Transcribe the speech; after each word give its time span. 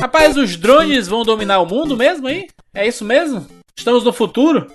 Rapaz, 0.00 0.36
os 0.36 0.56
drones 0.56 1.08
vão 1.08 1.22
dominar 1.22 1.60
o 1.60 1.66
mundo 1.66 1.96
mesmo 1.96 2.26
aí? 2.26 2.46
É 2.74 2.86
isso 2.86 3.04
mesmo? 3.04 3.46
Estamos 3.76 4.04
no 4.04 4.12
futuro? 4.12 4.66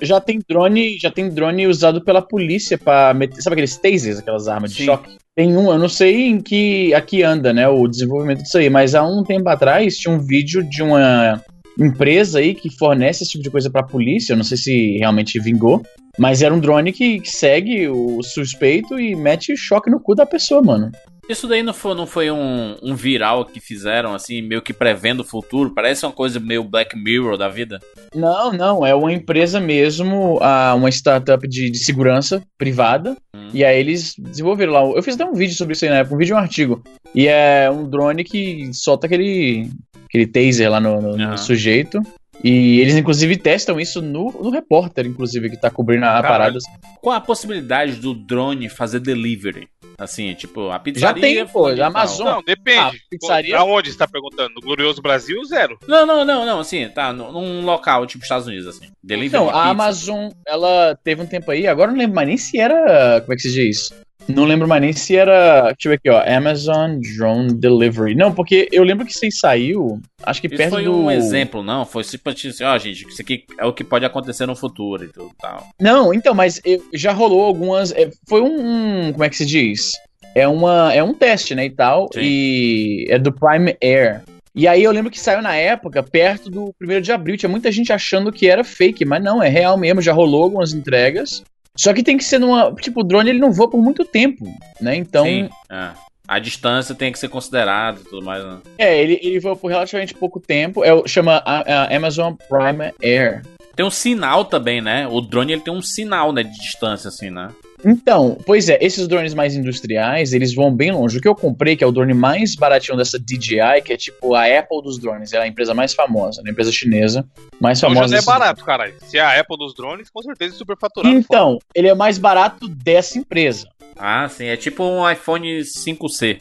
Já 0.00 0.20
tem 0.20 0.40
drone, 0.46 0.98
já 0.98 1.10
tem 1.10 1.30
drone 1.30 1.66
usado 1.66 2.04
pela 2.04 2.20
polícia 2.20 2.76
para 2.76 3.14
meter, 3.14 3.40
sabe 3.40 3.54
aqueles 3.54 3.76
tasers, 3.76 4.18
aquelas 4.18 4.46
armas 4.46 4.70
de 4.72 4.78
Sim. 4.78 4.84
choque? 4.86 5.16
Tem 5.34 5.56
um, 5.56 5.70
eu 5.70 5.78
não 5.78 5.88
sei 5.88 6.26
em 6.26 6.40
que 6.40 6.92
aqui 6.94 7.22
anda, 7.22 7.52
né, 7.52 7.68
o 7.68 7.86
desenvolvimento 7.86 8.42
disso 8.42 8.58
aí, 8.58 8.68
mas 8.68 8.94
há 8.94 9.06
um 9.06 9.22
tempo 9.22 9.48
atrás 9.48 9.96
tinha 9.96 10.14
um 10.14 10.18
vídeo 10.18 10.62
de 10.68 10.82
uma 10.82 11.42
empresa 11.78 12.38
aí 12.38 12.54
que 12.54 12.70
fornece 12.70 13.22
esse 13.22 13.32
tipo 13.32 13.44
de 13.44 13.50
coisa 13.50 13.70
pra 13.70 13.82
polícia, 13.82 14.32
eu 14.32 14.36
não 14.36 14.44
sei 14.44 14.56
se 14.56 14.96
realmente 14.98 15.38
vingou, 15.38 15.82
mas 16.18 16.40
era 16.40 16.54
um 16.54 16.60
drone 16.60 16.92
que 16.92 17.20
segue 17.24 17.88
o 17.88 18.22
suspeito 18.22 18.98
e 18.98 19.14
mete 19.14 19.56
choque 19.56 19.90
no 19.90 20.00
cu 20.00 20.14
da 20.14 20.24
pessoa, 20.24 20.62
mano. 20.62 20.90
Isso 21.28 21.48
daí 21.48 21.62
não 21.62 21.74
foi, 21.74 21.94
não 21.94 22.06
foi 22.06 22.30
um, 22.30 22.76
um 22.82 22.94
viral 22.94 23.44
que 23.44 23.58
fizeram, 23.58 24.14
assim, 24.14 24.40
meio 24.40 24.62
que 24.62 24.72
prevendo 24.72 25.20
o 25.20 25.24
futuro? 25.24 25.74
Parece 25.74 26.06
uma 26.06 26.12
coisa 26.12 26.38
meio 26.38 26.62
Black 26.62 26.96
Mirror 26.96 27.36
da 27.36 27.48
vida. 27.48 27.80
Não, 28.14 28.52
não, 28.52 28.86
é 28.86 28.94
uma 28.94 29.12
empresa 29.12 29.58
mesmo, 29.60 30.38
uma 30.76 30.88
startup 30.88 31.46
de, 31.48 31.68
de 31.70 31.78
segurança 31.78 32.40
privada. 32.56 33.16
Hum. 33.34 33.48
E 33.52 33.64
aí 33.64 33.78
eles 33.80 34.14
desenvolveram 34.16 34.72
lá. 34.72 34.82
Eu 34.84 35.02
fiz 35.02 35.14
até 35.14 35.24
um 35.24 35.34
vídeo 35.34 35.56
sobre 35.56 35.72
isso 35.74 35.84
aí 35.84 35.90
na 35.90 35.98
época, 35.98 36.14
um 36.14 36.18
vídeo 36.18 36.32
e 36.32 36.34
um 36.34 36.38
artigo. 36.38 36.82
E 37.14 37.26
é 37.26 37.68
um 37.70 37.88
drone 37.88 38.22
que 38.22 38.70
solta 38.72 39.06
aquele, 39.06 39.68
aquele 40.08 40.26
taser 40.26 40.70
lá 40.70 40.80
no, 40.80 41.00
no- 41.00 41.16
no 41.16 41.24
Aham. 41.24 41.36
sujeito. 41.36 42.00
E 42.44 42.80
eles, 42.80 42.94
inclusive, 42.94 43.34
testam 43.38 43.80
isso 43.80 44.02
no, 44.02 44.30
no 44.30 44.50
repórter, 44.50 45.06
inclusive, 45.06 45.48
que 45.48 45.56
tá 45.56 45.70
cobrindo 45.70 46.04
a 46.04 46.20
Caralho. 46.20 46.28
parada. 46.28 46.58
Qual 47.00 47.16
a 47.16 47.20
possibilidade 47.20 47.96
do 47.96 48.12
drone 48.12 48.68
fazer 48.68 49.00
delivery? 49.00 49.66
Assim, 49.98 50.34
tipo, 50.34 50.68
a 50.68 50.72
Já 50.74 50.78
pizzaria... 50.78 51.22
tem, 51.22 51.46
pô, 51.46 51.52
fulano 51.52 51.74
de 51.74 51.82
a 51.82 51.90
tal. 51.90 52.00
Amazon. 52.02 52.26
Não, 52.26 52.42
depende. 52.42 52.96
Ah, 52.96 53.08
pizzaria? 53.10 53.58
Aonde 53.58 53.92
você 53.92 53.98
tá 53.98 54.06
perguntando? 54.06 54.54
No 54.54 54.60
Glorioso 54.60 55.00
Brasil, 55.00 55.42
zero. 55.44 55.78
Não, 55.88 56.04
não, 56.04 56.24
não, 56.24 56.44
não, 56.44 56.60
assim, 56.60 56.88
tá, 56.88 57.12
num 57.12 57.64
local, 57.64 58.06
tipo 58.06 58.22
Estados 58.22 58.46
Unidos, 58.46 58.66
assim. 58.66 58.88
Delivery 59.02 59.28
Então, 59.28 59.48
a 59.48 59.52
pizza. 59.52 59.68
Amazon, 59.70 60.28
ela 60.46 60.98
teve 61.02 61.22
um 61.22 61.26
tempo 61.26 61.50
aí, 61.50 61.66
agora 61.66 61.90
eu 61.90 61.92
não 61.92 62.00
lembro 62.00 62.14
mais 62.14 62.28
nem 62.28 62.36
se 62.36 62.58
era. 62.58 63.20
Como 63.22 63.32
é 63.32 63.36
que 63.36 63.42
se 63.42 63.52
diz 63.52 63.78
isso? 63.78 64.05
Não 64.28 64.44
lembro 64.44 64.66
mais 64.66 64.82
nem 64.82 64.92
se 64.92 65.16
era. 65.16 65.62
Deixa 65.72 65.76
eu 65.86 65.90
ver 65.90 65.94
aqui, 65.96 66.10
ó. 66.10 66.22
Amazon 66.36 66.98
Drone 67.16 67.54
Delivery. 67.54 68.14
Não, 68.14 68.32
porque 68.32 68.68
eu 68.72 68.82
lembro 68.82 69.06
que 69.06 69.12
isso 69.12 69.24
aí 69.24 69.32
saiu. 69.32 70.00
Acho 70.22 70.40
que 70.40 70.48
Isso 70.48 70.56
perto 70.56 70.70
foi 70.72 70.84
do. 70.84 70.96
um 70.96 71.10
exemplo, 71.10 71.62
não? 71.62 71.84
Foi 71.86 72.02
simplesmente 72.02 72.48
assim, 72.48 72.64
ó, 72.64 72.76
gente, 72.78 73.06
isso 73.08 73.22
aqui 73.22 73.44
é 73.58 73.64
o 73.64 73.72
que 73.72 73.84
pode 73.84 74.04
acontecer 74.04 74.44
no 74.46 74.56
futuro 74.56 75.04
e 75.04 75.08
tudo 75.08 75.30
tal. 75.40 75.66
Não, 75.80 76.12
então, 76.12 76.34
mas 76.34 76.60
já 76.92 77.12
rolou 77.12 77.42
algumas. 77.44 77.92
é, 77.92 78.10
foi 78.28 78.40
um, 78.40 79.06
um- 79.08 79.12
Como 79.12 79.24
é 79.24 79.28
que 79.28 79.36
se 79.36 79.46
diz? 79.46 79.92
É, 80.34 80.46
uma, 80.46 80.92
é 80.92 81.02
um 81.02 81.14
teste, 81.14 81.54
né? 81.54 81.64
E 81.66 81.70
tal. 81.70 82.08
Sim. 82.12 82.20
E 82.22 83.06
é 83.08 83.18
do 83.18 83.32
Prime 83.32 83.76
Air. 83.82 84.22
E 84.54 84.66
aí 84.66 84.82
eu 84.82 84.90
lembro 84.90 85.10
que 85.10 85.20
saiu 85.20 85.42
na 85.42 85.54
época, 85.54 86.02
perto 86.02 86.50
do 86.50 86.74
1 86.82 87.00
de 87.00 87.12
abril. 87.12 87.36
Tinha 87.36 87.48
muita 87.48 87.70
gente 87.70 87.92
achando 87.92 88.32
que 88.32 88.48
era 88.48 88.64
fake, 88.64 89.04
mas 89.04 89.22
não, 89.22 89.42
é 89.42 89.48
real 89.48 89.76
mesmo. 89.76 90.00
Já 90.02 90.12
rolou 90.12 90.42
algumas 90.42 90.72
entregas. 90.72 91.42
Só 91.76 91.92
que 91.92 92.02
tem 92.02 92.16
que 92.16 92.24
ser 92.24 92.38
numa. 92.38 92.72
Tipo, 92.74 93.00
o 93.00 93.04
drone 93.04 93.30
ele 93.30 93.38
não 93.38 93.52
voa 93.52 93.68
por 93.70 93.82
muito 93.82 94.04
tempo, 94.04 94.44
né? 94.80 94.96
Então. 94.96 95.24
Sim, 95.24 95.48
é. 95.70 95.90
A 96.28 96.38
distância 96.40 96.92
tem 96.94 97.12
que 97.12 97.18
ser 97.20 97.28
considerada 97.28 98.00
e 98.00 98.04
tudo 98.04 98.20
mais, 98.24 98.42
né? 98.44 98.58
É, 98.78 99.00
ele, 99.00 99.20
ele 99.22 99.38
voa 99.38 99.54
por 99.54 99.68
relativamente 99.68 100.12
pouco 100.12 100.40
tempo. 100.40 100.82
É, 100.84 100.92
o- 100.92 101.06
chama 101.06 101.40
a- 101.44 101.84
a 101.84 101.96
Amazon 101.96 102.34
Prime 102.48 102.92
Air. 103.02 103.42
Tem 103.76 103.86
um 103.86 103.90
sinal 103.90 104.44
também, 104.44 104.80
né? 104.80 105.06
O 105.06 105.20
drone 105.20 105.52
ele 105.52 105.60
tem 105.62 105.72
um 105.72 105.82
sinal, 105.82 106.32
né, 106.32 106.42
de 106.42 106.58
distância, 106.58 107.08
assim, 107.08 107.30
né? 107.30 107.50
Então, 107.86 108.36
pois 108.44 108.68
é, 108.68 108.76
esses 108.80 109.06
drones 109.06 109.32
mais 109.32 109.54
industriais, 109.54 110.32
eles 110.32 110.52
vão 110.52 110.74
bem 110.74 110.90
longe. 110.90 111.18
O 111.18 111.20
que 111.20 111.28
eu 111.28 111.36
comprei, 111.36 111.76
que 111.76 111.84
é 111.84 111.86
o 111.86 111.92
drone 111.92 112.12
mais 112.12 112.56
baratinho 112.56 112.98
dessa 112.98 113.16
DJI, 113.16 113.80
que 113.84 113.92
é 113.92 113.96
tipo 113.96 114.34
a 114.34 114.44
Apple 114.44 114.82
dos 114.82 114.98
drones, 114.98 115.32
ela 115.32 115.44
é 115.44 115.46
a 115.46 115.48
empresa 115.48 115.72
mais 115.72 115.94
famosa, 115.94 116.42
né? 116.42 116.50
a 116.50 116.52
empresa 116.52 116.72
chinesa 116.72 117.24
mais 117.60 117.78
Então 117.78 117.90
famosa. 117.94 118.12
não 118.12 118.18
é 118.18 118.22
barato, 118.24 118.64
caralho. 118.64 118.94
Se 119.06 119.16
é 119.16 119.20
a 119.20 119.38
Apple 119.40 119.56
dos 119.56 119.72
drones, 119.72 120.10
com 120.10 120.20
certeza 120.20 120.54
é 120.56 120.58
superfaturado. 120.58 121.14
Então, 121.14 121.58
ele 121.74 121.86
é 121.86 121.94
mais 121.94 122.18
barato 122.18 122.66
dessa 122.66 123.18
empresa. 123.18 123.68
Ah, 123.96 124.28
sim, 124.28 124.46
é 124.46 124.56
tipo 124.56 124.82
um 124.82 125.08
iPhone 125.08 125.60
5C. 125.60 126.40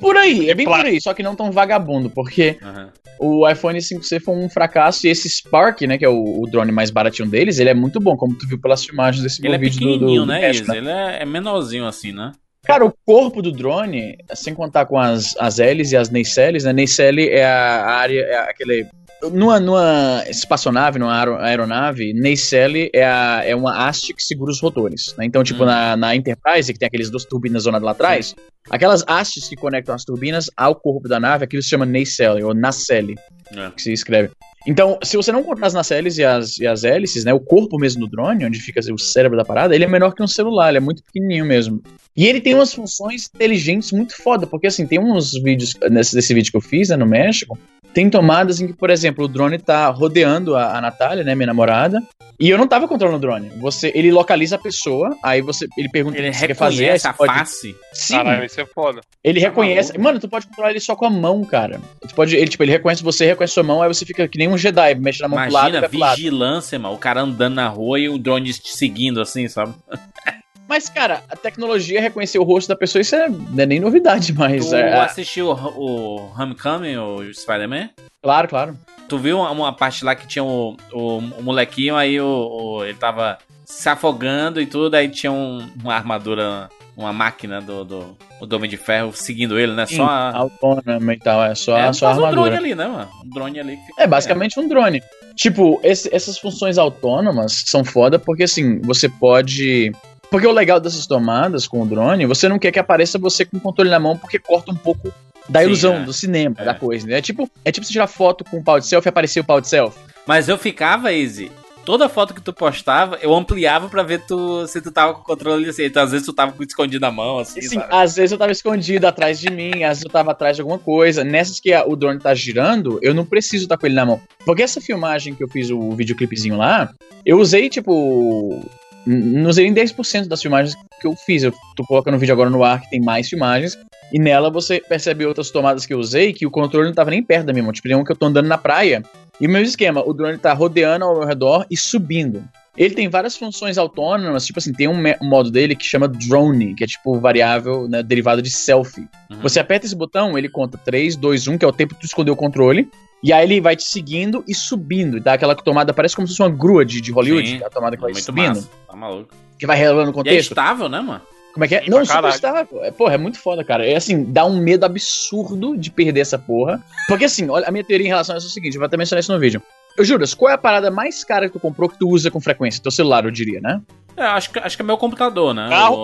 Por 0.00 0.16
aí, 0.16 0.50
é 0.50 0.54
bem 0.54 0.66
por 0.66 0.74
aí, 0.84 1.00
só 1.00 1.14
que 1.14 1.22
não 1.22 1.36
tão 1.36 1.52
vagabundo, 1.52 2.10
porque 2.10 2.58
Aham. 2.62 2.90
o 3.20 3.48
iPhone 3.48 3.78
5C 3.78 4.20
foi 4.20 4.34
um 4.34 4.48
fracasso 4.48 5.06
e 5.06 5.10
esse 5.10 5.28
Spark, 5.28 5.82
né, 5.82 5.96
que 5.96 6.04
é 6.04 6.08
o, 6.08 6.40
o 6.42 6.46
drone 6.50 6.72
mais 6.72 6.90
baratinho 6.90 7.28
deles, 7.28 7.58
ele 7.60 7.70
é 7.70 7.74
muito 7.74 8.00
bom, 8.00 8.16
como 8.16 8.36
tu 8.36 8.48
viu 8.48 8.60
pelas 8.60 8.84
filmagens 8.84 9.22
desse 9.22 9.44
Ele 9.46 9.54
é 9.54 9.58
vídeo 9.58 9.78
do- 9.80 9.86
pequenininho, 9.86 10.20
do, 10.22 10.26
do 10.26 10.32
né, 10.32 10.40
México, 10.40 10.64
Isa? 10.66 10.76
Ele 10.76 10.88
é, 10.88 11.22
é 11.22 11.24
menorzinho 11.24 11.86
assim, 11.86 12.10
né? 12.12 12.32
Cara, 12.64 12.84
o 12.84 12.92
corpo 13.04 13.42
do 13.42 13.50
drone, 13.50 14.16
sem 14.34 14.54
contar 14.54 14.86
com 14.86 14.96
as, 14.96 15.36
as 15.36 15.58
hélices 15.58 15.92
e 15.92 15.96
as 15.96 16.10
nacelles, 16.10 16.62
né? 16.62 16.72
Nacelle 16.72 17.28
é 17.28 17.44
a 17.44 17.84
área, 17.86 18.20
é 18.20 18.36
aquele. 18.48 18.86
Numa, 19.30 19.60
numa 19.60 20.24
espaçonave, 20.28 20.98
numa 20.98 21.16
aero- 21.16 21.36
aeronave, 21.36 22.12
nacelle 22.12 22.90
é, 22.92 23.04
a, 23.04 23.42
é 23.44 23.54
uma 23.54 23.86
haste 23.86 24.12
que 24.12 24.22
segura 24.22 24.50
os 24.50 24.60
rotores. 24.60 25.14
Né? 25.16 25.24
Então, 25.26 25.44
tipo, 25.44 25.62
Hum. 25.62 25.66
na, 25.66 25.96
na 25.96 26.16
Enterprise, 26.16 26.72
que 26.72 26.78
tem 26.78 26.86
aqueles 26.88 27.08
duas 27.08 27.24
turbinas 27.24 27.62
zona 27.62 27.78
lá 27.78 27.92
atrás, 27.92 28.34
aquelas 28.68 29.04
hastes 29.06 29.48
que 29.48 29.54
conectam 29.54 29.94
as 29.94 30.04
turbinas 30.04 30.50
ao 30.56 30.74
corpo 30.74 31.08
da 31.08 31.20
nave, 31.20 31.44
aquilo 31.44 31.62
se 31.62 31.68
chama 31.68 31.86
nacelle, 31.86 32.42
ou 32.42 32.52
nacelle, 32.52 33.14
É. 33.54 33.70
que 33.70 33.82
se 33.82 33.92
escreve. 33.92 34.30
Então, 34.66 34.98
se 35.02 35.16
você 35.16 35.30
não 35.32 35.42
contar 35.42 35.66
as 35.66 35.74
nacelles 35.74 36.18
e 36.18 36.24
as, 36.24 36.58
e 36.58 36.66
as 36.66 36.84
hélices, 36.84 37.24
né? 37.24 37.32
O 37.34 37.40
corpo 37.40 37.78
mesmo 37.78 38.00
do 38.06 38.08
drone, 38.10 38.44
onde 38.46 38.60
fica 38.60 38.80
o 38.92 38.98
cérebro 38.98 39.36
da 39.36 39.44
parada, 39.44 39.74
ele 39.74 39.84
é 39.84 39.88
menor 39.88 40.14
que 40.14 40.22
um 40.22 40.26
celular, 40.28 40.68
ele 40.68 40.78
é 40.78 40.80
muito 40.80 41.02
pequenininho 41.02 41.44
mesmo. 41.44 41.82
E 42.16 42.26
ele 42.26 42.40
tem 42.40 42.54
umas 42.54 42.72
funções 42.72 43.28
inteligentes 43.34 43.90
muito 43.92 44.16
foda, 44.16 44.46
porque 44.46 44.68
assim, 44.68 44.86
tem 44.86 45.00
uns 45.00 45.32
vídeos, 45.32 45.74
nesse 45.90 46.14
desse 46.14 46.32
vídeo 46.32 46.50
que 46.52 46.56
eu 46.56 46.60
fiz, 46.60 46.90
né, 46.90 46.96
no 46.96 47.06
México, 47.06 47.58
tem 47.94 48.08
tomadas 48.10 48.60
em 48.60 48.66
que, 48.66 48.72
por 48.72 48.90
exemplo, 48.90 49.24
o 49.24 49.28
drone 49.28 49.58
tá 49.58 49.88
rodeando 49.88 50.56
a, 50.56 50.76
a 50.78 50.80
Natália, 50.80 51.22
né, 51.24 51.34
minha 51.34 51.46
namorada, 51.46 52.02
e 52.40 52.48
eu 52.50 52.58
não 52.58 52.66
tava 52.66 52.88
controlando 52.88 53.18
o 53.18 53.20
drone. 53.20 53.50
Você, 53.60 53.92
ele 53.94 54.10
localiza 54.10 54.56
a 54.56 54.58
pessoa, 54.58 55.16
aí 55.22 55.40
você, 55.40 55.66
ele 55.76 55.88
pergunta 55.88 56.18
Ele 56.18 56.28
o 56.28 56.32
que 56.32 56.38
você 56.38 56.46
quer 56.48 56.54
fazer, 56.54 56.76
aí 56.76 56.82
reconhece 56.98 57.06
a 57.08 57.12
pode... 57.12 57.32
face. 57.34 57.76
Sim, 57.92 58.14
Caralho, 58.16 58.44
isso 58.44 58.60
é 58.60 58.66
foda. 58.66 59.00
ele 59.22 59.40
Tá 59.40 59.46
reconhece. 59.48 59.88
maluco. 59.92 60.04
Mano, 60.04 60.20
tu 60.20 60.28
pode 60.28 60.46
controlar 60.48 60.70
ele 60.70 60.80
só 60.80 60.96
com 60.96 61.06
a 61.06 61.10
mão, 61.10 61.44
cara. 61.44 61.80
Tu 62.08 62.14
pode, 62.14 62.34
ele, 62.34 62.48
tipo, 62.48 62.62
ele 62.64 62.72
reconhece 62.72 63.02
você, 63.02 63.26
reconhece 63.26 63.54
sua 63.54 63.62
mão, 63.62 63.80
aí 63.82 63.88
você 63.88 64.04
fica 64.04 64.26
que 64.26 64.38
nem 64.38 64.48
um 64.48 64.58
Jedi, 64.58 64.94
mexe 64.96 65.20
na 65.22 65.28
mão 65.28 65.38
pro 65.40 65.52
lado 65.52 65.68
Imagina, 65.68 65.88
pro 65.88 65.98
lado. 65.98 66.16
vigilância, 66.16 66.78
mano. 66.78 66.94
O 66.94 66.98
cara 66.98 67.20
andando 67.20 67.54
na 67.54 67.68
rua 67.68 68.00
e 68.00 68.08
o 68.08 68.18
drone 68.18 68.52
te 68.52 68.76
seguindo, 68.76 69.20
assim, 69.20 69.46
sabe? 69.46 69.74
Mas, 70.68 70.88
cara, 70.88 71.22
a 71.28 71.36
tecnologia 71.36 72.00
reconhecer 72.00 72.38
o 72.38 72.44
rosto 72.44 72.68
da 72.68 72.76
pessoa, 72.76 73.02
isso 73.02 73.14
é, 73.14 73.28
não 73.28 73.62
é 73.62 73.66
nem 73.66 73.78
novidade, 73.80 74.32
mas. 74.32 74.66
Tu 74.66 74.74
é, 74.74 74.98
assistiu 75.00 75.48
o, 75.50 75.52
o 75.54 76.32
Homecoming, 76.40 76.96
o 76.96 77.32
Spider-Man? 77.34 77.90
claro, 78.22 78.48
claro. 78.48 78.78
Tu 79.08 79.18
viu 79.18 79.38
uma, 79.40 79.72
parte 79.74 80.04
lá 80.04 80.14
que 80.14 80.26
tinha 80.26 80.42
o, 80.44 80.74
o, 80.92 81.18
o 81.18 81.42
molequinho, 81.42 81.96
aí 81.96 82.18
o, 82.18 82.26
o- 82.26 82.84
ele 82.84 82.94
tava 82.94 83.36
se 83.66 83.86
afogando 83.88 84.58
e 84.60 84.64
tudo, 84.66 84.94
aí 84.94 85.08
tinha 85.08 85.30
um- 85.30 85.68
uma 85.82 85.94
armadura, 85.94 86.70
uma 86.96 87.12
máquina 87.12 87.60
do, 87.60 87.84
do, 87.84 88.16
do 88.46 88.56
Homem 88.56 88.70
de 88.70 88.78
Ferro 88.78 89.12
seguindo 89.12 89.58
ele, 89.58 89.72
né? 89.74 89.84
Sim, 89.84 89.96
Só 89.96 90.04
a, 90.04 90.34
autônoma 90.36 91.12
e 91.12 91.18
tal, 91.18 91.44
é 91.44 91.54
só, 91.54 91.76
é, 91.76 91.92
só 91.92 92.06
a 92.06 92.14
faz 92.14 92.18
um 92.18 92.30
drone 92.30 92.48
armadura. 92.54 92.58
ali, 92.58 92.74
né, 92.74 92.86
mano? 92.86 93.08
Um 93.26 93.28
drone 93.28 93.60
ali. 93.60 93.78
É 93.98 94.06
basicamente 94.06 94.58
um 94.58 94.66
drone. 94.66 95.02
Tipo, 95.36 95.78
esse- 95.82 96.08
essas 96.14 96.38
funções 96.38 96.78
autônomas 96.78 97.64
são 97.66 97.84
foda 97.84 98.18
porque 98.18 98.44
assim, 98.44 98.80
você 98.80 99.08
pode. 99.10 99.92
Porque 100.32 100.46
o 100.46 100.50
legal 100.52 100.80
dessas 100.80 101.06
tomadas 101.06 101.68
com 101.68 101.82
o 101.82 101.86
drone, 101.86 102.26
você 102.26 102.48
não 102.48 102.58
quer 102.58 102.72
que 102.72 102.78
apareça 102.80 103.18
você 103.18 103.44
com 103.44 103.58
o 103.58 103.60
controle 103.60 103.88
na 103.90 104.00
mão 104.00 104.16
porque 104.18 104.38
corta 104.38 104.72
um 104.72 104.76
pouco 104.76 105.12
da 105.48 105.60
Sim, 105.60 105.66
ilusão 105.66 105.94
é. 105.96 106.00
do 106.04 106.12
cinema, 106.12 106.56
É. 106.58 106.64
da 106.64 106.74
coisa. 106.74 107.06
né? 107.06 107.18
É 107.18 107.20
tipo, 107.22 107.48
é 107.64 107.70
tipo 107.70 107.86
você 107.86 107.92
tirar 107.92 108.06
foto 108.08 108.42
com 108.42 108.56
o 108.58 108.64
pau 108.64 108.80
de 108.80 108.86
selfie 108.86 109.08
e 109.08 109.10
aparecer 109.10 109.40
o 109.40 109.44
pau 109.44 109.60
de 109.60 109.68
selfie. 109.68 110.00
Mas 110.26 110.48
eu 110.48 110.56
ficava, 110.58 111.12
Easy. 111.12 111.52
Toda 111.84 112.08
foto 112.08 112.32
que 112.32 112.40
tu 112.40 112.52
postava, 112.52 113.18
eu 113.20 113.34
ampliava 113.34 113.88
pra 113.88 114.04
ver 114.04 114.20
tu, 114.24 114.64
se 114.68 114.80
tu 114.80 114.92
tava 114.92 115.14
com 115.14 115.20
o 115.20 115.24
controle 115.24 115.68
assim. 115.68 115.82
Então, 115.84 116.04
às 116.04 116.12
vezes 116.12 116.24
tu 116.24 116.32
tava 116.32 116.52
com 116.52 116.62
escondido 116.62 117.00
na 117.02 117.10
mão, 117.10 117.40
assim, 117.40 117.58
Assim, 117.58 117.74
sabe? 117.80 117.92
às 117.92 118.14
vezes 118.14 118.30
eu 118.30 118.38
tava 118.38 118.52
escondido 118.52 119.04
atrás 119.04 119.40
de 119.40 119.50
mim, 119.50 119.82
às 119.82 119.88
vezes 119.98 120.04
eu 120.04 120.10
tava 120.10 120.30
atrás 120.30 120.54
de 120.54 120.62
alguma 120.62 120.78
coisa. 120.78 121.24
Nessas 121.24 121.58
que 121.58 121.72
a- 121.72 121.84
o 121.84 121.96
drone 121.96 122.20
tá 122.20 122.32
girando, 122.34 123.00
eu 123.02 123.12
não 123.12 123.24
preciso 123.24 123.64
estar 123.64 123.76
com 123.76 123.84
ele 123.84 123.96
na 123.96 124.06
mão. 124.06 124.20
Porque 124.46 124.62
essa 124.62 124.80
filmagem 124.80 125.34
que 125.34 125.42
eu 125.42 125.48
fiz, 125.48 125.70
o 125.70 125.90
videoclipezinho 125.90 126.56
lá, 126.56 126.88
eu 127.26 127.38
usei, 127.40 127.68
tipo. 127.68 128.64
Não 129.06 129.50
usei 129.50 129.70
nem 129.70 129.74
10% 129.74 130.28
das 130.28 130.40
filmagens 130.40 130.76
que 131.00 131.06
eu 131.06 131.14
fiz. 131.16 131.42
Eu 131.42 131.52
tô 131.76 131.84
colocando 131.84 132.14
o 132.14 132.18
vídeo 132.18 132.32
agora 132.32 132.50
no 132.50 132.62
ar 132.62 132.80
que 132.80 132.90
tem 132.90 133.00
mais 133.00 133.28
filmagens. 133.28 133.76
E 134.12 134.18
nela 134.18 134.50
você 134.50 134.80
percebe 134.80 135.24
outras 135.24 135.50
tomadas 135.50 135.86
que 135.86 135.94
eu 135.94 135.98
usei 135.98 136.32
que 136.32 136.46
o 136.46 136.50
controle 136.50 136.86
não 136.86 136.94
tava 136.94 137.10
nem 137.10 137.22
perto 137.22 137.46
da 137.46 137.52
minha 137.52 137.62
mão. 137.62 137.72
Tipo, 137.72 137.88
tem 137.88 137.96
um 137.96 138.04
que 138.04 138.12
eu 138.12 138.16
tô 138.16 138.26
andando 138.26 138.46
na 138.46 138.58
praia. 138.58 139.02
E 139.40 139.46
o 139.46 139.50
meu 139.50 139.62
esquema, 139.62 140.02
o 140.06 140.12
drone 140.12 140.38
tá 140.38 140.52
rodeando 140.52 141.04
ao 141.04 141.18
meu 141.18 141.26
redor 141.26 141.66
e 141.70 141.76
subindo. 141.76 142.44
Ele 142.76 142.94
tem 142.94 143.08
várias 143.08 143.36
funções 143.36 143.76
autônomas, 143.76 144.46
tipo 144.46 144.58
assim, 144.58 144.72
tem 144.72 144.88
um, 144.88 144.94
um 145.20 145.28
modo 145.28 145.50
dele 145.50 145.76
que 145.76 145.84
chama 145.84 146.08
drone, 146.08 146.74
que 146.74 146.82
é 146.82 146.86
tipo 146.86 147.18
variável, 147.20 147.86
né, 147.86 148.02
derivado 148.02 148.40
de 148.40 148.50
selfie. 148.50 149.06
Uhum. 149.30 149.40
Você 149.42 149.60
aperta 149.60 149.84
esse 149.84 149.94
botão, 149.94 150.38
ele 150.38 150.48
conta 150.48 150.78
3, 150.78 151.16
2, 151.16 151.48
1, 151.48 151.58
que 151.58 151.64
é 151.64 151.68
o 151.68 151.72
tempo 151.72 151.94
que 151.94 152.00
tu 152.00 152.06
esconder 152.06 152.30
o 152.30 152.36
controle, 152.36 152.88
e 153.22 153.30
aí 153.32 153.44
ele 153.44 153.60
vai 153.60 153.76
te 153.76 153.84
seguindo 153.84 154.42
e 154.48 154.54
subindo, 154.54 155.18
e 155.18 155.20
dá 155.20 155.34
aquela 155.34 155.54
tomada, 155.54 155.92
parece 155.92 156.16
como 156.16 156.26
se 156.26 156.32
fosse 156.34 156.42
uma 156.42 156.56
grua 156.56 156.84
de, 156.84 157.00
de 157.00 157.12
Hollywood, 157.12 157.46
Sim, 157.58 157.62
a 157.62 157.68
tomada 157.68 157.94
que 157.94 158.02
vai 158.02 158.12
Muito 158.12 158.24
subindo, 158.24 158.48
massa. 158.48 158.70
Tá 158.88 158.96
maluco. 158.96 159.34
que 159.58 159.66
vai 159.66 159.76
revelando 159.76 160.06
o 160.06 160.08
E 160.08 160.10
é 160.10 160.14
contexto. 160.14 160.50
estável, 160.52 160.88
né, 160.88 161.00
mano? 161.00 161.20
Como 161.52 161.64
é 161.64 161.68
que 161.68 161.74
é? 161.74 161.82
Sim, 161.82 161.90
não, 161.90 162.04
Super 162.04 162.66
pô. 162.66 162.82
É, 162.82 162.90
porra, 162.90 163.14
é 163.14 163.18
muito 163.18 163.38
foda, 163.38 163.62
cara. 163.62 163.86
É 163.86 163.94
assim, 163.94 164.24
dá 164.24 164.46
um 164.46 164.56
medo 164.56 164.86
absurdo 164.86 165.76
de 165.76 165.90
perder 165.90 166.20
essa 166.20 166.38
porra. 166.38 166.82
Porque 167.06 167.26
assim, 167.26 167.48
olha, 167.50 167.68
a 167.68 167.70
minha 167.70 167.84
teoria 167.84 168.06
em 168.06 168.08
relação 168.08 168.34
a 168.34 168.38
isso 168.38 168.46
é 168.46 168.50
o 168.50 168.52
seguinte, 168.52 168.74
eu 168.74 168.80
vou 168.80 168.86
até 168.86 168.96
mencionar 168.96 169.20
isso 169.20 169.32
no 169.32 169.38
vídeo. 169.38 169.62
Eu 169.96 170.04
juro, 170.04 170.24
qual 170.36 170.50
é 170.50 170.54
a 170.54 170.58
parada 170.58 170.90
mais 170.90 171.22
cara 171.24 171.46
que 171.48 171.52
tu 171.52 171.60
comprou 171.60 171.88
que 171.88 171.98
tu 171.98 172.08
usa 172.08 172.30
com 172.30 172.40
frequência? 172.40 172.82
Teu 172.82 172.90
celular, 172.90 173.24
eu 173.24 173.30
diria, 173.30 173.60
né? 173.60 173.80
É, 174.16 174.22
acho, 174.24 174.50
que, 174.50 174.58
acho 174.58 174.76
que 174.76 174.82
é 174.82 174.84
meu 174.84 174.98
computador, 174.98 175.54
né? 175.54 175.68
Carro? 175.70 175.96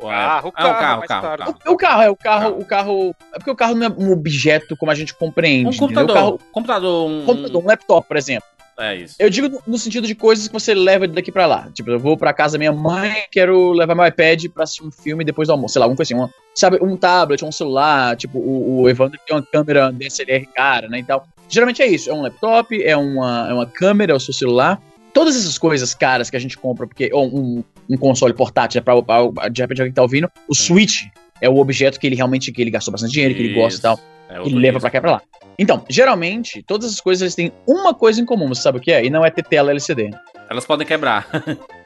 O, 0.00 0.06
o, 0.06 0.08
Carro, 0.08 0.08
é, 0.08 0.10
carro, 0.10 0.46
é 0.46 0.48
o 0.48 0.52
carro, 0.52 0.98
mais 0.98 1.08
carro, 1.08 1.38
carro. 1.38 1.54
O, 1.66 1.72
o 1.72 1.76
carro, 1.76 2.02
é 2.02 2.10
o 2.10 2.16
carro, 2.16 2.58
o 2.60 2.64
carro. 2.64 3.14
É 3.32 3.38
porque 3.38 3.50
o 3.50 3.56
carro 3.56 3.74
não 3.74 3.86
é 3.86 3.90
um 3.90 4.12
objeto 4.12 4.76
como 4.76 4.90
a 4.92 4.94
gente 4.94 5.14
compreende. 5.14 5.68
Um 5.68 5.78
computador. 5.78 6.10
O 6.10 6.14
carro, 6.14 6.40
Computador, 6.52 7.10
um, 7.10 7.22
um 7.22 7.26
computador, 7.26 7.62
um 7.62 7.66
laptop, 7.66 8.06
por 8.06 8.16
exemplo. 8.16 8.46
É 8.76 8.96
isso. 8.96 9.14
Eu 9.20 9.30
digo 9.30 9.62
no, 9.66 9.78
sentido 9.78 10.06
de 10.06 10.14
coisas 10.16 10.48
que 10.48 10.52
você 10.52 10.74
leva 10.74 11.06
daqui 11.06 11.30
pra 11.30 11.46
lá. 11.46 11.68
Tipo, 11.72 11.90
eu 11.92 11.98
vou 11.98 12.16
pra 12.16 12.32
casa 12.32 12.54
da 12.54 12.58
minha 12.58 12.72
mãe, 12.72 13.14
quero 13.30 13.72
levar 13.72 13.94
meu 13.94 14.04
iPad 14.04 14.46
pra 14.52 14.64
assistir 14.64 14.84
um 14.84 14.90
filme 14.90 15.24
depois 15.24 15.46
do 15.46 15.52
almoço. 15.52 15.74
Sei 15.74 15.80
lá, 15.80 15.86
alguma 15.86 15.96
coisa 15.96 16.12
assim. 16.12 16.20
uma- 16.20 16.30
sabe, 16.54 16.78
um 16.82 16.96
tablet, 16.96 17.44
um 17.44 17.52
celular. 17.52 18.16
Tipo, 18.16 18.38
o, 18.38 18.82
o 18.82 18.88
Evandro 18.88 19.18
tem 19.24 19.36
uma 19.36 19.42
câmera 19.46 19.92
DSLR 19.92 20.46
cara, 20.46 20.88
né? 20.88 20.98
E 20.98 21.04
tal. 21.04 21.24
Geralmente 21.48 21.82
é 21.82 21.86
isso. 21.86 22.10
É 22.10 22.14
um 22.14 22.22
laptop, 22.22 22.82
é 22.82 22.96
uma, 22.96 23.48
é 23.50 23.54
uma 23.54 23.66
câmera, 23.66 24.12
é 24.12 24.14
o 24.16 24.20
seu 24.20 24.32
celular. 24.34 24.80
Todas 25.12 25.36
essas 25.36 25.56
coisas 25.58 25.94
caras 25.94 26.28
que 26.30 26.36
a 26.36 26.40
gente 26.40 26.56
compra, 26.58 26.86
porque. 26.86 27.08
Ou 27.12 27.26
um, 27.26 27.64
um 27.88 27.96
console 27.96 28.34
portátil, 28.34 28.78
é 28.78 28.82
pra, 28.82 29.00
pra- 29.02 29.48
de 29.48 29.60
repente 29.62 29.80
alguém 29.80 29.92
tá 29.94 30.02
ouvindo. 30.02 30.30
O 30.48 30.54
Switch 30.54 31.04
é 31.40 31.48
o 31.48 31.56
objeto 31.58 32.00
que 32.00 32.06
ele 32.06 32.16
realmente 32.16 32.50
que 32.50 32.60
ele 32.60 32.70
gastou 32.70 32.90
bastante 32.92 33.12
dinheiro, 33.12 33.34
que 33.34 33.42
ele 33.42 33.54
gosta 33.54 33.78
e 33.78 33.82
tal. 33.82 34.00
É 34.28 34.34
E 34.36 34.38
outro 34.38 34.58
leva 34.58 34.80
pra 34.80 34.90
cá 34.90 34.98
e 34.98 35.00
pra 35.00 35.10
lá. 35.12 35.22
Então, 35.56 35.84
geralmente, 35.88 36.62
todas 36.66 36.86
essas 36.88 37.00
coisas 37.00 37.22
eles 37.22 37.34
têm 37.36 37.52
uma 37.66 37.94
coisa 37.94 38.20
em 38.20 38.24
comum, 38.24 38.48
você 38.48 38.62
sabe 38.62 38.78
o 38.78 38.80
que 38.80 38.90
é? 38.90 39.04
E 39.04 39.10
não 39.10 39.24
é 39.24 39.30
ter 39.30 39.44
tela 39.44 39.70
LCD. 39.70 40.10
Elas 40.50 40.66
podem 40.66 40.84
quebrar. 40.86 41.28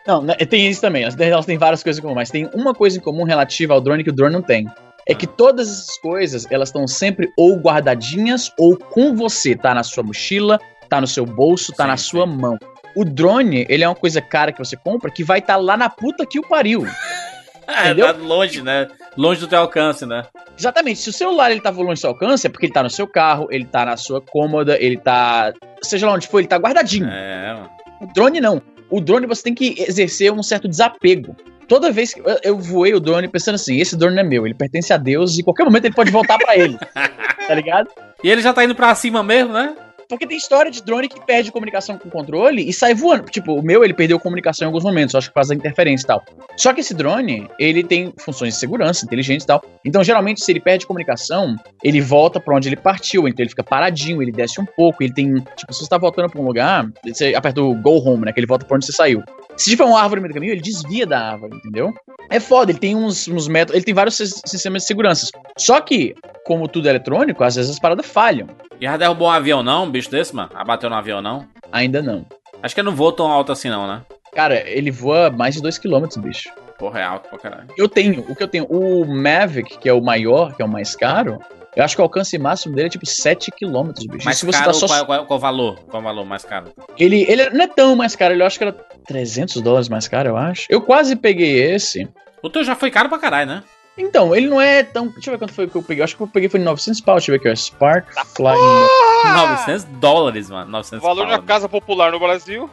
Não, 0.07 0.23
né, 0.23 0.35
tem 0.37 0.67
isso 0.69 0.81
também. 0.81 1.03
Elas 1.03 1.45
têm 1.45 1.59
várias 1.59 1.83
coisas 1.83 1.99
em 1.99 2.03
comum, 2.03 2.15
mas 2.15 2.31
tem 2.31 2.49
uma 2.55 2.73
coisa 2.73 2.97
em 2.97 3.01
comum 3.01 3.25
relativa 3.25 3.75
ao 3.75 3.81
drone 3.81 4.03
que 4.03 4.09
o 4.11 4.13
drone 4.13 4.33
não 4.33 4.41
tem. 4.41 4.67
É 5.09 5.15
que 5.15 5.27
todas 5.27 5.69
essas 5.69 5.99
coisas, 5.99 6.47
elas 6.51 6.69
estão 6.69 6.87
sempre 6.87 7.33
ou 7.37 7.57
guardadinhas 7.57 8.53
ou 8.59 8.77
com 8.77 9.15
você. 9.17 9.57
Tá 9.57 9.75
na 9.75 9.83
sua 9.83 10.05
mochila, 10.05 10.61
tá 10.89 11.01
no 11.01 11.07
seu 11.07 11.25
bolso, 11.25 11.73
tá 11.73 11.85
Sim, 11.85 11.89
na 11.89 11.97
sim. 11.97 12.05
sua 12.11 12.27
mão. 12.27 12.59
O 12.95 13.05
drone, 13.05 13.67
ele 13.69 13.85
é 13.85 13.89
uma 13.89 13.95
coisa 13.95 14.21
cara 14.21 14.53
que 14.53 14.59
você 14.59 14.77
compra 14.77 15.11
que 15.11 15.25
vai 15.25 15.39
estar 15.39 15.57
lá 15.57 15.77
na 15.77 15.89
puta 15.89 16.27
que 16.27 16.39
o 16.39 16.47
pariu. 16.47 16.87
É, 17.71 17.95
tá 17.95 18.13
longe, 18.13 18.63
né? 18.63 18.89
Longe 19.15 19.41
do 19.41 19.47
teu 19.47 19.59
alcance, 19.59 20.07
né? 20.07 20.25
Exatamente. 20.59 21.01
Se 21.01 21.11
o 21.11 21.13
celular 21.13 21.51
ele 21.51 21.61
tá 21.61 21.69
longe 21.69 21.93
do 21.93 21.99
seu 21.99 22.09
alcance, 22.09 22.47
é 22.47 22.51
porque 22.51 22.65
ele 22.65 22.73
tá 22.73 22.83
no 22.83 22.89
seu 22.89 23.07
carro, 23.07 23.47
ele 23.51 23.67
tá 23.67 23.85
na 23.85 23.95
sua 23.95 24.23
cômoda, 24.23 24.79
ele 24.81 24.97
tá. 24.97 25.53
Seja 25.83 26.07
lá 26.07 26.15
onde 26.15 26.27
for, 26.27 26.39
ele 26.39 26.49
tá 26.49 26.57
guardadinho. 26.57 27.07
É, 27.11 27.53
mano. 27.53 27.71
O 28.01 28.07
drone 28.07 28.41
não. 28.41 28.63
O 28.89 29.03
drone 29.03 29.27
você 29.27 29.43
tem 29.43 29.55
que 29.55 29.75
exercer 29.87 30.33
um 30.33 30.43
certo 30.43 30.67
desapego. 30.67 31.37
Toda 31.69 31.93
vez 31.93 32.15
que 32.15 32.21
eu- 32.21 32.39
eu 32.43 32.59
voei 32.59 32.95
o 32.95 33.01
drone 33.01 33.29
pensando 33.29 33.57
assim, 33.57 33.77
esse 33.79 33.97
drone 33.97 34.15
não 34.17 34.23
é 34.23 34.27
meu, 34.27 34.47
ele 34.47 34.55
pertence 34.55 34.93
a 34.93 34.97
Deus 34.97 35.39
e 35.39 35.43
qualquer 35.43 35.65
momento 35.65 35.85
ele 35.85 35.95
pode 35.95 36.11
voltar 36.11 36.39
pra 36.39 36.57
ele. 36.57 36.77
tá 37.47 37.55
ligado? 37.55 37.89
E 38.25 38.31
ele 38.31 38.41
já 38.43 38.53
tá 38.53 38.65
indo 38.65 38.75
pra 38.75 38.95
cima 38.95 39.23
mesmo, 39.23 39.53
né? 39.53 39.77
Porque 40.09 40.27
tem 40.27 40.39
história 40.39 40.71
de 40.71 40.83
drone 40.83 41.07
que 41.07 41.21
perde 41.27 41.53
comunicação 41.53 41.99
com 41.99 42.09
o 42.09 42.11
controle 42.11 42.67
e 42.67 42.73
sai 42.73 42.95
voando. 42.95 43.25
Tipo, 43.25 43.53
o 43.53 43.63
meu 43.63 43.85
ele 43.85 43.93
perdeu 43.93 44.19
comunicação 44.19 44.65
em 44.65 44.69
alguns 44.69 44.83
momentos, 44.83 45.15
acho 45.15 45.29
que 45.29 45.35
causa 45.35 45.51
da 45.51 45.55
interferência 45.55 46.05
e 46.05 46.07
tal. 46.07 46.25
Só 46.57 46.73
que 46.73 46.81
esse 46.81 46.95
drone, 46.95 47.47
ele 47.59 47.85
tem 47.85 48.15
funções 48.19 48.55
de 48.55 48.59
segurança, 48.61 49.05
inteligentes 49.05 49.45
e 49.45 49.47
tal. 49.47 49.63
Então, 49.85 50.03
geralmente, 50.03 50.43
se 50.43 50.51
ele 50.51 50.61
perde 50.61 50.87
comunicação, 50.87 51.55
ele 51.85 52.01
volta 52.01 52.41
pra 52.41 52.57
onde 52.57 52.71
ele 52.71 52.77
partiu. 52.77 53.29
Então 53.29 53.43
ele 53.43 53.51
fica 53.51 53.63
paradinho, 53.63 54.23
ele 54.23 54.33
desce 54.33 54.59
um 54.59 54.65
pouco, 54.65 55.03
ele 55.03 55.13
tem. 55.13 55.35
Tipo, 55.35 55.75
se 55.75 55.81
você 55.85 55.89
tá 55.91 55.99
voltando 55.99 56.31
pra 56.31 56.41
um 56.41 56.45
lugar, 56.47 56.87
você 57.05 57.35
aperta 57.35 57.61
o 57.61 57.75
go 57.75 57.99
home, 58.03 58.25
né? 58.25 58.33
Que 58.33 58.41
ele 58.41 58.47
volta 58.47 58.65
pra 58.65 58.77
onde 58.77 58.87
você 58.87 58.93
saiu. 58.93 59.23
Se 59.59 59.71
tiver 59.71 59.85
uma 59.85 60.01
árvore 60.01 60.21
no 60.21 60.23
meio 60.23 60.33
do 60.33 60.35
caminho, 60.35 60.53
ele 60.53 60.61
desvia 60.61 61.05
da 61.07 61.33
árvore, 61.33 61.57
entendeu? 61.57 61.93
É 62.31 62.39
foda, 62.39 62.71
ele 62.71 62.79
tem 62.79 62.95
uns, 62.95 63.27
uns 63.27 63.49
métodos, 63.49 63.75
ele 63.75 63.85
tem 63.85 63.95
vários 63.95 64.17
sis- 64.17 64.41
sistemas 64.47 64.83
de 64.83 64.87
segurança. 64.89 65.29
Só 65.59 65.81
que, 65.81 66.15
como 66.45 66.69
tudo 66.69 66.87
é 66.87 66.91
eletrônico, 66.91 67.43
às 67.43 67.57
vezes 67.57 67.71
as 67.73 67.79
paradas 67.79 68.07
falham. 68.07 68.47
E 68.81 68.85
já 68.85 68.97
derrubou 68.97 69.27
um 69.29 69.33
avião, 69.33 69.63
não? 69.63 69.85
Um 69.85 69.91
bicho 69.91 70.11
desse, 70.11 70.35
mano? 70.35 70.51
Abateu 70.55 70.89
no 70.89 70.97
avião, 70.97 71.21
não? 71.21 71.47
Ainda 71.73 72.01
não. 72.01 72.25
Acho 72.63 72.75
que 72.75 72.81
ele 72.81 72.89
não 72.89 72.97
voa 72.97 73.15
tão 73.15 73.27
alto 73.27 73.51
assim, 73.51 73.69
não, 73.69 73.87
né? 73.87 74.03
Cara, 74.33 74.63
ele 74.69 74.91
voa 74.91 75.31
mais 75.31 75.55
de 75.57 75.61
2km, 75.63 76.21
bicho. 76.21 76.51
Porra, 76.79 77.01
é 77.01 77.03
alto 77.03 77.29
pra 77.29 77.39
caralho. 77.39 77.67
Eu 77.77 77.89
tenho, 77.89 78.25
o 78.29 78.37
que 78.37 78.43
eu 78.43 78.49
tenho, 78.49 78.65
o 78.67 79.05
Mavic, 79.05 79.79
que 79.79 79.89
é 79.89 79.93
o 79.93 80.01
maior, 80.01 80.55
que 80.55 80.63
é 80.63 80.65
o 80.65 80.69
mais 80.69 80.95
caro, 80.95 81.39
eu 81.75 81.85
acho 81.85 81.97
que 81.97 82.01
o 82.01 82.05
alcance 82.05 82.39
máximo 82.39 82.75
dele 82.75 82.87
é 82.87 82.91
tipo 82.91 83.05
7km, 83.05 83.93
bicho. 84.09 84.25
Mais 84.25 84.37
E 84.37 84.41
se 84.41 84.47
você 84.47 84.59
caro, 84.59 84.73
tá 84.73 84.75
só. 84.75 84.87
qual, 84.87 85.07
qual, 85.07 85.27
qual 85.27 85.39
o 85.39 85.41
valor? 85.41 85.79
Qual 85.89 86.01
o 86.01 86.05
valor 86.05 86.25
mais 86.25 86.45
caro? 86.45 86.73
Ele, 86.99 87.27
ele 87.29 87.51
não 87.51 87.65
é 87.65 87.69
tão 87.69 87.97
mais 87.97 88.15
caro, 88.15 88.33
ele 88.33 88.43
eu 88.43 88.47
acho 88.47 88.59
que 88.59 88.65
era 88.65 88.73
300 89.07 89.61
dólares 89.61 89.89
mais 89.89 90.07
caro, 90.07 90.29
eu 90.31 90.37
acho. 90.37 90.67
Eu 90.71 90.81
quase 90.81 91.17
peguei 91.17 91.61
esse. 91.61 92.09
O 92.43 92.49
teu 92.49 92.63
já 92.63 92.77
foi 92.77 92.91
caro 92.91 93.09
pra 93.09 93.19
caralho, 93.19 93.49
né? 93.49 93.63
Então, 93.97 94.35
ele 94.35 94.47
não 94.47 94.61
é 94.61 94.85
tão. 94.85 95.09
Deixa 95.09 95.29
eu 95.29 95.33
ver 95.33 95.39
quanto 95.39 95.53
foi 95.53 95.67
que 95.67 95.75
eu 95.75 95.83
peguei. 95.83 96.01
Eu 96.03 96.05
acho 96.05 96.17
que 96.17 96.23
eu 96.23 96.29
peguei 96.29 96.49
foi 96.49 96.61
900 96.61 97.01
pau. 97.01 97.17
Deixa 97.17 97.33
eu 97.33 97.35
ver 97.35 97.41
aqui, 97.41 97.51
ó. 97.51 97.57
Spark 97.57 98.07
Flying. 98.37 98.87
Ah! 99.25 99.57
900 99.67 99.85
dólares, 99.99 100.49
mano. 100.49 100.71
900 100.71 101.03
Valor 101.03 101.23
pau, 101.23 101.31
na 101.33 101.39
né? 101.39 101.45
casa 101.45 101.69
popular 101.69 102.13
no 102.13 102.21
Brasil. 102.21 102.71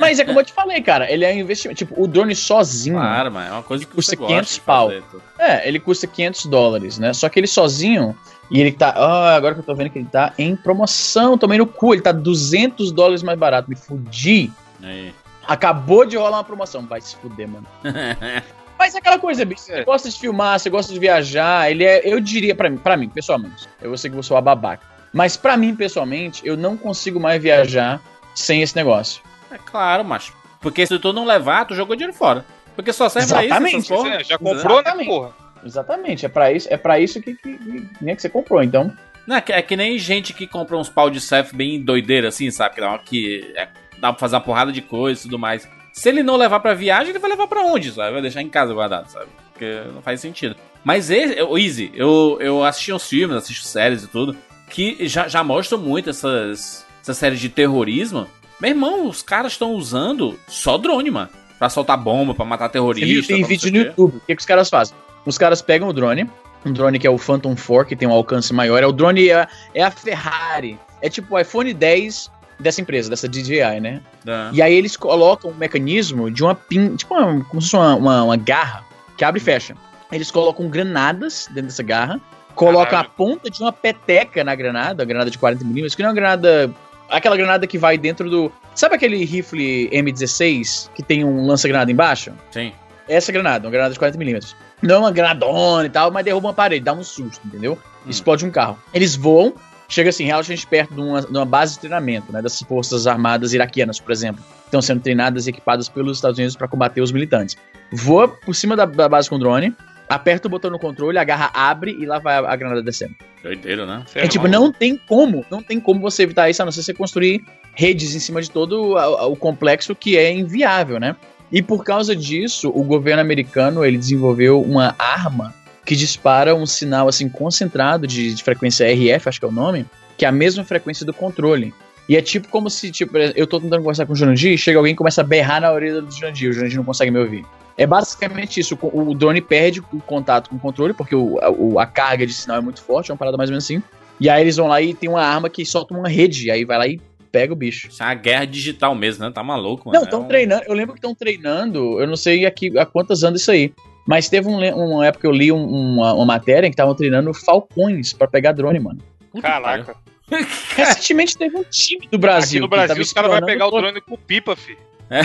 Mas 0.00 0.18
é 0.18 0.24
como 0.24 0.40
eu 0.40 0.44
te 0.44 0.52
falei, 0.52 0.80
cara. 0.82 1.10
Ele 1.10 1.24
é 1.24 1.32
um 1.32 1.38
investimento. 1.38 1.78
Tipo, 1.78 2.02
o 2.02 2.06
drone 2.08 2.34
sozinho. 2.34 2.96
Claro, 2.96 3.30
mano. 3.30 3.48
É 3.48 3.52
uma 3.52 3.62
coisa 3.62 3.84
que 3.86 3.92
Custa 3.94 4.10
você 4.12 4.16
gosta 4.16 4.32
500 4.34 4.54
de 4.54 4.60
pau. 4.60 4.88
fazer. 4.88 5.04
É, 5.38 5.68
ele 5.68 5.78
custa 5.80 6.06
500 6.06 6.46
dólares, 6.46 6.98
né? 6.98 7.12
Só 7.12 7.28
que 7.28 7.38
ele 7.38 7.46
sozinho, 7.46 8.16
e 8.50 8.60
ele 8.60 8.72
tá. 8.72 8.90
Ah, 8.96 9.36
agora 9.36 9.54
que 9.54 9.60
eu 9.60 9.64
tô 9.64 9.74
vendo 9.74 9.90
que 9.90 9.98
ele 9.98 10.08
tá 10.10 10.32
em 10.38 10.56
promoção, 10.56 11.38
tomei 11.38 11.58
no 11.58 11.66
cu, 11.66 11.94
ele 11.94 12.02
tá 12.02 12.12
200 12.12 12.90
dólares 12.92 13.22
mais 13.22 13.38
barato. 13.38 13.70
Me 13.70 13.76
fudi. 13.76 14.50
Aí. 14.82 15.14
Acabou 15.46 16.04
de 16.04 16.16
rolar 16.16 16.38
uma 16.38 16.44
promoção. 16.44 16.86
Vai 16.86 17.00
se 17.00 17.16
fuder, 17.16 17.48
mano. 17.48 17.66
Mas 18.78 18.94
é 18.94 18.98
aquela 18.98 19.18
coisa, 19.18 19.44
bicho. 19.44 19.62
Você 19.62 19.72
É. 19.74 19.84
gosta 19.84 20.08
de 20.08 20.18
filmar, 20.18 20.58
você 20.58 20.70
gosta 20.70 20.92
de 20.92 20.98
viajar. 20.98 21.70
Ele 21.70 21.84
é, 21.84 22.00
eu 22.04 22.18
diria 22.20 22.54
pra 22.54 22.70
mim, 22.70 22.76
pra 22.78 22.96
mim, 22.96 23.08
pessoalmente. 23.08 23.68
Eu 23.80 23.96
sei 23.98 24.08
que 24.10 24.14
vou 24.14 24.22
soar 24.22 24.42
babaca. 24.42 24.82
Mas 25.12 25.36
pra 25.36 25.56
mim, 25.56 25.74
pessoalmente, 25.74 26.40
eu 26.46 26.56
não 26.56 26.76
consigo 26.76 27.18
mais 27.20 27.42
viajar 27.42 28.00
sem 28.34 28.62
esse 28.62 28.74
negócio. 28.76 29.20
É 29.50 29.58
claro, 29.58 30.04
macho. 30.04 30.32
Porque 30.60 30.86
se 30.86 30.98
tu 30.98 31.12
não 31.12 31.24
levar, 31.24 31.64
tu 31.66 31.74
jogou 31.74 31.96
dinheiro 31.96 32.16
fora. 32.16 32.44
Porque 32.76 32.92
só 32.92 33.08
serve 33.08 33.28
pra 33.28 33.42
isso, 33.44 33.54
Exatamente. 33.54 33.88
Você 33.88 34.24
já 34.24 34.38
comprou, 34.38 34.76
né, 34.76 34.80
Exatamente. 34.82 35.08
porra? 35.08 35.30
Exatamente. 35.64 36.26
É 36.26 36.28
pra 36.28 36.52
isso, 36.52 36.68
é 36.70 36.76
pra 36.76 36.98
isso 37.00 37.20
que, 37.20 37.34
que, 37.34 37.56
que, 37.58 37.86
nem 38.00 38.14
que 38.16 38.22
você 38.22 38.28
comprou. 38.28 38.62
Então, 38.62 38.92
Não, 39.26 39.36
é, 39.36 39.40
que, 39.40 39.52
é 39.52 39.60
que 39.62 39.76
nem 39.76 39.98
gente 39.98 40.32
que 40.32 40.46
compra 40.46 40.76
uns 40.76 40.88
pau 40.88 41.10
de 41.10 41.20
surf 41.20 41.54
bem 41.54 41.80
doideira, 41.82 42.28
assim, 42.28 42.50
sabe? 42.50 42.74
Que 42.74 42.80
dá, 42.80 42.88
uma- 42.88 42.98
que 42.98 43.52
é- 43.56 43.68
dá 43.98 44.12
pra 44.12 44.18
fazer 44.20 44.36
uma 44.36 44.40
porrada 44.42 44.72
de 44.72 44.80
coisa 44.82 45.20
e 45.20 45.22
tudo 45.24 45.38
mais. 45.38 45.68
Se 45.92 46.08
ele 46.08 46.22
não 46.22 46.36
levar 46.36 46.60
pra 46.60 46.72
viagem, 46.74 47.10
ele 47.10 47.18
vai 47.18 47.30
levar 47.30 47.46
pra 47.46 47.62
onde, 47.62 47.90
sabe? 47.92 48.12
Vai 48.12 48.22
deixar 48.22 48.40
em 48.42 48.48
casa 48.48 48.72
guardado, 48.72 49.08
sabe? 49.08 49.26
Porque 49.52 49.82
não 49.92 50.00
faz 50.02 50.20
sentido. 50.20 50.56
Mas 50.82 51.10
esse, 51.10 51.40
o 51.42 51.58
Easy, 51.58 51.90
eu, 51.94 52.38
eu 52.40 52.64
assisti 52.64 52.92
uns 52.92 53.06
filmes, 53.08 53.36
assisto 53.36 53.66
séries 53.66 54.04
e 54.04 54.08
tudo, 54.08 54.34
que 54.70 55.06
já, 55.06 55.28
já 55.28 55.44
mostram 55.44 55.78
muito 55.78 56.08
essas, 56.08 56.86
essas 57.02 57.18
séries 57.18 57.38
de 57.40 57.48
terrorismo. 57.50 58.26
Meu 58.60 58.70
irmão, 58.70 59.08
os 59.08 59.22
caras 59.22 59.52
estão 59.52 59.72
usando 59.74 60.38
só 60.46 60.76
drone, 60.76 61.10
mano. 61.10 61.30
Pra 61.58 61.68
soltar 61.68 61.96
bomba, 61.96 62.34
pra 62.34 62.44
matar 62.44 62.68
terrorista. 62.68 63.28
Tem 63.28 63.42
não 63.42 63.48
vídeo 63.48 63.70
no. 63.70 63.78
YouTube. 63.78 64.16
O 64.16 64.20
que, 64.20 64.34
que 64.34 64.40
os 64.40 64.46
caras 64.46 64.68
fazem? 64.68 64.96
Os 65.24 65.36
caras 65.36 65.60
pegam 65.60 65.88
o 65.88 65.92
drone, 65.92 66.28
um 66.64 66.72
drone 66.72 66.98
que 66.98 67.06
é 67.06 67.10
o 67.10 67.18
Phantom 67.18 67.54
4, 67.54 67.86
que 67.86 67.96
tem 67.96 68.08
um 68.08 68.12
alcance 68.12 68.52
maior. 68.52 68.82
É 68.82 68.86
o 68.86 68.92
drone, 68.92 69.28
é, 69.28 69.46
é 69.74 69.82
a 69.82 69.90
Ferrari. 69.90 70.78
É 71.02 71.08
tipo 71.08 71.34
o 71.34 71.38
iPhone 71.38 71.72
10 71.72 72.30
dessa 72.58 72.80
empresa, 72.80 73.08
dessa 73.08 73.28
DJI, 73.28 73.80
né? 73.80 74.02
Dá. 74.24 74.50
E 74.52 74.60
aí 74.60 74.74
eles 74.74 74.96
colocam 74.96 75.50
um 75.50 75.54
mecanismo 75.54 76.30
de 76.30 76.42
uma 76.42 76.54
pin, 76.54 76.94
tipo 76.96 77.14
uma, 77.14 77.44
como 77.44 77.60
se 77.60 77.70
fosse 77.70 77.76
uma, 77.76 77.94
uma, 77.94 78.22
uma 78.24 78.36
garra 78.36 78.84
que 79.16 79.24
abre 79.24 79.40
e 79.40 79.44
fecha. 79.44 79.74
Eles 80.12 80.30
colocam 80.30 80.68
granadas 80.68 81.46
dentro 81.48 81.68
dessa 81.68 81.82
garra, 81.82 82.20
colocam 82.54 82.90
Caralho. 82.90 83.08
a 83.08 83.10
ponta 83.10 83.50
de 83.50 83.60
uma 83.62 83.72
peteca 83.72 84.44
na 84.44 84.54
granada, 84.54 85.02
a 85.02 85.06
granada 85.06 85.30
de 85.30 85.38
40mm, 85.38 85.94
que 85.94 86.02
não 86.02 86.08
é 86.08 86.12
uma 86.12 86.14
granada. 86.14 86.74
Aquela 87.10 87.36
granada 87.36 87.66
que 87.66 87.76
vai 87.76 87.98
dentro 87.98 88.30
do. 88.30 88.52
Sabe 88.74 88.94
aquele 88.94 89.24
rifle 89.24 89.90
M16 89.90 90.90
que 90.94 91.02
tem 91.02 91.24
um 91.24 91.46
lança-granada 91.46 91.90
embaixo? 91.90 92.32
Sim. 92.50 92.72
Essa 93.08 93.32
granada, 93.32 93.66
uma 93.66 93.72
granada 93.72 93.92
de 93.92 93.98
40mm. 93.98 94.54
Não 94.82 94.94
é 94.94 94.98
uma 94.98 95.10
granadona 95.10 95.86
e 95.86 95.90
tal, 95.90 96.10
mas 96.10 96.24
derruba 96.24 96.48
uma 96.48 96.54
parede, 96.54 96.84
dá 96.84 96.92
um 96.92 97.02
susto, 97.02 97.40
entendeu? 97.44 97.76
Hum. 98.06 98.10
Explode 98.10 98.46
um 98.46 98.50
carro. 98.50 98.78
Eles 98.94 99.16
voam, 99.16 99.52
chega 99.88 100.10
assim, 100.10 100.24
relativamente 100.24 100.66
perto 100.66 100.94
de 100.94 101.00
uma, 101.00 101.20
de 101.20 101.30
uma 101.30 101.44
base 101.44 101.74
de 101.74 101.80
treinamento, 101.80 102.32
né? 102.32 102.40
Das 102.40 102.62
forças 102.62 103.06
armadas 103.06 103.52
iraquianas, 103.52 103.98
por 103.98 104.12
exemplo. 104.12 104.42
Estão 104.64 104.80
sendo 104.80 105.00
treinadas 105.00 105.46
e 105.46 105.50
equipadas 105.50 105.88
pelos 105.88 106.18
Estados 106.18 106.38
Unidos 106.38 106.54
para 106.54 106.68
combater 106.68 107.00
os 107.00 107.10
militantes. 107.10 107.56
Voa 107.92 108.28
por 108.28 108.54
cima 108.54 108.76
da, 108.76 108.84
da 108.84 109.08
base 109.08 109.28
com 109.28 109.34
o 109.34 109.38
drone, 109.38 109.74
aperta 110.10 110.48
o 110.48 110.50
botão 110.50 110.68
no 110.72 110.78
controle, 110.78 111.18
a 111.18 111.24
garra 111.24 111.52
abre 111.54 111.92
e 111.92 112.04
lá 112.04 112.18
vai 112.18 112.34
a, 112.36 112.56
granada 112.56 112.82
descendo. 112.82 113.14
Doideiro, 113.40 113.86
né? 113.86 114.02
Você 114.04 114.18
É, 114.18 114.26
tipo, 114.26 114.48
não 114.48 114.72
tem 114.72 114.96
como, 114.96 115.46
não 115.48 115.62
tem 115.62 115.78
como 115.78 116.00
você 116.00 116.24
evitar 116.24 116.50
isso, 116.50 116.60
a 116.60 116.64
não 116.64 116.72
ser 116.72 116.82
você 116.82 116.92
construir 116.92 117.44
redes 117.72 118.12
em 118.16 118.18
cima 118.18 118.42
de 118.42 118.50
todo 118.50 118.96
o 118.96 119.36
complexo 119.36 119.94
que 119.94 120.18
é 120.18 120.32
inviável, 120.32 120.98
né? 120.98 121.14
E 121.52 121.62
por 121.62 121.84
causa 121.84 122.14
disso, 122.16 122.72
o 122.74 122.82
governo 122.82 123.20
americano 123.20 123.84
ele 123.84 123.96
desenvolveu 123.96 124.60
uma 124.60 124.96
arma 124.98 125.54
que 125.86 125.94
dispara 125.94 126.56
um 126.56 126.66
sinal 126.66 127.08
assim 127.08 127.28
concentrado 127.28 128.04
de, 128.06 128.34
de 128.34 128.42
frequência 128.42 128.92
RF, 128.92 129.28
acho 129.28 129.38
que 129.38 129.44
é 129.44 129.48
o 129.48 129.52
nome, 129.52 129.86
que 130.18 130.24
é 130.24 130.28
a 130.28 130.32
mesma 130.32 130.64
frequência 130.64 131.06
do 131.06 131.14
controle. 131.14 131.72
E 132.10 132.16
é 132.16 132.20
tipo 132.20 132.48
como 132.48 132.68
se, 132.68 132.90
tipo, 132.90 133.16
eu 133.16 133.46
tô 133.46 133.60
tentando 133.60 133.82
conversar 133.82 134.04
com 134.04 134.12
o 134.12 134.16
Jurandir, 134.16 134.58
chega 134.58 134.76
alguém 134.76 134.94
e 134.94 134.96
começa 134.96 135.20
a 135.20 135.24
berrar 135.24 135.60
na 135.60 135.72
orelha 135.72 136.02
do 136.02 136.10
Jurandir, 136.10 136.50
o 136.50 136.52
Jurandir 136.52 136.76
não 136.76 136.84
consegue 136.84 137.08
me 137.08 137.20
ouvir. 137.20 137.46
É 137.78 137.86
basicamente 137.86 138.58
isso. 138.58 138.76
O, 138.82 139.14
drone 139.14 139.40
perde 139.40 139.78
o 139.78 140.00
contato 140.00 140.50
com 140.50 140.56
o 140.56 140.58
controle, 140.58 140.92
porque 140.92 141.14
o, 141.14 141.38
a, 141.78 141.82
a, 141.84 141.86
carga 141.86 142.26
de 142.26 142.32
sinal 142.32 142.56
é 142.56 142.60
muito 142.60 142.82
forte, 142.82 143.12
é 143.12 143.14
uma 143.14 143.18
parada 143.18 143.36
mais 143.36 143.48
ou 143.48 143.52
menos 143.52 143.64
assim. 143.64 143.80
E 144.18 144.28
aí 144.28 144.42
eles 144.42 144.56
vão 144.56 144.66
lá 144.66 144.82
e 144.82 144.92
tem 144.92 145.08
uma 145.08 145.22
arma 145.22 145.48
que 145.48 145.64
solta 145.64 145.94
uma 145.94 146.08
rede, 146.08 146.50
aí 146.50 146.64
vai 146.64 146.78
lá 146.78 146.88
e 146.88 147.00
pega 147.30 147.52
o 147.52 147.56
bicho. 147.56 147.86
Isso 147.86 148.02
é 148.02 148.06
uma 148.06 148.14
guerra 148.14 148.44
digital 148.44 148.92
mesmo, 148.92 149.24
né? 149.24 149.30
Tá 149.30 149.44
maluco, 149.44 149.86
mano. 149.86 149.96
Não, 149.96 150.04
estão 150.04 150.22
é 150.22 150.24
um... 150.24 150.26
treinando. 150.26 150.64
Eu 150.66 150.74
lembro 150.74 150.94
que 150.94 150.98
estão 150.98 151.14
treinando, 151.14 152.00
eu 152.00 152.08
não 152.08 152.16
sei 152.16 152.44
aqui 152.44 152.76
há 152.76 152.84
quantas 152.84 153.22
anos 153.22 153.40
isso 153.40 153.52
aí. 153.52 153.72
Mas 154.04 154.28
teve 154.28 154.48
um, 154.48 154.56
uma 154.56 155.06
época 155.06 155.20
que 155.20 155.26
eu 155.28 155.32
li 155.32 155.52
um, 155.52 155.64
uma, 155.64 156.12
uma, 156.12 156.26
matéria 156.26 156.68
que 156.68 156.74
estavam 156.74 156.96
treinando 156.96 157.32
falcões 157.32 158.12
para 158.12 158.26
pegar 158.26 158.50
drone, 158.50 158.80
mano. 158.80 158.98
Caraca. 159.40 159.94
Recentemente 160.76 161.36
teve 161.36 161.56
um 161.56 161.64
time 161.64 162.08
do 162.10 162.18
Brasil. 162.18 162.58
Aqui 162.58 162.60
no 162.60 162.68
Brasil 162.68 163.02
os 163.02 163.12
caras 163.12 163.30
vão 163.30 163.42
pegar 163.42 163.66
o 163.66 163.70
drone 163.70 164.00
com 164.00 164.16
pipa, 164.16 164.56
fi. 164.56 164.76
É. 165.10 165.22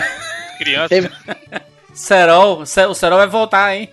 Criança. 0.57 0.89
Teve... 0.89 1.09
Serol, 1.93 2.61
o 2.61 2.65
Serol 2.65 3.17
vai 3.17 3.27
voltar, 3.27 3.75
hein? 3.75 3.89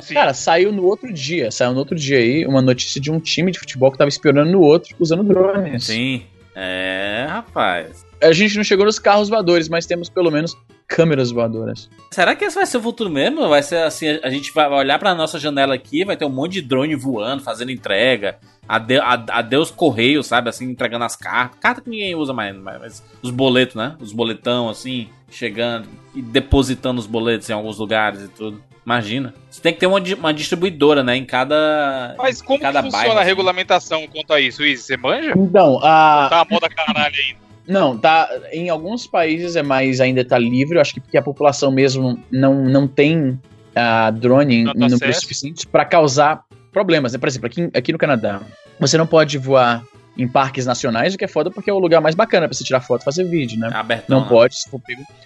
Sim. 0.00 0.14
Cara, 0.14 0.34
saiu 0.34 0.70
no 0.72 0.84
outro 0.84 1.12
dia, 1.12 1.50
saiu 1.50 1.72
no 1.72 1.78
outro 1.78 1.96
dia 1.96 2.18
aí 2.18 2.46
uma 2.46 2.60
notícia 2.60 3.00
de 3.00 3.10
um 3.10 3.18
time 3.18 3.50
de 3.50 3.58
futebol 3.58 3.90
que 3.90 3.96
tava 3.96 4.08
espionando 4.08 4.50
no 4.50 4.60
outro 4.60 4.94
usando 4.98 5.24
drones. 5.24 5.84
Sim. 5.84 6.24
É, 6.54 7.26
rapaz. 7.28 8.04
A 8.22 8.32
gente 8.32 8.56
não 8.56 8.64
chegou 8.64 8.84
nos 8.84 8.98
carros 8.98 9.28
voadores, 9.28 9.68
mas 9.68 9.86
temos 9.86 10.08
pelo 10.08 10.30
menos 10.30 10.56
câmeras 10.86 11.30
voadoras. 11.30 11.88
Será 12.10 12.34
que 12.34 12.44
esse 12.44 12.54
vai 12.54 12.66
ser 12.66 12.76
o 12.76 12.82
futuro 12.82 13.10
mesmo? 13.10 13.48
Vai 13.48 13.62
ser 13.62 13.78
assim, 13.78 14.18
a 14.22 14.30
gente 14.30 14.52
vai 14.52 14.68
olhar 14.70 14.98
pra 14.98 15.14
nossa 15.14 15.38
janela 15.38 15.74
aqui, 15.74 16.04
vai 16.04 16.16
ter 16.16 16.24
um 16.24 16.30
monte 16.30 16.52
de 16.54 16.62
drone 16.62 16.94
voando, 16.94 17.42
fazendo 17.42 17.72
entrega. 17.72 18.38
Ade 18.66 18.98
adeus 18.98 19.70
correio, 19.70 20.22
sabe? 20.22 20.48
Assim, 20.48 20.70
entregando 20.70 21.04
as 21.04 21.16
cartas. 21.16 21.58
Carta 21.60 21.80
que 21.80 21.90
ninguém 21.90 22.14
usa 22.14 22.32
mais, 22.32 22.56
mas 22.56 23.02
os 23.22 23.30
boletos, 23.30 23.74
né? 23.74 23.96
Os 24.00 24.12
boletão, 24.12 24.70
assim, 24.70 25.08
chegando 25.30 25.88
e 26.14 26.22
depositando 26.22 26.98
os 26.98 27.06
boletos 27.06 27.50
em 27.50 27.52
alguns 27.52 27.78
lugares 27.78 28.22
e 28.22 28.28
tudo. 28.28 28.62
Imagina. 28.86 29.34
Você 29.50 29.62
tem 29.62 29.72
que 29.72 29.80
ter 29.80 29.86
uma, 29.86 29.98
uma 29.98 30.32
distribuidora, 30.32 31.02
né? 31.02 31.16
Em 31.16 31.24
cada. 31.24 32.14
Mas 32.18 32.42
como 32.42 32.60
cada 32.60 32.82
funciona 32.82 33.04
bairro, 33.04 33.18
a 33.18 33.20
assim. 33.20 33.28
regulamentação 33.28 34.06
quanto 34.08 34.32
a 34.32 34.40
isso, 34.40 34.62
Izzy? 34.62 34.82
Você 34.82 34.96
manja? 34.96 35.32
Então, 35.36 35.78
a. 35.82 36.28
Tá 36.30 36.40
a 36.40 36.46
moda 36.48 36.68
caralho 36.68 37.14
ainda. 37.14 37.44
Não, 37.66 37.96
tá. 37.96 38.28
Em 38.52 38.68
alguns 38.68 39.06
países 39.06 39.56
é 39.56 39.62
mais 39.62 40.00
ainda 40.00 40.24
tá 40.24 40.38
livre. 40.38 40.76
Eu 40.76 40.80
acho 40.80 40.94
que 40.94 41.00
porque 41.00 41.16
a 41.16 41.22
população 41.22 41.70
mesmo 41.70 42.18
não, 42.30 42.64
não 42.64 42.86
tem 42.86 43.30
uh, 43.30 44.12
drone 44.12 44.64
no 44.64 44.74
número 44.74 45.14
suficiente 45.14 45.66
para 45.66 45.84
causar 45.84 46.44
problemas. 46.72 47.12
Né? 47.12 47.18
Por 47.18 47.28
exemplo, 47.28 47.46
aqui, 47.46 47.70
aqui 47.74 47.92
no 47.92 47.98
Canadá, 47.98 48.42
você 48.78 48.98
não 48.98 49.06
pode 49.06 49.38
voar 49.38 49.84
em 50.16 50.28
parques 50.28 50.64
nacionais, 50.64 51.14
o 51.14 51.18
que 51.18 51.24
é 51.24 51.28
foda 51.28 51.50
porque 51.50 51.68
é 51.68 51.72
o 51.72 51.78
lugar 51.78 52.00
mais 52.00 52.14
bacana 52.14 52.46
para 52.46 52.56
você 52.56 52.62
tirar 52.62 52.80
foto 52.80 53.02
e 53.02 53.04
fazer 53.04 53.24
vídeo, 53.24 53.58
né? 53.58 53.68
Abertão, 53.72 54.18
não 54.18 54.24
né? 54.24 54.28
pode. 54.28 54.56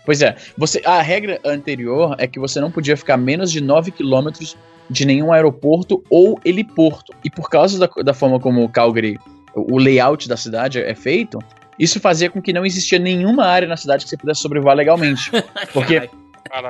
Pois 0.04 0.22
é, 0.22 0.34
você, 0.56 0.80
a 0.84 1.02
regra 1.02 1.38
anterior 1.44 2.16
é 2.18 2.26
que 2.26 2.38
você 2.38 2.58
não 2.58 2.70
podia 2.70 2.96
ficar 2.96 3.18
menos 3.18 3.52
de 3.52 3.60
9 3.60 3.90
quilômetros 3.90 4.56
de 4.88 5.04
nenhum 5.04 5.30
aeroporto 5.30 6.02
ou 6.08 6.40
heliporto. 6.42 7.12
E 7.22 7.28
por 7.28 7.50
causa 7.50 7.78
da, 7.78 8.02
da 8.02 8.14
forma 8.14 8.40
como 8.40 8.64
o 8.64 8.68
Calgary, 8.68 9.18
o 9.54 9.76
layout 9.76 10.26
da 10.26 10.36
cidade 10.36 10.80
é 10.80 10.94
feito, 10.94 11.38
isso 11.78 12.00
fazia 12.00 12.30
com 12.30 12.42
que 12.42 12.52
não 12.52 12.64
existia 12.66 12.98
nenhuma 12.98 13.44
área 13.44 13.68
na 13.68 13.76
cidade 13.76 14.04
que 14.04 14.10
você 14.10 14.16
pudesse 14.16 14.40
sobrevoar 14.40 14.76
legalmente. 14.76 15.30
Porque 15.72 16.08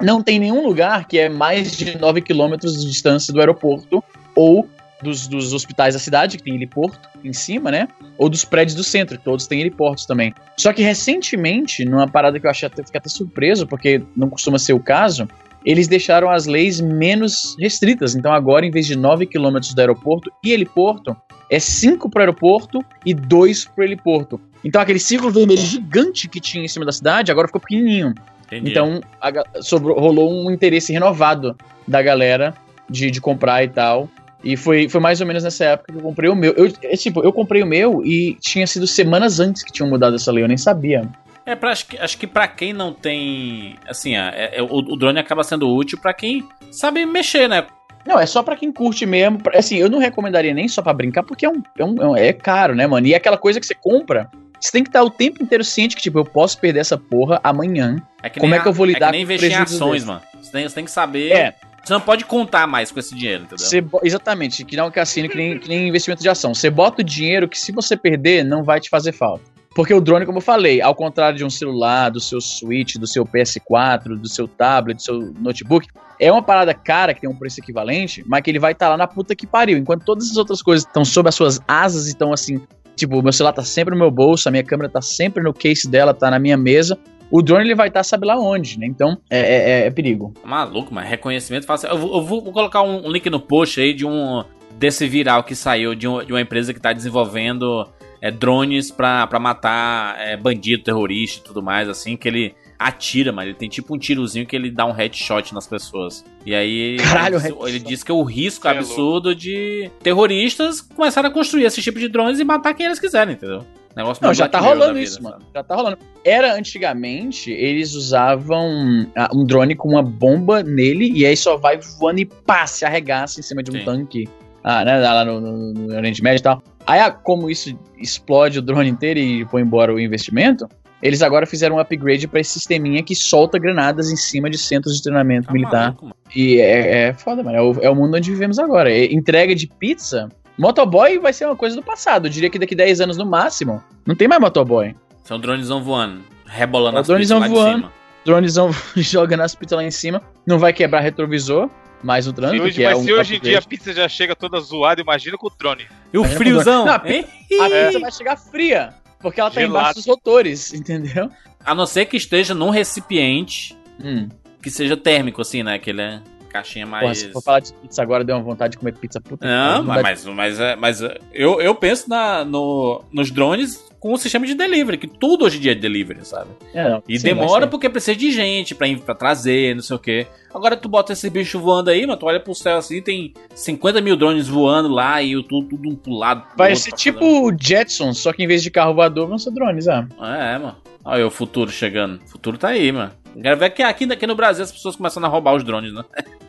não 0.02 0.22
tem 0.22 0.38
nenhum 0.38 0.66
lugar 0.66 1.06
que 1.06 1.18
é 1.18 1.28
mais 1.28 1.76
de 1.76 1.96
9 1.96 2.20
quilômetros 2.22 2.80
de 2.80 2.86
distância 2.86 3.32
do 3.32 3.40
aeroporto 3.40 4.02
ou 4.34 4.68
dos, 5.02 5.28
dos, 5.28 5.52
hospitais 5.52 5.94
da 5.94 6.00
cidade, 6.00 6.36
que 6.36 6.42
tem 6.42 6.54
heliporto 6.54 7.08
em 7.24 7.32
cima, 7.32 7.70
né? 7.70 7.88
Ou 8.16 8.28
dos 8.28 8.44
prédios 8.44 8.74
do 8.74 8.82
centro, 8.82 9.16
que 9.16 9.24
todos 9.24 9.46
têm 9.46 9.60
heliportos 9.60 10.04
também. 10.06 10.34
Só 10.56 10.72
que 10.72 10.82
recentemente, 10.82 11.84
numa 11.84 12.08
parada 12.08 12.38
que 12.38 12.46
eu 12.46 12.50
achei 12.50 12.66
até, 12.66 12.82
fiquei 12.82 12.98
até 12.98 13.08
surpreso, 13.08 13.66
porque 13.66 14.02
não 14.16 14.28
costuma 14.28 14.58
ser 14.58 14.72
o 14.72 14.80
caso, 14.80 15.28
eles 15.64 15.88
deixaram 15.88 16.30
as 16.30 16.46
leis 16.46 16.80
menos 16.80 17.56
restritas. 17.58 18.14
Então 18.14 18.32
agora, 18.32 18.66
em 18.66 18.70
vez 18.70 18.86
de 18.86 18.96
9 18.96 19.26
quilômetros 19.26 19.72
do 19.72 19.80
aeroporto 19.80 20.32
e 20.42 20.52
heliporto, 20.52 21.16
é 21.50 21.58
5 21.58 22.10
para 22.10 22.20
o 22.20 22.22
aeroporto 22.22 22.80
e 23.04 23.14
2 23.14 23.66
para 23.66 23.82
o 23.82 23.84
heliporto. 23.84 24.40
Então 24.64 24.80
aquele 24.80 24.98
círculo 24.98 25.32
vermelho 25.32 25.60
gigante 25.60 26.28
que 26.28 26.40
tinha 26.40 26.64
em 26.64 26.68
cima 26.68 26.84
da 26.84 26.92
cidade 26.92 27.30
agora 27.30 27.48
ficou 27.48 27.60
pequenininho. 27.60 28.14
Entendi. 28.46 28.70
Então 28.70 29.00
a, 29.20 29.62
sobrou, 29.62 29.98
rolou 29.98 30.32
um 30.32 30.50
interesse 30.50 30.92
renovado 30.92 31.56
da 31.86 32.02
galera 32.02 32.54
de, 32.88 33.10
de 33.10 33.20
comprar 33.20 33.62
e 33.62 33.68
tal. 33.68 34.08
E 34.42 34.56
foi, 34.56 34.88
foi 34.88 35.00
mais 35.00 35.20
ou 35.20 35.26
menos 35.26 35.42
nessa 35.42 35.64
época 35.64 35.92
que 35.92 35.98
eu 35.98 36.02
comprei 36.02 36.30
o 36.30 36.34
meu. 36.34 36.52
Eu, 36.52 36.72
é, 36.82 36.96
tipo, 36.96 37.22
eu 37.22 37.32
comprei 37.32 37.62
o 37.62 37.66
meu 37.66 38.04
e 38.04 38.36
tinha 38.40 38.66
sido 38.66 38.86
semanas 38.86 39.40
antes 39.40 39.62
que 39.62 39.72
tinham 39.72 39.88
mudado 39.88 40.14
essa 40.14 40.30
lei, 40.30 40.44
eu 40.44 40.48
nem 40.48 40.56
sabia. 40.56 41.08
É, 41.44 41.56
pra, 41.56 41.70
acho, 41.70 41.86
que, 41.86 41.98
acho 41.98 42.18
que 42.18 42.26
pra 42.26 42.46
quem 42.46 42.72
não 42.72 42.92
tem. 42.92 43.76
Assim, 43.88 44.16
é, 44.16 44.58
é, 44.58 44.62
o, 44.62 44.66
o 44.66 44.96
drone 44.96 45.18
acaba 45.18 45.42
sendo 45.42 45.68
útil 45.68 45.98
para 45.98 46.12
quem 46.14 46.46
sabe 46.70 47.04
mexer, 47.04 47.48
né? 47.48 47.66
Não, 48.06 48.18
é 48.18 48.26
só 48.26 48.42
para 48.42 48.56
quem 48.56 48.70
curte 48.70 49.04
mesmo. 49.04 49.38
Assim, 49.54 49.76
eu 49.76 49.90
não 49.90 49.98
recomendaria 49.98 50.54
nem 50.54 50.68
só 50.68 50.82
para 50.82 50.92
brincar, 50.92 51.22
porque 51.22 51.44
é, 51.44 51.48
um, 51.48 51.62
é, 51.76 51.84
um, 51.84 52.16
é 52.16 52.32
caro, 52.32 52.74
né, 52.74 52.86
mano? 52.86 53.06
E 53.06 53.14
é 53.14 53.16
aquela 53.16 53.36
coisa 53.36 53.58
que 53.58 53.66
você 53.66 53.74
compra, 53.74 54.30
você 54.60 54.72
tem 54.72 54.82
que 54.82 54.88
estar 54.88 55.02
o 55.02 55.10
tempo 55.10 55.42
inteiro 55.42 55.62
ciente 55.64 55.94
que, 55.96 56.02
tipo, 56.02 56.18
eu 56.18 56.24
posso 56.24 56.58
perder 56.58 56.80
essa 56.80 56.96
porra 56.96 57.40
amanhã. 57.42 57.96
É 58.22 58.28
Como 58.28 58.54
é 58.54 58.60
que 58.60 58.66
eu 58.66 58.72
vou 58.72 58.86
lidar 58.86 59.08
é 59.08 59.10
que 59.10 59.12
nem 59.12 59.22
investir 59.22 59.52
em 59.52 59.54
ações, 59.54 60.02
desse? 60.02 60.06
mano. 60.06 60.20
Você 60.40 60.52
tem, 60.52 60.68
você 60.68 60.74
tem 60.74 60.84
que 60.84 60.90
saber. 60.90 61.32
É. 61.32 61.54
Você 61.84 61.92
não 61.92 62.00
pode 62.00 62.24
contar 62.24 62.66
mais 62.66 62.90
com 62.90 62.98
esse 62.98 63.14
dinheiro, 63.14 63.44
entendeu? 63.44 63.64
Você, 63.64 63.84
exatamente, 64.02 64.64
que 64.64 64.76
não 64.76 64.84
é 64.84 64.86
um 64.88 64.90
cassino, 64.90 65.28
que 65.28 65.36
nem, 65.36 65.58
que 65.58 65.68
nem 65.68 65.88
investimento 65.88 66.22
de 66.22 66.28
ação. 66.28 66.52
Você 66.52 66.68
bota 66.68 67.00
o 67.00 67.04
dinheiro 67.04 67.48
que 67.48 67.58
se 67.58 67.72
você 67.72 67.96
perder, 67.96 68.44
não 68.44 68.62
vai 68.62 68.78
te 68.78 68.90
fazer 68.90 69.12
falta. 69.12 69.44
Porque 69.74 69.94
o 69.94 70.00
drone, 70.00 70.26
como 70.26 70.38
eu 70.38 70.42
falei, 70.42 70.82
ao 70.82 70.94
contrário 70.94 71.38
de 71.38 71.44
um 71.44 71.50
celular, 71.50 72.10
do 72.10 72.20
seu 72.20 72.40
Switch, 72.40 72.96
do 72.96 73.06
seu 73.06 73.24
PS4, 73.24 74.18
do 74.18 74.28
seu 74.28 74.48
tablet, 74.48 74.96
do 74.96 75.02
seu 75.02 75.32
notebook, 75.38 75.86
é 76.18 76.32
uma 76.32 76.42
parada 76.42 76.74
cara 76.74 77.14
que 77.14 77.20
tem 77.20 77.30
um 77.30 77.38
preço 77.38 77.60
equivalente, 77.60 78.24
mas 78.26 78.42
que 78.42 78.50
ele 78.50 78.58
vai 78.58 78.72
estar 78.72 78.86
tá 78.86 78.90
lá 78.90 78.96
na 78.96 79.06
puta 79.06 79.36
que 79.36 79.46
pariu. 79.46 79.78
Enquanto 79.78 80.04
todas 80.04 80.30
as 80.30 80.36
outras 80.36 80.60
coisas 80.60 80.84
estão 80.84 81.04
sob 81.04 81.28
as 81.28 81.34
suas 81.34 81.60
asas 81.68 82.06
e 82.06 82.08
estão 82.10 82.32
assim, 82.32 82.60
tipo, 82.98 83.22
meu 83.22 83.32
celular 83.32 83.52
tá 83.52 83.62
sempre 83.62 83.94
no 83.94 84.00
meu 84.00 84.10
bolso, 84.10 84.48
a 84.48 84.52
minha 84.52 84.64
câmera 84.64 84.88
tá 84.88 85.00
sempre 85.00 85.42
no 85.42 85.52
case 85.52 85.88
dela, 85.88 86.12
tá 86.12 86.30
na 86.30 86.38
minha 86.38 86.56
mesa. 86.56 86.98
O 87.30 87.42
drone 87.42 87.64
ele 87.64 87.74
vai 87.74 87.88
estar 87.88 88.00
tá, 88.00 88.04
sabe 88.04 88.26
lá 88.26 88.38
onde, 88.38 88.78
né? 88.78 88.86
Então 88.86 89.18
é, 89.30 89.38
é, 89.38 89.70
é, 89.70 89.86
é 89.86 89.90
perigo. 89.90 90.32
Maluco, 90.44 90.92
mas 90.92 91.08
reconhecimento 91.08 91.66
fácil. 91.66 91.88
Eu, 91.88 91.98
vou, 91.98 92.14
eu 92.16 92.22
vou 92.22 92.42
colocar 92.52 92.82
um, 92.82 93.10
link 93.10 93.28
no 93.28 93.40
post 93.40 93.80
aí 93.80 93.92
de 93.92 94.06
um 94.06 94.42
desse 94.78 95.06
viral 95.06 95.42
que 95.42 95.54
saiu 95.54 95.94
de, 95.94 96.06
um, 96.06 96.24
de 96.24 96.32
uma 96.32 96.40
empresa 96.40 96.72
que 96.72 96.78
está 96.78 96.92
desenvolvendo 96.92 97.86
é, 98.20 98.30
drones 98.30 98.90
pra 98.90 99.28
matar 99.40 100.18
é, 100.18 100.36
bandido, 100.36 100.82
terrorista 100.82 101.40
e 101.40 101.44
tudo 101.44 101.62
mais, 101.62 101.88
assim, 101.88 102.16
que 102.16 102.28
ele 102.28 102.54
atira, 102.78 103.32
mas 103.32 103.46
ele 103.46 103.54
tem 103.54 103.68
tipo 103.68 103.94
um 103.94 103.98
tirozinho 103.98 104.46
que 104.46 104.54
ele 104.54 104.70
dá 104.70 104.86
um 104.86 104.92
headshot 104.92 105.52
nas 105.52 105.66
pessoas. 105.66 106.24
E 106.46 106.54
aí 106.54 106.96
Caralho, 107.02 107.38
ele, 107.38 107.56
ele 107.68 107.78
diz 107.80 108.04
que 108.04 108.10
é 108.10 108.14
o 108.14 108.22
risco 108.22 108.68
é 108.68 108.70
absurdo 108.70 109.34
de 109.34 109.90
terroristas 110.02 110.80
começarem 110.80 111.30
a 111.30 111.34
construir 111.34 111.64
esse 111.64 111.82
tipo 111.82 111.98
de 111.98 112.08
drones 112.08 112.38
e 112.38 112.44
matar 112.44 112.74
quem 112.74 112.86
eles 112.86 113.00
quiserem, 113.00 113.34
entendeu? 113.34 113.64
Negócio 113.96 114.24
não, 114.24 114.32
já 114.32 114.48
tá 114.48 114.60
rolando 114.60 114.94
vida, 114.94 115.00
isso, 115.00 115.20
mano. 115.20 115.38
Já 115.52 115.64
tá 115.64 115.74
rolando. 115.74 115.98
Era 116.24 116.54
antigamente, 116.54 117.50
eles 117.50 117.94
usavam 117.94 119.08
ah, 119.16 119.28
um 119.34 119.44
drone 119.44 119.74
com 119.74 119.88
uma 119.88 120.02
bomba 120.02 120.62
nele 120.62 121.10
e 121.12 121.26
aí 121.26 121.36
só 121.36 121.56
vai 121.56 121.78
voando 121.78 122.20
e 122.20 122.24
pá, 122.24 122.64
se 122.64 122.84
arregaça 122.84 123.40
em 123.40 123.42
cima 123.42 123.60
de 123.60 123.72
um 123.72 123.80
Sim. 123.80 123.84
tanque. 123.84 124.28
Ah, 124.62 124.84
né, 124.84 124.98
lá 124.98 125.24
no, 125.24 125.40
no, 125.40 125.72
no 125.72 125.96
Oriente 125.96 126.22
Médio 126.22 126.40
e 126.40 126.42
tal. 126.42 126.62
Aí, 126.86 127.00
ah, 127.00 127.10
como 127.10 127.50
isso 127.50 127.78
explode 127.98 128.58
o 128.58 128.62
drone 128.62 128.88
inteiro 128.88 129.18
e 129.20 129.44
põe 129.44 129.62
embora 129.62 129.92
o 129.92 130.00
investimento, 130.00 130.66
eles 131.02 131.22
agora 131.22 131.46
fizeram 131.46 131.76
um 131.76 131.78
upgrade 131.78 132.26
para 132.26 132.40
esse 132.40 132.52
sisteminha 132.52 133.02
que 133.02 133.14
solta 133.14 133.58
granadas 133.58 134.10
em 134.10 134.16
cima 134.16 134.50
de 134.50 134.58
centros 134.58 134.96
de 134.96 135.02
treinamento 135.02 135.48
ah, 135.48 135.52
militar. 135.52 135.94
Maluco, 135.94 136.16
e 136.34 136.60
é, 136.60 137.08
é 137.08 137.12
foda, 137.14 137.42
mano. 137.42 137.56
É 137.56 137.62
o, 137.62 137.72
é 137.82 137.90
o, 137.90 137.94
mundo 137.94 138.16
onde 138.16 138.30
vivemos 138.30 138.58
agora. 138.58 138.90
É, 138.90 139.12
entrega 139.12 139.54
de 139.54 139.66
pizza. 139.66 140.28
Motoboy 140.58 141.18
vai 141.18 141.32
ser 141.32 141.46
uma 141.46 141.56
coisa 141.56 141.76
do 141.76 141.82
passado. 141.82 142.26
Eu 142.26 142.30
diria 142.30 142.50
que 142.50 142.58
daqui 142.58 142.74
10 142.74 143.00
anos 143.00 143.16
no 143.16 143.24
máximo, 143.24 143.82
não 144.04 144.14
tem 144.14 144.26
mais 144.26 144.40
motoboy. 144.40 144.94
São 145.22 145.38
dronezão 145.38 145.82
voando, 145.82 146.22
rebolando 146.46 146.96
é, 146.96 147.00
as 147.00 147.06
dronezão 147.06 147.40
voando, 147.48 147.84
lá 147.84 147.92
Dronezão 148.24 148.70
jogando 148.96 149.40
as 149.40 149.54
pizzas 149.54 149.76
lá 149.76 149.84
em 149.84 149.90
cima. 149.90 150.20
Não 150.46 150.58
vai 150.58 150.72
quebrar 150.72 151.00
retrovisor 151.00 151.70
mais 152.02 152.26
o 152.26 152.32
trânsito. 152.32 152.62
Hoje, 152.62 152.82
mas 152.82 152.92
é 152.92 152.96
um 152.96 153.04
se 153.04 153.12
hoje 153.12 153.36
em 153.36 153.40
dia 153.40 153.58
a 153.58 153.62
pizza 153.62 153.92
já 153.92 154.08
chega 154.08 154.34
toda 154.34 154.60
zoada, 154.60 155.00
imagina 155.00 155.36
com 155.36 155.46
o 155.46 155.52
drone. 155.56 155.86
E 156.12 156.18
o 156.18 156.24
friozão? 156.24 156.84
Não, 156.84 156.92
a, 156.92 156.98
pizza, 156.98 157.28
a 157.60 157.70
pizza 157.70 158.00
vai 158.00 158.12
chegar 158.12 158.36
fria. 158.36 158.94
Porque 159.20 159.40
ela 159.40 159.50
tá 159.50 159.60
Gelado. 159.60 159.78
embaixo 159.78 159.94
dos 159.96 160.06
rotores, 160.06 160.72
entendeu? 160.72 161.30
A 161.64 161.74
não 161.74 161.86
ser 161.86 162.06
que 162.06 162.16
esteja 162.16 162.54
num 162.54 162.70
recipiente 162.70 163.76
hum. 164.02 164.28
que 164.62 164.70
seja 164.70 164.96
térmico, 164.96 165.40
assim, 165.42 165.62
né? 165.62 165.78
Que 165.78 165.90
ele 165.90 166.02
é 166.02 166.20
caixinha 166.48 166.86
mais. 166.86 167.02
Porra, 167.02 167.14
se 167.14 167.32
for 167.32 167.42
falar 167.42 167.60
de 167.60 167.72
pizza 167.74 168.02
agora, 168.02 168.24
deu 168.24 168.36
uma 168.36 168.42
vontade 168.42 168.72
de 168.72 168.78
comer 168.78 168.92
pizza 168.92 169.20
puta. 169.20 169.46
Não, 169.46 169.82
mas, 169.82 170.02
mas, 170.02 170.24
mas, 170.24 170.58
mas, 170.58 170.78
mas 171.00 171.18
eu, 171.32 171.60
eu 171.60 171.74
penso 171.74 172.08
na, 172.08 172.44
no, 172.44 173.04
nos 173.12 173.30
drones 173.30 173.87
com 174.00 174.12
o 174.12 174.16
sistema 174.18 174.46
de 174.46 174.54
delivery, 174.54 174.98
que 174.98 175.08
tudo 175.08 175.44
hoje 175.44 175.58
em 175.58 175.60
dia 175.60 175.72
é 175.72 175.74
delivery, 175.74 176.24
sabe? 176.24 176.50
É, 176.72 176.88
não, 176.88 177.02
e 177.08 177.18
sim, 177.18 177.24
demora 177.24 177.66
porque 177.66 177.88
precisa 177.88 178.16
de 178.16 178.30
gente 178.30 178.74
pra, 178.74 178.86
ir, 178.86 178.98
pra 178.98 179.14
trazer, 179.14 179.74
não 179.74 179.82
sei 179.82 179.96
o 179.96 179.98
quê. 179.98 180.26
Agora 180.52 180.76
tu 180.76 180.88
bota 180.88 181.12
esse 181.12 181.28
bicho 181.28 181.58
voando 181.58 181.90
aí, 181.90 182.06
mano, 182.06 182.18
tu 182.18 182.26
olha 182.26 182.40
pro 182.40 182.54
céu 182.54 182.78
assim, 182.78 183.02
tem 183.02 183.34
50 183.54 184.00
mil 184.00 184.16
drones 184.16 184.48
voando 184.48 184.88
lá 184.88 185.22
e 185.22 185.42
tudo, 185.42 185.68
tudo 185.68 185.88
um 185.88 185.96
pro 185.96 186.12
lado. 186.12 186.42
Pro 186.42 186.58
Vai 186.58 186.76
ser 186.76 186.92
tipo 186.92 187.24
o 187.24 187.52
Jetsons, 187.58 188.18
só 188.18 188.32
que 188.32 188.42
em 188.42 188.46
vez 188.46 188.62
de 188.62 188.70
carro 188.70 188.94
voador 188.94 189.26
vão 189.26 189.38
ser 189.38 189.50
drones, 189.50 189.88
ah. 189.88 190.06
É, 190.20 190.58
mano. 190.58 190.76
Olha 191.04 191.26
o 191.26 191.30
futuro 191.30 191.70
chegando. 191.70 192.20
O 192.24 192.28
futuro 192.28 192.58
tá 192.58 192.68
aí, 192.68 192.92
mano. 192.92 193.12
Quero 193.40 193.56
ver 193.56 193.70
que 193.70 193.82
aqui, 193.82 194.04
aqui 194.04 194.26
no 194.26 194.34
Brasil 194.34 194.64
as 194.64 194.72
pessoas 194.72 194.96
começam 194.96 195.24
a 195.24 195.28
roubar 195.28 195.54
os 195.54 195.64
drones, 195.64 195.92
né? 195.92 196.04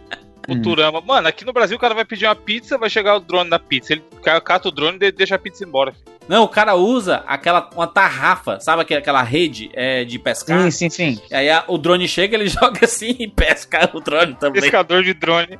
Futurama. 0.55 1.01
Mano, 1.01 1.27
aqui 1.27 1.45
no 1.45 1.53
Brasil 1.53 1.77
o 1.77 1.79
cara 1.79 1.93
vai 1.95 2.05
pedir 2.05 2.25
uma 2.25 2.35
pizza, 2.35 2.77
vai 2.77 2.89
chegar 2.89 3.15
o 3.15 3.19
drone 3.19 3.49
da 3.49 3.59
pizza. 3.59 3.93
Ele 3.93 4.03
cata 4.43 4.67
o 4.67 4.71
drone 4.71 4.97
e 5.01 5.11
deixa 5.11 5.35
a 5.35 5.39
pizza 5.39 5.63
embora. 5.63 5.91
filho. 5.93 6.05
Não, 6.27 6.43
o 6.43 6.47
cara 6.47 6.75
usa 6.75 7.23
aquela 7.25 7.69
uma 7.75 7.87
tarrafa, 7.87 8.59
sabe 8.59 8.83
aquela, 8.83 8.99
aquela 8.99 9.23
rede 9.23 9.69
é, 9.73 10.03
de 10.03 10.19
pescar? 10.19 10.61
Sim, 10.63 10.71
sim, 10.71 10.89
sim. 10.89 11.21
E 11.31 11.33
aí 11.35 11.49
a- 11.49 11.63
o 11.67 11.77
drone 11.77 12.07
chega, 12.07 12.35
ele 12.37 12.47
joga 12.49 12.79
assim 12.83 13.15
e 13.19 13.27
pesca 13.27 13.89
o 13.93 13.99
drone 13.99 14.35
também. 14.35 14.61
Pescador 14.61 15.03
de 15.03 15.13
drone. 15.13 15.57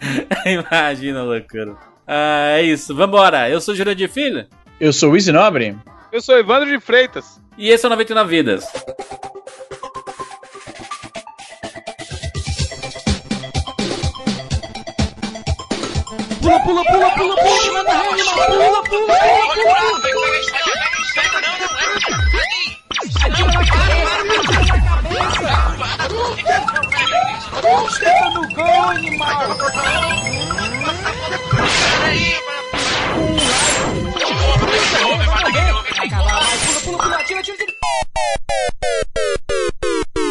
Imagina 0.46 1.20
a 1.20 1.24
loucura. 1.24 1.76
Ah, 2.06 2.56
é 2.58 2.62
isso, 2.62 2.94
vambora. 2.94 3.48
Eu 3.48 3.60
sou 3.60 3.74
Júlio 3.74 3.94
de 3.94 4.06
Filho 4.08 4.46
Eu 4.78 4.92
sou 4.92 5.12
o 5.12 5.16
Easy 5.16 5.32
Nobre. 5.32 5.76
Eu 6.12 6.20
sou 6.20 6.38
Evandro 6.38 6.68
de 6.68 6.78
Freitas. 6.80 7.40
e 7.58 7.68
esse 7.70 7.84
é 7.84 7.88
o 7.88 7.90
99 7.90 8.28
Vidas. 8.36 8.64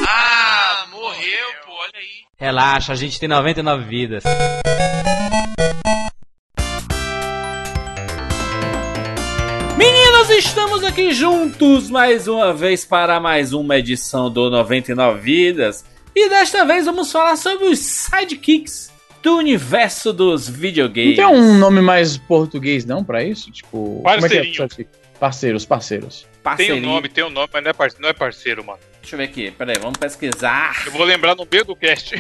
Ah, 0.08 0.86
morreu, 0.92 1.48
pô, 1.66 1.72
olha 1.72 1.92
aí. 1.96 2.24
Relaxa, 2.38 2.94
a 2.94 2.96
gente 2.96 3.20
tem 3.20 3.28
99 3.28 3.86
vidas. 3.86 4.24
Meninos, 10.24 10.46
estamos 10.46 10.84
aqui 10.84 11.12
juntos 11.12 11.90
mais 11.90 12.28
uma 12.28 12.54
vez 12.54 12.86
para 12.86 13.20
mais 13.20 13.52
uma 13.52 13.78
edição 13.78 14.30
do 14.32 14.50
99 14.50 15.20
Vidas. 15.20 15.84
E 16.16 16.30
desta 16.30 16.64
vez 16.66 16.86
vamos 16.86 17.12
falar 17.12 17.36
sobre 17.36 17.66
os 17.66 17.80
sidekicks 17.80 18.92
do 19.22 19.38
universo 19.38 20.14
dos 20.14 20.48
Não 20.48 20.56
videogames. 20.56 21.16
tem 21.18 21.26
um 21.26 21.58
nome 21.58 21.82
mais 21.82 22.18
português, 22.18 22.86
não, 22.86 23.04
pra 23.04 23.24
isso? 23.24 23.52
Tipo. 23.52 24.02
Como 24.02 24.08
é 24.10 24.30
que 24.30 24.38
é? 24.38 24.44
Parceirinho. 24.54 24.88
Parceiros, 25.20 25.66
parceiros. 25.66 26.22
Tem 26.22 26.30
Parceria. 26.44 26.76
um 26.76 26.80
nome, 26.82 27.10
tem 27.10 27.24
um 27.24 27.30
nome, 27.30 27.50
mas 27.52 27.64
não 27.64 27.70
é 27.70 27.74
parceiro, 27.74 28.02
não 28.02 28.10
é 28.10 28.14
parceiro, 28.14 28.64
mano. 28.66 28.80
Deixa 29.02 29.16
eu 29.16 29.18
ver 29.18 29.24
aqui, 29.26 29.52
peraí, 29.52 29.76
vamos 29.82 29.98
pesquisar. 29.98 30.84
Eu 30.86 30.92
vou 30.94 31.04
lembrar 31.04 31.36
no 31.36 31.46
meio 31.50 31.66
do 31.66 31.76
cast. 31.76 32.16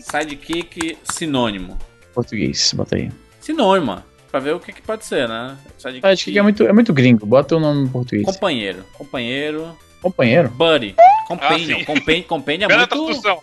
Sidekick 0.00 0.98
sinônimo. 1.04 1.78
Português, 2.14 2.72
bota 2.74 2.96
aí. 2.96 3.10
Sinônimo, 3.40 4.02
pra 4.38 4.40
ver 4.40 4.54
o 4.54 4.60
que, 4.60 4.72
que 4.72 4.82
pode 4.82 5.04
ser, 5.04 5.28
né? 5.28 5.56
Sidekick, 5.76 6.06
Acho 6.06 6.24
que 6.24 6.38
é 6.38 6.42
muito, 6.42 6.62
é 6.62 6.72
muito 6.72 6.92
gringo. 6.92 7.26
Bota 7.26 7.56
o 7.56 7.60
nome 7.60 7.84
em 7.84 7.88
português. 7.88 8.24
Companheiro. 8.24 8.84
Companheiro. 8.96 9.76
Companheiro. 10.00 10.48
Buddy. 10.50 10.94
Companion. 11.26 11.78
sim. 11.78 11.84
Companion, 11.84 12.22
companion 12.22 12.68
é 12.70 12.76
muito. 12.76 12.88
tradução. 12.88 13.40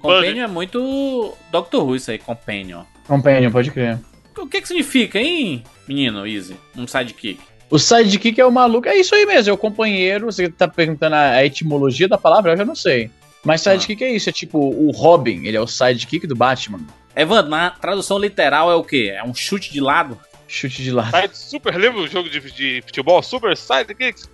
Companion 0.00 0.44
é 0.44 0.46
muito. 0.46 1.34
Doctor 1.52 1.84
Who 1.84 1.96
isso 1.96 2.10
aí, 2.10 2.18
Companion. 2.18 2.82
Companion, 3.06 3.50
pode 3.50 3.70
crer. 3.70 3.98
O 4.36 4.46
que 4.46 4.60
que 4.60 4.68
significa, 4.68 5.18
hein, 5.18 5.62
menino 5.86 6.26
Easy? 6.26 6.56
Um 6.76 6.86
sidekick. 6.86 7.40
O 7.70 7.78
sidekick 7.78 8.40
é 8.40 8.46
o 8.46 8.52
maluco. 8.52 8.88
É 8.88 8.96
isso 8.96 9.14
aí 9.14 9.26
mesmo, 9.26 9.50
é 9.50 9.52
o 9.52 9.58
companheiro. 9.58 10.26
Você 10.26 10.48
tá 10.48 10.66
perguntando 10.66 11.16
a, 11.16 11.30
a 11.32 11.44
etimologia 11.44 12.08
da 12.08 12.16
palavra, 12.16 12.52
eu 12.52 12.56
já 12.56 12.64
não 12.64 12.74
sei. 12.74 13.10
Mas 13.44 13.60
sidekick 13.60 14.02
é 14.02 14.10
isso, 14.10 14.28
é 14.28 14.32
tipo 14.32 14.58
o 14.58 14.90
Robin, 14.90 15.44
ele 15.44 15.56
é 15.56 15.60
o 15.60 15.66
sidekick 15.66 16.26
do 16.26 16.36
Batman. 16.36 16.80
Evandro, 17.18 17.50
na 17.50 17.72
tradução 17.72 18.16
literal 18.16 18.70
é 18.70 18.76
o 18.76 18.84
quê? 18.84 19.12
É 19.12 19.24
um 19.24 19.34
chute 19.34 19.72
de 19.72 19.80
lado? 19.80 20.16
Chute 20.46 20.84
de 20.84 20.92
lado. 20.92 21.10
Side 21.10 21.36
Super, 21.36 21.76
lembra 21.76 22.02
o 22.02 22.06
jogo 22.06 22.30
de, 22.30 22.38
de 22.52 22.80
futebol? 22.86 23.20
Super 23.24 23.56
Sidekicks? 23.56 24.30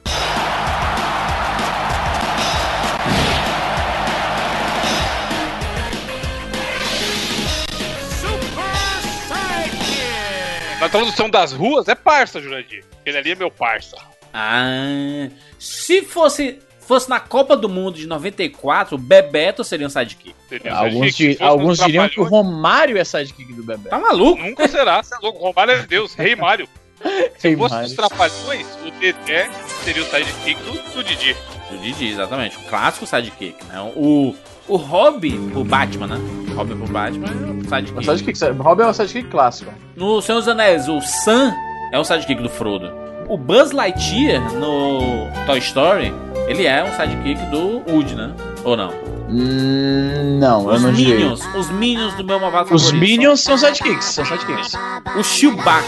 Na 10.78 10.90
tradução 10.90 11.30
das 11.30 11.54
ruas 11.54 11.88
é 11.88 11.94
parça, 11.94 12.38
Jurandir. 12.38 12.84
Ele 13.06 13.16
ali 13.16 13.30
é 13.30 13.34
meu 13.34 13.50
parça. 13.50 13.96
Ah. 14.34 15.30
Se 15.58 16.02
fosse. 16.02 16.58
Fosse 16.86 17.08
na 17.08 17.18
Copa 17.18 17.56
do 17.56 17.68
Mundo 17.68 17.96
de 17.96 18.06
94, 18.06 18.94
o 18.94 18.98
Bebeto 18.98 19.64
seria 19.64 19.86
um 19.86 19.90
sidekick. 19.90 20.34
Seria 20.48 20.74
Alguns, 20.74 21.14
sidekick. 21.14 21.38
di- 21.38 21.42
alguns 21.42 21.78
diriam 21.78 22.08
que 22.08 22.20
o 22.20 22.24
Romário 22.24 22.98
é 22.98 23.04
sidekick 23.04 23.52
do 23.54 23.62
Bebê. 23.62 23.88
Tá 23.88 23.98
maluco? 23.98 24.42
Nunca 24.42 24.68
será, 24.68 25.02
você 25.02 25.14
é 25.14 25.18
louco. 25.22 25.38
Romário 25.38 25.72
é 25.74 25.82
Deus, 25.86 26.14
Rei 26.14 26.36
Mário. 26.36 26.68
Se 27.38 27.48
Rei 27.48 27.56
fosse 27.56 27.74
Mário. 27.74 27.88
os 27.88 27.94
Trapalhões, 27.94 28.66
o 28.86 28.90
Dedé 29.00 29.48
seria 29.82 30.02
o 30.02 30.06
sidekick 30.06 30.62
do, 30.62 30.92
do 30.94 31.04
Didi. 31.04 31.36
O 31.72 31.76
Didi, 31.78 32.08
exatamente. 32.08 32.56
O 32.56 32.60
clássico 32.62 33.06
sidekick, 33.06 33.56
né? 33.64 33.92
O, 33.96 34.34
o 34.68 34.76
Robin 34.76 35.48
pro 35.50 35.64
Batman, 35.64 36.06
né? 36.06 36.16
O 36.50 36.54
Robin 36.54 36.76
pro 36.76 36.86
Batman 36.86 37.26
é 37.28 37.30
um 37.30 37.58
O 37.60 37.64
sidekick. 37.64 38.34
sidekick, 38.36 38.62
Robin 38.62 38.82
é 38.82 38.86
o 38.86 38.92
sidekick 38.94 39.28
clássico. 39.30 39.72
No 39.96 40.20
Senhor 40.20 40.38
dos 40.38 40.48
Anéis, 40.48 40.88
o 40.88 41.00
Sam 41.00 41.52
é 41.92 41.98
o 41.98 42.04
sidekick 42.04 42.42
do 42.42 42.48
Frodo. 42.50 42.92
O 43.28 43.38
Buzz 43.38 43.70
Lightyear 43.72 44.52
no 44.54 45.00
Toy 45.46 45.58
Story, 45.58 46.12
ele 46.46 46.66
é 46.66 46.84
um 46.84 46.92
sidekick 46.92 47.44
do 47.50 47.82
Woody, 47.90 48.14
né? 48.14 48.32
Ou 48.64 48.76
não? 48.76 48.90
Hum, 49.28 50.38
não, 50.38 50.68
eu 50.68 50.74
Os 50.74 50.82
não 50.82 50.92
diria. 50.92 51.16
Minions, 51.16 51.40
os 51.54 51.70
Minions 51.70 52.14
do 52.14 52.24
meu 52.24 52.38
malvado 52.38 52.74
Os 52.74 52.82
favorito. 52.84 53.00
Minions 53.00 53.40
são 53.40 53.56
sidekicks, 53.56 54.04
são 54.04 54.24
sidekicks. 54.24 54.72
O 55.16 55.22
Chewbacca, 55.22 55.84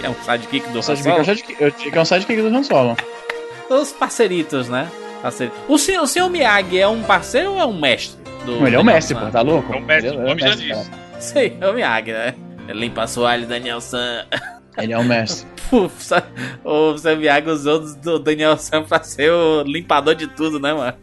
que 0.00 0.06
é 0.06 0.10
um 0.10 0.14
sidekick 0.14 0.68
do 0.68 0.76
O 0.76 0.78
Han 0.78 0.82
sidekick 0.82 1.08
é 1.08 1.12
um 1.20 1.24
Solo. 1.24 1.36
sidekick, 1.36 1.62
eu 1.62 1.70
diria 1.72 1.92
que 1.92 1.98
é 1.98 2.00
um 2.00 2.04
sidekick 2.04 2.42
do 2.42 2.48
Han 2.56 2.62
Solo. 2.62 2.96
Os 3.68 3.92
parceiritos, 3.92 4.68
né? 4.68 4.88
Parceiro. 5.20 5.52
O, 5.68 5.76
senhor, 5.76 6.04
o 6.04 6.06
senhor 6.06 6.30
Miyagi 6.30 6.78
é 6.80 6.88
um 6.88 7.02
parceiro 7.02 7.52
ou 7.52 7.58
é 7.60 7.66
um 7.66 7.78
mestre? 7.78 8.16
Do 8.46 8.64
Ele 8.66 8.76
é 8.76 8.78
o 8.78 8.84
mestre, 8.84 9.16
pô, 9.16 9.26
tá 9.26 9.42
louco? 9.42 9.74
É 9.74 9.76
o 9.76 9.82
mestre, 9.82 10.16
o 10.16 10.22
nome 10.22 10.40
já 10.40 10.46
mestre, 10.48 10.66
diz. 10.68 10.90
Sei, 11.18 11.56
é 11.60 11.68
o 11.68 11.74
Miyagi, 11.74 12.12
né? 12.12 12.34
Limpa 12.68 13.02
a 13.02 13.06
soalho, 13.08 13.46
Daniel 13.46 13.80
San. 13.80 14.24
Ele 14.80 14.92
é 14.92 14.98
o 14.98 15.04
mestre. 15.04 15.46
Puf, 15.68 16.14
o 16.64 16.96
Sam 16.96 17.16
Miyagi 17.16 17.48
usou 17.50 17.78
do- 17.80 17.94
do 17.96 18.18
Daniel 18.18 18.56
Sam 18.56 18.84
pra 18.84 19.02
ser 19.02 19.30
o 19.30 19.62
limpador 19.62 20.14
de 20.14 20.26
tudo, 20.26 20.58
né, 20.58 20.72
mano? 20.72 20.94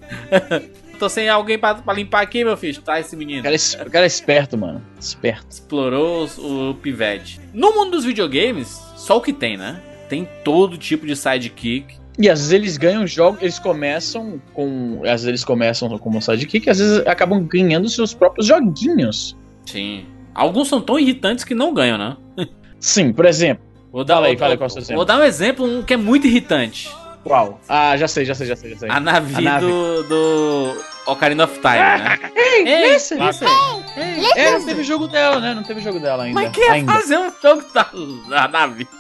Tô 0.98 1.10
sem 1.10 1.28
alguém 1.28 1.60
pra, 1.60 1.76
pra 1.76 1.94
limpar 1.94 2.22
aqui, 2.24 2.44
meu 2.44 2.56
filho. 2.56 2.82
Tá 2.82 3.00
esse 3.00 3.16
O 3.16 3.20
menino. 3.20 3.44
cara, 3.44 3.54
é, 3.56 3.84
o 3.86 3.92
cara 3.92 4.06
é 4.06 4.08
esperto, 4.08 4.58
mano. 4.58 4.82
Esperto. 5.00 5.46
Explorou 5.52 6.24
os- 6.24 6.38
o, 6.38 6.74
pivete. 6.82 7.40
No 7.54 7.74
mundo 7.74 7.92
dos 7.92 8.06
videogames, 8.06 8.82
só 8.96 9.18
o 9.18 9.22
que 9.22 9.34
tem, 9.34 9.58
né? 9.58 9.82
Tem 10.10 10.28
todo 10.44 10.78
tipo 10.78 11.06
de 11.06 11.16
sidekick. 11.16 11.98
E 12.18 12.30
às 12.30 12.40
vezes 12.40 12.54
eles 12.54 12.78
ganham 12.78 13.06
jogos, 13.06 13.42
eles 13.42 13.60
começam 13.60 14.42
com. 14.54 15.02
Às 15.04 15.10
vezes 15.12 15.28
eles 15.28 15.44
começam 15.44 15.90
como 16.00 16.22
sidekick, 16.22 16.70
às 16.70 16.80
vezes 16.80 17.06
acabam 17.06 17.44
ganhando 17.46 17.90
seus 17.90 18.14
próprios 18.14 18.48
joguinhos. 18.48 19.36
Sim. 19.66 20.06
Alguns 20.34 20.70
são 20.70 20.80
tão 20.80 20.98
irritantes 20.98 21.44
que 21.44 21.54
não 21.54 21.74
ganham, 21.74 21.98
né? 21.98 22.16
Sim, 22.80 23.12
por 23.14 23.26
exemplo. 23.26 23.64
Vou 23.92 24.04
dar, 24.04 24.16
Fala 24.16 24.28
aí, 24.28 24.38
fala 24.38 24.52
aí 24.54 24.58
qual 24.58 24.66
é 24.66 24.68
o 24.68 24.70
seu 24.72 24.82
exemplo. 24.82 24.96
Vou 24.98 25.06
dar 25.06 25.18
um 25.20 25.24
exemplo, 25.24 25.66
um 25.66 25.82
que 25.84 25.94
é 25.94 25.98
muito 25.98 26.28
irritante. 26.28 26.90
Qual? 27.24 27.60
Ah, 27.68 27.98
já 27.98 28.08
sei, 28.08 28.24
já 28.26 28.36
sei, 28.36 28.46
já 28.46 28.56
sei, 28.56 28.72
já 28.72 28.78
sei. 28.78 28.90
A 28.90 29.00
nave, 29.00 29.36
A 29.36 29.42
nave. 29.42 29.66
do, 29.66 30.04
do 30.04 30.84
Ocarina 31.08 31.46
of 31.46 31.56
Time, 31.60 31.76
né? 31.78 32.20
Ei, 32.36 32.68
Ei, 32.68 32.94
listen, 32.94 33.16
isso 33.30 33.44
listen. 33.46 34.34
É, 34.36 34.52
não 34.52 34.66
teve 34.66 34.84
jogo 34.84 35.08
dela, 35.08 35.40
né? 35.40 35.54
Não 35.56 35.64
teve 35.64 35.82
jogo 35.82 36.00
dela 36.00 36.24
ainda. 36.26 36.40
Mas 36.40 36.52
quem 36.52 36.64
ia 36.66 36.72
ainda. 36.74 36.92
fazer 36.94 37.18
um 37.18 37.32
jogo 37.42 37.64
da, 37.74 37.90
da 38.30 38.48
nave? 38.48 38.88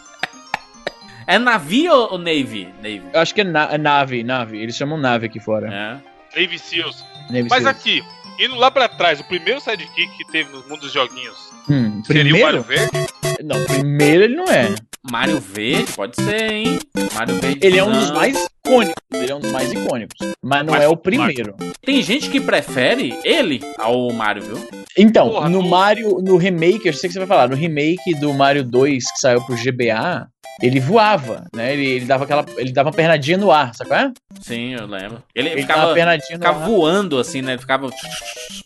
É 1.27 1.39
navio 1.39 1.91
ou, 1.91 2.11
ou 2.13 2.17
navy? 2.19 2.71
Navy. 2.77 3.01
Eu 3.11 3.19
acho 3.19 3.33
que 3.33 3.41
é, 3.41 3.43
na- 3.43 3.69
é 3.73 3.77
nave, 3.79 4.23
nave. 4.23 4.61
Eles 4.61 4.75
chamam 4.75 4.95
nave 4.95 5.25
aqui 5.25 5.39
fora. 5.39 5.73
É. 5.73 6.39
Navy 6.39 6.59
Seals. 6.59 7.03
Navy 7.31 7.47
Mas 7.49 7.63
Seals. 7.63 7.65
aqui, 7.67 8.03
indo 8.39 8.53
lá 8.55 8.69
pra 8.69 8.87
trás, 8.87 9.19
o 9.19 9.23
primeiro 9.23 9.59
sidekick 9.59 10.07
que 10.17 10.25
teve 10.31 10.51
no 10.51 10.59
mundo 10.67 10.81
dos 10.81 10.91
joguinhos 10.93 11.35
Hum, 11.67 12.03
seria 12.05 12.23
o 12.35 12.39
Mario 12.39 12.63
primeiro? 12.63 12.91
Verde? 12.91 13.13
Não, 13.43 13.63
primeiro 13.65 14.23
ele 14.23 14.35
não 14.35 14.45
é. 14.45 14.73
Mario 15.11 15.39
Verde, 15.39 15.91
pode 15.93 16.15
ser, 16.15 16.51
hein? 16.51 16.79
Mario 17.13 17.35
Verde. 17.35 17.59
Ele 17.61 17.77
é 17.77 17.83
um 17.83 17.91
dos 17.91 18.11
mais 18.11 18.47
icônicos. 18.65 19.03
Ele 19.13 19.31
é 19.31 19.35
um 19.35 19.39
dos 19.39 19.51
mais 19.51 19.71
icônicos. 19.71 20.17
Mas 20.41 20.65
não 20.65 20.73
Mas 20.73 20.83
é 20.83 20.87
o 20.87 20.91
o 20.91 20.97
primeiro. 20.97 21.55
Tem 21.85 22.01
gente 22.01 22.29
que 22.29 22.41
prefere 22.41 23.17
ele 23.23 23.61
ao 23.77 24.11
Mario, 24.11 24.43
viu? 24.43 24.67
Então, 24.97 25.29
Porra, 25.29 25.49
no 25.49 25.61
Mario, 25.61 26.19
no 26.21 26.37
remake, 26.37 26.87
eu 26.87 26.93
sei 26.93 27.07
que 27.09 27.13
você 27.13 27.19
vai 27.19 27.27
falar, 27.27 27.47
no 27.49 27.55
remake 27.55 28.13
do 28.19 28.33
Mario 28.33 28.63
2 28.63 29.03
que 29.11 29.19
saiu 29.19 29.41
pro 29.45 29.55
GBA, 29.55 30.27
ele 30.61 30.79
voava, 30.79 31.45
né? 31.53 31.73
Ele, 31.73 31.85
ele 31.85 32.05
dava 32.05 32.23
aquela. 32.23 32.45
Ele 32.57 32.71
dava 32.71 32.89
uma 32.89 32.95
pernadinha 32.95 33.37
no 33.37 33.51
ar, 33.51 33.75
sabe 33.75 33.89
qual 33.89 33.99
é? 33.99 34.11
Sim, 34.41 34.73
eu 34.73 34.87
lembro. 34.87 35.21
Ele, 35.35 35.49
Ele 35.49 35.61
ficava, 35.61 35.87
uma 35.87 35.93
pernadinha 35.93 36.37
no 36.37 36.43
ficava 36.45 36.59
ar. 36.63 36.65
voando 36.69 37.19
assim, 37.19 37.41
né? 37.41 37.51
Ele 37.53 37.61
ficava 37.61 37.89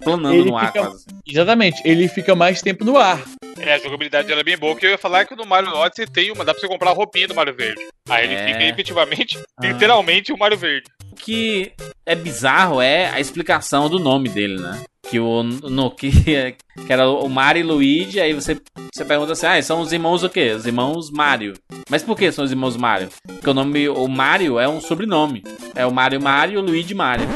planando 0.04 0.36
Ele 0.36 0.50
no 0.52 0.58
ar 0.58 0.68
fica- 0.68 0.86
quase. 0.86 1.06
Exatamente, 1.28 1.82
ele 1.84 2.08
fica 2.08 2.36
mais 2.36 2.62
tempo 2.62 2.86
no 2.86 2.96
ar. 2.98 3.22
É, 3.60 3.74
a 3.74 3.78
jogabilidade 3.80 4.32
era 4.32 4.44
bem 4.44 4.58
boa, 4.58 4.76
que 4.76 4.86
eu 4.86 4.92
ia 4.92 4.98
falar 4.98 5.26
que 5.26 5.36
no 5.36 5.46
Mario 5.46 5.74
Odyssey 5.76 6.06
tem 6.08 6.32
uma, 6.32 6.46
dá 6.46 6.54
pra 6.54 6.62
você 6.62 6.68
comprar 6.68 6.92
a 6.92 6.94
roupinha 6.94 7.28
do 7.28 7.36
Mario 7.36 7.54
Verde. 7.56 7.82
Aí 8.08 8.24
ele 8.26 8.36
É. 8.36 8.46
fica 8.48 8.64
efetivamente, 8.66 9.38
Ah. 9.58 9.66
literalmente, 9.68 10.32
o 10.32 10.38
Mario 10.38 10.58
Verde. 10.58 10.86
Que 11.20 11.72
é 12.06 12.16
bizarro 12.16 12.82
é 12.82 13.10
a 13.10 13.20
explicação 13.20 13.90
do 13.90 14.00
nome 14.00 14.30
dele, 14.30 14.60
né? 14.60 14.82
Que 15.04 15.20
o 15.20 15.44
no 15.44 15.92
que, 15.92 16.12
que 16.86 16.94
era 16.94 17.10
o 17.10 17.28
Mario 17.28 17.62
e 17.62 17.64
Luigi, 17.64 18.20
aí 18.20 18.34
você, 18.34 18.60
você 18.94 19.04
pergunta 19.06 19.34
assim: 19.34 19.46
"Ah, 19.46 19.62
são 19.62 19.82
os 19.82 19.92
irmãos 19.92 20.24
o 20.24 20.30
quê? 20.30 20.52
Os 20.52 20.66
irmãos 20.66 21.10
Mario". 21.12 21.54
Mas 21.90 22.04
por 22.04 22.18
que 22.18 22.32
são 22.32 22.46
os 22.46 22.52
irmãos 22.52 22.78
Mario? 22.78 23.10
Porque 23.28 23.50
o 23.50 23.54
nome 23.54 23.90
o 23.90 24.08
Mario 24.08 24.60
é 24.60 24.68
um 24.68 24.80
sobrenome. 24.80 25.44
É 25.76 25.86
o 25.86 25.94
Mario 25.94 26.22
Mario 26.22 26.56
e 26.56 26.58
o 26.58 26.62
Luigi 26.62 26.94
Mario. 26.94 27.28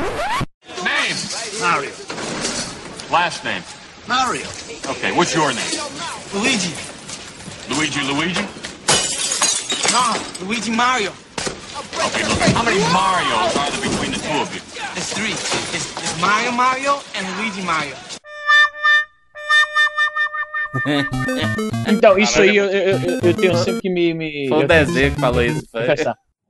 Name? 0.83 1.19
Mario. 1.59 1.91
Last 3.09 3.43
name? 3.45 3.63
Mario. 4.07 4.45
Okay, 4.89 5.11
what's 5.11 5.33
your 5.33 5.53
name? 5.53 5.81
Luigi. 6.33 6.73
Luigi 7.69 8.01
Luigi? 8.01 8.41
No, 9.91 10.45
Luigi 10.47 10.71
Mario. 10.71 11.13
Okay, 11.73 12.23
look, 12.27 12.39
how 12.55 12.63
many 12.63 12.77
Marios 12.93 13.55
are 13.57 13.71
there 13.71 13.81
between 13.81 14.11
the 14.11 14.19
two 14.19 14.41
of 14.41 14.53
you? 14.53 14.61
There's 14.93 15.09
three. 15.13 15.31
It's, 15.73 15.89
it's 15.97 16.21
Mario 16.21 16.51
Mario 16.51 16.99
and 17.15 17.25
Luigi 17.39 17.61
Mario. 17.63 17.95
Então, 21.87 22.17
isso 22.17 22.41
aí 22.41 22.55
eu, 22.57 22.65
eu, 22.65 22.99
eu- 23.23 23.33
tenho 23.33 23.55
sempre 23.57 23.81
que 23.81 23.89
me. 23.89 24.13
me 24.13 24.47
Foi 24.49 24.63
o 24.63 24.67
desenho 24.67 25.13
que 25.13 25.19
falou 25.19 25.41
isso. 25.43 25.61
foi. 25.71 25.83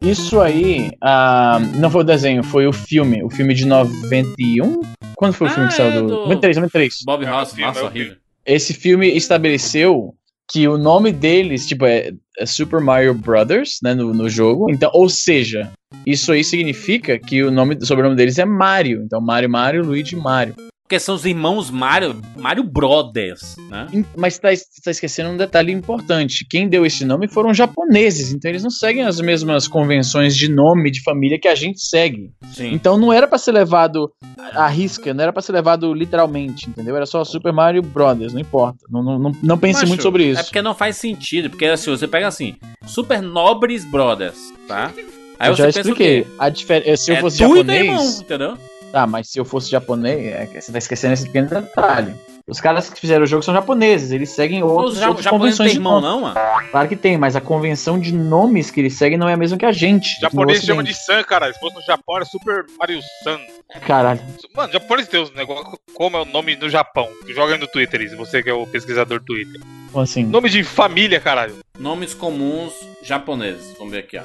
Isso 0.02 0.42
aí, 0.42 0.92
ah, 1.02 1.60
não 1.76 1.90
foi 1.90 2.02
o 2.02 2.04
desenho, 2.04 2.44
foi 2.44 2.68
o 2.68 2.74
filme. 2.74 3.24
O 3.24 3.30
filme 3.30 3.54
de 3.54 3.66
91? 3.66 4.82
Quando 5.16 5.34
foi 5.34 5.48
o 5.48 5.50
filme 5.50 5.66
Ah, 5.66 5.70
que 5.70 5.76
saiu 5.76 5.92
é 5.92 5.94
do. 6.02 6.08
do- 6.08 6.16
93, 6.24 6.58
93. 6.58 6.94
Bob 7.06 7.24
Ross, 7.26 7.54
nossa, 7.56 7.80
é 7.80 7.84
o 7.84 7.86
horrível. 7.86 8.16
Esse 8.46 8.74
filme 8.74 9.08
estabeleceu 9.16 10.14
que 10.52 10.68
o 10.68 10.78
nome 10.78 11.12
deles, 11.12 11.68
tipo, 11.68 11.86
é, 11.86 12.12
é 12.38 12.46
Super 12.46 12.80
Mario 12.80 13.14
Brothers, 13.14 13.80
né, 13.82 13.94
no, 13.94 14.14
no 14.14 14.30
jogo. 14.30 14.70
Então, 14.70 14.90
ou 14.94 15.10
seja, 15.10 15.72
isso 16.06 16.32
aí 16.32 16.44
significa 16.44 17.18
que 17.18 17.44
o 17.44 17.52
nome, 17.52 17.76
o 17.76 17.86
sobrenome 17.86 18.16
deles 18.16 18.38
é 18.38 18.46
Mario. 18.46 19.04
Então, 19.04 19.22
Mario, 19.22 19.50
Mario, 19.50 19.86
Luigi, 19.86 20.16
Mario. 20.16 20.56
Porque 20.84 21.00
são 21.00 21.16
os 21.16 21.26
irmãos 21.26 21.72
Mario, 21.72 22.22
Mario 22.36 22.64
Brothers, 22.64 23.56
né? 23.70 23.88
Mas 24.18 24.38
tá, 24.38 24.50
tá 24.84 24.92
esquecendo 24.92 25.30
um 25.30 25.38
detalhe 25.38 25.72
importante. 25.72 26.46
Quem 26.48 26.68
deu 26.68 26.86
esse 26.86 27.06
nome 27.06 27.28
foram 27.28 27.54
japoneses, 27.54 28.34
então 28.34 28.52
eles 28.52 28.64
não 28.64 28.70
seguem 28.70 29.04
as 29.04 29.20
mesmas 29.22 29.68
convenções 29.68 30.36
de 30.36 30.50
nome 30.50 30.92
de 30.92 31.02
família 31.02 31.40
que 31.40 31.48
a 31.48 31.56
gente 31.56 31.80
segue. 31.80 32.32
Sim. 32.54 32.74
Então 32.74 32.98
não 32.98 33.14
era 33.14 33.28
pra 33.28 33.38
ser 33.38 33.54
levado 33.54 34.12
à 34.52 34.68
risca, 34.68 35.14
não 35.14 35.24
era 35.24 35.32
pra 35.32 35.42
ser 35.42 35.54
levado 35.54 35.94
literalmente, 35.94 36.70
entendeu? 36.70 36.96
Era 36.96 37.06
só 37.06 37.24
Super 37.24 37.54
Mario 37.54 37.82
Brothers, 37.82 38.34
não 38.34 38.42
importa. 38.42 38.80
Não, 38.90 39.02
não, 39.02 39.18
não, 39.18 39.32
não 39.42 39.58
pense 39.58 39.80
Macho, 39.80 39.88
muito 39.88 40.04
sobre 40.04 40.26
isso. 40.26 40.42
É 40.42 40.44
porque 40.44 40.62
não 40.62 40.76
faz 40.76 40.98
sentido, 40.98 41.50
porque 41.50 41.66
assim, 41.66 41.92
você 41.92 42.08
pega 42.08 42.28
assim, 42.28 42.56
Super 42.86 43.22
Nobres 43.22 43.86
Brothers, 43.86 44.54
tá? 44.68 44.92
Aí 45.40 45.50
eu 45.50 45.56
já 45.56 45.70
expliquei. 45.70 46.26
A 46.38 46.50
diferença. 46.50 47.04
Se 47.04 47.12
eu 47.12 47.16
é 47.16 47.20
fosse 47.20 47.38
teu 47.38 47.58
irmão, 47.58 47.66
japonês. 47.66 48.22
entendeu? 48.22 48.58
Tá, 48.94 49.08
mas 49.08 49.28
se 49.28 49.40
eu 49.40 49.44
fosse 49.44 49.72
japonês, 49.72 50.24
é 50.36 50.46
que 50.46 50.62
você 50.62 50.72
tá 50.72 50.78
esquecendo 50.78 51.16
esse 51.16 51.24
pequeno 51.24 51.48
detalhe. 51.48 52.14
Os 52.46 52.62
caras 52.62 52.92
que 52.92 53.02
fizeram 53.02 53.24
o 53.24 53.26
jogo 53.26 53.42
são 53.42 53.52
japoneses, 53.52 54.12
eles 54.12 54.30
seguem 54.30 54.62
outros, 54.62 54.94
Os 54.94 55.00
ja 55.00 55.08
outras 55.08 55.26
convenções 55.26 55.72
tem 55.72 55.80
de 55.80 55.80
irmão, 55.80 56.00
não, 56.00 56.22
mano? 56.22 56.36
Claro 56.70 56.88
que 56.88 56.96
tem, 56.96 57.18
mas 57.18 57.36
a 57.36 57.42
convenção 57.42 57.98
de 57.98 58.14
nomes 58.14 58.70
que 58.70 58.82
eles 58.82 58.94
seguem 58.94 59.18
não 59.18 59.28
é 59.28 59.34
a 59.34 59.38
mesma 59.38 59.58
que 59.58 59.66
a 59.66 59.72
gente. 59.72 60.20
Japonês 60.22 60.62
chama 60.62 60.84
de 60.84 60.94
Sun, 60.94 61.24
cara. 61.24 61.52
Se 61.52 61.60
fosse 61.60 61.76
no 61.76 61.82
Japão, 61.82 62.18
era 62.18 62.26
Super 62.26 62.66
Mario 62.78 63.02
Sun. 63.24 63.40
Caralho. 63.88 64.22
Mano, 64.56 64.72
japonês 64.72 65.08
tem 65.08 65.24
os 65.24 65.34
negócios. 65.34 65.74
Como 65.96 66.16
é 66.16 66.22
o 66.22 66.26
nome 66.26 66.56
no 66.56 66.70
Japão? 66.70 67.10
Joga 67.30 67.54
aí 67.54 67.60
no 67.60 67.66
Twitter 67.66 68.00
isso, 68.00 68.16
você 68.16 68.44
que 68.44 68.50
é 68.52 68.54
o 68.54 68.68
pesquisador 68.68 69.18
do 69.18 69.26
Twitter. 69.26 69.60
Como 69.92 70.04
assim? 70.04 70.24
Nome 70.24 70.52
de 70.52 70.64
família, 70.64 71.20
caralho. 71.20 71.56
Nomes 71.80 72.14
comuns 72.14 72.74
japoneses. 73.02 73.76
Vamos 73.80 73.92
ver 73.92 74.02
aqui, 74.02 74.20
ó. 74.20 74.24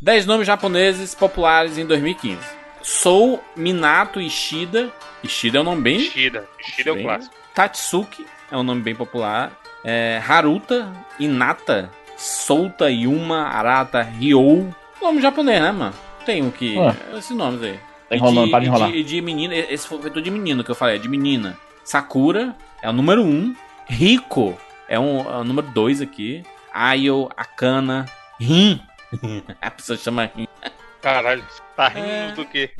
10 0.00 0.24
nomes 0.24 0.46
japoneses 0.46 1.14
populares 1.14 1.76
em 1.76 1.84
2015. 1.84 2.61
Sou 2.82 3.42
Minato 3.56 4.20
Ishida. 4.20 4.90
Ishida 5.22 5.58
é 5.58 5.60
um 5.60 5.64
nome 5.64 5.82
bem. 5.82 5.96
Ishida. 5.98 6.48
Ishida 6.60 6.90
é 6.90 6.92
o 6.92 6.96
bem- 6.96 7.04
clássico. 7.04 7.34
Tatsuki 7.54 8.26
é 8.50 8.56
um 8.56 8.62
nome 8.62 8.82
bem 8.82 8.94
popular. 8.94 9.52
É, 9.84 10.20
Haruta, 10.26 10.92
Inata, 11.18 11.90
Souta, 12.16 12.90
Yuma, 12.90 13.42
Arata, 13.48 14.02
Ryo. 14.02 14.74
Nome 15.00 15.20
japonês, 15.20 15.60
né, 15.60 15.72
mano? 15.72 15.94
Tem 16.24 16.46
o 16.46 16.52
que. 16.52 16.76
Ué. 16.78 16.94
Esses 17.16 17.36
nomes 17.36 17.62
aí. 17.62 17.78
Tá 18.08 18.16
enrolando, 18.16 18.48
E 18.48 18.50
para 18.50 18.60
de 18.60 18.66
e 18.66 18.68
enrolar. 18.68 18.90
de, 18.92 18.98
e 18.98 19.04
de 19.04 19.20
menina, 19.20 19.54
esse 19.54 19.86
foi 19.88 19.98
tudo 19.98 20.22
de 20.22 20.30
menino 20.30 20.62
que 20.62 20.70
eu 20.70 20.74
falei, 20.74 20.96
é 20.96 20.98
de 20.98 21.08
menina. 21.08 21.58
Sakura 21.84 22.54
é 22.82 22.88
o 22.88 22.92
número 22.92 23.22
1. 23.22 23.26
Um. 23.28 23.56
Rico 23.88 24.56
é, 24.88 24.98
um, 24.98 25.20
é 25.20 25.36
o 25.38 25.44
número 25.44 25.66
2 25.68 26.00
aqui. 26.00 26.42
Ayo, 26.72 27.28
Akana, 27.36 28.06
Rin. 28.40 28.80
A 29.60 29.70
pessoa 29.70 29.98
chama 29.98 30.30
Rin. 30.36 30.46
Caralho. 31.02 31.44
Tá 31.76 31.88
rindo 31.88 32.06
É. 32.06 32.32
do 32.32 32.44
quê? 32.46 32.70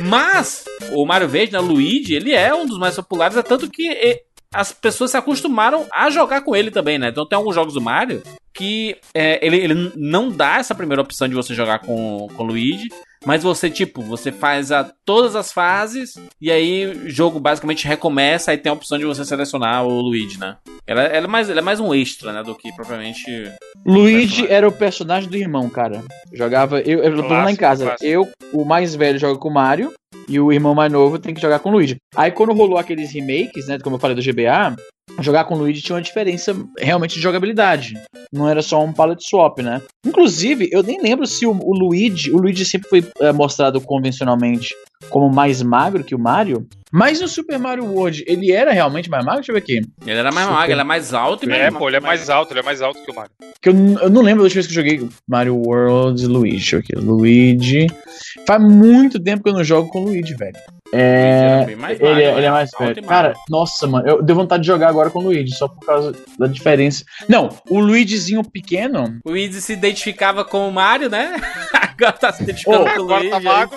Mas 0.00 0.64
o 0.92 1.04
Mario 1.04 1.28
Verde, 1.28 1.52
né, 1.52 1.58
o 1.58 1.62
Luigi, 1.62 2.14
ele 2.14 2.32
é 2.32 2.54
um 2.54 2.64
dos 2.66 2.78
mais 2.78 2.94
populares, 2.96 3.36
é 3.36 3.42
tanto 3.42 3.68
que 3.68 3.90
e, 3.90 4.22
as 4.52 4.72
pessoas 4.72 5.10
se 5.10 5.16
acostumaram 5.16 5.86
a 5.92 6.10
jogar 6.10 6.40
com 6.42 6.54
ele 6.56 6.70
também, 6.70 6.98
né? 6.98 7.08
Então 7.08 7.26
tem 7.26 7.36
alguns 7.36 7.54
jogos 7.54 7.74
do 7.74 7.80
Mario 7.80 8.22
que 8.52 8.96
é, 9.14 9.44
ele, 9.44 9.56
ele 9.56 9.92
não 9.96 10.28
dá 10.30 10.58
essa 10.58 10.74
primeira 10.74 11.02
opção 11.02 11.28
de 11.28 11.34
você 11.34 11.54
jogar 11.54 11.78
com, 11.80 12.26
com 12.36 12.42
o 12.42 12.46
Luigi, 12.46 12.88
mas 13.24 13.42
você, 13.42 13.68
tipo, 13.68 14.02
você 14.02 14.32
faz 14.32 14.72
a, 14.72 14.90
todas 15.04 15.36
as 15.36 15.52
fases 15.52 16.14
e 16.40 16.50
aí 16.50 16.86
o 16.86 17.10
jogo 17.10 17.38
basicamente 17.38 17.86
recomeça 17.86 18.52
e 18.54 18.58
tem 18.58 18.70
a 18.70 18.74
opção 18.74 18.98
de 18.98 19.04
você 19.04 19.24
selecionar 19.24 19.84
o 19.84 20.00
Luigi, 20.00 20.38
né? 20.38 20.56
Ela, 20.86 21.02
ela 21.02 21.26
é, 21.26 21.28
mais, 21.28 21.50
ela 21.50 21.60
é 21.60 21.62
mais 21.62 21.80
um 21.80 21.94
extra, 21.94 22.32
né? 22.32 22.42
Do 22.42 22.54
que 22.54 22.72
propriamente. 22.74 23.24
Luigi 23.86 24.46
era 24.48 24.66
o 24.66 24.72
personagem 24.72 25.28
do 25.28 25.36
irmão, 25.36 25.68
cara. 25.68 26.02
Jogava. 26.32 26.80
Eu, 26.80 27.02
eu 27.02 27.16
tô 27.16 27.22
falando 27.24 27.44
lá 27.44 27.52
em 27.52 27.56
Clássico, 27.56 27.60
casa. 27.60 27.84
clássico. 27.84 28.04
Eu, 28.04 28.28
o 28.52 28.64
mais 28.64 28.94
velho, 28.94 29.18
joga 29.18 29.38
com 29.38 29.48
o 29.48 29.54
Mario. 29.54 29.92
E 30.28 30.38
o 30.38 30.52
irmão 30.52 30.74
mais 30.74 30.92
novo 30.92 31.18
tem 31.18 31.34
que 31.34 31.40
jogar 31.40 31.58
com 31.58 31.68
o 31.68 31.72
Luigi. 31.72 31.96
Aí 32.14 32.30
quando 32.30 32.52
rolou 32.52 32.78
aqueles 32.78 33.12
remakes, 33.12 33.66
né? 33.66 33.78
Como 33.78 33.96
eu 33.96 34.00
falei 34.00 34.14
do 34.16 34.22
GBA, 34.22 34.76
jogar 35.20 35.44
com 35.44 35.54
o 35.54 35.58
Luigi 35.58 35.82
tinha 35.82 35.96
uma 35.96 36.02
diferença 36.02 36.56
realmente 36.78 37.14
de 37.14 37.20
jogabilidade. 37.20 37.94
Não 38.32 38.48
era 38.48 38.62
só 38.62 38.82
um 38.82 38.92
palette 38.92 39.28
swap, 39.28 39.58
né? 39.58 39.82
Inclusive, 40.06 40.68
eu 40.72 40.82
nem 40.82 41.00
lembro 41.00 41.26
se 41.26 41.46
o, 41.46 41.52
o 41.52 41.74
Luigi. 41.74 42.30
O 42.30 42.38
Luigi 42.38 42.64
sempre 42.64 42.88
foi 42.88 43.04
é, 43.20 43.32
mostrado 43.32 43.80
convencionalmente 43.80 44.74
como 45.08 45.30
mais 45.30 45.62
magro 45.62 46.04
que 46.04 46.14
o 46.14 46.18
Mario. 46.18 46.66
Mas 46.92 47.20
no 47.20 47.28
Super 47.28 47.58
Mario 47.58 47.84
World, 47.84 48.24
ele 48.26 48.52
era 48.52 48.72
realmente 48.72 49.08
mais 49.08 49.24
magro? 49.24 49.40
Deixa 49.40 49.52
eu 49.52 49.54
ver 49.54 49.62
aqui. 49.62 49.80
Ele 50.06 50.18
era 50.18 50.32
mais 50.32 50.46
Super. 50.46 50.58
magro, 50.58 50.72
ele 50.72 50.80
é 50.80 50.84
mais 50.84 51.14
alto 51.14 51.44
e 51.44 51.48
mais 51.48 51.62
É, 51.62 51.70
pô, 51.70 51.88
ele 51.88 51.96
é 51.96 52.00
mais 52.00 52.28
alto, 52.28 52.52
ele 52.52 52.60
é 52.60 52.62
mais 52.62 52.82
alto 52.82 53.02
que 53.04 53.10
o 53.10 53.14
Mario. 53.14 53.30
Que 53.62 53.68
eu, 53.68 53.74
eu 54.02 54.10
não 54.10 54.22
lembro 54.22 54.42
da 54.42 54.44
última 54.44 54.62
vez 54.62 54.66
que 54.66 54.72
eu 54.72 54.74
joguei 54.74 55.08
Mario 55.28 55.56
World 55.56 56.26
Luigi. 56.26 56.56
Deixa 56.56 56.76
eu 56.76 56.80
ver 56.80 56.86
aqui. 56.86 57.06
Luigi. 57.06 57.86
Faz 58.46 58.62
muito 58.62 59.20
tempo 59.20 59.42
que 59.42 59.48
eu 59.48 59.54
não 59.54 59.64
jogo 59.64 59.88
com 59.90 60.00
o 60.00 60.04
Luigi, 60.06 60.34
velho. 60.34 60.56
É. 60.92 61.64
bem 61.66 61.76
mais 61.76 62.00
Ele, 62.00 62.08
magro, 62.08 62.20
é- 62.22 62.30
ele 62.32 62.40
né? 62.40 62.46
é 62.46 62.50
mais 62.50 62.70
Alto 62.74 62.94
velho. 62.94 63.06
Cara, 63.06 63.34
nossa, 63.48 63.86
mano, 63.86 64.08
eu 64.08 64.22
dei 64.22 64.34
vontade 64.34 64.62
de 64.62 64.66
jogar 64.66 64.88
agora 64.88 65.10
com 65.10 65.20
o 65.20 65.22
Luigi, 65.22 65.54
só 65.54 65.68
por 65.68 65.84
causa 65.86 66.12
da 66.38 66.46
diferença. 66.46 67.04
Não, 67.28 67.48
o 67.68 67.78
Luigizinho 67.78 68.42
pequeno. 68.42 69.18
O 69.24 69.30
Luigi 69.30 69.60
se 69.60 69.72
identificava 69.72 70.44
com 70.44 70.68
o 70.68 70.72
Mario, 70.72 71.08
né? 71.08 71.40
Agora 72.00 72.12
tá 72.12 72.32
se 72.32 72.42
identificando 72.42 72.82
Ô, 72.82 72.84
com 72.84 72.90
o 72.90 73.02
Agora 73.04 73.20
Luigi. 73.22 73.44
tá. 73.44 73.68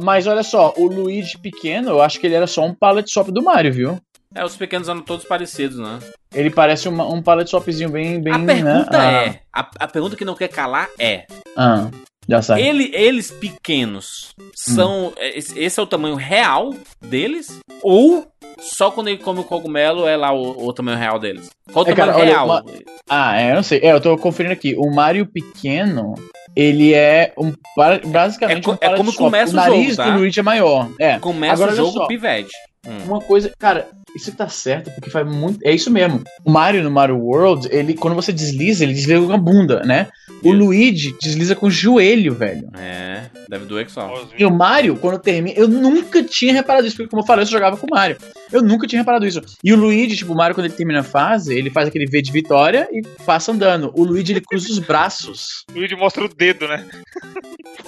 Mas 0.00 0.26
olha 0.26 0.42
só, 0.42 0.72
o 0.76 0.86
Luigi 0.86 1.38
pequeno, 1.38 1.90
eu 1.90 2.02
acho 2.02 2.20
que 2.20 2.26
ele 2.26 2.34
era 2.34 2.46
só 2.46 2.64
um 2.64 2.74
palette 2.74 3.10
swap 3.12 3.28
do 3.30 3.42
Mario, 3.42 3.72
viu? 3.72 3.98
É, 4.34 4.44
os 4.44 4.56
pequenos 4.56 4.88
eram 4.88 5.00
todos 5.00 5.24
parecidos, 5.24 5.78
né? 5.78 5.98
Ele 6.34 6.50
parece 6.50 6.88
uma- 6.88 7.08
um 7.10 7.22
palette 7.22 7.50
swapzinho 7.50 7.88
bem. 7.88 8.20
bem 8.20 8.34
a 8.34 8.38
pergunta 8.38 8.98
né? 8.98 9.26
é: 9.26 9.40
a, 9.52 9.70
a 9.80 9.88
pergunta 9.88 10.14
que 10.16 10.24
não 10.24 10.34
quer 10.34 10.48
calar 10.48 10.86
é: 10.98 11.24
Ah, 11.56 11.86
ah, 11.86 11.90
já 12.28 12.42
sabe. 12.42 12.62
ele, 12.62 12.90
eles 12.94 13.30
pequenos 13.30 14.34
são. 14.54 15.12
Esse, 15.18 15.58
esse 15.58 15.80
é 15.80 15.82
o 15.82 15.86
tamanho 15.86 16.14
real 16.16 16.74
deles? 17.00 17.58
Ou 17.82 18.26
só 18.60 18.90
quando 18.90 19.08
ele 19.08 19.18
come 19.18 19.40
o 19.40 19.44
cogumelo 19.44 20.06
é 20.06 20.16
lá 20.16 20.32
o, 20.32 20.66
o 20.66 20.72
tamanho 20.72 20.98
real 20.98 21.18
deles? 21.18 21.48
Qual 21.72 21.84
o 21.84 21.88
É, 21.88 21.94
tamanho 21.94 22.12
cara, 22.12 22.18
olha, 22.24 22.30
real? 22.32 22.46
uma- 22.46 22.64
Ah, 23.08 23.40
é, 23.40 23.50
eu 23.52 23.54
não 23.56 23.62
sei. 23.62 23.80
É, 23.82 23.92
eu 23.92 24.00
tô 24.00 24.16
conferindo 24.18 24.52
aqui. 24.52 24.74
O 24.76 24.90
Mario 24.94 25.26
pequeno, 25.26 26.14
ele 26.56 26.92
é 26.92 27.32
um 27.38 27.52
ba- 27.76 28.00
basicamente 28.04 28.68
É 28.68 28.72
um 28.72 28.76
é 28.80 28.96
como 28.96 29.12
começa 29.14 29.52
o 29.52 29.54
o 29.54 29.56
nariz 29.56 29.84
jogo, 29.90 29.96
tá? 29.96 30.10
do 30.10 30.18
Luigi 30.18 30.40
é 30.40 30.42
maior. 30.42 30.88
É. 31.00 31.18
Começa 31.18 31.54
Agora, 31.54 31.70
o 31.70 31.74
olha 31.74 31.92
jogo 31.92 32.06
pivete. 32.08 32.52
Hum. 32.86 32.98
Uma 33.06 33.20
coisa, 33.20 33.52
cara, 33.58 33.88
isso 34.16 34.32
tá 34.32 34.48
certo, 34.48 34.90
porque 34.92 35.10
faz 35.10 35.26
muito. 35.26 35.60
É 35.62 35.72
isso 35.72 35.90
mesmo. 35.90 36.22
O 36.44 36.50
Mario 36.50 36.82
no 36.82 36.90
Mario 36.90 37.16
World, 37.18 37.68
ele, 37.70 37.94
quando 37.94 38.14
você 38.14 38.32
desliza, 38.32 38.84
ele 38.84 38.94
desliza 38.94 39.26
com 39.26 39.32
a 39.32 39.38
bunda, 39.38 39.82
né? 39.84 40.08
O 40.42 40.48
Isso. 40.48 40.56
Luigi 40.56 41.16
desliza 41.20 41.54
com 41.54 41.66
o 41.66 41.70
joelho, 41.70 42.34
velho. 42.34 42.68
É, 42.78 43.24
deve 43.48 43.64
doer 43.66 43.86
que 43.86 43.92
só. 43.92 44.26
E 44.36 44.44
o 44.44 44.50
Mario, 44.50 44.96
quando 44.96 45.18
termina, 45.18 45.58
eu 45.58 45.68
nunca 45.68 46.22
tinha 46.22 46.52
reparado 46.52 46.86
isso, 46.86 46.96
porque 46.96 47.10
como 47.10 47.22
eu 47.22 47.26
falei, 47.26 47.42
eu 47.42 47.46
só 47.46 47.52
jogava 47.52 47.76
com 47.76 47.86
o 47.86 47.90
Mario. 47.90 48.16
Eu 48.52 48.62
nunca 48.62 48.86
tinha 48.86 49.00
reparado 49.00 49.26
isso. 49.26 49.40
E 49.62 49.72
o 49.72 49.76
Luigi, 49.76 50.16
tipo, 50.16 50.32
o 50.32 50.36
Mario, 50.36 50.54
quando 50.54 50.66
ele 50.66 50.74
termina 50.74 51.00
a 51.00 51.04
fase, 51.04 51.54
ele 51.54 51.70
faz 51.70 51.88
aquele 51.88 52.06
V 52.06 52.22
de 52.22 52.32
vitória 52.32 52.88
e 52.90 53.02
passa 53.24 53.52
andando. 53.52 53.92
O 53.94 54.04
Luigi, 54.04 54.32
ele 54.32 54.40
cruza 54.40 54.70
os 54.70 54.78
braços. 54.78 55.64
O 55.70 55.78
Luigi 55.78 55.94
mostra 55.94 56.24
o 56.24 56.28
dedo, 56.28 56.66
né? 56.66 56.86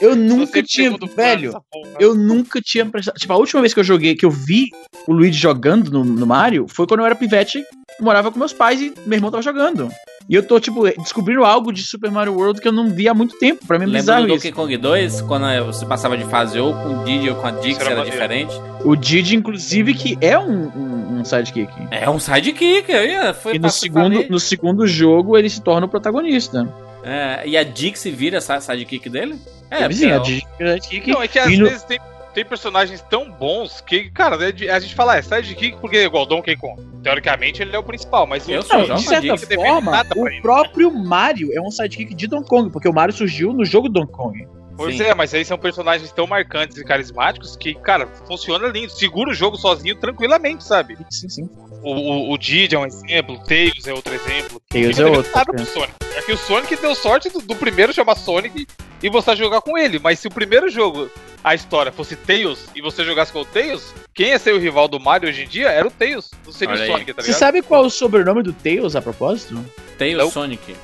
Eu 0.01 0.15
nunca 0.17 0.63
tinha, 0.63 0.91
velho, 1.15 1.53
porra. 1.71 1.91
eu 1.99 2.15
nunca 2.15 2.61
tinha 2.61 2.87
prestado. 2.87 3.17
Tipo, 3.17 3.33
a 3.33 3.37
última 3.37 3.61
vez 3.61 3.75
que 3.75 3.81
eu 3.81 3.85
joguei, 3.85 4.15
que 4.15 4.25
eu 4.25 4.31
vi 4.31 4.71
o 5.07 5.13
Luigi 5.13 5.39
jogando 5.39 5.91
no, 5.91 6.05
no 6.05 6.27
Mario, 6.27 6.67
foi 6.69 6.87
quando 6.87 7.01
eu 7.01 7.07
era 7.07 7.15
pivete, 7.15 7.63
morava 8.01 8.31
com 8.31 8.39
meus 8.39 8.53
pais 8.53 8.81
e 8.81 8.93
meu 9.07 9.17
irmão 9.17 9.31
tava 9.31 9.43
jogando. 9.43 9.91
E 10.31 10.35
eu 10.37 10.47
tô, 10.47 10.61
tipo, 10.61 10.85
descobrindo 11.03 11.45
algo 11.45 11.73
de 11.73 11.83
Super 11.83 12.09
Mario 12.09 12.35
World 12.35 12.61
que 12.61 12.69
eu 12.69 12.71
não 12.73 12.89
vi 12.89 13.09
há 13.09 13.13
muito 13.13 13.37
tempo. 13.37 13.67
Pra 13.67 13.77
mim 13.81 13.83
é 13.83 13.87
Lembra 13.89 14.01
bizarro 14.01 14.21
do 14.23 14.27
isso. 14.29 14.37
Donkey 14.37 14.53
Kong 14.53 14.77
2, 14.77 15.21
quando 15.23 15.65
você 15.67 15.85
passava 15.85 16.17
de 16.17 16.25
fase 16.27 16.57
ou 16.61 16.73
com 16.73 17.01
o 17.01 17.05
Diddy 17.05 17.31
ou 17.31 17.35
com 17.35 17.47
a 17.49 17.51
Dix, 17.51 17.81
era 17.81 17.91
era 17.91 18.05
diferente? 18.05 18.55
O 18.85 18.95
Didi, 18.95 19.35
inclusive, 19.35 19.93
que 19.93 20.17
é 20.21 20.39
um, 20.39 20.69
um, 20.69 21.19
um 21.19 21.25
sidekick. 21.25 21.73
É 21.91 22.09
um 22.09 22.21
sidekick, 22.21 22.93
ia, 22.93 23.35
foi 23.35 23.55
E 23.57 23.59
no 23.59 23.63
pra- 23.63 23.71
segundo, 23.71 24.25
no 24.31 24.39
segundo 24.39 24.87
jogo 24.87 25.37
ele 25.37 25.51
se 25.51 25.61
torna 25.61 25.87
o 25.87 25.89
protagonista. 25.89 26.73
É, 27.03 27.43
e 27.49 27.57
a 27.57 27.65
Dix 27.65 28.05
vira 28.05 28.41
sidekick 28.41 29.09
dele? 29.11 29.35
É, 29.69 29.83
É, 29.83 29.89
vizinha, 29.89 30.17
a 30.17 30.21
porque 30.21 30.35
Didi 30.35 30.47
é 30.61 30.81
sidekick. 30.81 31.11
Não, 31.11 31.23
é 31.23 31.27
que 31.29 31.39
às 31.41 31.49
E 31.51 31.57
no- 31.57 31.67
vezes 31.67 31.83
tem, 31.83 31.99
tem 32.35 32.45
personagens 32.45 33.01
tão 33.03 33.31
bons 33.31 33.81
que, 33.81 34.11
cara, 34.11 34.37
é 34.49 34.53
de- 34.53 34.69
a 34.69 34.79
gente 34.79 34.95
fala, 34.95 35.17
é 35.17 35.23
sidekick 35.23 35.79
porque 35.81 35.97
é 35.97 36.05
igual 36.05 36.25
Donkey 36.27 36.57
Kong. 36.57 36.83
Teoricamente 37.03 37.63
ele 37.63 37.75
é 37.75 37.79
o 37.79 37.83
principal, 37.83 38.27
mas 38.27 38.47
o 38.47 38.51
Eu 38.51 38.63
sou 38.63 38.79
Não, 38.89 38.97
de 38.97 39.03
certa 39.03 39.55
forma, 39.57 39.91
o 40.39 40.43
próprio 40.43 40.93
Mario 40.93 41.51
é 41.53 41.61
um 41.61 41.71
sidekick 41.71 42.15
de 42.15 42.27
Donkey 42.27 42.49
Kong, 42.49 42.71
porque 42.71 42.89
o 42.89 42.93
Mario 42.93 43.15
surgiu 43.15 43.53
no 43.53 43.65
jogo 43.65 43.89
Donkey 43.89 44.13
Kong. 44.13 44.47
Pois 44.81 44.97
Sim. 44.97 45.03
é, 45.05 45.15
mas 45.15 45.35
aí 45.35 45.45
são 45.45 45.59
personagens 45.59 46.11
tão 46.11 46.27
marcantes 46.27 46.79
e 46.79 46.85
carismáticos 46.85 47.55
que, 47.55 47.75
cara, 47.75 48.07
funciona 48.27 48.67
lindo. 48.69 48.91
Segura 48.91 49.31
o 49.31 49.35
jogo 49.35 49.59
sozinho 49.59 49.95
tranquilamente, 49.95 50.65
sabe? 50.65 50.97
Sim, 51.11 51.29
sim. 51.29 51.51
O, 51.83 51.93
o, 51.93 52.33
o 52.33 52.39
Didi 52.39 52.75
é 52.75 52.79
um 52.79 52.87
exemplo, 52.87 53.35
o 53.35 53.45
Tails 53.45 53.87
é 53.87 53.93
outro 53.93 54.15
exemplo. 54.15 54.61
Tails 54.71 54.99
é 54.99 55.05
deu 55.05 55.13
outro. 55.13 55.31
nada 55.35 55.53
pro 55.53 55.67
Sonic. 55.67 55.93
É 56.17 56.23
que 56.23 56.33
o 56.33 56.37
Sonic 56.39 56.77
deu 56.77 56.95
sorte 56.95 57.29
do, 57.29 57.41
do 57.41 57.55
primeiro 57.57 57.93
chamar 57.93 58.15
Sonic 58.17 58.67
e 59.03 59.11
você 59.11 59.37
jogar 59.37 59.61
com 59.61 59.77
ele. 59.77 59.99
Mas 59.99 60.19
se 60.19 60.29
o 60.29 60.31
primeiro 60.31 60.69
jogo, 60.71 61.11
a 61.45 61.55
história, 61.55 61.93
fosse 61.93 62.17
Tails 62.17 62.67
e 62.75 62.81
você 62.81 63.05
jogasse 63.05 63.33
com 63.33 63.41
o 63.41 63.45
Tails, 63.45 63.95
quem 64.15 64.29
ia 64.29 64.39
ser 64.39 64.55
o 64.55 64.59
rival 64.59 64.89
do 64.89 64.99
Mario 64.99 65.29
hoje 65.29 65.45
em 65.45 65.49
dia 65.49 65.69
era 65.69 65.87
o 65.87 65.91
Tails. 65.91 66.31
Não 66.45 66.53
seria 66.53 66.75
Olha 66.75 66.81
o 66.81 66.85
aí. 66.85 66.91
Sonic, 66.93 67.13
tá 67.15 67.21
Você 67.23 67.27
ligado? 67.29 67.39
sabe 67.39 67.63
qual 67.63 67.85
é 67.85 67.87
o 67.87 67.91
sobrenome 67.91 68.43
do 68.43 68.53
Tails 68.55 68.97
a 68.97 69.03
propósito? 69.03 69.53
o 69.55 69.57
Não. 69.57 70.31
Sonic. 70.31 70.75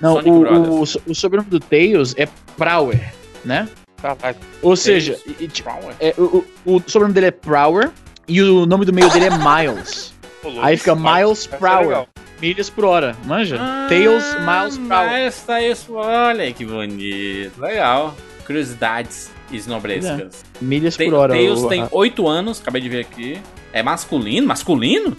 Não, 0.00 0.14
Sonic 0.14 0.30
o, 0.30 0.40
Brothers. 0.40 0.94
o, 0.96 1.10
o 1.10 1.14
sobrenome 1.14 1.50
do 1.50 1.60
Tails 1.60 2.14
é 2.16 2.28
Prower, 2.56 3.12
né? 3.44 3.68
Caralho. 4.00 4.36
Ou 4.62 4.74
seja, 4.76 5.18
e- 5.26 5.44
e, 5.44 5.48
tipo, 5.48 5.70
é, 6.00 6.12
o, 6.18 6.44
o, 6.66 6.76
o 6.76 6.82
sobrenome 6.86 7.14
dele 7.14 7.26
é 7.26 7.30
Prower 7.30 7.90
e 8.26 8.42
o 8.42 8.66
nome 8.66 8.84
do 8.84 8.92
meio 8.92 9.08
dele 9.10 9.26
é 9.26 9.30
Miles. 9.38 10.12
Aí 10.60 10.76
fica 10.76 10.94
Miles 10.96 11.48
é 11.52 11.56
Prower. 11.56 12.06
Milhas 12.40 12.68
por 12.68 12.84
hora, 12.84 13.16
manja? 13.24 13.56
Ah, 13.60 13.86
Tails, 13.88 14.24
Miles 14.40 14.78
Prower. 14.88 15.12
Miles 15.12 15.40
tá 15.46 15.62
isso, 15.62 15.94
olha 15.94 16.42
aí 16.42 16.52
que 16.52 16.64
bonito. 16.64 17.60
Legal. 17.60 18.16
Curiosidades 18.44 19.30
esnobrescas. 19.52 20.44
Milhas 20.60 20.96
Tem, 20.96 21.08
por 21.08 21.16
hora. 21.18 21.32
Tails 21.34 21.62
o, 21.62 21.68
tem 21.68 21.82
a- 21.82 21.88
8 21.92 22.26
anos, 22.26 22.60
acabei 22.60 22.82
de 22.82 22.88
ver 22.88 23.00
aqui. 23.00 23.38
É 23.72 23.82
masculino? 23.82 24.48
Masculino? 24.48 25.16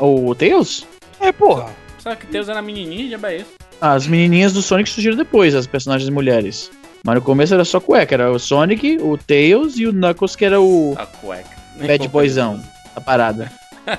o, 0.00 0.30
o 0.30 0.34
Tails? 0.34 0.84
É, 1.20 1.30
porra. 1.30 1.66
Sabe 2.00 2.16
que 2.16 2.26
Tails 2.26 2.48
era 2.48 2.60
menininho, 2.60 3.08
já 3.18 3.28
é 3.30 3.36
isso. 3.36 3.54
Ah, 3.80 3.92
As 3.92 4.06
menininhas 4.08 4.52
do 4.52 4.60
Sonic 4.62 4.90
surgiram 4.90 5.16
depois, 5.16 5.54
as 5.54 5.66
personagens 5.68 6.10
mulheres. 6.10 6.70
Mas 7.04 7.14
no 7.14 7.22
começo 7.22 7.54
era 7.54 7.64
só 7.64 7.78
cueca, 7.80 8.14
era 8.14 8.30
o 8.30 8.38
Sonic, 8.38 8.98
o 9.00 9.16
Tails 9.16 9.76
e 9.78 9.86
o 9.86 9.92
Knuckles, 9.92 10.34
que 10.36 10.44
era 10.44 10.60
o 10.60 10.94
A 10.98 11.06
cueca. 11.06 11.48
bad 11.76 12.08
boyzão 12.08 12.62
da 12.94 13.00
parada. 13.00 13.50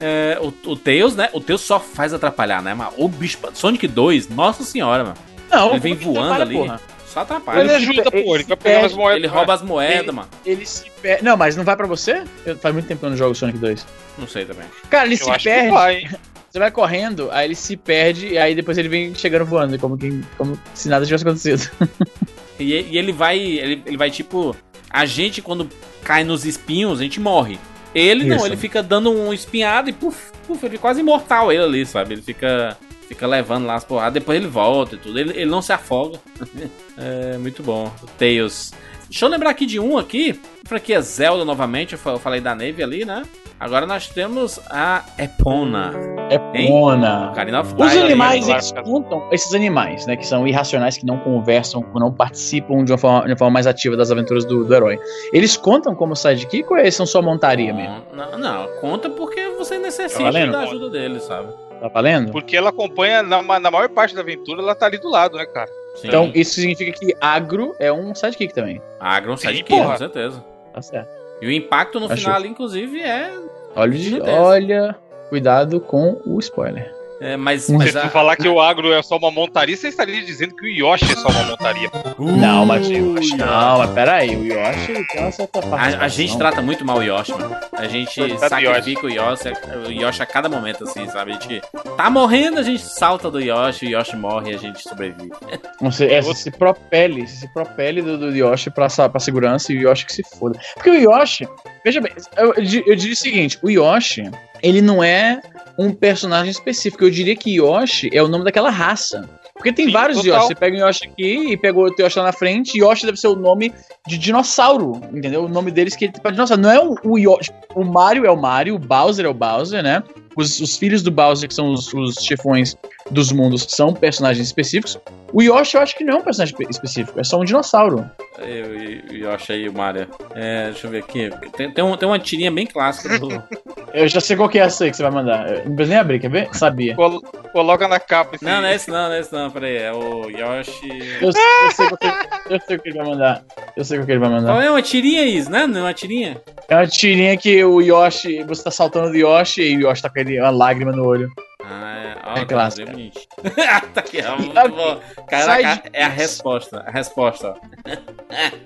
É, 0.00 0.38
o, 0.40 0.54
o 0.70 0.76
Tails, 0.76 1.16
né? 1.16 1.28
O 1.32 1.40
Tails 1.40 1.60
só 1.62 1.80
faz 1.80 2.14
atrapalhar, 2.14 2.62
né? 2.62 2.72
Mas 2.72 2.94
o 2.96 3.08
bicho. 3.08 3.36
Sonic 3.52 3.88
2, 3.88 4.28
nossa 4.28 4.62
senhora, 4.62 5.02
mano. 5.02 5.16
Não, 5.50 5.70
Ele 5.70 5.80
vem 5.80 5.94
voando 5.96 6.40
ali. 6.40 6.54
porra? 6.54 6.80
Só 7.04 7.18
Ele 7.20 7.22
atrapalha. 7.24 7.60
Ele 7.62 7.74
ajuda, 7.74 8.08
pô. 8.08 8.36
Ele 8.36 8.44
pegar 8.56 8.86
as 8.86 8.92
moedas. 8.94 9.16
Ele 9.18 9.26
rouba 9.26 9.54
as 9.54 9.60
moedas, 9.62 9.98
Ele- 10.02 10.12
mano. 10.12 10.28
Ele 10.46 10.64
se 10.64 10.88
perde. 11.02 11.24
Não, 11.24 11.36
mas 11.36 11.56
não 11.56 11.64
vai 11.64 11.74
pra 11.76 11.88
você? 11.88 12.22
Eu- 12.46 12.56
faz 12.56 12.72
muito 12.72 12.86
tempo 12.86 13.00
que 13.00 13.06
eu 13.06 13.10
não 13.10 13.16
jogo 13.16 13.34
Sonic 13.34 13.58
2. 13.58 13.84
Não 14.16 14.28
sei 14.28 14.44
também. 14.44 14.66
Cara, 14.88 15.06
ele 15.06 15.14
Eu 15.14 15.18
se 15.18 15.30
acho 15.30 15.38
que 15.42 15.50
perde. 15.50 15.70
vai, 15.72 15.96
hein? 15.96 16.08
Você 16.50 16.58
vai 16.58 16.70
correndo, 16.70 17.30
aí 17.30 17.46
ele 17.46 17.54
se 17.54 17.76
perde, 17.76 18.28
e 18.28 18.38
aí 18.38 18.54
depois 18.54 18.78
ele 18.78 18.88
vem 18.88 19.14
chegando 19.14 19.44
voando, 19.44 19.78
como, 19.78 19.98
que, 19.98 20.22
como 20.36 20.58
se 20.74 20.88
nada 20.88 21.04
tivesse 21.04 21.24
acontecido. 21.24 21.70
E, 22.58 22.72
e 22.72 22.98
ele 22.98 23.12
vai. 23.12 23.38
Ele, 23.38 23.82
ele 23.86 23.96
vai 23.96 24.10
tipo. 24.10 24.56
A 24.90 25.06
gente, 25.06 25.40
quando 25.40 25.68
cai 26.02 26.24
nos 26.24 26.44
espinhos, 26.44 26.98
a 26.98 27.02
gente 27.02 27.20
morre. 27.20 27.58
Ele 27.94 28.24
não, 28.24 28.36
Isso. 28.36 28.46
ele 28.46 28.56
fica 28.56 28.82
dando 28.82 29.10
um 29.10 29.32
espinhado 29.32 29.88
e 29.88 29.92
puf, 29.92 30.32
puf, 30.46 30.64
ele 30.64 30.76
é 30.76 30.78
quase 30.78 31.00
imortal 31.00 31.52
ele 31.52 31.62
ali, 31.62 31.86
sabe? 31.86 32.14
Ele 32.14 32.22
fica. 32.22 32.76
Fica 33.06 33.26
levando 33.26 33.64
lá 33.64 33.76
as 33.76 33.84
porradas, 33.84 34.12
depois 34.12 34.38
ele 34.38 34.48
volta 34.48 34.94
e 34.94 34.98
tudo. 34.98 35.18
Ele, 35.18 35.30
ele 35.30 35.50
não 35.50 35.62
se 35.62 35.72
afoga. 35.72 36.20
é 36.98 37.38
muito 37.38 37.62
bom. 37.62 37.90
O 38.02 38.06
Tails. 38.18 38.74
Deixa 39.08 39.24
eu 39.24 39.30
lembrar 39.30 39.48
aqui 39.48 39.64
de 39.64 39.80
um 39.80 39.96
aqui. 39.96 40.38
Franquia 40.66 41.00
Zelda 41.00 41.42
novamente. 41.42 41.94
Eu 41.94 42.18
falei 42.18 42.42
da 42.42 42.54
Neve 42.54 42.82
ali, 42.82 43.06
né? 43.06 43.22
Agora 43.60 43.86
nós 43.86 44.06
temos 44.06 44.60
a 44.70 45.04
Epona. 45.18 45.92
É 46.30 46.38
pona. 46.38 47.30
Ocarina 47.30 47.60
of 47.60 47.74
Os 47.74 47.96
animais, 47.96 48.48
Aí, 48.48 48.54
eles 48.54 48.72
contam, 48.84 49.28
esses 49.32 49.52
animais, 49.52 50.06
né, 50.06 50.16
que 50.16 50.24
são 50.24 50.46
irracionais, 50.46 50.96
que 50.96 51.04
não 51.04 51.18
conversam, 51.18 51.82
que 51.82 51.98
não 51.98 52.12
participam 52.12 52.84
de 52.84 52.92
uma 52.92 52.98
forma, 52.98 53.24
de 53.24 53.32
uma 53.32 53.36
forma 53.36 53.54
mais 53.54 53.66
ativa 53.66 53.96
das 53.96 54.12
aventuras 54.12 54.44
do, 54.44 54.64
do 54.64 54.74
herói. 54.74 55.00
Eles 55.32 55.56
contam 55.56 55.94
como 55.94 56.14
sidekick 56.14 56.70
ou 56.70 56.78
eles 56.78 56.94
são 56.94 57.04
só 57.04 57.20
montaria 57.20 57.74
mesmo? 57.74 58.02
Não, 58.12 58.38
não, 58.38 58.68
conta 58.80 59.10
porque 59.10 59.48
você 59.48 59.78
necessita 59.78 60.30
Tá 60.32 60.46
da 60.46 60.60
ajuda 60.60 60.90
dele, 60.90 61.18
sabe? 61.18 61.52
Tá 61.80 61.88
valendo? 61.88 62.30
Porque 62.30 62.56
ela 62.56 62.70
acompanha, 62.70 63.22
na, 63.22 63.42
na 63.42 63.70
maior 63.70 63.88
parte 63.88 64.14
da 64.14 64.20
aventura, 64.20 64.62
ela 64.62 64.74
tá 64.74 64.86
ali 64.86 64.98
do 64.98 65.08
lado, 65.08 65.36
né, 65.36 65.46
cara? 65.46 65.70
Sim. 65.96 66.08
Então, 66.08 66.30
isso 66.32 66.54
significa 66.54 66.92
que 66.96 67.12
agro 67.20 67.74
é 67.80 67.92
um 67.92 68.14
sidekick 68.14 68.54
também. 68.54 68.80
Agro 69.00 69.36
Sim, 69.36 69.48
sidekick, 69.48 69.68
porra. 69.68 69.92
com 69.92 69.96
certeza. 69.96 70.44
Tá 70.72 70.82
certo. 70.82 71.17
E 71.40 71.46
o 71.46 71.52
impacto 71.52 72.00
no 72.00 72.06
Acho- 72.06 72.16
final 72.22 72.36
ali, 72.36 72.48
inclusive, 72.48 73.00
é. 73.00 73.32
Olha, 73.76 73.92
de- 73.98 74.20
olha, 74.22 74.96
cuidado 75.28 75.80
com 75.80 76.20
o 76.26 76.38
spoiler. 76.40 76.92
É 77.20 77.36
mas, 77.36 77.68
mas 77.68 77.90
Se 77.90 77.98
a- 77.98 78.02
tu 78.02 78.10
falar 78.10 78.36
que 78.36 78.48
o 78.48 78.60
agro 78.60 78.92
é 78.92 79.02
só 79.02 79.16
uma 79.16 79.30
montaria, 79.30 79.76
você 79.76 79.88
estaria 79.88 80.22
dizendo 80.24 80.54
que 80.54 80.64
o 80.66 80.68
Yoshi 80.68 81.04
é 81.10 81.16
só 81.16 81.28
uma 81.28 81.42
montaria. 81.44 81.90
Não, 82.18 82.64
mas 82.66 82.88
o 82.88 82.92
Yoshi. 82.92 83.36
Não, 83.36 83.78
mas 83.78 83.90
peraí, 83.90 84.36
o 84.36 84.44
Yoshi 84.44 85.06
tem 85.12 85.20
uma 85.22 85.32
certa 85.32 85.58
a, 85.76 86.04
a 86.04 86.08
gente 86.08 86.36
trata 86.36 86.62
muito 86.62 86.84
mal 86.84 86.98
o 86.98 87.02
Yoshi, 87.02 87.32
mano. 87.32 87.56
A 87.72 87.86
gente 87.86 88.20
Coitado 88.20 88.40
do 88.40 88.48
sacrifica 88.48 89.06
o 89.06 89.10
Yoshi, 89.10 89.52
o 89.86 89.90
Yoshi 89.90 90.22
a 90.22 90.26
cada 90.26 90.48
momento, 90.48 90.84
assim, 90.84 91.08
sabe? 91.08 91.32
A 91.32 91.34
gente 91.34 91.62
tá 91.96 92.08
morrendo, 92.10 92.60
a 92.60 92.62
gente 92.62 92.82
salta 92.82 93.30
do 93.30 93.40
Yoshi, 93.40 93.86
o 93.86 93.90
Yoshi 93.90 94.16
morre 94.16 94.52
e 94.52 94.54
a 94.54 94.58
gente 94.58 94.82
sobrevive. 94.82 95.30
Você, 95.80 96.06
é, 96.06 96.20
você 96.20 96.42
se 96.42 96.50
propele, 96.50 97.26
você 97.26 97.36
se 97.36 97.48
propele 97.52 98.02
do, 98.02 98.18
do 98.18 98.36
Yoshi 98.36 98.68
pra, 98.70 98.88
pra 98.88 99.20
segurança 99.20 99.72
e 99.72 99.78
o 99.78 99.88
Yoshi 99.88 100.06
que 100.06 100.12
se 100.12 100.22
foda. 100.24 100.58
Porque 100.74 100.90
o 100.90 100.94
Yoshi, 100.94 101.48
veja 101.84 102.00
bem, 102.00 102.12
eu, 102.36 102.46
eu, 102.54 102.82
eu 102.86 102.96
diria 102.96 103.12
o 103.12 103.16
seguinte: 103.16 103.58
o 103.62 103.70
Yoshi, 103.70 104.28
ele 104.62 104.80
não 104.82 105.02
é 105.02 105.40
um 105.78 105.92
personagem 105.92 106.50
específico. 106.50 107.04
Eu 107.04 107.10
diria 107.10 107.36
que 107.36 107.56
Yoshi 107.56 108.10
é 108.12 108.22
o 108.22 108.28
nome 108.28 108.44
daquela 108.44 108.70
raça. 108.70 109.28
Porque 109.54 109.72
tem 109.72 109.86
Sim, 109.86 109.92
vários 109.92 110.18
total. 110.18 110.36
Yoshi. 110.36 110.46
Você 110.48 110.54
pega 110.54 110.76
um 110.76 110.86
Yoshi 110.86 111.08
aqui 111.08 111.52
e 111.52 111.56
pegou 111.56 111.88
o 111.88 111.94
Yoshi 112.00 112.18
lá 112.18 112.26
na 112.26 112.32
frente. 112.32 112.78
Yoshi 112.78 113.06
deve 113.06 113.18
ser 113.18 113.28
o 113.28 113.34
nome 113.34 113.72
de 114.06 114.16
dinossauro, 114.16 115.00
entendeu? 115.12 115.44
O 115.44 115.48
nome 115.48 115.70
deles 115.70 115.96
que 115.96 116.06
ele 116.06 116.12
para 116.20 116.30
dinossauro. 116.30 116.62
Não 116.62 116.70
é 116.70 116.80
o, 116.80 116.94
o 117.04 117.18
Yoshi. 117.18 117.50
O 117.74 117.84
Mario 117.84 118.24
é 118.24 118.30
o 118.30 118.36
Mario, 118.36 118.76
o 118.76 118.78
Bowser 118.78 119.26
é 119.26 119.28
o 119.28 119.34
Bowser, 119.34 119.82
né? 119.82 120.02
Os, 120.38 120.60
os 120.60 120.76
filhos 120.76 121.02
do 121.02 121.10
Bowser, 121.10 121.48
que 121.48 121.54
são 121.54 121.72
os, 121.72 121.92
os 121.92 122.14
chefões 122.22 122.76
dos 123.10 123.32
mundos, 123.32 123.66
são 123.68 123.92
personagens 123.92 124.46
específicos. 124.46 124.98
O 125.32 125.42
Yoshi 125.42 125.76
eu 125.76 125.82
acho 125.82 125.96
que 125.96 126.04
não 126.04 126.14
é 126.14 126.16
um 126.18 126.22
personagem 126.22 126.52
espe- 126.54 126.70
específico, 126.70 127.18
é 127.20 127.24
só 127.24 127.38
um 127.40 127.44
dinossauro. 127.44 128.08
Eu, 128.38 128.76
e 128.80 129.02
o 129.10 129.16
Yoshi 129.32 129.52
aí, 129.52 129.68
o 129.68 129.72
Mario. 129.72 130.06
É, 130.34 130.66
deixa 130.70 130.86
eu 130.86 130.90
ver 130.90 130.98
aqui. 130.98 131.30
Tem, 131.56 131.70
tem, 131.72 131.84
um- 131.84 131.96
tem 131.96 132.08
uma 132.08 132.18
tirinha 132.18 132.50
bem 132.52 132.66
clássica 132.66 133.18
do. 133.18 133.28
Eu 133.94 134.06
já 134.06 134.20
sei 134.20 134.36
qual 134.36 134.50
que 134.50 134.58
é 134.58 134.62
essa 134.62 134.84
aí 134.84 134.90
que 134.90 134.96
você 134.98 135.02
vai 135.02 135.10
mandar. 135.10 135.48
Eu 135.48 135.64
não 135.64 135.74
preciso 135.74 135.88
nem 135.90 135.98
abrir, 135.98 136.20
quer 136.20 136.30
ver? 136.30 136.48
Sabia. 136.54 136.94
Col- 136.94 137.22
coloca 137.52 137.88
na 137.88 137.98
capa 137.98 138.36
esse 138.36 138.44
Não, 138.44 138.60
não 138.60 138.68
é 138.68 138.74
esse 138.74 138.90
não, 138.90 139.08
não 139.08 139.12
é 139.14 139.20
esse 139.20 139.32
não, 139.32 139.50
peraí. 139.50 139.76
É 139.78 139.90
o 139.92 140.28
Yoshi. 140.28 140.88
Eu, 141.22 141.28
eu 141.28 141.32
sei 141.72 141.88
qual 141.88 141.96
que, 141.96 142.06
eu 142.54 142.60
sei 142.66 142.76
o 142.76 142.80
que 142.80 142.88
ele 142.90 142.98
vai 142.98 143.06
mandar. 143.08 143.42
Eu 143.74 143.84
sei 143.86 143.98
o 143.98 144.04
que 144.04 144.12
ele 144.12 144.18
vai 144.20 144.28
mandar. 144.28 144.62
é 144.62 144.70
uma 144.70 144.82
tirinha 144.82 145.24
isso, 145.24 145.50
né? 145.50 145.66
Não 145.66 145.80
é 145.80 145.82
uma 145.84 145.94
tirinha? 145.94 146.40
É 146.68 146.74
uma 146.76 146.86
tirinha 146.86 147.34
que 147.38 147.64
o 147.64 147.80
Yoshi, 147.80 148.42
você 148.44 148.62
tá 148.62 148.70
saltando 148.70 149.08
do 149.10 149.16
Yoshi 149.16 149.62
e 149.62 149.76
o 149.78 149.88
Yoshi 149.88 150.02
tá 150.02 150.10
com 150.10 150.18
uma 150.40 150.50
lágrima 150.50 150.92
no 150.92 151.04
olho. 151.06 151.32
Ah, 151.64 152.14
é, 152.34 152.40
É 152.40 152.42
ó, 152.42 152.46
clássico. 152.46 152.86
tá 152.86 153.80
tá 153.94 154.00
aqui, 154.00 154.18
ó, 154.24 154.36
muito 154.38 154.68
bom. 154.76 155.00
Caraca, 155.28 155.88
é 155.92 156.04
a 156.04 156.08
resposta. 156.08 156.80
A 156.86 156.90
resposta. 156.90 157.54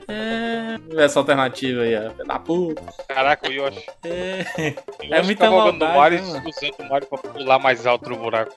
É, 0.09 0.77
essa 1.05 1.21
alternativa 1.21 1.83
aí, 1.83 1.95
ó. 1.97 2.25
Da 2.25 2.39
puta. 2.39 2.83
Caraca, 3.09 3.49
o 3.49 3.53
Yoshi. 3.53 3.87
É, 4.05 4.45
O 4.99 5.05
Yoshi 5.05 5.13
É 5.13 5.23
muita 5.23 5.45
ficava 5.47 5.57
jogando 5.57 5.73
no 5.75 5.79
maldade, 5.87 5.97
Mario 5.99 6.23
né, 6.33 6.43
e 6.45 6.51
usando 6.51 6.75
o 6.81 6.89
Mario 6.91 7.07
pra 7.09 7.19
pular 7.19 7.59
mais 7.61 7.87
alto 7.87 8.11
no 8.11 8.17
buraco. 8.17 8.53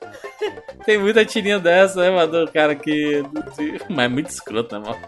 tem 0.84 0.98
muita 0.98 1.24
tirinha 1.24 1.58
dessa, 1.60 2.00
né, 2.00 2.10
mano? 2.10 2.44
Do 2.46 2.52
cara 2.52 2.74
que. 2.74 3.22
Mas 3.88 4.04
é 4.04 4.08
muito 4.08 4.30
escroto, 4.30 4.76
né, 4.78 4.84
mano? 4.86 5.00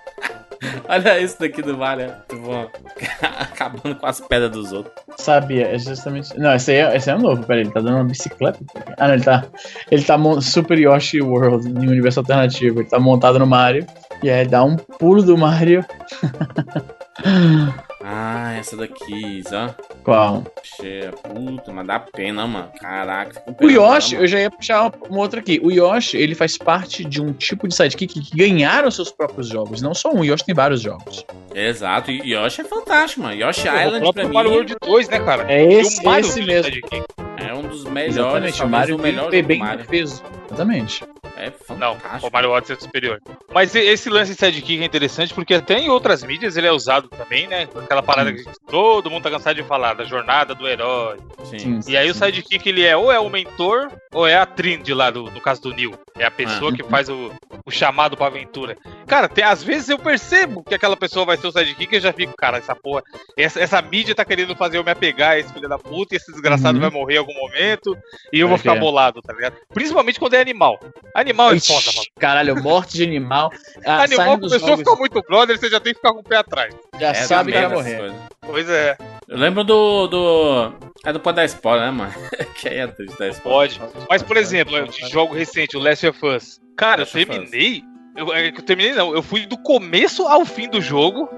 Olha 0.89 1.21
isso 1.21 1.39
daqui 1.39 1.63
do 1.63 1.77
bom. 1.77 2.71
Acabando 3.41 3.97
com 3.97 4.07
as 4.07 4.21
pedras 4.21 4.51
dos 4.51 4.73
outros. 4.73 4.95
Sabia, 5.17 5.75
é 5.75 5.79
justamente. 5.79 6.39
Não, 6.39 6.55
esse 6.55 6.73
aí 6.73 6.79
é, 6.79 6.97
esse 6.97 7.11
aí 7.11 7.17
é 7.17 7.21
novo, 7.21 7.45
peraí, 7.45 7.63
ele 7.63 7.71
tá 7.71 7.81
dando 7.81 7.97
uma 7.97 8.05
bicicleta? 8.05 8.59
Ah, 8.97 9.09
não, 9.09 9.15
ele 9.15 9.25
tá. 9.25 9.45
Ele 9.91 10.03
tá 10.03 10.19
Super 10.41 10.79
Yoshi 10.79 11.21
World 11.21 11.69
em 11.69 11.87
um 11.87 11.91
universo 11.91 12.21
alternativo. 12.21 12.81
Ele 12.81 12.89
tá 12.89 12.99
montado 12.99 13.39
no 13.39 13.47
Mario. 13.47 13.87
E 14.23 14.31
aí 14.31 14.47
dá 14.47 14.65
um 14.65 14.77
pulo 14.77 15.23
do 15.23 15.37
Mario. 15.37 15.85
Ah, 18.03 18.55
essa 18.55 18.77
daqui, 18.77 19.43
ó. 19.53 19.71
Qual? 20.05 20.45
Cheia, 20.63 21.11
puta, 21.13 21.73
mas 21.73 21.87
dá 21.87 21.99
pena, 21.99 22.47
mano. 22.47 22.71
Caraca. 22.81 23.43
O 23.61 23.69
Yoshi, 23.69 24.15
eu 24.15 24.27
já 24.27 24.39
ia 24.41 24.51
puxar 24.51 24.93
uma, 25.09 25.19
outra 25.19 25.41
aqui. 25.41 25.61
O 25.63 25.71
Yoshi, 25.71 26.17
ele 26.17 26.35
faz 26.35 26.57
parte 26.57 27.05
de 27.05 27.21
um 27.21 27.33
tipo 27.33 27.67
de 27.67 27.75
sidekick 27.75 28.21
que 28.21 28.37
ganharam 28.37 28.91
seus 28.91 29.11
próprios 29.11 29.49
jogos. 29.49 29.83
Não 29.83 29.95
só 29.95 30.13
um, 30.13 30.21
o 30.21 30.25
Yoshi 30.25 30.45
tem 30.45 30.55
vários 30.55 30.81
jogos. 30.81 31.25
Exato, 31.55 32.11
e 32.11 32.35
Yoshi 32.35 32.61
é 32.61 32.65
fantástico, 32.65 33.23
mano. 33.23 33.35
Yoshi 33.35 33.69
o 33.69 33.81
Island, 33.81 34.13
pra 34.13 34.25
mim, 34.25 34.33
Mario 34.33 34.53
World 34.53 34.77
2, 34.81 35.09
né, 35.09 35.21
cara? 35.21 35.53
É 35.53 35.65
esse, 35.65 36.09
esse 36.09 36.43
mesmo. 36.43 36.73
sidekick. 36.73 37.05
é 37.37 37.53
um 37.53 37.63
dos 37.63 37.85
melhores, 37.85 38.17
Exatamente, 38.17 38.63
o 38.63 38.69
Mario 38.69 38.97
o 38.97 39.01
melhor 39.01 39.31
bem 39.31 39.59
Mario. 39.59 39.85
fez. 39.85 40.23
Exatamente. 40.49 41.05
É 41.37 41.53
Não, 41.77 41.95
fantástico. 41.95 42.27
o 42.27 42.33
Mario 42.33 42.51
Odyssey 42.51 42.77
é 42.77 42.81
superior. 42.81 43.21
Mas 43.53 43.75
esse 43.75 44.09
lance 44.11 44.33
de 44.33 44.39
sidekick 44.39 44.83
é 44.83 44.85
interessante 44.85 45.33
porque 45.33 45.55
até 45.55 45.79
em 45.79 45.89
outras 45.89 46.23
mídias 46.25 46.57
ele 46.57 46.67
é 46.67 46.73
usado 46.73 47.09
também, 47.09 47.47
né? 47.47 47.69
Aquela 47.77 48.03
parada 48.03 48.33
que 48.33 48.43
todo 48.67 49.11
mundo 49.11 49.23
tá 49.23 49.31
cansado 49.31 49.57
de 49.57 49.63
falar, 49.63 49.95
da 49.95 50.05
jornada 50.05 50.55
do 50.55 50.67
herói. 50.67 51.19
Sim. 51.45 51.81
E 51.87 51.97
aí 51.97 52.11
o 52.11 52.15
sidekick 52.15 52.69
ele 52.69 52.85
é 52.85 52.97
ou 52.97 53.13
é 53.13 53.19
o 53.21 53.29
mentor 53.31 53.91
ou 54.13 54.27
é 54.27 54.37
a 54.37 54.47
Trinity 54.47 54.93
lá, 54.93 55.11
do, 55.11 55.25
no 55.31 55.41
caso 55.41 55.63
do 55.63 55.73
Neil. 55.75 55.95
É 56.19 56.25
a 56.25 56.31
pessoa 56.31 56.73
Ah. 56.73 56.75
que 56.77 56.83
faz 56.83 57.09
o, 57.09 57.31
o 57.65 57.71
chamado 57.71 58.17
pra 58.17 58.27
aventura. 58.27 58.77
Cara, 59.07 59.29
tem, 59.29 59.45
às 59.45 59.63
vezes 59.63 59.89
eu 59.89 59.99
percebo 59.99 60.65
que 60.65 60.75
aquela 60.75 60.97
pessoa 60.97 61.25
vai 61.25 61.37
ser 61.37 61.47
o 61.47 61.53
sidekick 61.53 61.93
e 61.93 61.97
eu 61.99 62.01
já 62.01 62.13
fico, 62.13 62.35
cara, 62.37 62.59
essa 62.59 62.75
porra, 62.75 63.03
essa, 63.37 63.61
essa 63.61 63.81
mídia 63.81 64.15
tá 64.15 64.25
querendo 64.25 64.57
fazer 64.57 64.79
eu 64.79 64.85
me 64.85 64.91
apegar 64.91 65.31
a 65.33 65.39
esse 65.39 65.53
filho 65.53 65.69
da 65.69 65.79
puta 65.79 66.15
e 66.15 66.17
esse 66.17 66.33
desgraçado 66.33 66.75
Uhum. 66.77 66.83
vai 66.83 66.91
morrer 66.91 67.15
em 67.15 67.19
algum 67.19 67.35
momento 67.35 67.97
e 68.33 68.41
eu 68.41 68.49
vou 68.49 68.55
Pode 68.57 68.63
ficar 68.63 68.73
crer. 68.73 68.81
bolado, 68.83 69.23
tá 69.23 69.33
ligado? 69.33 69.57
Principalmente 69.73 70.19
quando 70.19 70.35
é 70.35 70.38
animal. 70.41 70.79
Animal 71.15 71.53
é 71.53 71.57
Ixi, 71.57 71.73
foda, 71.73 71.97
mano. 71.97 72.07
Caralho, 72.19 72.63
morte 72.63 72.95
de 72.97 73.03
animal. 73.05 73.51
Ah, 73.85 74.03
Animal 74.03 74.39
começou 74.39 74.57
a 74.57 74.61
jogos, 74.61 74.79
ficar 74.79 74.97
muito 74.97 75.23
brother, 75.23 75.59
você 75.59 75.69
já 75.69 75.81
tem 75.81 75.93
que 75.93 75.99
ficar 75.99 76.13
com 76.13 76.21
o 76.21 76.25
pé 76.25 76.37
atrás. 76.37 76.75
já 76.99 77.09
É, 77.11 77.15
sabe 77.15 77.53
que 77.53 77.59
vai 77.59 77.67
essas 77.67 77.79
morrer. 77.79 78.13
Pois 78.41 78.69
é, 78.69 78.97
Eu 79.29 79.37
lembro 79.39 79.65
do. 79.65 80.07
do... 80.07 80.73
É 81.05 81.13
do 81.13 81.21
pode 81.21 81.37
dar 81.37 81.45
spoiler, 81.45 81.87
né, 81.87 81.91
mano? 81.91 82.13
que 82.57 82.69
aí 82.69 82.79
é 82.79 82.87
triste 82.87 83.19
dar 83.19 83.29
spoiler. 83.29 83.79
pode. 83.79 84.07
Mas, 84.09 84.23
por 84.23 84.37
exemplo, 84.37 84.77
eu 84.77 84.87
de 84.87 85.09
jogo 85.09 85.35
recente, 85.35 85.77
o 85.77 85.81
Last 85.81 86.07
of 86.07 86.27
Us. 86.27 86.61
Cara, 86.77 87.03
eu 87.03 87.05
Last 87.05 87.19
Us. 87.19 87.27
terminei. 87.27 87.83
Eu, 88.17 88.33
é 88.35 88.51
que 88.51 88.61
eu 88.61 88.65
terminei, 88.65 88.93
não. 88.95 89.15
Eu 89.15 89.23
fui 89.23 89.47
do 89.47 89.57
começo 89.59 90.27
ao 90.27 90.45
fim 90.45 90.69
do 90.69 90.81
jogo. 90.81 91.29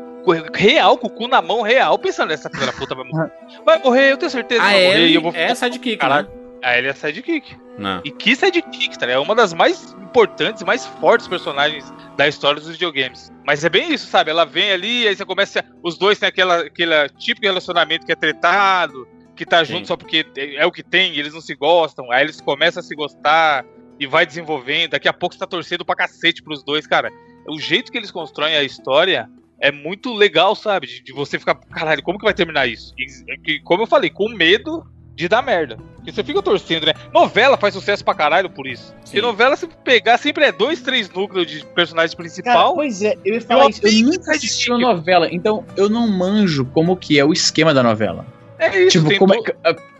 Real, 0.54 0.98
com 0.98 1.06
o 1.06 1.10
cu 1.10 1.28
na 1.28 1.40
mão, 1.40 1.62
real, 1.62 1.98
pensando, 1.98 2.30
essa 2.30 2.50
filha 2.50 2.66
da 2.66 2.72
puta 2.74 2.94
vai 2.94 3.04
morrer. 3.04 3.32
Vai 3.64 3.78
morrer, 3.78 4.12
eu 4.12 4.18
tenho 4.18 4.30
certeza 4.30 4.60
que 4.60 4.66
Ah, 4.66 4.72
vai 4.72 4.84
morrer. 4.84 4.98
E 4.98 5.04
ele 5.04 5.16
eu 5.16 5.22
vou 5.22 5.30
é 5.34 5.42
ficar... 5.48 5.54
sidekick, 5.54 5.96
Caralho. 5.96 6.30
Ah, 6.62 6.76
ele 6.76 6.88
é 6.88 6.92
sidekick. 6.92 7.56
Não. 7.78 8.02
E 8.04 8.10
que 8.10 8.36
sidekick, 8.36 8.98
tá? 8.98 9.06
É 9.06 9.18
uma 9.18 9.34
das 9.34 9.52
mais 9.52 9.92
importantes, 9.94 10.62
mais 10.62 10.86
fortes 10.86 11.26
personagens 11.26 11.92
da 12.16 12.28
história 12.28 12.60
dos 12.60 12.70
videogames. 12.70 13.32
Mas 13.46 13.64
é 13.64 13.68
bem 13.68 13.92
isso, 13.92 14.06
sabe? 14.06 14.30
Ela 14.30 14.44
vem 14.44 14.70
ali, 14.70 15.08
aí 15.08 15.16
você 15.16 15.24
começa. 15.24 15.64
Os 15.82 15.96
dois 15.96 16.18
têm 16.18 16.28
aquela, 16.28 16.60
aquele 16.60 17.08
tipo 17.10 17.40
de 17.40 17.46
relacionamento 17.46 18.04
que 18.04 18.12
é 18.12 18.16
tretado, 18.16 19.08
que 19.34 19.46
tá 19.46 19.64
junto 19.64 19.80
Sim. 19.80 19.84
só 19.86 19.96
porque 19.96 20.26
é 20.36 20.56
é 20.56 20.66
o 20.66 20.72
que 20.72 20.82
tem, 20.82 21.16
eles 21.16 21.32
não 21.32 21.40
se 21.40 21.54
gostam. 21.54 22.10
Aí 22.12 22.24
eles 22.24 22.40
começam 22.40 22.80
a 22.80 22.84
se 22.84 22.94
gostar 22.94 23.64
e 23.98 24.06
vai 24.06 24.26
desenvolvendo. 24.26 24.90
Daqui 24.90 25.08
a 25.08 25.12
pouco 25.12 25.34
você 25.34 25.38
tá 25.38 25.46
torcendo 25.46 25.84
pra 25.84 25.94
cacete 25.94 26.42
pros 26.42 26.62
dois, 26.62 26.86
cara. 26.86 27.10
O 27.48 27.58
jeito 27.58 27.90
que 27.90 27.96
eles 27.96 28.10
constroem 28.10 28.54
a 28.54 28.62
história 28.62 29.28
é 29.60 29.70
muito 29.70 30.12
legal, 30.12 30.54
sabe? 30.54 30.86
De, 30.86 31.02
de 31.02 31.12
você 31.12 31.38
ficar, 31.38 31.54
caralho, 31.54 32.02
como 32.02 32.18
que 32.18 32.24
vai 32.24 32.34
terminar 32.34 32.66
isso? 32.66 32.94
E, 32.98 33.38
que, 33.38 33.60
como 33.60 33.82
eu 33.82 33.86
falei, 33.86 34.10
com 34.10 34.28
medo 34.28 34.84
de 35.20 35.28
dar 35.28 35.42
merda. 35.42 35.76
Porque 35.96 36.10
você 36.12 36.24
fica 36.24 36.40
torcendo, 36.42 36.86
né? 36.86 36.94
Novela 37.12 37.56
faz 37.56 37.74
sucesso 37.74 38.02
pra 38.04 38.14
caralho 38.14 38.48
por 38.48 38.66
isso. 38.66 38.86
Sim. 38.86 38.94
Porque 39.04 39.20
novela, 39.20 39.54
se 39.56 39.66
pegar, 39.84 40.16
sempre 40.18 40.44
é 40.46 40.50
dois, 40.52 40.80
três 40.80 41.10
núcleos 41.10 41.46
de 41.46 41.64
personagem 41.66 42.16
Cara, 42.16 42.22
principal. 42.28 42.74
pois 42.74 43.02
é, 43.02 43.14
eu 43.24 43.34
ia 43.34 43.40
falar 43.40 43.64
Eu 43.64 43.68
isso. 43.70 43.86
Eu 43.86 43.92
nunca 44.04 44.30
assisti 44.32 44.70
uma 44.70 44.78
novela, 44.80 45.28
então 45.30 45.64
eu 45.76 45.88
não 45.88 46.08
manjo 46.08 46.64
como 46.66 46.96
que 46.96 47.18
é 47.18 47.24
o 47.24 47.32
esquema 47.32 47.74
da 47.74 47.82
novela. 47.82 48.24
é 48.58 48.80
isso, 48.84 49.02
tipo, 49.04 49.18
como 49.18 49.34
do- 49.34 49.40
é 49.40 49.42
que 49.42 49.52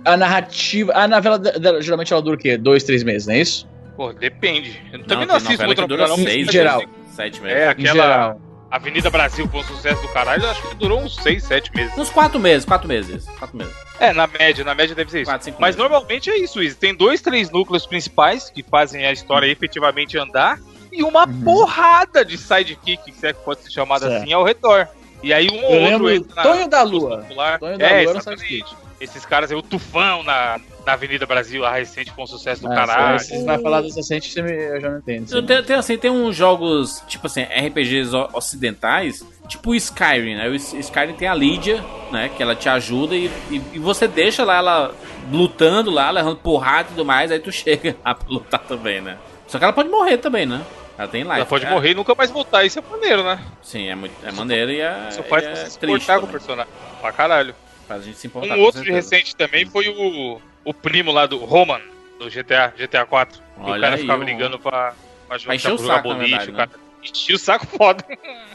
a, 0.05 0.13
a 0.13 0.17
narrativa. 0.17 0.93
A 0.95 1.07
novela 1.07 1.39
da- 1.39 1.53
da- 1.53 1.81
geralmente 1.81 2.13
ela 2.13 2.23
dura 2.23 2.37
o 2.37 2.39
quê? 2.39 2.57
Dois, 2.57 2.83
três 2.83 3.03
meses, 3.03 3.27
não 3.27 3.35
é 3.35 3.41
isso? 3.41 3.69
Pô, 3.97 4.13
depende. 4.15 4.81
Eu 4.93 5.01
Não, 5.01 5.07
também 5.07 5.27
não 5.27 5.35
assisto 5.35 5.59
que 5.59 5.67
novela, 5.67 5.87
dura 5.87 6.09
não. 6.09 6.17
seis, 6.17 6.27
mas 6.47 6.49
em 6.49 6.53
geral. 6.53 6.83
Sete 7.15 7.41
meses. 7.43 7.59
É, 7.59 7.65
Em 7.67 7.69
aquela 7.69 7.93
geral. 7.93 8.41
Avenida 8.71 9.11
Brasil 9.11 9.49
com 9.49 9.63
sucesso 9.65 10.01
do 10.01 10.09
caralho, 10.09 10.45
eu 10.45 10.51
acho 10.51 10.69
que 10.69 10.75
durou 10.77 11.01
uns 11.01 11.17
seis, 11.17 11.43
sete 11.43 11.75
meses. 11.75 11.97
Uns 11.99 12.09
quatro 12.11 12.39
meses, 12.39 12.65
quatro 12.65 12.87
meses. 12.87 13.25
Quatro 13.39 13.57
meses. 13.57 13.75
É, 13.99 14.13
na 14.13 14.27
média, 14.29 14.65
na 14.65 14.75
média 14.75 14.95
deve 14.95 15.11
ser 15.11 15.23
isso. 15.23 15.31
Quatro, 15.31 15.45
cinco 15.45 15.61
Mas 15.61 15.75
meses. 15.75 15.81
normalmente 15.91 16.31
é 16.31 16.39
isso, 16.39 16.63
Izzy. 16.63 16.77
Tem 16.77 16.95
dois, 16.95 17.21
três 17.21 17.51
núcleos 17.51 17.85
principais 17.85 18.49
que 18.49 18.63
fazem 18.63 19.05
a 19.05 19.13
história 19.13 19.47
efetivamente 19.47 20.17
andar 20.17 20.59
e 20.93 21.03
uma 21.03 21.27
Uhum. 21.27 21.43
porrada 21.43 22.25
de 22.25 22.39
sidekick, 22.39 23.13
se 23.13 23.27
é 23.27 23.33
que 23.33 23.41
pode 23.41 23.63
ser 23.63 23.71
chamada 23.73 24.07
Certo. 24.09 24.23
assim, 24.23 24.33
ao 24.33 24.45
redor. 24.45 24.87
E 25.23 25.35
aí 25.35 25.49
um 25.51 25.65
ou 25.65 25.81
outro 25.93 26.11
entra 26.11 26.35
na- 26.37 26.43
Tonho 26.43 26.69
da 26.69 26.83
Lua. 26.83 27.27
Tonho 27.59 27.77
da 27.79 27.87
é, 27.87 27.91
Lua 27.91 28.01
era 28.03 28.11
um 28.11 28.17
exatamente. 28.19 28.77
Esses 29.01 29.25
caras 29.25 29.51
aí, 29.51 29.57
o 29.57 29.63
Tufão 29.63 30.23
na, 30.23 30.61
na 30.85 30.93
Avenida 30.93 31.25
Brasil, 31.25 31.65
a 31.65 31.73
recente 31.73 32.13
com 32.13 32.27
sucesso 32.27 32.61
do 32.63 32.71
Ah, 32.71 32.75
caralho. 32.75 33.19
se 33.19 33.39
Você 33.39 33.45
vai 33.45 33.59
falar 33.59 33.81
dos 33.81 33.97
recentes, 33.97 34.37
eu 34.37 34.81
já 34.81 34.91
não 34.91 34.99
entendo. 34.99 35.35
Eu 35.35 35.43
tenho, 35.43 35.63
tenho, 35.63 35.79
assim, 35.79 35.97
tem 35.97 36.11
uns 36.11 36.37
jogos, 36.37 37.03
tipo 37.09 37.27
assim, 37.27 37.43
RPGs 37.43 38.15
ocidentais, 38.35 39.25
tipo 39.49 39.71
o 39.71 39.75
Skyrim, 39.75 40.37
né? 40.37 40.49
O 40.49 40.55
Skyrim 40.55 41.15
tem 41.15 41.29
a 41.29 41.35
Lydia, 41.35 41.83
né? 42.13 42.31
Que 42.37 42.43
ela 42.43 42.55
te 42.55 42.69
ajuda 42.69 43.17
e, 43.17 43.31
e, 43.51 43.63
e 43.73 43.79
você 43.79 44.07
deixa 44.07 44.45
lá 44.45 44.59
ela 44.59 44.95
lutando 45.33 45.91
lá, 45.91 46.11
levando 46.11 46.37
porrada 46.37 46.89
e 46.89 46.93
tudo 46.93 47.05
mais, 47.05 47.31
aí 47.31 47.39
tu 47.39 47.51
chega 47.53 47.97
a 48.05 48.15
lutar 48.29 48.61
também, 48.61 49.01
né? 49.01 49.17
Só 49.47 49.59
que 49.59 49.65
ela 49.65 49.73
pode 49.73 49.89
morrer 49.89 50.19
também, 50.19 50.45
né? 50.45 50.61
Ela 50.99 51.09
tem 51.09 51.23
life. 51.23 51.37
Ela 51.37 51.47
pode 51.47 51.65
é, 51.65 51.71
morrer 51.71 51.93
e 51.93 51.95
nunca 51.95 52.15
mais 52.15 52.31
voltar. 52.31 52.63
Isso 52.65 52.79
é 52.79 52.83
maneiro, 52.83 53.25
né? 53.25 53.41
Sim, 53.63 53.89
é, 53.89 53.95
muito, 53.95 54.15
é 54.23 54.31
maneiro 54.31 54.71
e 54.71 54.81
é, 54.81 55.09
Isso 55.09 55.23
faz 55.23 55.45
é 55.45 55.55
você 55.55 55.71
se 55.71 55.79
triste 55.79 56.07
com 56.07 56.27
o 56.27 56.29
personagem. 56.29 56.71
Pra 57.01 57.11
caralho. 57.11 57.55
Faz 57.91 58.03
a 58.03 58.05
gente 58.05 58.19
se 58.19 58.29
importar 58.29 58.57
Um 58.57 58.61
outro 58.61 58.85
recente 58.85 59.35
também 59.35 59.67
foi 59.67 59.89
o, 59.89 60.41
o 60.65 60.73
primo 60.73 61.11
lá 61.11 61.27
do 61.27 61.39
Roman, 61.39 61.81
do 62.21 62.31
GTA, 62.31 62.73
GTA 62.79 63.05
4. 63.05 63.37
Que 63.37 63.45
Olha 63.63 63.79
o 63.79 63.81
cara 63.81 63.97
aí, 63.97 64.01
ficava 64.03 64.23
ligando 64.23 64.61
pra, 64.61 64.95
pra 65.27 65.37
jogar, 65.37 65.57
encher 65.57 65.73
o 65.73 65.79
saco, 65.79 66.03
boliche, 66.09 66.31
verdade, 66.31 66.51
o 66.51 66.55
cara. 66.55 66.71
Enchia 67.03 67.35
o 67.35 67.39
saco 67.39 67.67
foda. 67.67 68.05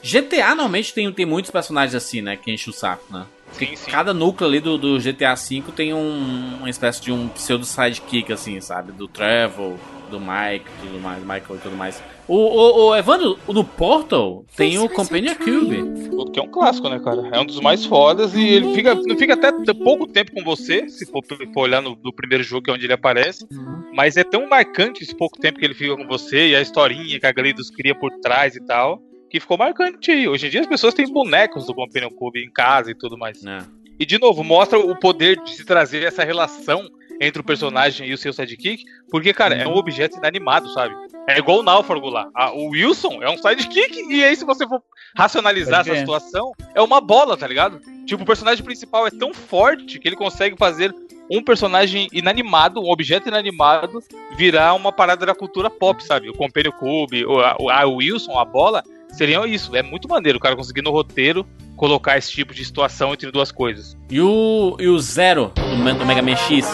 GTA 0.02 0.50
normalmente 0.50 0.94
tem, 0.94 1.12
tem 1.12 1.26
muitos 1.26 1.52
personagens 1.52 1.96
assim, 1.96 2.22
né? 2.22 2.38
Que 2.38 2.50
enchem 2.50 2.72
o 2.72 2.74
saco, 2.74 3.04
né? 3.12 3.26
Sim, 3.58 3.76
sim. 3.76 3.92
Cada 3.92 4.14
núcleo 4.14 4.50
ali 4.50 4.60
do, 4.60 4.78
do 4.78 5.00
GTA 5.00 5.36
V 5.36 5.64
tem 5.76 5.94
um, 5.94 6.58
uma 6.60 6.70
espécie 6.70 7.02
de 7.02 7.12
um 7.12 7.28
pseudo 7.30 7.66
sidekick, 7.66 8.32
assim, 8.32 8.60
sabe? 8.60 8.92
Do 8.92 9.08
Trevor, 9.08 9.76
do 10.10 10.20
Mike, 10.20 10.66
tudo 10.82 11.00
mais, 11.00 11.20
Michael 11.22 11.56
e 11.56 11.58
tudo 11.58 11.76
mais. 11.76 12.02
O, 12.28 12.36
o, 12.36 12.88
o 12.88 12.96
Evandro, 12.96 13.38
no 13.48 13.64
Portal 13.64 14.44
tem 14.56 14.80
o 14.80 14.90
Companion 14.90 15.36
Cube. 15.36 16.06
Que 16.32 16.40
é 16.40 16.44
um 16.44 16.50
clássico, 16.50 16.90
né, 16.90 17.00
cara? 17.00 17.30
É 17.32 17.40
um 17.40 17.46
dos 17.46 17.60
mais 17.62 17.86
fodas 17.86 18.34
e 18.34 18.44
ele 18.44 18.74
fica, 18.74 18.96
não 18.96 19.18
fica 19.18 19.36
até 19.36 19.52
pouco 19.74 20.08
tempo 20.08 20.32
com 20.34 20.44
você, 20.44 20.90
se 20.90 21.06
for, 21.06 21.24
for 21.54 21.62
olhar 21.62 21.82
no, 21.82 21.98
no 22.04 22.14
primeiro 22.14 22.44
jogo, 22.44 22.64
que 22.64 22.72
é 22.72 22.74
onde 22.74 22.86
ele 22.86 22.94
aparece. 22.94 23.48
Mas 23.94 24.18
é 24.18 24.24
tão 24.24 24.50
marcante 24.50 25.04
esse 25.04 25.16
pouco 25.16 25.40
tempo 25.40 25.60
que 25.60 25.66
ele 25.66 25.74
fica 25.74 25.96
com 25.96 26.08
você 26.08 26.50
e 26.50 26.56
a 26.56 26.62
historinha 26.62 27.20
que 27.20 27.26
a 27.26 27.32
Gleidos 27.32 27.70
cria 27.70 27.96
por 27.96 28.12
trás 28.20 28.56
e 28.56 28.66
tal, 28.66 29.02
que 29.36 29.40
ficou 29.42 29.58
marcante 29.58 30.12
aí. 30.12 30.28
Hoje 30.28 30.48
em 30.48 30.50
dia 30.50 30.62
as 30.62 30.68
pessoas 30.68 30.94
têm 30.94 31.06
bonecos 31.12 31.66
do 31.66 31.74
Companion 31.74 32.10
Cube 32.10 32.44
em 32.44 32.50
casa 32.52 32.92
e 32.92 32.96
tudo 32.96 33.18
mais. 33.18 33.42
né? 33.44 33.66
E 34.00 34.06
de 34.06 34.18
novo, 34.20 34.44
mostra 34.44 34.78
o 34.80 34.96
poder 35.00 35.42
de 35.44 35.56
se 35.56 35.66
trazer 35.66 36.04
essa 36.04 36.24
relação 36.24 36.90
entre 37.22 37.42
o 37.42 37.46
personagem 37.46 38.10
e 38.10 38.14
o 38.14 38.18
seu 38.18 38.34
sidekick, 38.34 38.84
porque, 39.10 39.34
cara, 39.34 39.56
é 39.56 39.66
um 39.66 39.76
objeto 39.76 40.18
inanimado, 40.18 40.68
sabe? 40.74 40.94
É 41.30 41.38
igual 41.40 41.60
o 41.60 41.64
náufrago 41.64 42.10
lá. 42.10 42.28
Ah, 42.36 42.52
o 42.52 42.72
Wilson 42.72 43.24
é 43.24 43.30
um 43.30 43.38
sidekick, 43.38 43.96
e 44.10 44.22
aí, 44.22 44.36
se 44.36 44.44
você 44.44 44.68
for 44.68 44.82
racionalizar 45.18 45.80
essa 45.82 45.92
situação, 46.00 46.52
é 46.74 46.82
uma 46.82 47.00
bola, 47.00 47.38
tá 47.38 47.48
ligado? 47.48 47.80
Tipo, 48.06 48.24
o 48.24 48.26
personagem 48.26 48.64
principal 48.66 49.08
é 49.08 49.12
tão 49.12 49.34
forte 49.34 49.98
que 49.98 50.08
ele 50.10 50.18
consegue 50.18 50.58
fazer 50.58 50.94
um 51.32 51.42
personagem 51.42 52.08
inanimado, 52.12 52.82
um 52.82 52.92
objeto 52.92 53.30
inanimado, 53.30 54.04
virar 54.38 54.74
uma 54.74 54.92
parada 54.92 55.26
da 55.26 55.34
cultura 55.34 55.70
pop, 55.70 56.04
sabe? 56.04 56.30
O 56.30 56.34
Companion 56.34 56.74
Cube, 56.74 57.26
o, 57.26 57.40
a, 57.40 57.56
o- 57.60 57.70
a 57.70 57.86
Wilson, 57.86 58.38
a 58.38 58.44
bola, 58.46 58.84
seriam 59.18 59.46
isso. 59.46 59.76
É 59.76 59.82
muito 59.84 60.08
maneiro 60.08 60.38
o 60.38 60.42
cara 60.42 60.56
conseguir 60.56 60.82
no 60.82 60.92
roteiro 60.92 61.46
colocar 61.76 62.18
esse 62.18 62.32
tipo 62.32 62.54
de 62.54 62.64
situação 62.64 63.14
entre 63.14 63.30
duas 63.32 63.52
coisas. 63.52 63.98
E 64.10 64.22
o, 64.22 64.78
e 64.80 64.88
o 64.88 64.98
Zero 65.00 65.52
do, 65.56 65.94
do 66.00 66.06
Mega 66.06 66.22
Man 66.22 66.36
X? 66.38 66.66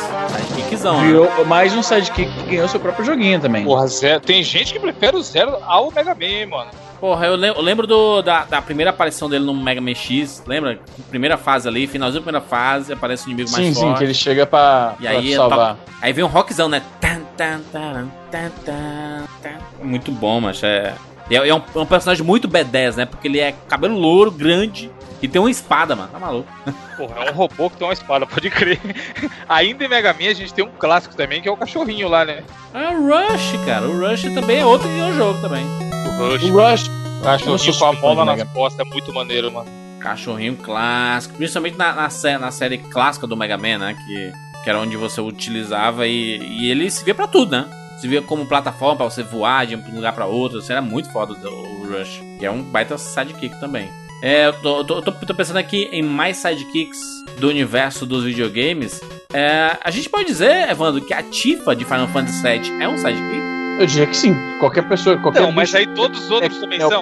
Sidekickzão, 0.47 1.01
né? 1.01 1.07
Virou 1.07 1.45
mais 1.45 1.73
um 1.73 1.81
sidekick 1.81 2.31
que 2.31 2.43
ganhou 2.51 2.67
seu 2.67 2.79
próprio 2.79 3.03
joguinho 3.05 3.39
também. 3.39 3.63
Porra, 3.65 3.87
Zero. 3.87 4.19
Tem 4.21 4.43
gente 4.43 4.71
que 4.73 4.79
prefere 4.79 5.15
o 5.17 5.23
Zero 5.23 5.57
ao 5.63 5.91
Mega 5.91 6.13
Man, 6.15 6.47
mano. 6.49 6.69
Porra, 6.99 7.25
eu 7.25 7.35
lem- 7.35 7.51
eu 7.55 7.61
lembro 7.61 7.87
do, 7.87 8.21
da, 8.21 8.43
da 8.45 8.61
primeira 8.61 8.91
aparição 8.91 9.27
dele 9.27 9.43
no 9.43 9.55
Mega 9.55 9.81
Man 9.81 9.95
X, 9.95 10.43
lembra? 10.45 10.79
Primeira 11.09 11.35
fase 11.35 11.67
ali, 11.67 11.87
finalzinho 11.87 12.21
da 12.21 12.25
primeira 12.25 12.45
fase, 12.47 12.93
aparece 12.93 13.23
um 13.27 13.31
inimigo 13.31 13.49
mais 13.51 13.65
sim, 13.65 13.73
sim, 13.73 13.81
forte. 13.81 13.97
que 13.97 14.03
ele 14.03 14.13
chega 14.13 14.45
pra, 14.45 14.93
E 14.99 15.01
pra 15.07 15.11
aí, 15.11 15.33
salvar. 15.35 15.77
Aí 15.99 16.13
vem 16.13 16.23
um 16.23 16.27
rockzão, 16.27 16.69
né? 16.69 16.79
Tan, 16.99 17.21
tan, 17.35 17.59
taran, 17.71 18.07
tan, 18.31 18.51
tan, 18.63 19.23
tan. 19.41 19.83
Muito 19.83 20.11
bom, 20.11 20.39
mas 20.39 20.61
é. 20.61 20.93
É, 21.31 21.47
é 21.47 21.55
um, 21.55 21.61
é 21.75 21.79
um 21.79 21.85
personagem 21.85 22.25
muito 22.25 22.47
B10, 22.47 22.95
né? 22.95 23.05
Porque 23.05 23.27
ele 23.27 23.39
é 23.39 23.53
cabelo 23.67 23.97
louro, 23.97 24.29
grande 24.29 24.91
e 25.21 25.27
tem 25.27 25.39
uma 25.39 25.51
espada, 25.51 25.95
mano. 25.95 26.09
Tá 26.11 26.19
maluco. 26.19 26.51
Porra, 26.97 27.25
é 27.25 27.31
um 27.31 27.33
robô 27.33 27.69
que 27.69 27.77
tem 27.77 27.87
uma 27.87 27.93
espada, 27.93 28.25
pode 28.25 28.49
crer. 28.49 28.79
Ainda 29.47 29.85
em 29.85 29.87
Mega 29.87 30.13
Man 30.13 30.29
a 30.29 30.33
gente 30.33 30.53
tem 30.53 30.65
um 30.65 30.71
clássico 30.71 31.15
também, 31.15 31.41
que 31.41 31.47
é 31.47 31.51
o 31.51 31.57
cachorrinho 31.57 32.09
lá, 32.09 32.25
né? 32.25 32.43
É 32.73 32.89
o 32.89 33.07
Rush, 33.07 33.65
cara. 33.65 33.87
O 33.87 33.99
Rush 33.99 34.23
também 34.33 34.59
é 34.59 34.65
outro 34.65 34.89
jogo 35.15 35.39
também. 35.41 35.63
O 35.63 36.27
Rush. 36.27 36.43
O 36.43 36.59
Rush. 36.59 36.87
O 37.19 37.23
cachorrinho 37.23 37.99
com 37.99 38.07
a 38.07 38.15
de 38.15 38.25
nas 38.25 38.51
costas 38.51 38.85
é 38.85 38.89
muito 38.89 39.13
maneiro, 39.13 39.51
mano. 39.51 39.69
Cachorrinho 39.99 40.57
clássico. 40.57 41.35
Principalmente 41.35 41.77
na, 41.77 41.93
na, 41.93 42.39
na 42.39 42.51
série 42.51 42.79
clássica 42.79 43.27
do 43.27 43.37
Mega 43.37 43.57
Man, 43.57 43.77
né? 43.77 43.95
Que, 44.05 44.31
que 44.63 44.69
era 44.69 44.79
onde 44.79 44.97
você 44.97 45.21
utilizava 45.21 46.07
e, 46.07 46.39
e 46.39 46.71
ele 46.71 46.89
se 46.89 47.05
via 47.05 47.13
pra 47.13 47.27
tudo, 47.27 47.51
né? 47.51 47.80
Se 48.01 48.07
via 48.07 48.21
como 48.21 48.45
plataforma 48.47 48.95
pra 48.97 49.05
você 49.05 49.21
voar 49.21 49.65
de 49.67 49.75
um 49.75 49.95
lugar 49.95 50.11
pra 50.13 50.25
outro. 50.25 50.57
Isso 50.59 50.71
era 50.71 50.81
muito 50.81 51.11
foda 51.11 51.35
do- 51.35 51.49
o 51.49 51.87
Rush. 51.87 52.21
E 52.39 52.45
é 52.45 52.49
um 52.51 52.63
baita 52.63 52.97
sidekick 52.97 53.59
também. 53.59 53.89
É, 54.23 54.47
eu 54.47 54.53
tô, 54.53 54.83
tô- 54.83 55.01
tô- 55.01 55.11
tô 55.11 55.33
pensando 55.35 55.57
aqui 55.57 55.87
em 55.91 56.01
mais 56.01 56.37
sidekicks 56.37 56.99
do 57.39 57.47
universo 57.49 58.05
dos 58.05 58.23
videogames. 58.23 58.99
É, 59.33 59.77
a 59.83 59.89
gente 59.91 60.09
pode 60.09 60.25
dizer, 60.25 60.69
Evandro, 60.69 61.01
que 61.01 61.13
a 61.13 61.23
Tifa 61.23 61.75
de 61.75 61.85
Final 61.85 62.07
Fantasy 62.07 62.41
VII 62.41 62.81
é 62.81 62.87
um 62.87 62.97
sidekick? 62.97 63.41
Eu 63.79 63.85
diria 63.85 64.07
que 64.07 64.17
sim. 64.17 64.35
Qualquer 64.59 64.87
pessoa, 64.87 65.17
qualquer 65.17 65.41
Não, 65.41 65.51
mas 65.51 65.73
aí 65.73 65.87
todos 65.87 66.23
os 66.25 66.31
outros 66.31 66.57
é- 66.57 66.59
também 66.59 66.79
é 66.79 66.85
o 66.85 66.89
são. 66.89 67.01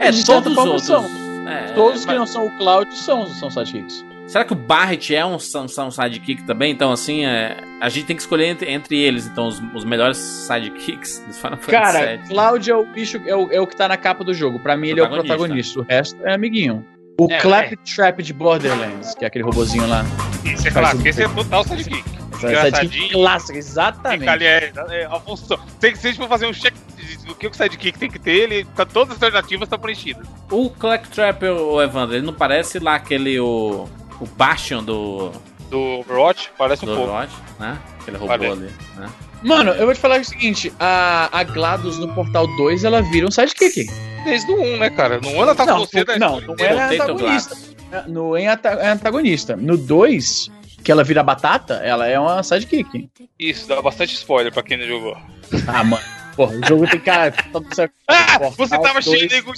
É, 0.00 0.10
todos 0.24 0.52
os 0.52 0.58
outros. 0.58 0.82
são. 0.84 1.04
É, 1.48 1.72
Todos 1.72 2.04
que 2.04 2.12
não 2.14 2.26
são 2.26 2.46
o 2.46 2.50
Cloud 2.58 2.94
são, 2.94 3.26
são 3.26 3.50
sidekicks. 3.50 4.04
Será 4.30 4.44
que 4.44 4.52
o 4.52 4.56
Barret 4.56 5.12
é 5.12 5.26
um, 5.26 5.38
são, 5.40 5.66
são 5.66 5.90
sidekick 5.90 6.44
também? 6.44 6.70
Então, 6.70 6.92
assim, 6.92 7.24
é, 7.26 7.56
a 7.80 7.88
gente 7.88 8.06
tem 8.06 8.14
que 8.14 8.22
escolher 8.22 8.46
entre, 8.46 8.70
entre 8.70 8.96
eles, 8.96 9.26
então, 9.26 9.48
os, 9.48 9.60
os 9.74 9.84
melhores 9.84 10.18
sidekicks 10.18 11.18
do 11.26 11.32
Final 11.34 11.58
Fantasy 11.58 11.70
Cara, 11.70 12.16
VII. 12.16 12.28
Cloud 12.28 12.70
é 12.70 12.76
o 12.76 12.86
bicho, 12.86 13.20
é 13.26 13.34
o, 13.34 13.50
é 13.52 13.60
o 13.60 13.66
que 13.66 13.76
tá 13.76 13.88
na 13.88 13.96
capa 13.96 14.22
do 14.22 14.32
jogo. 14.32 14.60
Pra 14.60 14.76
mim, 14.76 14.88
ele 14.90 15.00
é 15.00 15.02
o 15.02 15.08
Protagonista. 15.08 15.80
O 15.80 15.82
resto 15.82 16.16
é 16.24 16.32
amiguinho. 16.34 16.86
O 17.20 17.26
É, 17.30 17.38
Claptrap 17.38 18.22
de 18.22 18.32
Borderlands, 18.32 19.14
que 19.16 19.24
é 19.24 19.28
aquele 19.28 19.44
robozinho 19.44 19.86
lá. 19.88 20.04
Isso 20.44 20.68
é 20.68 20.70
um- 20.72 21.06
Esse 21.06 21.22
é 21.24 21.28
total 21.28 21.64
sidekick. 21.64 22.04
Sidekick 22.08 22.46
Engraçadinho. 22.46 23.10
clássico, 23.10 23.48
Fica 23.48 23.58
exatamente. 23.58 24.28
ali, 24.28 24.44
é, 24.46 24.72
é 24.90 25.04
a 25.06 25.20
função. 25.20 25.58
Tem 25.80 25.92
que 25.92 25.98
ser 25.98 26.12
tipo 26.12 26.26
fazer 26.28 26.46
um 26.46 26.52
check 26.52 26.72
do 27.26 27.34
que 27.34 27.46
o 27.48 27.52
sidekick 27.52 27.98
tem 27.98 28.08
que 28.10 28.18
ter, 28.18 28.30
ele, 28.50 28.64
tá, 28.76 28.86
todas 28.86 29.16
as 29.16 29.22
alternativas 29.22 29.66
estão 29.66 29.78
preenchidas. 29.78 30.26
O 30.50 30.70
Clacktrap, 30.70 31.42
o 31.42 31.82
Evandro, 31.82 32.16
ele 32.16 32.24
não 32.24 32.32
parece 32.32 32.78
lá 32.78 32.94
aquele, 32.94 33.38
o, 33.38 33.86
o 34.20 34.26
Bastion 34.26 34.82
do, 34.84 35.32
Do 35.70 36.00
Overwatch, 36.00 36.50
parece 36.58 36.84
do 36.84 36.92
um 36.92 36.96
pouco. 36.96 37.10
Overwatch, 37.10 37.34
né? 37.58 37.78
Aquele 38.00 38.16
robô 38.16 38.28
Parece. 38.28 38.52
ali, 38.52 38.70
né? 38.96 39.10
Mano, 39.42 39.70
eu 39.72 39.86
vou 39.86 39.94
te 39.94 40.00
falar 40.00 40.20
o 40.20 40.24
seguinte: 40.24 40.72
a, 40.78 41.28
a 41.32 41.42
GLaDOS 41.44 41.98
no 41.98 42.12
Portal 42.14 42.46
2 42.56 42.84
ela 42.84 43.00
vira 43.02 43.26
um 43.26 43.30
sidekick. 43.30 43.86
Desde 44.24 44.50
o 44.52 44.60
1, 44.60 44.76
né, 44.78 44.90
cara? 44.90 45.18
No 45.20 45.28
1 45.30 45.42
ela 45.42 45.54
tá 45.54 45.64
não, 45.64 45.78
com 45.78 45.86
você, 45.86 46.04
né? 46.04 46.18
não, 46.18 46.40
não 46.42 46.54
era 46.58 46.88
Potato 46.88 46.92
antagonista. 47.10 47.54
Glass. 47.54 48.06
No 48.06 48.36
em 48.36 48.48
ata- 48.48 48.68
é 48.68 48.90
antagonista. 48.90 49.56
No 49.56 49.76
2, 49.78 50.50
que 50.84 50.92
ela 50.92 51.02
vira 51.02 51.22
batata, 51.22 51.74
ela 51.82 52.06
é 52.06 52.18
uma 52.20 52.42
sidekick. 52.42 53.08
Isso, 53.38 53.66
dá 53.66 53.80
bastante 53.80 54.14
spoiler 54.14 54.52
pra 54.52 54.62
quem 54.62 54.76
não 54.76 54.86
jogou. 54.86 55.16
Ah, 55.66 55.82
mano. 55.82 56.02
Porra, 56.40 56.56
o 56.56 56.66
jogo 56.66 56.88
tem 56.88 57.00
cara. 57.00 57.34
certo. 57.72 57.92
Ah, 58.08 58.38
Portal 58.38 58.52
você 58.56 58.78
tava 58.78 59.00
2. 59.00 59.04
cheio 59.04 59.28
aí 59.30 59.42
com, 59.42 59.52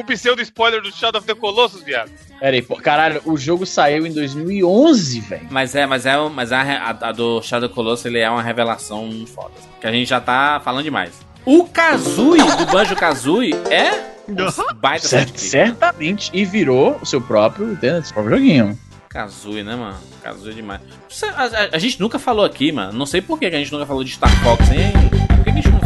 o 0.00 0.04
pseudo 0.04 0.42
spoiler 0.42 0.82
do 0.82 0.92
Shadow 0.92 1.18
of 1.20 1.26
the 1.26 1.34
Colossus, 1.34 1.82
viado. 1.82 2.10
Pera 2.38 2.54
aí, 2.54 2.60
pô, 2.60 2.76
caralho, 2.76 3.22
o 3.24 3.36
jogo 3.38 3.64
saiu 3.64 4.06
em 4.06 4.12
2011, 4.12 5.20
velho. 5.20 5.46
Mas 5.50 5.74
é, 5.74 5.86
mas 5.86 6.04
é, 6.04 6.16
mas 6.28 6.52
a, 6.52 6.60
a, 6.60 6.90
a 7.08 7.12
do 7.12 7.40
Shadow 7.42 7.70
Colossus, 7.70 8.04
ele 8.04 8.18
é 8.18 8.28
uma 8.28 8.42
revelação 8.42 9.24
foda. 9.34 9.52
Que 9.80 9.86
a 9.86 9.92
gente 9.92 10.08
já 10.08 10.20
tá 10.20 10.60
falando 10.62 10.84
demais. 10.84 11.12
O 11.46 11.64
Kazooie, 11.64 12.42
do 12.58 12.66
Banjo-Kazooie, 12.66 13.54
é 13.70 13.90
um 14.28 14.74
baita 14.74 15.08
Cer- 15.08 15.20
sidekick. 15.20 15.40
certamente. 15.40 16.30
E 16.34 16.44
virou 16.44 16.98
o 17.00 17.06
seu 17.06 17.22
próprio, 17.22 17.72
entendeu? 17.72 18.02
seu 18.04 18.12
próprio 18.12 18.36
joguinho. 18.36 18.78
Kazooie, 19.08 19.62
né, 19.64 19.74
mano? 19.74 19.96
Kazooie 20.22 20.52
é 20.52 20.54
demais. 20.56 20.80
A, 21.34 21.44
a- 21.44 21.68
a 21.72 21.78
gente 21.78 21.98
nunca 21.98 22.18
falou 22.18 22.44
aqui, 22.44 22.70
mano. 22.70 22.92
Não 22.92 23.06
sei 23.06 23.22
por 23.22 23.38
que 23.38 23.48
que 23.48 23.56
a 23.56 23.58
gente 23.58 23.72
nunca 23.72 23.86
falou 23.86 24.04
de 24.04 24.10
Star 24.10 24.30
Fox, 24.44 24.70
hein? 24.70 24.92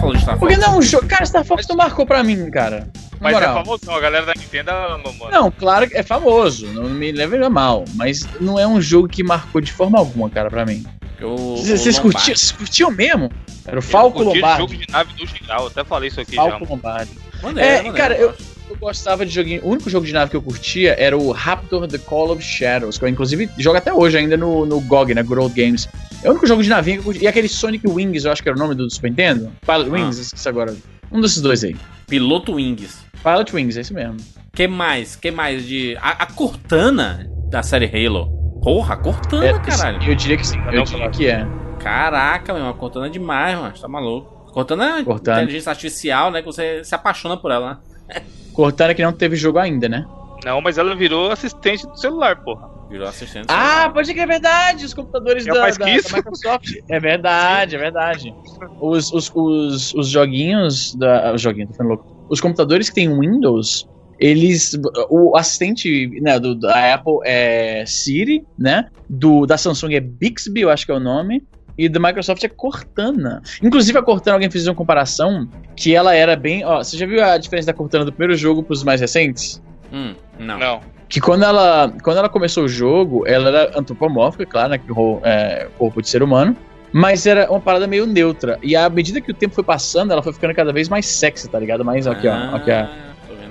Falou 0.02 0.14
de 0.16 0.22
Star 0.22 0.38
Fox? 0.38 0.54
Porque 0.54 0.66
não, 0.66 0.78
o 0.78 0.82
jogo. 0.82 1.06
Cara, 1.06 1.24
Star 1.24 1.44
Fox 1.44 1.66
não 1.68 1.76
marcou 1.76 2.04
pra 2.04 2.22
mim, 2.22 2.50
cara. 2.50 2.88
Na 3.12 3.18
Mas 3.20 3.36
é 3.36 3.40
moral. 3.40 3.64
famosão, 3.64 3.94
a 3.94 4.00
galera 4.00 4.26
da 4.26 4.32
Nintendo 4.36 4.70
ama, 4.72 5.12
mano. 5.18 5.30
Não, 5.30 5.50
claro 5.50 5.88
que 5.88 5.96
é 5.96 6.02
famoso, 6.02 6.66
não 6.72 6.90
me 6.90 7.12
leve 7.12 7.36
a 7.42 7.48
mal, 7.48 7.84
mas 7.94 8.26
não 8.40 8.58
é 8.58 8.66
um 8.66 8.80
jogo 8.80 9.06
que 9.08 9.22
marcou 9.22 9.60
de 9.60 9.72
forma 9.72 9.96
alguma, 9.98 10.28
cara, 10.28 10.50
pra 10.50 10.66
mim. 10.66 10.84
O- 11.22 11.56
Vocês 11.56 11.98
o 11.98 12.02
Lombardi. 12.02 12.26
curtiam, 12.32 12.56
curtiam 12.58 12.90
mesmo? 12.90 13.30
Era 13.64 13.78
o 13.78 13.82
Falco 13.82 14.20
Lombardi. 14.24 14.62
jogo 14.62 14.74
de 14.76 14.90
nave 14.90 15.12
no 15.20 15.24
geral, 15.26 15.66
até 15.68 15.84
falei 15.84 16.08
isso 16.08 16.20
aqui 16.20 16.34
Falco 16.34 16.64
já. 16.64 16.70
Lombardi. 16.70 17.12
Maneiro, 17.40 17.68
É, 17.70 17.76
maneiro, 17.76 17.96
cara, 17.96 18.14
eu 18.16 18.34
eu, 18.70 18.76
gostava 18.80 19.24
de 19.24 19.30
joguinho. 19.32 19.62
O 19.64 19.68
único 19.70 19.88
jogo 19.88 20.04
de 20.04 20.12
nave 20.12 20.30
que 20.30 20.36
eu 20.36 20.42
curtia 20.42 20.96
era 20.98 21.16
o 21.16 21.30
Raptor 21.30 21.86
The 21.86 21.98
Call 21.98 22.30
of 22.32 22.42
Shadows, 22.42 22.98
que 22.98 23.04
eu 23.04 23.08
inclusive 23.08 23.48
jogo 23.58 23.76
até 23.76 23.92
hoje 23.92 24.16
ainda 24.18 24.36
no, 24.36 24.66
no 24.66 24.80
GOG, 24.80 25.14
né? 25.14 25.22
Good 25.22 25.40
Old 25.40 25.54
Games. 25.54 25.88
É 26.22 26.28
o 26.28 26.30
único 26.32 26.46
jogo 26.46 26.62
de 26.62 26.68
navinha 26.68 26.96
que 26.96 27.00
eu 27.00 27.04
curti. 27.04 27.24
E 27.24 27.26
aquele 27.28 27.48
Sonic 27.48 27.86
Wings, 27.88 28.24
eu 28.24 28.32
acho 28.32 28.42
que 28.42 28.48
era 28.48 28.56
o 28.56 28.58
nome 28.60 28.74
do 28.74 28.88
Super 28.90 29.10
Nintendo. 29.10 29.50
Pilot 29.66 29.88
Ah. 29.90 29.92
Wings, 29.92 30.18
esqueci 30.18 30.48
agora. 30.48 30.74
Um 31.10 31.20
desses 31.20 31.42
dois 31.42 31.64
aí. 31.64 31.76
Piloto 32.06 32.54
Wings. 32.54 33.04
Pilot 33.22 33.54
Wings, 33.56 33.76
é 33.76 33.80
isso 33.80 33.94
mesmo. 33.94 34.16
Que 34.54 34.68
mais? 34.68 35.16
Que 35.16 35.30
mais 35.30 35.66
de. 35.66 35.96
A, 36.00 36.10
a 36.22 36.26
Cortana 36.26 37.28
da 37.50 37.62
série 37.62 37.86
Halo. 37.86 38.28
Porra, 38.62 38.94
a 38.94 38.96
Cortana, 38.96 39.46
É, 39.46 39.58
caralho. 39.58 40.02
Eu 40.08 40.14
diria 40.14 40.36
que 40.36 40.46
sim, 40.46 40.58
eu 40.66 40.72
Não, 40.72 40.84
diria 40.84 41.10
que 41.10 41.26
é. 41.26 41.46
Caraca, 41.80 42.54
meu, 42.54 42.68
a 42.68 42.74
Cortana 42.74 43.06
é 43.06 43.10
demais, 43.10 43.58
mano. 43.58 43.74
Tá 43.78 43.88
maluco. 43.88 44.50
Cortana 44.52 44.98
é 45.00 45.04
Cortana. 45.04 45.38
inteligência 45.42 45.70
artificial, 45.70 46.30
né? 46.30 46.40
Que 46.40 46.46
você 46.46 46.84
se 46.84 46.94
apaixona 46.94 47.36
por 47.36 47.50
ela, 47.50 47.80
né? 48.08 48.22
Cortana 48.52 48.94
que 48.94 49.02
não 49.02 49.12
teve 49.12 49.34
jogo 49.34 49.58
ainda, 49.58 49.88
né? 49.88 50.06
Não, 50.44 50.60
mas 50.60 50.78
ela 50.78 50.94
virou 50.94 51.30
assistente 51.30 51.86
do 51.86 51.96
celular, 51.98 52.42
porra. 52.42 52.68
Virou 52.90 53.06
assistente. 53.08 53.46
Ah, 53.48 53.88
pode 53.92 54.12
que 54.12 54.20
é 54.20 54.26
verdade, 54.26 54.84
os 54.84 54.92
computadores 54.92 55.46
É 55.46 55.52
da, 55.52 55.60
mais 55.60 55.78
da- 55.78 55.84
que 55.86 55.90
da 55.92 55.96
isso? 55.96 56.14
Microsoft. 56.14 56.68
É 56.88 57.00
verdade, 57.00 57.76
é 57.76 57.78
verdade. 57.78 58.34
Os, 58.80 59.12
os, 59.12 59.30
os, 59.34 59.94
os 59.94 60.08
joguinhos 60.08 60.94
da. 60.94 61.30
ah, 61.30 61.32
Os 61.34 61.40
joguinhos, 61.40 61.68
tô 61.68 61.72
ficando 61.74 61.88
louco. 61.88 62.26
Os 62.28 62.40
computadores 62.40 62.88
que 62.88 62.94
tem 62.96 63.08
Windows, 63.18 63.88
eles. 64.18 64.78
O 65.08 65.36
assistente 65.36 66.08
né, 66.20 66.38
do, 66.38 66.54
da 66.54 66.94
Apple 66.94 67.18
é 67.24 67.84
Siri, 67.86 68.44
né? 68.58 68.88
Do, 69.08 69.46
da 69.46 69.56
Samsung 69.56 69.94
é 69.94 70.00
Bixby, 70.00 70.60
eu 70.62 70.70
acho 70.70 70.84
que 70.84 70.92
é 70.92 70.94
o 70.94 71.00
nome. 71.00 71.42
E 71.78 71.88
da 71.88 71.98
Microsoft 71.98 72.44
é 72.44 72.48
Cortana. 72.48 73.40
Inclusive, 73.62 73.96
a 73.96 74.02
Cortana, 74.02 74.36
alguém 74.36 74.50
fez 74.50 74.66
uma 74.66 74.74
comparação 74.74 75.48
que 75.74 75.94
ela 75.94 76.14
era 76.14 76.36
bem. 76.36 76.62
Ó, 76.66 76.84
você 76.84 76.98
já 76.98 77.06
viu 77.06 77.24
a 77.24 77.38
diferença 77.38 77.66
da 77.68 77.72
Cortana 77.72 78.04
do 78.04 78.12
primeiro 78.12 78.36
jogo 78.36 78.62
pros 78.62 78.82
mais 78.84 79.00
recentes? 79.00 79.62
Hum, 79.90 80.14
não. 80.38 80.58
Não. 80.58 80.80
que 81.08 81.20
quando 81.20 81.44
ela, 81.44 81.92
quando 82.02 82.18
ela 82.18 82.28
começou 82.28 82.64
o 82.64 82.68
jogo, 82.68 83.26
ela 83.26 83.48
era 83.48 83.78
antropomórfica, 83.78 84.46
claro, 84.46 84.70
né, 84.70 84.80
é, 85.24 85.68
corpo 85.78 86.00
de 86.00 86.08
ser 86.08 86.22
humano, 86.22 86.56
mas 86.92 87.26
era 87.26 87.50
uma 87.50 87.60
parada 87.60 87.86
meio 87.86 88.06
neutra. 88.06 88.58
E 88.62 88.74
à 88.74 88.88
medida 88.88 89.20
que 89.20 89.30
o 89.30 89.34
tempo 89.34 89.54
foi 89.54 89.64
passando, 89.64 90.12
ela 90.12 90.22
foi 90.22 90.32
ficando 90.32 90.54
cada 90.54 90.72
vez 90.72 90.88
mais 90.88 91.06
sexy, 91.06 91.48
tá 91.48 91.58
ligado? 91.58 91.84
Mais 91.84 92.06
aqui, 92.06 92.28
ó, 92.28 92.32
Ah, 92.32 92.56
aqui, 92.56 92.70
ó. 92.70 92.80
aqui. 92.80 92.90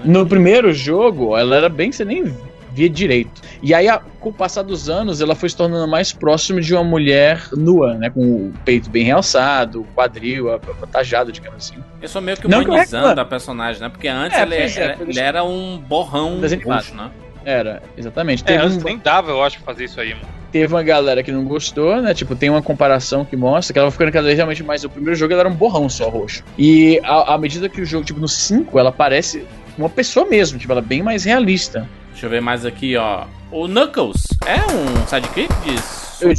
No 0.03 0.25
primeiro 0.25 0.73
jogo, 0.73 1.37
ela 1.37 1.55
era 1.55 1.69
bem, 1.69 1.91
você 1.91 2.03
nem 2.03 2.33
via 2.73 2.89
direito. 2.89 3.41
E 3.61 3.73
aí, 3.73 3.87
a- 3.89 3.99
com 4.19 4.29
o 4.29 4.33
passar 4.33 4.61
dos 4.63 4.89
anos, 4.89 5.19
ela 5.21 5.35
foi 5.35 5.49
se 5.49 5.55
tornando 5.57 5.87
mais 5.87 6.13
próximo 6.13 6.61
de 6.61 6.73
uma 6.73 6.83
mulher 6.83 7.41
nua, 7.53 7.95
né, 7.95 8.09
com 8.09 8.21
o 8.21 8.53
peito 8.65 8.89
bem 8.89 9.03
realçado, 9.03 9.81
o 9.81 9.85
quadril 9.95 10.51
avantajado, 10.53 11.31
digamos 11.31 11.57
assim. 11.69 11.81
Eu 12.01 12.07
sou 12.07 12.21
meio 12.21 12.37
que 12.37 12.47
Não 12.47 12.59
humanizando 12.61 13.07
reclamo. 13.07 13.21
a 13.21 13.25
personagem, 13.25 13.81
né? 13.81 13.89
Porque 13.89 14.07
antes 14.07 14.37
É, 14.37 14.41
ele, 14.43 14.55
pois 14.97 15.17
é, 15.17 15.21
era, 15.21 15.43
um 15.43 15.77
borrão 15.77 16.39
roxo, 16.65 16.95
né? 16.95 17.09
Era, 17.43 17.81
exatamente. 17.97 18.43
É, 18.43 18.45
Teve, 18.45 18.63
antes 18.63 18.77
um- 18.77 18.81
nem 18.83 18.97
dava, 18.99 19.31
eu 19.31 19.43
acho, 19.43 19.57
pra 19.57 19.73
fazer 19.73 19.85
isso 19.85 19.99
aí, 19.99 20.09
mano. 20.13 20.27
teve 20.51 20.71
uma 20.73 20.83
galera 20.83 21.23
que 21.23 21.31
não 21.31 21.43
gostou, 21.45 21.99
né? 22.01 22.13
Tipo, 22.13 22.35
tem 22.35 22.49
uma 22.49 22.61
comparação 22.61 23.23
que 23.25 23.35
mostra 23.37 23.71
que 23.73 23.79
ela 23.79 23.87
vai 23.87 23.91
ficando 23.91 24.11
cada 24.11 24.25
vez 24.25 24.35
realmente 24.37 24.61
mais. 24.63 24.83
O 24.83 24.89
primeiro 24.89 25.15
jogo 25.17 25.31
ela 25.33 25.41
era 25.43 25.49
um 25.49 25.55
borrão 25.55 25.89
só 25.89 26.07
roxo. 26.09 26.43
E 26.57 26.99
à, 27.03 27.33
à 27.33 27.37
medida 27.37 27.67
que 27.69 27.81
o 27.81 27.85
jogo, 27.85 28.05
tipo, 28.05 28.19
no 28.19 28.27
5, 28.27 28.77
ela 28.77 28.91
parece 28.91 29.43
uma 29.77 29.89
pessoa 29.89 30.25
mesmo, 30.27 30.59
tipo, 30.59 30.71
ela 30.71 30.81
é 30.81 30.83
bem 30.83 31.01
mais 31.01 31.23
realista. 31.23 31.87
Deixa 32.21 32.35
eu 32.35 32.37
ver 32.37 32.41
mais 32.41 32.67
aqui, 32.67 32.95
ó. 32.97 33.25
O 33.51 33.67
Knuckles 33.67 34.27
é 34.45 34.57
um 34.71 35.07
sidekick 35.07 35.47
de 35.63 35.75
Eu 36.21 36.29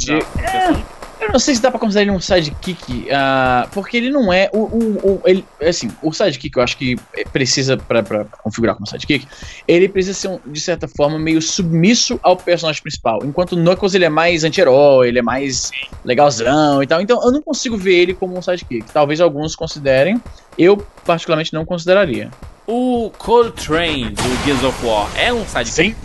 Não, 0.71 0.83
Eu 1.19 1.29
não 1.33 1.39
sei 1.39 1.55
se 1.55 1.61
dá 1.61 1.69
pra 1.69 1.77
considerar 1.77 2.03
ele 2.03 2.11
um 2.11 2.21
sidekick, 2.21 3.11
ah, 3.11 3.67
porque 3.73 3.97
ele 3.97 4.09
não 4.09 4.31
é. 4.31 4.49
O, 4.53 4.59
o, 4.59 4.97
o- 5.05 5.21
ele, 5.25 5.45
assim, 5.61 5.91
o 6.01 6.13
sidekick 6.13 6.55
eu 6.55 6.63
acho 6.63 6.77
que 6.77 6.95
precisa, 7.33 7.75
pra, 7.75 8.01
pra 8.01 8.23
configurar 8.41 8.75
como 8.75 8.87
sidekick, 8.87 9.27
ele 9.67 9.89
precisa 9.89 10.17
ser, 10.17 10.29
um, 10.29 10.39
de 10.49 10.61
certa 10.61 10.87
forma, 10.87 11.19
meio 11.19 11.41
submisso 11.41 12.17
ao 12.23 12.37
personagem 12.37 12.81
principal. 12.81 13.19
Enquanto 13.25 13.51
o 13.51 13.57
Knuckles 13.57 13.93
ele 13.93 14.05
é 14.05 14.09
mais 14.09 14.45
anti-herói, 14.45 15.09
ele 15.09 15.19
é 15.19 15.21
mais 15.21 15.69
legalzão 16.05 16.81
e 16.81 16.87
tal. 16.87 17.01
Então 17.01 17.21
eu 17.21 17.29
não 17.33 17.41
consigo 17.41 17.75
ver 17.77 17.95
ele 17.95 18.13
como 18.13 18.37
um 18.37 18.41
sidekick. 18.41 18.89
Talvez 18.93 19.19
alguns 19.19 19.53
considerem, 19.53 20.17
eu 20.57 20.77
particularmente 21.05 21.53
não 21.53 21.65
consideraria. 21.65 22.31
O 22.65 23.11
Coltrane 23.17 24.11
do 24.11 24.45
Gears 24.45 24.63
of 24.63 24.85
War 24.85 25.09
é 25.19 25.33
um 25.33 25.45
sidekick? 25.45 25.69
Sim. 25.69 25.95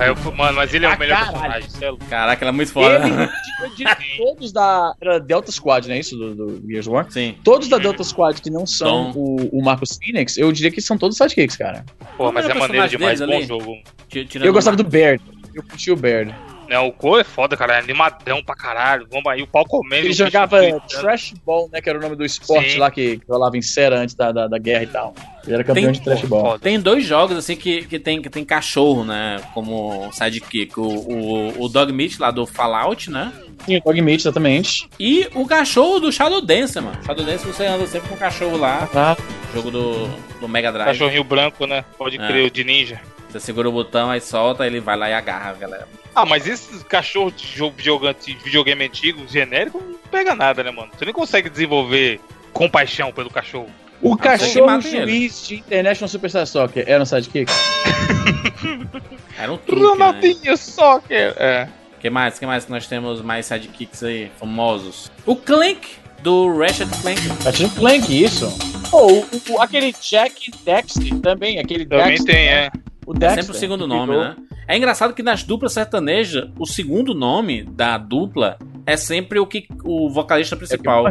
Aí 0.00 0.08
eu, 0.08 0.32
mano, 0.32 0.56
mas 0.56 0.72
ele 0.72 0.86
é 0.86 0.90
Ah, 0.90 0.94
o 0.96 0.98
melhor 0.98 1.32
caralho. 1.32 1.62
personagem. 1.62 1.98
é. 2.02 2.08
Caraca, 2.08 2.42
ela 2.44 2.48
é 2.50 2.52
muito 2.54 2.72
foda. 2.72 3.06
Ele, 3.06 3.30
eu 3.64 3.74
diria 3.76 3.94
que 3.94 4.16
todos 4.16 4.50
da 4.50 4.94
era 4.98 5.20
Delta 5.20 5.52
Squad, 5.52 5.86
não 5.86 5.94
é 5.94 5.98
isso? 5.98 6.16
Do, 6.16 6.34
do 6.34 6.66
Gears 6.66 6.86
of 6.86 6.94
War? 6.96 7.10
Sim. 7.10 7.36
Todos 7.44 7.68
da 7.68 7.76
Delta 7.76 8.02
Squad 8.02 8.40
que 8.40 8.48
não 8.48 8.66
são 8.66 9.10
Então- 9.10 9.22
o, 9.22 9.58
o 9.60 9.62
Marcos 9.62 9.98
Phoenix, 10.02 10.38
eu 10.38 10.50
diria 10.52 10.70
que 10.70 10.80
são 10.80 10.96
todos 10.96 11.18
sidekicks, 11.18 11.56
cara. 11.56 11.84
Pô, 12.16 12.32
mas 12.32 12.46
é 12.46 12.48
era 12.50 12.56
o 12.58 12.60
maneiro 12.62 12.88
demais, 12.88 13.20
bom 13.20 13.26
deles 13.26 13.48
jogo. 13.48 13.76
Tirando 14.08 14.46
Eu 14.46 14.52
gostava 14.54 14.76
do 14.78 14.84
Baird. 14.84 15.22
Eu 15.54 15.62
curti 15.62 15.90
o 15.90 15.96
Baird. 15.96 16.34
Não, 16.66 16.88
o 16.88 16.92
Cole 16.92 17.20
é 17.20 17.24
foda, 17.24 17.58
cara. 17.58 17.74
É 17.74 17.78
animadão 17.78 18.42
pra 18.42 18.54
caralho. 18.56 19.06
Vamos 19.10 19.26
aí, 19.30 19.42
o 19.42 19.46
pau 19.46 19.66
comendo. 19.66 20.06
Ele 20.06 20.14
jogava. 20.14 20.58
Trash 20.88 21.34
Ball, 21.44 21.68
né? 21.70 21.80
Que 21.82 21.90
era 21.90 21.98
o 21.98 22.00
nome 22.00 22.16
do 22.16 22.24
esporte 22.24 22.70
Sim. 22.72 22.78
lá 22.78 22.90
que, 22.90 23.18
que 23.18 23.24
rolava 23.28 23.56
em 23.58 23.62
Sera 23.62 23.98
antes 24.00 24.14
da, 24.14 24.32
da, 24.32 24.48
da 24.48 24.58
guerra 24.58 24.82
e 24.82 24.86
tal. 24.86 25.14
Ele 25.46 25.54
era 25.54 25.64
campeão 25.64 25.84
Tem- 25.84 25.92
de 25.92 26.00
trash 26.02 26.22
ball. 26.22 26.58
Tem 26.58 26.80
dois 26.80 27.04
jogos 27.04 27.36
assim 27.36 27.54
que, 27.56 27.84
que, 27.84 27.98
tem, 27.98 28.20
que 28.22 28.30
tem 28.30 28.44
cachorro, 28.44 29.04
né? 29.04 29.40
Como 29.52 30.10
sidekick. 30.12 30.78
O, 30.78 30.82
o, 30.82 31.62
o 31.64 31.68
Dog 31.68 31.92
Meat 31.92 32.18
lá 32.18 32.30
do 32.30 32.46
Fallout, 32.46 33.10
né? 33.10 33.32
Sim, 33.64 33.80
Dogmeat, 33.84 34.20
exatamente. 34.22 34.88
E 34.98 35.28
o 35.34 35.46
cachorro 35.46 36.00
do 36.00 36.12
Shadow 36.12 36.40
Dancer, 36.40 36.82
mano. 36.82 36.98
Shadow 37.04 37.24
Dancer 37.24 37.46
você 37.46 37.66
anda 37.66 37.86
sempre 37.86 38.08
com 38.08 38.14
o 38.14 38.18
cachorro 38.18 38.56
lá. 38.56 38.88
Ah, 38.94 39.16
Jogo 39.54 39.70
do, 39.70 40.08
do 40.40 40.48
Mega 40.48 40.70
Drive. 40.72 40.86
Cachorrinho 40.88 41.24
branco, 41.24 41.66
né? 41.66 41.84
Pode 41.96 42.20
É. 42.20 42.26
crer, 42.26 42.46
o 42.46 42.50
de 42.50 42.64
ninja. 42.64 43.00
Você 43.30 43.40
segura 43.40 43.68
o 43.68 43.72
botão, 43.72 44.10
aí 44.10 44.20
solta, 44.20 44.66
ele 44.66 44.80
vai 44.80 44.96
lá 44.96 45.08
e 45.10 45.12
agarra 45.14 45.52
galera. 45.54 45.88
Ah, 46.14 46.24
mas 46.24 46.46
esses 46.46 46.82
cachorros 46.84 47.34
de 47.36 47.46
jogo, 47.48 47.74
videogame, 47.76 48.14
de 48.24 48.34
videogame 48.34 48.84
antigo, 48.84 49.22
genérico, 49.28 49.82
não 49.82 49.98
pega 50.10 50.34
nada, 50.34 50.62
né, 50.62 50.70
mano? 50.70 50.90
Você 50.96 51.04
nem 51.04 51.12
consegue 51.14 51.48
desenvolver 51.50 52.20
compaixão 52.52 53.12
pelo 53.12 53.30
cachorro. 53.30 53.68
O 54.04 54.16
cachorro 54.16 54.80
juiz 54.80 55.46
de 55.48 55.56
International 55.56 56.08
Superstar 56.08 56.46
Soccer 56.46 56.84
era 56.86 57.02
um 57.02 57.06
sidekick? 57.06 57.50
Era 59.38 59.52
um 59.52 59.56
truque, 59.56 59.82
né? 59.82 59.88
Ronaldinho 59.88 60.56
Soccer. 60.56 61.34
É. 61.36 61.68
que 62.00 62.08
mais? 62.08 62.38
que 62.38 62.46
mais 62.46 62.64
que 62.64 62.70
nós 62.70 62.86
temos 62.86 63.20
mais 63.20 63.46
sidekicks 63.46 64.02
aí, 64.02 64.30
famosos? 64.38 65.10
O 65.26 65.34
Clank, 65.34 65.88
do 66.22 66.56
Ratchet 66.56 66.88
Clank. 67.02 67.20
Ratchet 67.44 67.70
Clank, 67.74 68.24
isso. 68.24 68.46
Pô, 68.90 69.06
o, 69.12 69.26
o- 69.50 69.60
aquele 69.60 69.92
Jack 70.00 70.50
Dexter 70.64 71.18
também, 71.20 71.58
aquele 71.58 71.84
Também 71.84 72.06
Dexter, 72.10 72.34
tem, 72.34 72.46
né? 72.46 72.52
é. 72.66 72.70
O 73.06 73.12
É 73.14 73.18
Dexter. 73.18 73.42
sempre 73.44 73.56
o 73.56 73.60
segundo 73.60 73.86
nome, 73.86 74.16
né? 74.16 74.36
É 74.68 74.76
engraçado 74.76 75.12
que 75.12 75.22
nas 75.22 75.42
duplas 75.42 75.72
sertanejas, 75.72 76.48
o 76.58 76.64
segundo 76.64 77.12
nome 77.12 77.64
da 77.64 77.98
dupla 77.98 78.56
é 78.86 78.96
sempre 78.96 79.38
o 79.38 79.46
que 79.46 79.66
o 79.84 80.08
vocalista 80.08 80.54
É 80.54 80.58
que 80.58 80.66
principal. 80.66 81.04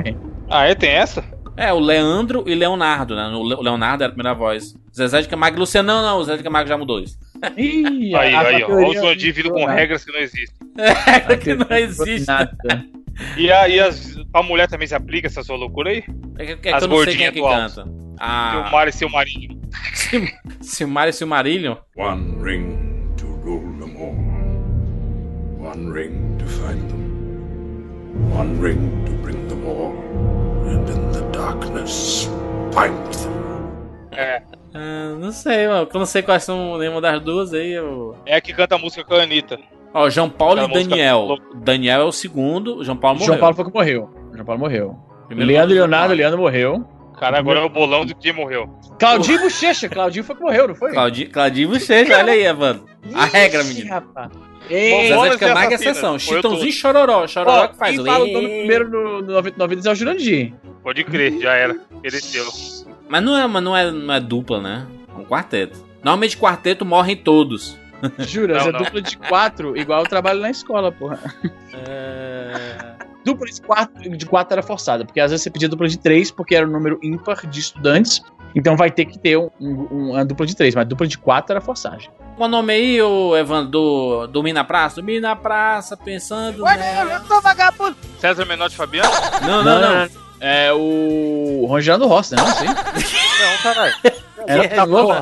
Ah, 0.50 0.66
é? 0.66 0.74
Tem 0.74 0.90
essa? 0.90 1.24
É, 1.56 1.72
o 1.72 1.80
Leandro 1.80 2.44
e 2.48 2.56
Leonardo, 2.56 3.16
né? 3.16 3.28
O 3.28 3.44
Le- 3.44 3.56
o 3.56 3.62
Leonardo 3.62 4.04
era 4.04 4.12
a 4.12 4.16
primeira 4.16 4.34
voz. 4.38 4.76
Zezé 4.96 5.22
de 5.22 5.28
Camargo 5.28 5.58
e 5.58 5.60
Luciano, 5.60 5.88
não, 5.88 6.02
não, 6.02 6.18
o 6.18 6.24
Zezé 6.24 6.38
de 6.38 6.44
Camargo 6.44 6.68
já 6.68 6.78
mudou 6.78 7.00
isso. 7.00 7.18
Ih, 7.58 8.16
Aí, 8.16 8.36
aí, 8.36 8.64
ó. 8.64 8.72
Olha 8.72 9.14
o 9.14 9.16
vindo 9.20 9.52
com 9.52 9.66
regras 9.66 10.04
que 10.04 10.12
não 10.12 10.20
existem. 10.20 10.68
É 11.30 11.36
que 11.38 11.54
não 11.54 11.78
existe. 11.78 12.26
Nada. 12.28 12.86
E, 13.38 13.52
a, 13.52 13.68
e 13.70 13.80
as, 13.80 14.18
a 14.34 14.42
mulher 14.42 14.68
também 14.68 14.88
se 14.88 14.96
aplica 14.96 15.28
essa 15.28 15.44
sua 15.44 15.56
loucura 15.56 15.92
aí? 15.92 16.04
É 16.40 16.46
que, 16.46 16.52
é 16.54 16.56
que 16.56 16.70
As 16.70 16.82
eu 16.84 16.90
não 16.90 17.04
sei 17.04 17.16
quem 17.16 17.26
é 17.28 17.32
gordinhas 17.32 17.34
que 17.34 17.42
do 17.42 17.48
canta. 17.48 17.84
Seu 17.84 18.16
Ah, 18.20 18.70
mar 18.72 18.88
e 18.88 18.92
seu 18.92 19.10
marinho. 19.10 19.62
Silmar 20.62 21.08
e 21.10 21.14
Silmarillion. 21.14 21.76
One 21.96 22.36
ring 22.42 23.06
to 23.18 23.26
rule 23.44 23.62
them 23.80 23.96
all. 24.00 25.68
One 25.70 25.92
ring 25.92 26.38
to 26.40 26.46
find 26.46 26.80
them. 26.90 28.34
One 28.36 28.60
ring 28.60 29.04
to 29.06 29.12
bring 29.22 29.48
them 29.48 29.66
all. 29.68 29.94
And 30.66 30.90
in 30.90 31.12
the 31.12 31.22
darkness, 31.38 32.30
find 32.74 32.96
them. 33.14 33.34
É. 34.12 34.42
Ah, 34.74 35.16
não 35.20 35.32
sei, 35.32 35.68
mano. 35.68 35.88
Eu 35.92 36.00
não 36.00 36.06
sei 36.06 36.22
quais 36.22 36.44
são 36.44 36.78
nenhuma 36.78 37.02
das 37.02 37.22
duas 37.22 37.54
aí. 37.54 37.74
Eu... 37.74 38.16
É 38.26 38.36
a 38.36 38.42
que 38.42 38.54
canta 38.54 38.76
a 38.76 38.78
música 38.78 39.04
com 39.04 39.14
a 39.16 39.24
Anitta. 39.24 39.60
Ó, 39.94 40.10
João 40.10 40.30
Paulo 40.30 40.60
Aquela 40.62 40.68
e 40.72 40.74
música 40.76 40.90
Daniel. 40.96 41.20
louca. 41.20 41.46
Daniel 41.56 42.02
é 42.02 42.04
o 42.06 42.12
segundo, 42.12 42.78
o 42.78 42.84
João 42.84 42.98
Paulo 42.98 43.18
morreu. 43.20 43.28
João 43.28 43.40
Paulo 43.40 43.56
foi 43.56 43.66
que 43.66 43.74
morreu. 43.74 44.10
João 44.34 44.46
Paulo 44.46 44.60
morreu. 44.62 44.98
Primeiro 45.28 45.52
Leandro 45.52 45.76
Leonardo, 45.76 46.14
Leandro 46.16 46.40
morreu. 46.40 46.84
Cara, 47.20 47.38
agora 47.38 47.60
é 47.60 47.64
o 47.64 47.70
bolão 47.70 48.04
de 48.06 48.16
quem 48.16 48.34
morreu. 48.34 48.68
Claudinho 49.00 49.40
Bochecha, 49.42 49.88
Claudinho 49.88 50.24
foi 50.24 50.36
que 50.36 50.42
morreu, 50.42 50.68
não 50.68 50.76
foi? 50.76 50.92
Claudinho, 50.92 51.30
Claudinho 51.30 51.70
Bochecha, 51.70 52.18
olha 52.18 52.34
aí, 52.34 52.44
Evandro. 52.44 52.86
A 53.14 53.26
regra, 53.26 53.62
Ixi, 53.62 53.74
menino. 53.76 53.90
rapaz. 53.94 54.32
Bom, 54.70 54.76
Ei, 54.76 55.08
Zezé 55.08 55.38
Camargo 55.38 55.72
é 55.72 55.76
exceção. 55.76 56.18
Chitãozinho 56.18 56.70
e 56.70 56.72
Chororó. 56.72 57.28
Chororó 57.28 57.64
ó, 57.64 57.68
que 57.68 57.78
faz 57.78 57.92
quem 57.92 58.02
o 58.02 58.06
fala 58.06 58.26
o 58.26 58.32
nome 58.32 58.48
primeiro 58.48 58.90
no, 58.90 59.22
no 59.22 59.34
99 59.34 59.70
Vidas 59.70 59.86
é 59.86 59.92
o 59.92 59.96
Jurandir. 59.96 60.54
Pode 60.82 61.04
crer, 61.04 61.40
já 61.40 61.54
era. 61.54 61.76
Pereceu. 62.02 62.46
Mas 63.08 63.24
não 63.24 63.38
é, 63.38 63.48
mas 63.48 63.64
não 63.64 63.76
é, 63.76 63.92
não 63.92 64.14
é 64.14 64.20
dupla, 64.20 64.62
né? 64.62 64.88
É 65.08 65.20
um 65.20 65.26
quarteto. 65.26 65.78
Normalmente 66.04 66.38
quarteto 66.38 66.86
morrem 66.86 67.16
todos. 67.16 67.78
Jura, 68.20 68.60
Não, 68.60 68.68
é 68.68 68.72
não. 68.72 68.80
dupla 68.84 69.02
de 69.02 69.18
quatro, 69.18 69.78
igual 69.78 70.02
eu 70.04 70.08
trabalho 70.10 70.40
na 70.42 70.50
escola, 70.50 70.92
porra. 70.92 71.20
Dupla 73.26 73.48
de 73.48 73.62
quatro, 73.62 74.18
de 74.18 74.26
quatro 74.26 74.54
era 74.54 74.62
forçada, 74.62 75.06
porque 75.06 75.20
às 75.20 75.32
vezes 75.32 75.44
você 75.44 75.50
pedia 75.50 75.70
dupla 75.70 75.88
de 75.88 75.98
três, 75.98 76.30
porque 76.30 76.54
era 76.56 76.68
o 76.68 76.70
número 76.70 77.00
ímpar 77.02 77.48
de 77.48 77.60
estudantes. 77.60 78.22
Então 78.56 78.76
vai 78.78 78.92
ter 78.92 79.06
que 79.06 79.18
ter 79.18 79.36
um, 79.38 79.50
um- 79.60 80.12
uma 80.12 80.24
dupla 80.26 80.46
de 80.46 80.56
três, 80.56 80.76
mas 80.76 80.86
dupla 80.88 81.08
de 81.08 81.18
quatro 81.18 81.54
era 81.54 81.62
forçagem. 81.62 82.12
Qual 82.36 82.48
o 82.48 82.52
nome 82.52 82.74
aí, 82.74 83.02
ô 83.02 83.36
Evandro, 83.36 83.72
do 83.72 84.28
Dormir 84.28 84.54
na 84.54 84.64
Praça? 84.64 84.96
Dormir 84.98 85.20
na 85.22 85.36
Praça, 85.36 85.96
pensando... 85.98 86.64
nela. 86.78 87.24
César 88.20 88.46
Menotti 88.46 88.76
Fabiano? 88.76 89.10
Não, 89.42 89.64
não, 89.64 89.82
não. 89.82 90.10
É 90.40 90.74
o 90.74 91.66
Ronginaldo 91.68 92.06
Rossi, 92.06 92.36
né? 92.36 92.42
Não 92.44 92.54
sei. 92.54 92.68
Não, 92.68 93.58
caralho. 93.64 93.96
Era, 94.46 94.68
tá 94.68 94.84
louco? 94.86 95.14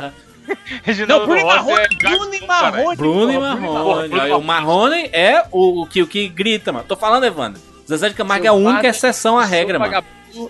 Reginaldo 0.84 1.26
Bruno 1.26 1.42
Rossi 1.42 1.58
Marrone, 1.58 1.82
é 1.82 1.88
Bruno 2.10 2.34
e. 2.34 2.46
Marrone. 2.48 2.96
Bruno 2.96 3.32
e 3.32 3.38
Marrone. 3.40 4.10
Bruno 4.10 4.38
O 4.38 4.42
Marrone 4.44 5.10
é 5.14 5.44
o, 5.52 5.82
o 5.82 5.88
que, 5.88 6.02
o 6.02 6.08
que 6.08 6.28
grita, 6.28 6.72
mano. 6.72 6.86
Tô 6.88 6.96
falando, 6.96 7.24
Evandro. 7.26 7.62
Zezé 7.88 8.10
de 8.10 8.16
Camargo 8.16 8.46
é 8.46 8.50
a 8.50 8.54
única 8.54 8.74
padre- 8.74 8.88
exceção 8.90 9.38
à 9.38 9.46
regra, 9.46 9.78
mano. 9.80 10.04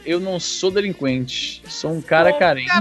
Eu 0.05 0.19
não 0.19 0.39
sou 0.39 0.71
delinquente. 0.71 1.61
Sou 1.67 1.91
um 1.91 2.01
cara 2.01 2.31
carente. 2.33 2.71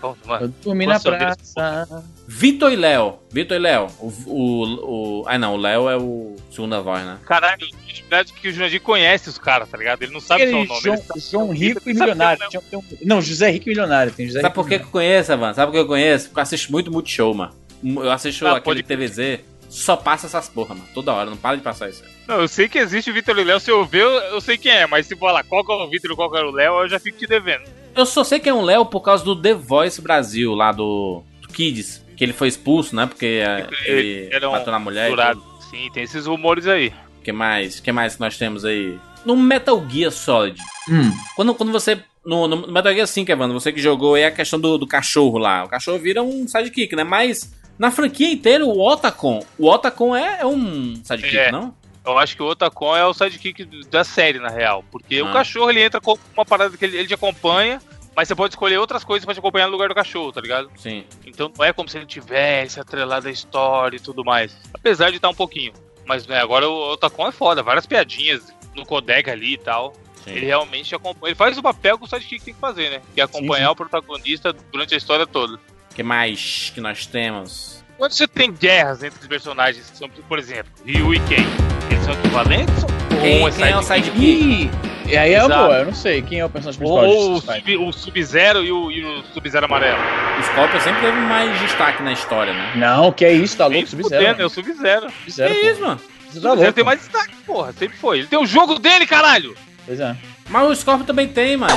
Bom, 0.00 0.16
mano. 0.24 0.46
Eu 0.46 0.48
dormi 0.62 0.86
na 0.86 0.98
praça. 0.98 2.04
Vitor 2.26 2.72
e 2.72 2.76
Léo. 2.76 3.18
Vitor 3.30 3.56
e 3.56 3.60
Léo. 3.60 3.86
O, 3.98 4.06
o, 4.26 5.20
o... 5.20 5.24
Ah, 5.26 5.38
não. 5.38 5.54
O 5.54 5.56
Léo 5.56 5.88
é 5.88 5.96
o 5.96 6.36
segunda 6.50 6.80
voz, 6.80 7.04
né? 7.04 7.18
Caralho, 7.26 7.66
verdade 8.00 8.32
é 8.36 8.40
que 8.40 8.48
o 8.48 8.52
Jurandir 8.52 8.80
conhece 8.80 9.28
os 9.28 9.38
caras, 9.38 9.68
tá 9.68 9.76
ligado? 9.76 10.02
Ele 10.02 10.12
não 10.12 10.20
sabe 10.20 10.50
só 10.50 10.56
o 10.56 10.64
nome. 10.64 10.80
João, 10.80 10.94
ele 10.96 11.02
sabe- 11.04 11.20
João 11.20 11.50
ele 11.54 11.58
Rico 11.68 11.90
e 11.90 11.94
Milionário. 11.94 12.42
um- 12.74 12.82
Não, 13.04 13.20
José 13.22 13.50
Rico 13.50 13.68
e 13.68 13.70
Milionário. 13.70 14.12
Tem 14.12 14.26
José 14.26 14.40
Sabe 14.40 14.54
por 14.54 14.66
que 14.68 14.74
eu 14.76 14.80
conheço, 14.80 15.32
Evandro? 15.32 15.54
Sabe 15.54 15.66
por 15.70 15.72
que 15.72 15.82
eu 15.82 15.86
conheço? 15.86 16.26
Porque 16.28 16.38
eu 16.40 16.42
assisto 16.42 16.72
muito 16.72 16.90
Multishow, 16.90 17.34
mano. 17.34 17.54
Eu 17.82 18.10
assisto 18.10 18.46
Ah, 18.46 18.56
aquele 18.56 18.82
pode. 18.82 18.82
TVZ, 18.82 19.40
só 19.68 19.96
passa 19.96 20.26
essas 20.26 20.48
porra, 20.48 20.74
mano. 20.74 20.86
Toda 20.92 21.12
hora, 21.12 21.30
não 21.30 21.36
para 21.36 21.56
de 21.56 21.62
passar 21.62 21.88
isso. 21.88 22.02
Não, 22.30 22.42
eu 22.42 22.46
sei 22.48 22.68
que 22.68 22.78
existe 22.78 23.10
o 23.10 23.12
Vitor 23.12 23.36
e 23.36 23.42
o 23.42 23.44
Léo. 23.44 23.58
Se 23.58 23.72
eu 23.72 23.84
ver, 23.84 24.04
eu, 24.04 24.40
sei 24.40 24.56
quem 24.56 24.70
é. 24.70 24.86
Mas 24.86 25.04
se 25.04 25.16
falar 25.16 25.42
qual 25.42 25.64
que 25.64 25.72
é 25.72 25.74
o 25.74 25.88
Vitor 25.90 26.12
e 26.12 26.14
qual 26.14 26.30
que 26.30 26.38
é 26.38 26.42
o 26.42 26.52
Léo, 26.52 26.74
eu 26.82 26.88
já 26.88 27.00
fico 27.00 27.18
te 27.18 27.26
devendo. 27.26 27.64
Eu 27.96 28.06
só 28.06 28.22
sei 28.22 28.38
que 28.38 28.48
é 28.48 28.54
um 28.54 28.62
Léo 28.62 28.86
por 28.86 29.00
causa 29.00 29.24
do 29.24 29.34
The 29.34 29.52
Voice 29.52 30.00
Brasil, 30.00 30.54
lá 30.54 30.70
do, 30.70 31.24
do 31.42 31.48
Kids. 31.48 32.06
Que 32.16 32.22
ele 32.22 32.32
foi 32.32 32.46
expulso, 32.46 32.94
né? 32.94 33.06
Porque 33.06 33.42
é, 33.44 33.66
ele 33.84 34.28
Era 34.30 34.48
um 34.48 34.52
bateu 34.52 34.70
na 34.70 34.78
mulher. 34.78 35.10
e. 35.10 35.50
Sim, 35.70 35.90
tem 35.92 36.04
esses 36.04 36.26
rumores 36.26 36.68
aí. 36.68 36.92
que 37.24 37.32
mais? 37.32 37.80
que 37.80 37.90
mais 37.90 38.14
que 38.14 38.20
nós 38.20 38.38
temos 38.38 38.64
aí? 38.64 38.96
No 39.24 39.36
Metal 39.36 39.84
Gear 39.90 40.12
Solid. 40.12 40.56
Hum. 40.88 41.10
Quando, 41.34 41.52
quando 41.54 41.72
você. 41.72 41.98
No, 42.24 42.46
no 42.46 42.70
Metal 42.70 42.92
Gear 42.92 43.08
5, 43.08 43.28
Evandro, 43.32 43.58
você 43.58 43.72
que 43.72 43.80
jogou 43.80 44.14
aí 44.14 44.24
a 44.24 44.30
questão 44.30 44.60
do, 44.60 44.78
do 44.78 44.86
cachorro 44.86 45.36
lá. 45.36 45.64
O 45.64 45.68
cachorro 45.68 45.98
vira 45.98 46.22
um 46.22 46.46
sidekick, 46.46 46.94
né? 46.94 47.02
Mas 47.02 47.52
na 47.76 47.90
franquia 47.90 48.30
inteira, 48.30 48.64
o 48.64 48.78
Otacon. 48.80 49.44
O 49.58 49.68
Otacon 49.68 50.14
é, 50.14 50.42
é 50.42 50.46
um 50.46 50.94
sidekick, 51.02 51.36
É. 51.36 51.50
não? 51.50 51.74
Eu 52.04 52.18
acho 52.18 52.34
que 52.36 52.42
o 52.42 52.46
Otacon 52.46 52.96
é 52.96 53.04
o 53.04 53.12
sidekick 53.12 53.64
da 53.90 54.02
série, 54.04 54.38
na 54.38 54.48
real. 54.48 54.84
Porque 54.90 55.18
Ah. 55.18 55.24
o 55.24 55.32
cachorro 55.32 55.70
ele 55.70 55.82
entra 55.82 56.00
com 56.00 56.18
uma 56.34 56.44
parada 56.44 56.76
que 56.76 56.84
ele, 56.84 56.96
ele 56.96 57.08
te 57.08 57.14
acompanha, 57.14 57.80
mas 58.16 58.26
você 58.28 58.34
pode 58.34 58.52
escolher 58.54 58.78
outras 58.78 59.04
coisas 59.04 59.24
pra 59.24 59.34
te 59.34 59.38
acompanhar 59.40 59.66
no 59.66 59.72
lugar 59.72 59.88
do 59.88 59.94
cachorro, 59.94 60.32
tá 60.32 60.40
ligado? 60.40 60.70
Sim. 60.76 61.04
Então 61.26 61.52
não 61.56 61.64
é 61.64 61.72
como 61.72 61.88
se 61.88 61.98
ele 61.98 62.06
tivesse 62.06 62.80
atrelado 62.80 63.28
a 63.28 63.30
história 63.30 63.96
e 63.96 64.00
tudo 64.00 64.24
mais. 64.24 64.56
Apesar 64.72 65.10
de 65.10 65.16
estar 65.16 65.28
um 65.28 65.34
pouquinho. 65.34 65.72
Mas 66.06 66.26
né, 66.26 66.40
agora 66.40 66.68
o 66.68 66.92
Otacon 66.92 67.28
é 67.28 67.32
foda, 67.32 67.62
várias 67.62 67.86
piadinhas 67.86 68.52
no 68.74 68.84
codec 68.86 69.28
ali 69.30 69.54
e 69.54 69.58
tal. 69.58 69.92
Sim. 70.24 70.32
Ele 70.32 70.46
realmente 70.46 70.94
acompanha. 70.94 71.30
Ele 71.30 71.34
faz 71.36 71.56
o 71.56 71.62
papel 71.62 71.98
que 71.98 72.04
o 72.04 72.06
sidekick 72.08 72.44
tem 72.44 72.54
que 72.54 72.60
fazer, 72.60 72.90
né? 72.90 73.02
Que 73.14 73.20
é 73.20 73.24
acompanhar 73.24 73.70
o 73.70 73.76
protagonista 73.76 74.52
durante 74.52 74.94
a 74.94 74.96
história 74.96 75.26
toda. 75.26 75.54
O 75.90 75.94
que 75.94 76.02
mais 76.02 76.70
que 76.74 76.80
nós 76.80 77.06
temos? 77.06 77.79
Quando 78.00 78.12
você 78.12 78.26
tem 78.26 78.50
guerras 78.50 79.02
entre 79.02 79.20
os 79.20 79.26
personagens 79.26 79.90
que 79.90 79.98
são, 79.98 80.08
por 80.08 80.38
exemplo, 80.38 80.72
Ryu 80.86 81.12
e 81.14 81.20
Ken, 81.20 81.44
eles 81.90 82.02
são 82.02 82.14
equivalentes? 82.14 82.82
Ou 82.82 83.20
Quem, 83.20 83.42
um 83.42 83.48
é 83.48 83.50
quem 83.52 83.68
é 83.68 83.76
o 83.76 83.82
sidekick? 83.82 84.70
e 85.06 85.16
aí 85.18 85.34
é 85.34 85.40
boa, 85.46 85.74
eu 85.80 85.84
não 85.84 85.94
sei. 85.94 86.22
Quem 86.22 86.40
é 86.40 86.44
o 86.46 86.48
personagem 86.48 86.78
principal 86.78 87.04
Ou 87.06 87.32
o? 87.34 87.40
Sub- 87.42 87.76
o 87.76 87.92
Sub-Zero 87.92 88.64
e 88.64 88.72
o, 88.72 88.90
e 88.90 89.04
o 89.04 89.22
Sub-Zero 89.34 89.66
amarelo? 89.66 89.98
O 90.38 90.42
Scorpion 90.44 90.80
sempre 90.80 91.00
teve 91.02 91.18
mais 91.18 91.60
destaque 91.60 92.02
na 92.02 92.12
história, 92.14 92.54
né? 92.54 92.72
Não, 92.76 93.12
que 93.12 93.22
é 93.22 93.32
isso, 93.34 93.58
tá 93.58 93.66
louco? 93.66 93.86
Sub-Zero. 93.86 94.40
é 94.40 94.46
o. 94.46 94.48
Sub-Zero. 94.48 95.06
Que 95.26 95.32
pô. 95.32 95.44
isso, 95.68 95.80
mano? 95.82 96.00
Você 96.30 96.38
O 96.38 96.42
tá 96.42 96.52
louco. 96.54 96.72
tem 96.72 96.84
mais 96.84 97.00
destaque, 97.00 97.34
porra. 97.44 97.72
Sempre 97.74 97.98
foi. 97.98 98.20
Ele 98.20 98.28
tem 98.28 98.38
o 98.38 98.46
jogo 98.46 98.78
dele, 98.78 99.06
caralho! 99.06 99.54
Pois 99.84 100.00
é. 100.00 100.16
Mas 100.48 100.70
o 100.70 100.74
Scorpion 100.74 101.04
também 101.04 101.28
tem, 101.28 101.54
mano. 101.58 101.74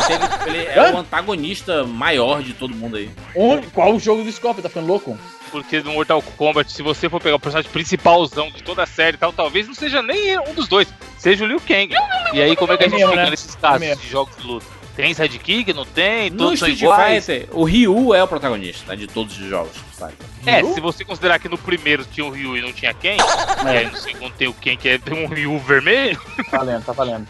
Ele, 0.48 0.58
ele 0.60 0.68
é 0.68 0.94
o 0.94 0.98
antagonista 0.98 1.84
maior 1.84 2.42
de 2.42 2.54
todo 2.54 2.74
mundo 2.74 2.96
aí. 2.96 3.10
Onde- 3.36 3.68
qual 3.68 3.94
o 3.94 4.00
jogo 4.00 4.24
do 4.24 4.32
Scorpion? 4.32 4.62
Tá 4.64 4.70
ficando 4.70 4.88
louco? 4.88 5.18
Porque 5.54 5.82
no 5.82 5.94
Mortal 5.94 6.20
Kombat, 6.36 6.72
se 6.72 6.82
você 6.82 7.08
for 7.08 7.22
pegar 7.22 7.36
o 7.36 7.40
personagem 7.40 7.70
principalzão 7.72 8.50
de 8.50 8.64
toda 8.64 8.82
a 8.82 8.88
série 8.88 9.16
e 9.16 9.20
tal, 9.20 9.32
talvez 9.32 9.68
não 9.68 9.76
seja 9.76 10.02
nem 10.02 10.36
um 10.40 10.54
dos 10.56 10.68
dois. 10.68 10.92
Seja 11.16 11.46
o 11.46 11.48
Liu 11.48 11.62
Kang. 11.62 11.94
E 12.34 12.42
aí, 12.42 12.56
como 12.56 12.74
é 12.74 12.78
que 12.78 12.84
a 12.86 12.88
É 12.88 12.90
gente 12.90 12.98
mesmo, 12.98 13.12
fica 13.12 13.24
né? 13.26 13.30
nesses 13.30 13.54
casos 13.54 13.82
É 13.88 13.96
de 13.96 14.08
jogos 14.10 14.36
de 14.36 14.48
luta? 14.48 14.66
Tem 14.96 15.14
sidekick? 15.14 15.72
Não 15.72 15.86
tem? 15.86 16.32
No 16.32 16.38
Todos 16.38 16.60
são 16.60 16.68
Street 16.68 16.82
iguais? 16.82 17.26
Fighter, 17.28 17.48
o 17.52 17.64
Ryu 17.64 18.16
é 18.16 18.24
o 18.24 18.28
protagonista 18.28 18.92
né, 18.92 18.96
de 18.96 19.06
todos 19.06 19.38
os 19.40 19.48
jogos. 19.48 19.72
Sabe? 19.96 20.14
É, 20.44 20.64
se 20.64 20.82
você 20.82 21.06
considerar 21.06 21.38
que 21.38 21.48
no 21.48 21.58
primeiro 21.58 22.04
tinha 22.04 22.26
o 22.26 22.32
Ryu 22.32 22.58
e 22.58 22.62
não 22.62 22.74
tinha 22.74 22.92
Ken, 22.94 23.18
e 23.64 23.68
aí 23.70 23.90
no 23.92 23.98
segundo 23.98 24.34
tem 24.34 24.48
o 24.48 24.54
Ken 24.54 24.76
que 24.76 24.90
é 24.90 25.00
um 25.12 25.28
Ryu 25.28 25.58
vermelho, 25.60 26.20
Tá 26.50 26.58
valendo, 26.58 26.84
tá 26.86 26.92
valendo. 26.94 27.28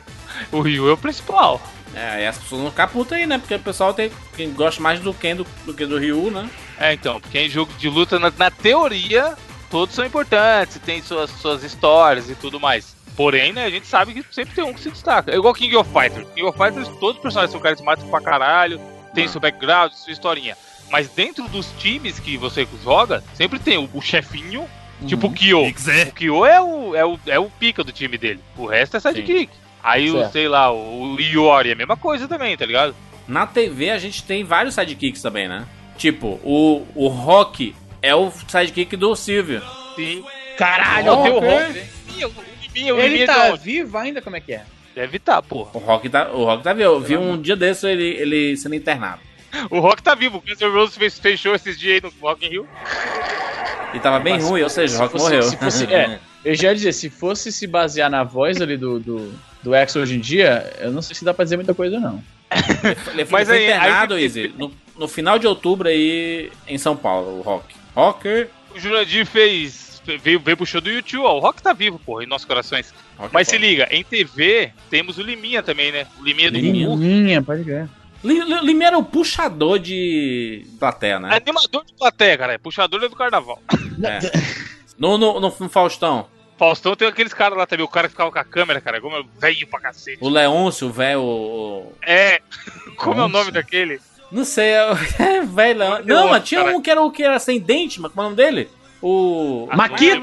o 0.50 0.62
Ryu 0.62 0.90
é 0.90 0.94
o 0.94 0.98
principal. 0.98 1.62
É, 1.96 2.10
aí 2.16 2.26
as 2.28 2.38
pessoas 2.40 2.62
vão 2.62 2.72
ficar 2.72 2.88
putas 2.88 3.18
aí, 3.18 3.28
né? 3.28 3.38
Porque 3.38 3.54
o 3.54 3.60
pessoal 3.60 3.94
tem 3.94 4.12
quem 4.36 4.52
gosta 4.52 4.82
mais 4.82 5.00
do 5.00 5.14
Ken 5.14 5.36
do, 5.36 5.46
do 5.66 5.74
que 5.76 5.86
do 5.86 5.98
Ryu, 6.00 6.32
né? 6.32 6.50
É, 6.84 6.92
então, 6.92 7.22
porque 7.22 7.40
em 7.40 7.50
jogo 7.50 7.72
de 7.80 7.88
luta, 7.88 8.20
na, 8.20 8.30
na 8.38 8.52
teoria, 8.52 9.38
todos 9.72 9.96
são 9.96 10.06
importantes, 10.06 10.78
tem 10.86 11.02
suas, 11.02 11.30
suas 11.30 11.64
histórias 11.64 12.30
e 12.30 12.36
tudo 12.36 12.60
mais. 12.60 12.94
Porém, 13.16 13.54
né, 13.54 13.64
a 13.64 13.70
gente 13.70 13.88
sabe 13.88 14.14
que 14.14 14.36
sempre 14.36 14.54
tem 14.54 14.66
um 14.66 14.74
que 14.74 14.82
se 14.82 14.92
destaca. 14.92 15.32
É 15.32 15.38
igual 15.38 15.54
King 15.54 15.78
of 15.78 15.90
Fighters. 15.90 16.28
King 16.36 16.46
of 16.46 16.58
Fighters, 16.58 16.90
todos 17.00 17.16
os 17.16 17.22
personagens 17.22 17.54
são 17.54 17.62
carismáticos 17.62 18.12
pra 18.12 18.20
caralho, 18.20 18.82
tem 19.16 19.30
seu 19.30 19.40
background, 19.40 19.94
sua 19.94 20.12
historinha. 20.12 20.58
Mas 20.92 21.08
dentro 21.08 21.48
dos 21.48 21.72
times 21.80 22.20
que 22.20 22.36
você 22.36 22.68
joga, 22.84 23.24
sempre 23.34 23.60
tem 23.60 23.78
o, 23.78 23.90
o 23.94 24.02
chefinho, 24.02 24.68
tipo 25.08 25.28
o 25.28 25.32
Kyo. 25.32 25.66
O 25.66 26.12
Kyo 26.12 26.46
é 26.46 26.60
o, 26.60 26.96
é, 26.98 27.06
o, 27.06 27.18
é 27.28 27.40
o 27.40 27.50
pica 27.50 27.82
do 27.82 27.94
time 27.94 28.18
dele. 28.18 28.42
O 28.58 28.66
resto 28.66 28.98
é 28.98 29.00
sidekick. 29.00 29.54
Aí, 29.82 30.12
o, 30.12 30.30
sei 30.32 30.50
lá, 30.50 30.70
o, 30.70 31.14
o 31.14 31.22
Iori 31.22 31.70
é 31.70 31.72
a 31.74 31.78
mesma 31.78 31.96
coisa 31.96 32.28
também, 32.28 32.58
tá 32.58 32.66
ligado? 32.66 32.94
Na 33.26 33.48
TV 33.48 33.90
a 33.90 33.98
gente 33.98 34.22
tem 34.24 34.44
vários 34.44 34.76
sidekicks 34.76 35.22
também, 35.22 35.48
né? 35.48 35.66
Tipo, 35.98 36.40
o, 36.44 36.86
o 36.96 37.08
Rock 37.08 37.76
é 38.02 38.14
o 38.16 38.32
sidekick 38.48 38.96
do 38.98 39.16
Silvio. 39.16 39.62
Sim. 39.96 40.24
Caralho, 40.58 41.14
o 41.14 41.24
teu. 41.24 41.40
Rock. 41.40 41.84
Ele 42.76 43.26
tá 43.26 43.52
onde? 43.54 43.64
vivo 43.64 43.98
ainda? 43.98 44.22
Como 44.22 44.36
é 44.36 44.40
que 44.40 44.54
é? 44.54 44.64
Deve 44.96 45.18
estar, 45.18 45.42
porra. 45.42 45.72
O 45.74 45.80
Rock 45.80 46.10
tá, 46.10 46.30
o 46.32 46.44
Rock 46.46 46.64
tá 46.64 46.74
vivo. 46.74 46.90
Eu 46.90 47.00
vi 47.00 47.18
um 47.18 47.40
dia 47.42 47.56
desse 47.56 47.88
ele, 47.88 48.04
ele 48.20 48.58
sendo 48.58 48.76
internado. 48.76 49.20
O 49.70 49.80
Rock 49.80 50.02
tá 50.02 50.16
vivo. 50.16 50.38
O 50.38 50.42
Guns 50.42 50.60
N' 50.60 50.70
Roses 50.74 50.98
fez, 50.98 51.20
fechou 51.20 51.54
esses 51.56 51.78
dias 51.80 52.04
aí 52.04 52.12
no 52.12 52.28
Rock 52.28 52.46
in 52.46 52.50
Rio. 52.50 52.68
E 53.94 54.00
tava 54.00 54.20
bem 54.20 54.34
Mas 54.36 54.44
ruim, 54.44 54.62
ou 54.64 54.70
seja, 54.70 54.96
o 54.96 55.00
Rock 55.00 55.12
fosse- 55.14 55.24
morreu. 55.26 55.44
se 55.44 55.58
fosse- 55.58 55.86
é. 55.94 56.20
Eu 56.44 56.56
já 56.56 56.70
ia 56.70 56.76
dizer, 56.76 56.92
se 56.94 57.10
fosse 57.10 57.52
se 57.52 57.66
basear 57.68 58.10
na 58.10 58.24
voz 58.24 58.60
ali 58.60 58.76
do, 58.76 59.00
do, 59.00 59.34
do 59.62 59.74
X 59.76 59.96
hoje 59.96 60.16
em 60.16 60.20
dia, 60.20 60.74
eu 60.80 60.92
não 60.92 61.02
sei 61.02 61.16
se 61.16 61.24
dá 61.24 61.34
pra 61.34 61.44
dizer 61.46 61.56
muita 61.56 61.74
coisa, 61.74 62.00
não. 62.00 62.22
Ele 63.14 63.24
foi, 63.26 63.40
Mas 63.40 63.48
foi 63.48 63.58
aí- 63.58 63.66
internado, 63.66 64.14
aí- 64.16 64.26
Izzy, 64.26 64.54
no, 64.58 64.72
no 64.98 65.08
final 65.08 65.38
de 65.40 65.48
outubro 65.48 65.88
aí 65.90 66.52
em 66.68 66.78
São 66.78 66.96
Paulo, 66.96 67.40
o 67.40 67.42
Rock. 67.42 67.76
Rocker. 67.96 68.50
O 68.76 68.80
Jurandir 68.80 69.26
fez. 69.26 70.02
Veio, 70.22 70.40
veio 70.40 70.58
pro 70.58 70.66
show 70.66 70.82
do 70.82 70.90
YouTube, 70.90 71.24
ó. 71.24 71.38
O 71.38 71.40
Rock 71.40 71.62
tá 71.62 71.72
vivo, 71.72 71.98
porra, 71.98 72.24
em 72.24 72.28
nossos 72.28 72.46
corações. 72.46 72.94
Rock 73.18 73.34
Mas 73.34 73.48
é 73.48 73.52
se 73.52 73.56
foda. 73.58 73.68
liga, 73.68 73.88
em 73.90 74.04
TV 74.04 74.72
temos 74.90 75.18
o 75.18 75.22
Liminha 75.22 75.64
também, 75.64 75.92
né? 75.94 76.06
O 76.20 76.24
Liminha 76.24 76.52
do 76.52 76.58
Liminha. 76.58 76.88
Gugu. 76.88 77.02
Liminha, 77.02 77.42
pode 77.42 77.64
crer. 77.64 77.88
Li- 78.24 78.40
Li- 78.42 78.66
Lima 78.66 78.84
era 78.86 78.98
o 78.98 79.04
puxador 79.04 79.80
de 79.80 80.66
plateia, 80.80 81.20
né? 81.20 81.30
Animador 81.36 81.86
de 81.86 81.94
plateia, 81.94 82.38
cara. 82.38 82.54
É 82.54 82.58
puxador 82.58 83.00
do 83.02 83.16
carnaval. 83.16 83.62
É. 84.04 84.20
No, 84.98 85.18
no, 85.18 85.40
no, 85.40 85.52
Faustão, 85.70 86.28
Faustão 86.58 86.96
tem 86.96 87.08
aqueles 87.08 87.34
caras 87.34 87.58
lá 87.58 87.66
também, 87.66 87.86
o 87.86 87.90
cara 87.90 88.08
que 88.08 88.14
ficava 88.14 88.32
com 88.32 88.40
a 88.40 88.44
câmera, 88.44 88.82
cara, 88.82 89.00
como 89.00 89.16
é 89.16 89.24
velho 89.40 89.68
pra 89.68 89.80
cacete. 89.80 90.18
o 90.20 90.28
Leôncio, 90.30 90.88
o 90.88 90.92
velho. 90.92 91.22
o- 91.22 91.94
É. 92.02 92.42
Como 92.98 93.14
é 93.22 93.26
o 93.26 93.28
Nossa. 93.28 93.38
nome 93.40 93.52
daquele? 93.52 94.00
Não 94.34 94.44
sei, 94.44 94.72
é 94.72 94.92
o- 94.92 94.98
é 95.24 95.42
velho. 95.42 95.80
Leôncio. 95.80 96.06
Não, 96.06 96.28
mas 96.30 96.44
tinha 96.44 96.64
Cara. 96.64 96.76
um 96.76 96.82
que 96.82 96.90
era 96.92 97.02
o 97.02 97.12
que 97.12 97.24
era 97.24 97.40
sem 97.40 97.60
dente, 97.60 98.02
mas 98.02 98.12
como 98.12 98.22
é 98.22 98.26
o 98.26 98.30
nome 98.32 98.36
dele? 98.44 98.70
O. 99.02 99.68
Maquito! 99.74 100.22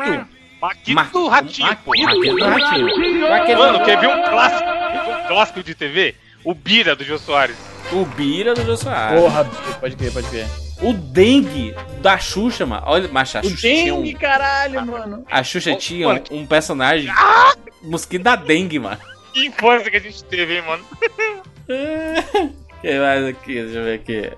Maquito 0.61 0.94
Ma- 0.94 1.04
do 1.04 1.28
Ratinho. 1.28 1.66
Maquito 1.68 2.36
do 2.36 2.44
Ratinho. 2.44 3.32
Aquele- 3.32 3.58
Mano, 3.58 3.84
quer 3.84 3.98
ver 3.98 4.08
um 4.08 4.22
clássico? 4.24 4.64
Um 4.70 5.26
clássico 5.28 5.62
de 5.62 5.74
TV? 5.74 6.14
O 6.44 6.52
Bira 6.54 6.94
do 6.96 7.04
Jô 7.04 7.18
Soares. 7.18 7.56
O 7.92 8.04
Bira 8.04 8.52
do 8.54 8.64
Jô 8.64 8.76
Soares. 8.76 9.20
Porra, 9.20 9.44
pode 9.80 9.96
crer, 9.96 10.12
pode 10.12 10.28
crer. 10.28 10.46
O 10.82 10.92
Dengue 10.94 11.74
da 12.00 12.18
Xuxa, 12.18 12.64
mano. 12.66 12.82
Olha, 12.86 13.08
mas 13.12 13.34
a 13.36 13.40
O 13.40 13.44
Xuxa 13.44 13.56
tinha 13.68 13.94
um, 13.94 14.02
Dengue, 14.02 14.14
caralho, 14.18 14.86
mano. 14.86 15.24
A 15.30 15.42
Xuxa 15.42 15.74
tinha 15.76 16.08
mano. 16.08 16.22
um, 16.30 16.38
um 16.40 16.46
personagem. 16.46 17.11
Mosquito 17.82 18.22
da 18.22 18.36
dengue, 18.36 18.78
mano. 18.78 18.98
Que 19.32 19.46
infância 19.46 19.90
que 19.90 19.96
a 19.96 20.00
gente 20.00 20.24
teve, 20.24 20.56
hein, 20.56 20.62
mano? 20.66 20.84
que 22.81 22.99
mais 22.99 23.24
aqui? 23.26 23.55
Deixa 23.55 23.78
eu 23.78 23.85
ver 23.85 23.95
aqui. 23.95 24.33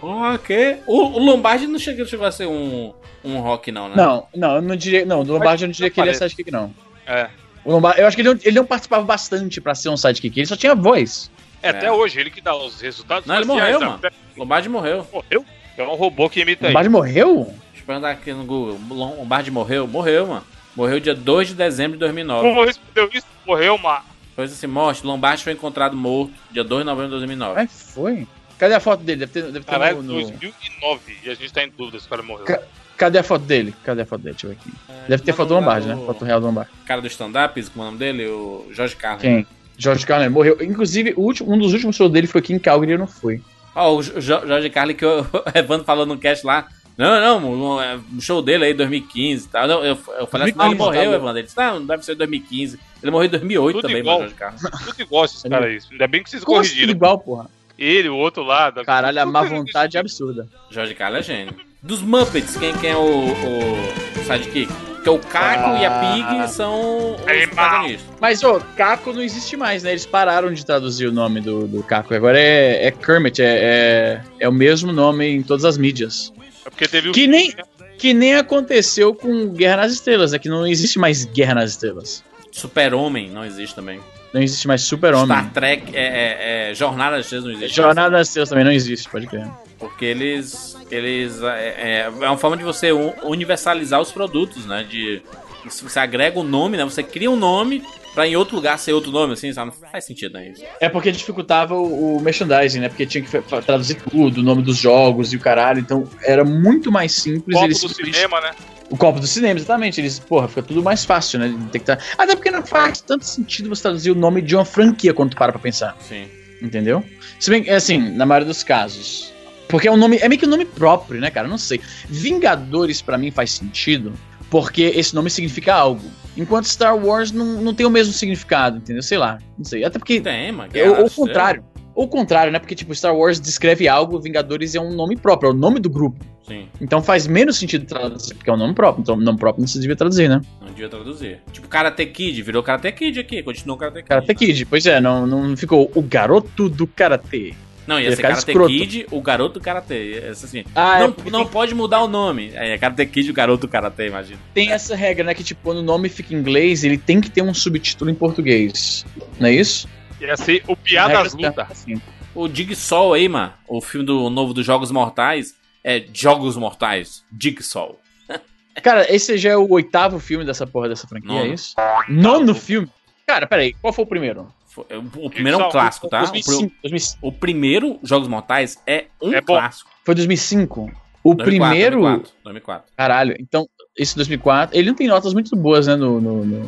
ok. 0.00 0.80
O, 0.86 1.02
o 1.02 1.18
Lombardi 1.18 1.66
não 1.66 1.78
chegou, 1.78 2.06
chegou 2.06 2.26
a 2.26 2.32
ser 2.32 2.46
um, 2.46 2.92
um 3.24 3.40
rock, 3.40 3.72
não, 3.72 3.88
né? 3.88 3.94
Não, 3.96 4.26
não, 4.34 4.56
eu 4.56 4.62
não 4.62 4.76
diria. 4.76 5.04
Não, 5.04 5.24
do 5.24 5.32
Lombardi 5.32 5.64
eu 5.64 5.68
não 5.68 5.72
diria 5.72 5.90
que 5.90 6.00
ele 6.00 6.10
é 6.10 6.14
sidekick, 6.14 6.50
não. 6.50 6.72
É. 7.06 7.28
O 7.64 7.72
Lombardi, 7.72 8.00
eu 8.00 8.06
acho 8.06 8.16
que 8.16 8.22
ele 8.22 8.28
não, 8.28 8.40
ele 8.42 8.56
não 8.56 8.66
participava 8.66 9.04
bastante 9.04 9.60
pra 9.60 9.74
ser 9.74 9.88
um 9.88 9.96
sidekick, 9.96 10.38
ele 10.38 10.46
só 10.46 10.56
tinha 10.56 10.74
voz. 10.74 11.30
É, 11.62 11.70
até 11.70 11.90
hoje, 11.90 12.20
ele 12.20 12.30
que 12.30 12.42
dá 12.42 12.54
os 12.54 12.80
resultados. 12.80 13.26
Não, 13.26 13.36
ele 13.36 13.46
morreu, 13.46 13.80
sabe? 13.80 14.14
Lombardi 14.36 14.68
morreu. 14.68 15.06
Morreu? 15.10 15.44
É 15.76 15.82
um 15.82 15.94
robô 15.94 16.28
que 16.28 16.40
imita 16.40 16.64
O 16.64 16.66
aí. 16.66 16.72
Lombardi 16.72 16.90
morreu? 16.90 17.44
Deixa 17.70 17.82
eu 17.82 17.86
perguntar 17.86 18.10
aqui 18.10 18.32
no 18.32 18.44
Google. 18.44 18.78
Lombardi 18.90 19.50
morreu? 19.50 19.88
Morreu, 19.88 20.26
mano. 20.26 20.44
Morreu 20.76 21.00
dia 21.00 21.14
2 21.14 21.48
de 21.48 21.54
dezembro 21.54 21.92
de 21.92 22.00
2009. 22.00 22.48
Como 22.48 22.64
respondeu 22.64 23.08
isso? 23.12 23.26
Morreu, 23.46 23.78
mano. 23.78 24.04
Pois 24.36 24.52
assim, 24.52 24.66
morte. 24.66 25.06
Lombardi 25.06 25.44
foi 25.44 25.52
encontrado 25.52 25.96
morto 25.96 26.32
dia 26.50 26.64
2 26.64 26.82
de 26.82 26.86
novembro 26.86 27.10
de 27.10 27.16
2009. 27.16 27.60
Ai, 27.60 27.66
foi. 27.68 28.26
Cadê 28.58 28.74
a 28.74 28.80
foto 28.80 29.02
dele? 29.02 29.20
Deve 29.20 29.32
ter, 29.32 29.42
deve 29.44 29.60
ter 29.64 29.70
Caralho, 29.70 29.96
no, 29.96 30.02
no- 30.02 30.12
2009. 30.22 31.16
E 31.24 31.30
a 31.30 31.34
gente 31.34 31.52
tá 31.52 31.62
em 31.64 31.70
dúvida 31.70 31.98
se 32.00 32.06
o 32.06 32.10
cara 32.10 32.22
morreu. 32.22 32.44
Ca- 32.46 32.62
Cadê 32.96 33.18
a 33.18 33.22
foto 33.24 33.44
dele? 33.44 33.74
Cadê 33.82 34.02
a 34.02 34.06
foto 34.06 34.22
dele? 34.22 34.36
Deixa 34.40 34.46
eu 34.46 34.50
ver 34.50 34.56
aqui. 34.60 35.08
Deve 35.08 35.22
ter 35.24 35.32
foto 35.32 35.48
do 35.48 35.54
Lombardi, 35.54 35.88
né? 35.88 35.96
o- 35.96 36.06
Foto 36.06 36.24
real 36.24 36.40
do 36.40 36.46
Lombardi. 36.46 36.70
cara 36.86 37.00
do 37.00 37.06
stand-up, 37.08 37.60
como 37.70 37.82
é 37.82 37.82
o 37.82 37.90
nome 37.90 37.98
dele? 37.98 38.26
O 38.28 38.68
Jorge 38.70 38.94
Carlos. 38.94 39.22
Quem? 39.22 39.44
Jorge 39.76 40.06
Carlin 40.06 40.28
morreu. 40.28 40.56
Inclusive, 40.62 41.12
o 41.16 41.22
último- 41.22 41.52
um 41.52 41.58
dos 41.58 41.72
últimos 41.72 41.96
shows 41.96 42.12
dele 42.12 42.28
foi 42.28 42.40
aqui 42.40 42.52
em 42.52 42.58
Calgary 42.60 42.92
e 42.92 42.94
eu 42.94 42.98
não 42.98 43.08
fui. 43.08 43.42
Ó, 43.74 43.96
o 43.96 44.02
Jo- 44.02 44.20
Jorge 44.46 44.70
Carlos 44.70 44.94
que 44.94 45.04
o 45.04 45.22
o 45.54 45.58
Evandro 45.58 45.84
falou 45.84 46.06
no 46.06 46.16
cast 46.16 46.46
lá. 46.46 46.68
Não, 46.96 47.40
não, 47.40 47.76
o 47.76 47.80
é, 47.80 47.98
show 48.20 48.40
dele 48.40 48.66
aí 48.66 48.74
2015 48.74 49.44
e 49.44 49.48
tal. 49.48 49.66
Não, 49.66 49.84
eu, 49.84 49.98
eu 50.18 50.26
falei 50.26 50.48
assim, 50.50 50.58
não, 50.58 50.66
ele 50.66 50.76
2015, 50.76 50.78
morreu, 50.78 51.10
tá 51.10 51.16
Evandro. 51.16 51.38
Ele 51.38 51.42
disse, 51.46 51.56
não, 51.56 51.78
não 51.80 51.86
deve 51.86 52.04
ser 52.04 52.14
2015. 52.14 52.80
Ele 53.02 53.10
morreu 53.10 53.26
em 53.26 53.30
2008 53.30 53.74
Tudo 53.76 53.82
também, 53.82 53.98
igual. 54.00 54.18
mano, 54.20 54.30
Jorge 54.30 54.34
Carlos. 54.60 54.62
Tudo 54.84 55.00
igual 55.02 55.24
esses 55.24 55.42
caras 55.42 55.66
aí. 55.66 55.78
Ainda 55.92 56.06
bem 56.06 56.22
que 56.22 56.30
vocês 56.30 56.44
Como 56.44 56.60
assim, 56.60 56.68
tudo 56.68 56.76
corrigiram. 56.76 56.96
igual, 56.96 57.18
porra? 57.18 57.46
Ele, 57.76 58.08
o 58.08 58.16
outro 58.16 58.44
lá. 58.44 58.70
da- 58.70 58.84
Caralho, 58.84 59.20
a 59.20 59.26
má 59.26 59.42
vontade 59.42 59.96
é 59.96 60.00
absurda. 60.00 60.46
Jorge 60.70 60.94
Carlos 60.94 61.18
é 61.20 61.22
gênio. 61.22 61.54
Dos 61.82 62.00
Muppets, 62.00 62.56
quem, 62.56 62.72
quem 62.78 62.90
é 62.90 62.96
o, 62.96 63.02
o 63.32 64.24
sidekick? 64.24 64.72
Porque 65.04 65.10
o 65.10 65.18
Caco 65.18 65.76
e 65.76 65.84
a 65.84 65.90
Pig 66.00 66.48
são 66.50 67.12
os 67.16 67.28
Animal. 67.28 67.46
protagonistas. 67.54 68.14
Mas, 68.18 68.42
ô, 68.42 68.58
Caco 68.74 69.12
não 69.12 69.20
existe 69.20 69.54
mais, 69.54 69.82
né? 69.82 69.90
Eles 69.90 70.06
pararam 70.06 70.50
de 70.50 70.64
traduzir 70.64 71.06
o 71.08 71.12
nome 71.12 71.42
do, 71.42 71.66
do 71.68 71.82
Caco. 71.82 72.14
Agora 72.14 72.40
é, 72.40 72.86
é 72.86 72.90
Kermit, 72.90 73.42
é, 73.42 73.44
é, 73.46 74.22
é 74.40 74.48
o 74.48 74.52
mesmo 74.52 74.92
nome 74.94 75.26
em 75.26 75.42
todas 75.42 75.66
as 75.66 75.76
mídias. 75.76 76.32
É 76.74 76.86
porque 76.86 76.88
teve 76.88 77.08
o. 77.08 77.12
Que 77.12 77.26
nem, 77.26 77.54
que 77.98 78.12
nem 78.12 78.34
aconteceu 78.34 79.14
com 79.14 79.48
Guerra 79.48 79.78
nas 79.78 79.92
Estrelas, 79.92 80.32
né? 80.32 80.38
Que 80.38 80.48
não 80.48 80.66
existe 80.66 80.98
mais 80.98 81.24
Guerra 81.24 81.54
nas 81.54 81.70
Estrelas. 81.70 82.22
Super-Homem 82.50 83.30
não 83.30 83.44
existe 83.44 83.74
também. 83.74 84.00
Não 84.32 84.42
existe 84.42 84.66
mais 84.66 84.82
Super-Homem. 84.82 85.26
Star 85.36 85.52
Trek, 85.52 85.96
é, 85.96 86.00
é, 86.00 86.70
é, 86.70 86.74
Jornada 86.74 87.16
das 87.16 87.26
Estrelas 87.26 87.46
não 87.46 87.52
existe. 87.54 87.76
Jornada 87.76 88.10
nas 88.10 88.28
Estrelas 88.28 88.48
também 88.48 88.64
não 88.64 88.72
existe, 88.72 89.08
pode 89.08 89.26
crer. 89.26 89.48
Porque 89.78 90.04
eles. 90.04 90.76
eles 90.90 91.40
é, 91.42 91.46
é, 91.78 92.00
é 92.24 92.28
uma 92.28 92.36
forma 92.36 92.56
de 92.56 92.64
você 92.64 92.92
un- 92.92 93.12
universalizar 93.22 94.00
os 94.00 94.10
produtos, 94.10 94.66
né? 94.66 94.84
De. 94.88 95.22
Você 95.64 95.98
agrega 95.98 96.38
um 96.38 96.42
nome, 96.42 96.76
né? 96.76 96.84
Você 96.84 97.02
cria 97.02 97.30
um 97.30 97.36
nome 97.36 97.82
pra 98.14 98.26
em 98.26 98.36
outro 98.36 98.56
lugar 98.56 98.78
ser 98.78 98.92
outro 98.92 99.10
nome, 99.10 99.32
assim, 99.34 99.52
sabe? 99.52 99.72
Não 99.80 99.88
faz 99.90 100.04
sentido, 100.04 100.34
né? 100.34 100.48
Isso. 100.50 100.62
É 100.80 100.88
porque 100.88 101.10
dificultava 101.10 101.74
o, 101.74 102.16
o 102.16 102.20
merchandising, 102.22 102.80
né? 102.80 102.88
Porque 102.88 103.04
tinha 103.06 103.22
que 103.24 103.42
traduzir 103.62 103.96
tudo, 104.10 104.38
o 104.38 104.42
nome 104.42 104.62
dos 104.62 104.76
jogos 104.76 105.32
e 105.32 105.36
o 105.36 105.40
caralho. 105.40 105.80
Então 105.80 106.08
era 106.22 106.44
muito 106.44 106.90
mais 106.92 107.12
simples. 107.12 107.54
copo 107.54 107.66
eles 107.66 107.80
do 107.80 107.88
simplesmente- 107.88 108.14
cinema, 108.16 108.40
né? 108.40 108.50
O 108.90 108.96
copo 108.96 109.18
do 109.18 109.26
cinema, 109.26 109.58
exatamente. 109.58 110.00
Eles, 110.00 110.18
porra, 110.18 110.46
fica 110.46 110.62
tudo 110.62 110.82
mais 110.82 111.04
fácil, 111.04 111.38
né? 111.40 111.48
Tem 111.72 111.80
que 111.80 111.86
tá... 111.86 111.98
Até 112.16 112.36
porque 112.36 112.50
não 112.50 112.64
faz 112.64 113.00
tanto 113.00 113.24
sentido 113.24 113.68
você 113.68 113.82
traduzir 113.82 114.10
o 114.10 114.14
nome 114.14 114.40
de 114.42 114.54
uma 114.54 114.64
franquia 114.64 115.12
quando 115.14 115.30
tu 115.30 115.36
para 115.36 115.50
pra 115.52 115.60
pensar, 115.60 115.96
Sim. 116.00 116.26
entendeu? 116.62 117.02
Se 117.40 117.50
bem 117.50 117.64
que, 117.64 117.70
assim, 117.70 117.98
na 117.98 118.24
maioria 118.26 118.46
dos 118.46 118.62
casos. 118.62 119.32
Porque 119.68 119.88
é 119.88 119.90
um 119.90 119.96
nome. 119.96 120.18
É 120.18 120.28
meio 120.28 120.38
que 120.38 120.46
um 120.46 120.50
nome 120.50 120.66
próprio, 120.66 121.18
né, 121.20 121.30
cara? 121.30 121.48
Não 121.48 121.56
sei. 121.58 121.80
Vingadores, 122.08 123.02
pra 123.02 123.18
mim, 123.18 123.30
faz 123.30 123.52
sentido. 123.52 124.12
Porque 124.54 124.82
esse 124.82 125.12
nome 125.16 125.28
significa 125.30 125.74
algo. 125.74 126.08
Enquanto 126.36 126.66
Star 126.66 126.96
Wars 126.96 127.32
não, 127.32 127.60
não 127.60 127.74
tem 127.74 127.84
o 127.84 127.90
mesmo 127.90 128.12
significado, 128.12 128.76
entendeu? 128.76 129.02
Sei 129.02 129.18
lá. 129.18 129.40
Não 129.58 129.64
sei. 129.64 129.84
Até 129.84 129.98
porque. 129.98 130.20
Tem, 130.20 130.52
mano. 130.52 130.70
É, 130.72 130.88
ou 130.88 131.06
o 131.06 131.10
contrário. 131.10 131.64
Ou 131.92 132.04
o 132.04 132.08
contrário, 132.08 132.52
né? 132.52 132.60
Porque, 132.60 132.76
tipo, 132.76 132.94
Star 132.94 133.16
Wars 133.16 133.40
descreve 133.40 133.88
algo, 133.88 134.20
Vingadores 134.20 134.76
é 134.76 134.80
um 134.80 134.94
nome 134.94 135.16
próprio, 135.16 135.48
é 135.48 135.50
o 135.50 135.56
nome 135.56 135.80
do 135.80 135.90
grupo. 135.90 136.24
Sim, 136.46 136.68
Então 136.80 137.02
faz 137.02 137.26
menos 137.26 137.56
sentido 137.56 137.84
traduzir, 137.84 138.34
porque 138.34 138.48
é 138.48 138.52
um 138.52 138.56
nome 138.56 138.74
próprio. 138.74 139.02
Então, 139.02 139.16
nome 139.16 139.38
próprio 139.38 139.62
não 139.62 139.66
se 139.66 139.80
devia 139.80 139.96
traduzir, 139.96 140.28
né? 140.28 140.40
não 140.60 140.68
devia 140.68 140.88
traduzir. 140.88 141.40
Tipo, 141.50 141.66
Karate 141.66 142.06
Kid, 142.06 142.40
virou 142.42 142.62
Karate 142.62 142.92
Kid 142.92 143.18
aqui, 143.18 143.42
continuou 143.42 143.76
Karate 143.76 144.02
Kid. 144.02 144.08
Karate 144.08 144.34
Kid, 144.36 144.66
pois 144.66 144.86
é, 144.86 145.00
não, 145.00 145.26
não 145.26 145.56
ficou 145.56 145.90
o 145.96 146.02
garoto 146.02 146.68
do 146.68 146.86
Karatê. 146.86 147.54
Não, 147.86 148.00
ia 148.00 148.08
Ia 148.10 148.16
ser 148.16 148.22
Karate 148.22 148.38
escroto. 148.38 148.68
Kid, 148.68 149.06
o 149.10 149.20
garoto 149.20 149.58
do 149.58 149.62
Karate. 149.62 150.22
Assim. 150.30 150.64
Ah, 150.74 151.00
não 151.00 151.16
é, 151.26 151.30
não 151.30 151.46
pode 151.46 151.74
mudar 151.74 152.02
o 152.02 152.08
nome. 152.08 152.50
É 152.54 152.78
Karate 152.78 153.06
Kid, 153.06 153.30
o 153.30 153.34
garoto 153.34 153.66
do 153.66 153.70
Karate, 153.70 154.02
imagina. 154.04 154.38
tem 154.52 154.72
essa 154.72 154.96
regra, 154.96 155.24
né? 155.24 155.34
Que, 155.34 155.44
tipo, 155.44 155.60
quando 155.62 155.78
o 155.78 155.82
nome 155.82 156.08
fica 156.08 156.34
em 156.34 156.38
inglês, 156.38 156.82
ele 156.84 156.96
tem 156.98 157.20
que 157.20 157.30
ter 157.30 157.42
um 157.42 157.52
subtítulo 157.52 158.10
em 158.10 158.14
português. 158.14 159.04
Não 159.38 159.48
é 159.48 159.52
isso? 159.52 159.88
Ia 160.20 160.36
ser 160.36 160.62
o 160.66 160.74
Piadas 160.76 161.34
Regra 161.34 161.48
Luta. 161.50 161.66
assim. 161.70 162.00
O 162.34 162.48
Jigsaw 162.48 163.12
aí, 163.12 163.28
mano, 163.28 163.52
o 163.68 163.80
filme 163.80 164.06
do 164.06 164.28
novo 164.30 164.52
dos 164.54 164.64
Jogos 164.64 164.90
Mortais, 164.90 165.54
é 165.84 166.02
Jogos 166.12 166.56
Mortais, 166.56 167.22
Jigsaw. 167.38 168.00
Cara, 168.82 169.06
esse 169.14 169.36
já 169.36 169.50
é 169.50 169.56
o 169.56 169.70
oitavo 169.70 170.18
filme 170.18 170.44
dessa 170.44 170.66
porra 170.66 170.88
dessa 170.88 171.06
franquia, 171.06 171.28
Nono. 171.30 171.44
é 171.44 171.54
isso? 171.54 171.74
Nono 172.08 172.54
filme? 172.54 172.88
Cara, 173.26 173.46
peraí, 173.46 173.74
qual 173.74 173.92
foi 173.92 174.04
o 174.04 174.08
primeiro? 174.08 174.48
Foi- 174.74 174.84
O 175.16 175.30
primeiro 175.30 175.60
é 175.60 175.66
um 175.66 175.70
clássico, 175.70 176.08
tá? 176.08 176.18
O, 176.18 176.20
2005. 176.32 176.58
pri- 176.68 176.78
2005. 176.82 177.18
o 177.26 177.32
primeiro 177.32 177.98
Jogos 178.02 178.26
Mortais 178.28 178.82
é 178.86 179.06
um 179.22 179.32
É 179.32 179.40
clássico. 179.40 179.88
Foi 180.04 180.14
2005. 180.16 180.90
O 181.22 181.34
2004, 181.34 181.44
primeiro. 181.44 182.00
2004, 182.00 182.32
2004. 182.44 182.92
Caralho, 182.96 183.36
então, 183.38 183.68
esse 183.96 184.16
2004. 184.16 184.76
Ele 184.76 184.88
não 184.88 184.94
tem 184.96 185.06
notas 185.06 185.32
muito 185.32 185.54
boas, 185.56 185.86
né? 185.86 185.94
No, 185.96 186.20
no, 186.20 186.44
no, 186.44 186.58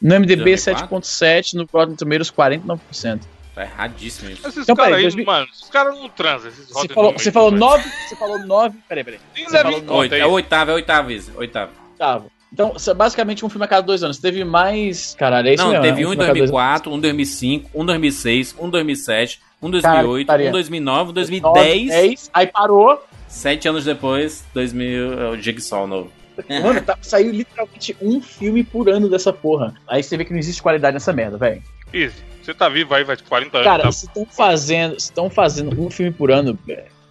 no 0.00 0.14
MDB 0.20 0.36
2004? 0.56 0.88
7.7, 0.88 1.54
no 1.54 1.68
Rotten 1.72 1.94
Tomatoes 1.96 2.30
49%. 2.30 3.20
Tá 3.54 3.62
erradíssimo 3.62 4.30
isso. 4.30 4.46
Esses 4.48 4.62
Então, 4.62 4.74
caras 4.74 4.94
aí, 4.96 5.02
2000 5.02 5.26
mano, 5.26 5.46
os 5.52 5.68
caras 5.68 5.94
não 5.98 6.08
transam. 6.08 6.48
Esses 6.48 6.68
Você 6.70 6.88
falou, 6.88 7.12
você 7.12 7.30
falou 7.32 7.50
velho. 7.50 7.60
9. 7.60 7.90
Você 8.08 8.16
falou 8.16 8.38
9. 8.38 8.78
Peraí, 8.88 9.04
peraí. 9.04 9.20
Você 9.34 9.58
falou 9.58 9.78
em 9.78 9.82
nove, 9.82 9.98
Oito, 9.98 10.10
conta 10.10 10.16
é 10.16 10.22
aí. 10.22 10.28
o 10.28 10.32
oitavo, 10.32 10.70
é 10.70 10.72
o 10.72 10.76
oitavo, 10.76 11.10
Izzy. 11.10 11.32
Oitavo. 11.36 11.72
Oitavo. 11.92 12.30
Então, 12.52 12.74
é 12.88 12.94
basicamente 12.94 13.44
um 13.44 13.48
filme 13.48 13.64
a 13.64 13.68
cada 13.68 13.82
dois 13.86 14.02
anos. 14.02 14.18
Teve 14.18 14.44
mais. 14.44 15.14
Caralho, 15.14 15.48
é 15.48 15.54
isso 15.54 15.62
Não, 15.62 15.70
mesmo. 15.70 15.84
teve 15.84 16.00
né? 16.02 16.06
um 16.06 16.12
em 16.12 16.16
filme 16.16 16.24
a 16.24 16.26
cada 16.26 16.38
dois 16.38 16.50
2004, 16.50 16.92
um 16.92 16.96
em 16.96 17.00
2005, 17.00 17.70
um 17.74 17.82
em 17.82 17.86
2006, 17.86 18.56
um 18.58 18.66
em 18.66 18.70
2007, 18.70 19.40
um 19.62 19.68
em 19.68 19.80
Caralho, 19.80 20.00
2008, 20.08 20.26
putaria. 20.26 20.46
um 20.46 20.48
em 20.48 20.52
2009, 20.52 20.98
um 20.98 21.02
em 21.02 21.06
anos. 21.06 21.14
2010. 21.14 21.88
10, 21.88 22.30
aí 22.34 22.46
parou. 22.46 23.04
Sete 23.28 23.68
anos 23.68 23.84
depois, 23.84 24.44
2000, 24.52 25.12
é 25.20 25.28
o 25.30 25.36
Jigsaw 25.40 25.86
novo. 25.86 26.10
Mano, 26.62 26.80
tá- 26.82 26.98
saiu 27.00 27.30
literalmente 27.30 27.96
um 28.02 28.20
filme 28.20 28.64
por 28.64 28.88
ano 28.88 29.08
dessa 29.08 29.32
porra. 29.32 29.74
Aí 29.86 30.02
você 30.02 30.16
vê 30.16 30.24
que 30.24 30.32
não 30.32 30.38
existe 30.38 30.60
qualidade 30.62 30.94
nessa 30.94 31.12
merda, 31.12 31.36
velho. 31.36 31.62
Easy. 31.92 32.16
Você 32.42 32.54
tá 32.54 32.68
vivo 32.68 32.94
aí, 32.94 33.04
vai 33.04 33.16
40 33.16 33.58
anos. 33.58 33.66
Cara, 33.66 33.82
tá? 33.84 33.92
se 33.92 34.06
estão 34.06 34.26
fazendo, 34.26 34.96
estão 34.96 35.30
fazendo 35.30 35.80
um 35.80 35.90
filme 35.90 36.10
por 36.10 36.30
ano, 36.32 36.58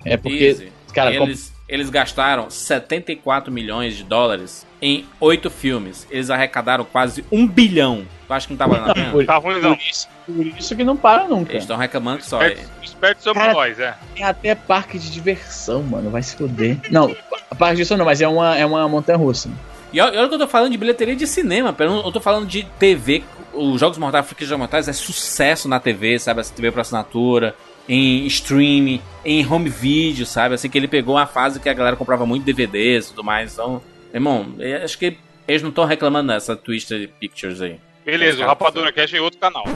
é 0.04 0.18
porque, 0.18 0.44
Easy. 0.44 0.72
cara, 0.94 1.12
como- 1.14 1.26
eles, 1.26 1.54
eles 1.68 1.90
gastaram 1.90 2.50
74 2.50 3.52
milhões 3.52 3.96
de 3.96 4.04
dólares 4.04 4.66
em 4.82 5.06
oito 5.20 5.50
filmes. 5.50 6.08
Eles 6.10 6.30
arrecadaram 6.30 6.86
quase 6.86 7.24
um 7.32 7.48
bilhão. 7.48 8.06
Tu 8.28 8.34
acha 8.34 8.48
que 8.48 8.54
não 8.54 8.58
tá 8.58 8.68
valendo 8.68 8.92
a 8.92 8.94
pena? 8.94 9.12
por, 9.12 9.26
Tá 9.26 9.38
ruim 9.38 9.60
não. 9.60 9.76
por 9.76 9.84
isso, 9.84 10.08
por 10.26 10.46
isso 10.46 10.76
que 10.76 10.84
não 10.84 10.96
para 10.96 11.28
nunca. 11.28 11.52
Eles 11.52 11.64
estão 11.64 11.78
reclamando 11.78 12.20
que 12.20 12.26
só. 12.26 12.40
Espertos 12.82 13.24
somos 13.24 13.40
Cara, 13.40 13.54
nós, 13.54 13.80
é. 13.80 13.96
Tem 14.16 14.24
até 14.24 14.56
parque 14.56 15.00
de 15.00 15.12
diversão, 15.12 15.84
mano, 15.84 16.10
vai 16.10 16.22
se 16.22 16.36
foder. 16.36 16.78
Não, 16.90 17.16
parque 17.58 17.76
de 17.76 17.78
diversão 17.78 17.98
não, 17.98 18.06
mas 18.06 18.22
é 18.22 18.28
uma, 18.28 18.58
é 18.58 18.66
uma 18.66 18.88
montanha 18.88 19.18
russa. 19.18 19.50
E 19.92 20.00
olha 20.00 20.28
que 20.28 20.36
eu 20.36 20.40
tô 20.40 20.48
falando 20.48 20.72
de 20.72 20.78
bilheteria 20.78 21.16
de 21.16 21.26
cinema, 21.26 21.76
eu 21.78 21.96
eu 21.98 22.12
tô 22.12 22.22
falando 22.22 22.48
de 22.48 22.64
TV. 22.78 23.24
Os 23.52 23.80
Jogos 23.80 23.98
Mortais, 23.98 24.28
de 24.38 24.46
Jogos 24.46 24.60
Mortais 24.60 24.88
é 24.88 24.94
sucesso 24.94 25.68
na 25.68 25.80
TV, 25.80 26.20
sabe? 26.20 26.40
Essa 26.40 26.54
TV 26.54 26.72
por 26.72 26.82
assinatura, 26.82 27.56
em 27.88 28.28
streaming, 28.28 29.02
em 29.26 29.46
home 29.52 29.68
video, 29.68 30.28
sabe? 30.28 30.54
Assim 30.54 30.70
que 30.70 30.78
ele 30.78 30.88
pegou 30.88 31.16
uma 31.16 31.26
fase 31.26 31.60
que 31.60 31.68
a 31.68 31.74
galera 31.74 31.96
comprava 31.96 32.24
muito 32.24 32.44
DVDs 32.46 33.08
e 33.08 33.10
tudo 33.10 33.24
mais. 33.24 33.54
Então, 33.54 33.82
irmão, 34.14 34.54
eu 34.60 34.84
acho 34.84 34.98
que 34.98 35.18
eles 35.48 35.62
não 35.62 35.70
estão 35.70 35.86
reclamando 35.86 36.32
dessa 36.32 36.56
Twister 36.56 37.10
Pictures 37.20 37.62
aí. 37.62 37.80
Beleza, 38.06 38.44
o 38.44 38.48
Rapadura 38.48 38.92
Cash 38.92 39.14
é 39.14 39.22
outro 39.22 39.40
canal. 39.40 39.64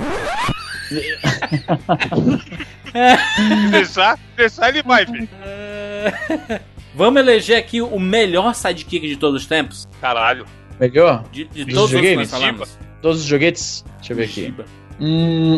deixar, 3.71 4.19
deixar 4.35 4.69
ele 4.69 4.83
vai, 4.83 5.05
filho. 5.05 5.27
Vamos 6.95 7.21
eleger 7.21 7.57
aqui 7.57 7.81
o 7.81 7.99
melhor 7.99 8.53
sidekick 8.53 9.07
de 9.07 9.17
todos 9.17 9.41
os 9.41 9.47
tempos? 9.47 9.87
Caralho. 9.99 10.45
Melhor? 10.79 11.23
De, 11.31 11.45
de 11.45 11.65
Dos 11.65 11.73
todos 11.73 11.85
os 11.85 11.89
que 11.91 11.95
videogames? 11.97 12.31
nós 12.31 12.41
falamos? 12.41 12.79
Todos 13.01 13.19
os 13.21 13.25
joguetes? 13.25 13.83
Deixa 13.97 14.13
eu 14.13 14.17
ver 14.17 14.23
aqui. 14.25 14.53
Hum, 14.99 15.55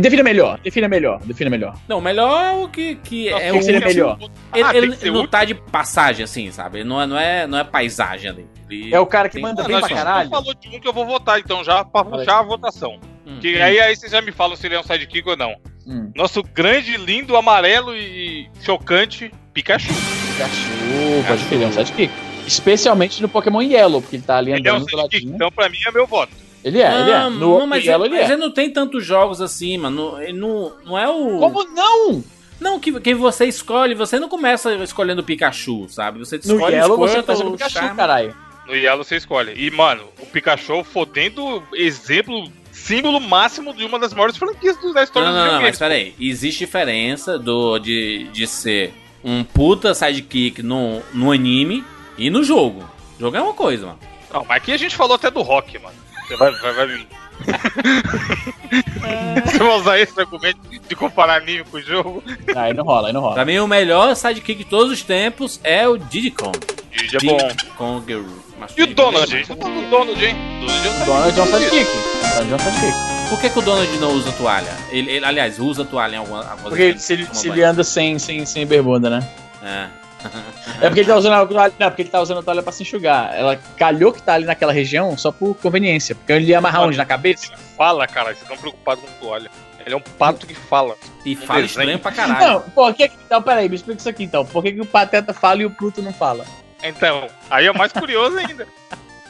defina 0.00 0.22
melhor, 0.22 0.58
defina 0.62 0.88
melhor, 0.88 1.20
defina 1.24 1.50
melhor. 1.50 1.74
Não, 1.88 2.00
melhor 2.00 2.44
é 2.44 2.52
o 2.52 2.68
que, 2.68 2.94
que 2.96 3.30
Nossa, 3.30 3.42
é 3.44 3.50
o 3.50 3.54
que 3.54 3.58
o 3.58 3.62
seria 3.62 3.80
melhor? 3.80 4.18
Ele, 4.54 4.64
Ah, 4.64 4.70
ele 4.76 4.80
tem 4.88 4.90
que 4.90 4.96
ser 5.02 5.10
não 5.10 5.20
útil. 5.20 5.30
tá 5.30 5.44
de 5.44 5.54
passagem, 5.54 6.24
assim, 6.24 6.50
sabe? 6.50 6.78
Ele 6.80 6.88
não 6.88 7.00
é, 7.00 7.06
não 7.06 7.18
é, 7.18 7.46
não 7.46 7.58
é 7.58 7.64
paisagem 7.64 8.30
ali. 8.30 8.46
Ele 8.70 8.94
É 8.94 9.00
o 9.00 9.06
cara 9.06 9.28
que 9.28 9.38
manda 9.40 9.62
bem 9.64 9.78
pra 9.78 9.88
caralho. 9.88 10.30
falou 10.30 10.54
de 10.54 10.68
um 10.68 10.80
que 10.80 10.86
eu 10.88 10.92
vou 10.92 11.04
votar, 11.06 11.38
então, 11.40 11.62
já 11.64 11.84
pra 11.84 12.04
puxar 12.04 12.38
a 12.38 12.42
votação. 12.42 12.98
Hum. 13.26 13.38
Que 13.40 13.60
aí, 13.60 13.78
aí 13.80 13.96
vocês 13.96 14.12
já 14.12 14.22
me 14.22 14.30
falam 14.32 14.56
se 14.56 14.66
ele 14.66 14.76
é 14.76 14.80
um 14.80 14.84
sidekick 14.84 15.28
ou 15.28 15.36
não. 15.36 15.54
Hum, 15.86 16.10
Nosso 16.16 16.42
grande, 16.42 16.96
lindo, 16.96 17.36
amarelo 17.36 17.94
e 17.96 18.48
chocante 18.62 19.30
Pikachu. 19.52 19.92
Pikachu, 20.32 21.24
pode 21.26 21.44
crer, 21.44 21.54
ele 21.56 21.64
é 21.64 21.66
um 21.68 21.72
sidekick. 21.72 22.12
Especialmente 22.46 23.20
no 23.20 23.28
Pokémon 23.28 23.60
Yellow, 23.60 24.00
porque 24.00 24.16
ele 24.16 24.22
tá 24.22 24.36
ali 24.38 24.52
Ele 24.52 24.68
é 24.68 24.72
um 24.72 24.76
andando 24.76 24.90
sidekick, 24.90 25.26
então 25.26 25.50
pra 25.50 25.68
mim 25.68 25.78
é 25.86 25.90
meu 25.90 26.06
voto. 26.06 26.32
Ele 26.66 26.80
é, 26.82 27.00
ele 27.00 27.10
é. 27.12 27.14
Ah, 27.14 27.30
No 27.30 27.58
não, 27.60 27.66
mas, 27.66 27.84
Yellow 27.84 28.06
ele, 28.06 28.14
ele 28.16 28.22
mas 28.22 28.30
é. 28.30 28.34
ele 28.34 28.42
não 28.42 28.50
tem 28.50 28.68
tantos 28.70 29.04
jogos 29.06 29.40
assim, 29.40 29.78
mano. 29.78 30.20
Ele 30.20 30.32
não, 30.32 30.72
não 30.84 30.98
é 30.98 31.08
o. 31.08 31.38
Como 31.38 31.62
não? 31.62 32.24
Não, 32.58 32.80
que, 32.80 32.98
que 33.00 33.14
você 33.14 33.44
escolhe, 33.46 33.94
você 33.94 34.18
não 34.18 34.28
começa 34.28 34.74
escolhendo 34.76 35.20
o 35.20 35.24
Pikachu, 35.24 35.86
sabe? 35.88 36.18
Você 36.18 36.40
No 36.44 36.54
escolhe 36.54 36.74
Yellow 36.74 36.96
o 36.96 36.98
você 36.98 37.20
Squirtle, 37.20 37.36
tá 37.42 37.46
o 37.46 37.52
Pikachu, 37.52 37.72
Charmander. 37.74 37.96
caralho. 37.96 38.36
No 38.66 38.74
Yellow 38.74 39.04
você 39.04 39.14
escolhe. 39.16 39.52
E, 39.54 39.70
mano, 39.70 40.02
o 40.20 40.26
Pikachu 40.26 40.82
fodendo 40.82 41.62
exemplo, 41.74 42.50
símbolo 42.72 43.20
máximo 43.20 43.72
de 43.72 43.84
uma 43.84 43.98
das 43.98 44.12
maiores 44.12 44.36
franquias 44.36 44.76
do- 44.78 44.92
da 44.92 45.04
história 45.04 45.28
Não, 45.28 45.36
dos 45.36 45.44
não, 45.46 45.52
não, 45.54 45.62
mas 45.62 45.78
peraí. 45.78 46.14
Existe 46.18 46.60
diferença 46.60 47.38
do, 47.38 47.78
de, 47.78 48.24
de 48.32 48.46
ser 48.46 48.92
um 49.22 49.44
puta 49.44 49.94
sidekick 49.94 50.62
no, 50.64 51.00
no 51.14 51.30
anime 51.30 51.84
e 52.18 52.28
no 52.28 52.42
jogo. 52.42 52.80
O 53.18 53.20
jogo 53.20 53.36
é 53.36 53.40
uma 53.40 53.54
coisa, 53.54 53.86
mano. 53.86 53.98
Não, 54.32 54.44
mas 54.48 54.56
aqui 54.56 54.72
a 54.72 54.76
gente 54.76 54.96
falou 54.96 55.14
até 55.14 55.30
do 55.30 55.42
rock, 55.42 55.78
mano. 55.78 55.94
Você 56.26 56.36
vai, 56.36 56.50
vai, 56.52 56.72
vai 56.72 56.86
vir. 56.86 57.06
Você 59.46 59.58
vai 59.58 59.76
usar 59.78 59.98
esse 60.00 60.18
argumento 60.18 60.58
de 60.88 60.96
comparar 60.96 61.36
anime 61.36 61.64
com 61.64 61.76
o 61.76 61.82
jogo? 61.82 62.22
Aí 62.54 62.72
não 62.74 62.84
rola, 62.84 63.08
aí 63.08 63.12
não 63.12 63.20
rola. 63.20 63.34
Pra 63.34 63.44
mim, 63.44 63.58
o 63.58 63.68
melhor 63.68 64.14
sidekick 64.16 64.64
de 64.64 64.64
todos 64.64 64.92
os 64.92 65.02
tempos 65.02 65.60
é 65.62 65.86
o 65.86 65.96
Diddy 65.96 66.30
Kong. 66.30 66.58
Didi 66.90 67.16
é 67.16 67.20
bom. 67.30 67.36
Diddy 67.36 67.66
Kong. 67.76 68.12
E 68.12 68.16
o 68.16 68.26
Diddy 68.74 68.94
Donald? 68.94 69.44
Você 69.46 69.54
tá 69.54 69.68
no 69.68 69.90
Donald, 69.90 70.24
hein? 70.24 70.34
Donald 70.60 70.86
é 70.86 70.90
um 70.90 71.04
Donald 71.04 71.38
é 71.38 71.42
um 71.42 71.46
sidekick. 71.46 71.90
Donald 72.22 72.52
é 72.52 72.54
um 72.54 72.58
sidekick. 72.58 73.28
Por 73.28 73.40
que, 73.40 73.50
que 73.50 73.58
o 73.58 73.62
Donald 73.62 73.98
não 73.98 74.12
usa 74.12 74.32
toalha? 74.32 74.72
Ele, 74.90 75.10
ele- 75.10 75.24
aliás, 75.24 75.58
usa 75.58 75.84
toalha 75.84 76.14
em 76.14 76.18
alguma, 76.18 76.38
algumas 76.40 76.68
Porque 76.68 76.96
se, 76.98 77.12
ele, 77.12 77.26
se 77.32 77.48
ele 77.48 77.62
anda 77.62 77.84
sem, 77.84 78.18
sem, 78.18 78.46
sem 78.46 78.66
bermuda, 78.66 79.10
né? 79.10 79.28
É. 79.62 79.86
É 80.80 80.88
porque 80.88 81.00
ele 81.00 81.08
tá 81.08 81.16
usando 81.16 81.32
a 81.32 81.46
toalha. 81.46 81.72
Não, 81.78 81.88
porque 81.88 82.02
ele 82.02 82.08
tá 82.10 82.20
usando 82.20 82.38
a 82.38 82.42
toalha 82.42 82.62
pra 82.62 82.72
se 82.72 82.82
enxugar. 82.82 83.34
Ela 83.34 83.58
calhou 83.78 84.12
que 84.12 84.20
tá 84.20 84.34
ali 84.34 84.44
naquela 84.44 84.72
região 84.72 85.16
só 85.16 85.32
por 85.32 85.54
conveniência. 85.56 86.14
Porque 86.14 86.32
ele 86.32 86.46
ia 86.46 86.58
amarrar 86.58 86.82
onde? 86.82 86.98
Na 86.98 87.06
cabeça? 87.06 87.52
Fala, 87.76 88.06
cara, 88.06 88.26
vocês 88.28 88.42
estão 88.42 88.56
preocupados 88.58 89.02
com 89.04 89.26
toalha. 89.26 89.50
Ele 89.84 89.94
é 89.94 89.96
um 89.96 90.00
pato 90.00 90.46
que 90.46 90.54
fala. 90.54 90.96
E 91.24 91.34
fala 91.36 91.60
desenho. 91.62 91.66
estranho 91.66 91.98
pra 91.98 92.12
caralho. 92.12 92.46
Não, 92.46 92.60
por 92.60 92.92
que. 92.94 93.08
que- 93.08 93.16
Então, 93.24 93.40
peraí, 93.40 93.68
me 93.68 93.76
explica 93.76 94.00
isso 94.00 94.08
aqui 94.08 94.24
então. 94.24 94.44
Por 94.44 94.62
que, 94.62 94.72
que 94.72 94.80
o 94.80 94.86
Pateta 94.86 95.32
fala 95.32 95.62
e 95.62 95.64
o 95.66 95.70
Pluto 95.70 96.02
não 96.02 96.12
fala? 96.12 96.44
Então, 96.82 97.28
aí 97.50 97.66
é 97.66 97.72
mais 97.72 97.92
curioso 97.92 98.36
ainda. 98.36 98.66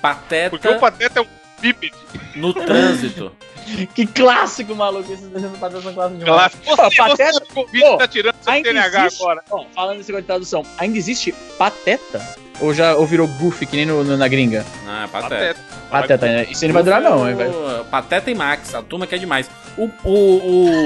Pateta 0.00 0.50
Porque 0.50 0.66
o 0.68 0.78
Pateta 0.80 1.20
é 1.20 1.22
um 1.22 1.26
bípede. 1.60 1.94
no 2.34 2.52
trânsito. 2.54 3.30
Que 3.94 4.06
clássico, 4.06 4.74
maluco. 4.74 5.12
Esses 5.12 5.28
desenhos 5.28 5.52
do 5.52 5.58
Pateta 5.58 5.82
são 5.82 5.92
clássicos 5.94 6.24
demais. 6.24 6.40
Clássico. 6.52 6.64
Você, 6.64 6.76
Pô, 6.76 6.90
você 6.90 6.96
Pateta. 7.24 7.40
Covid 7.54 7.84
Pô, 7.84 7.96
tá 7.96 8.08
tirando 8.08 8.34
seu 8.40 8.52
ainda 8.52 8.68
TNH 8.70 9.06
existe- 9.06 9.22
agora. 9.22 9.42
Ó, 9.50 9.64
falando 9.74 9.96
nesse 9.98 10.08
negócio 10.10 10.22
de 10.22 10.26
tradução, 10.26 10.66
ainda 10.78 10.98
existe 10.98 11.32
Pateta? 11.58 12.36
Ou 12.60 12.72
já 12.72 12.94
ou 12.96 13.04
virou 13.06 13.28
Goofy, 13.28 13.66
que 13.66 13.76
nem 13.76 13.84
no, 13.84 14.02
no- 14.02 14.16
na 14.16 14.26
gringa? 14.28 14.64
Ah, 14.86 15.04
é 15.04 15.08
pateta. 15.08 15.34
Pateta. 15.36 15.60
Pateta, 15.90 16.26
né? 16.26 16.46
Isso 16.50 16.64
aí 16.64 16.68
não 16.68 16.74
vai 16.74 16.82
durar, 16.82 17.02
não, 17.02 17.28
hein, 17.28 17.34
velho. 17.36 17.52
Pateta 17.90 18.30
e 18.30 18.34
Max, 18.34 18.74
a 18.74 18.82
turma 18.82 19.06
que 19.06 19.14
é 19.14 19.18
demais. 19.18 19.50
O, 19.76 19.90
o, 20.04 20.14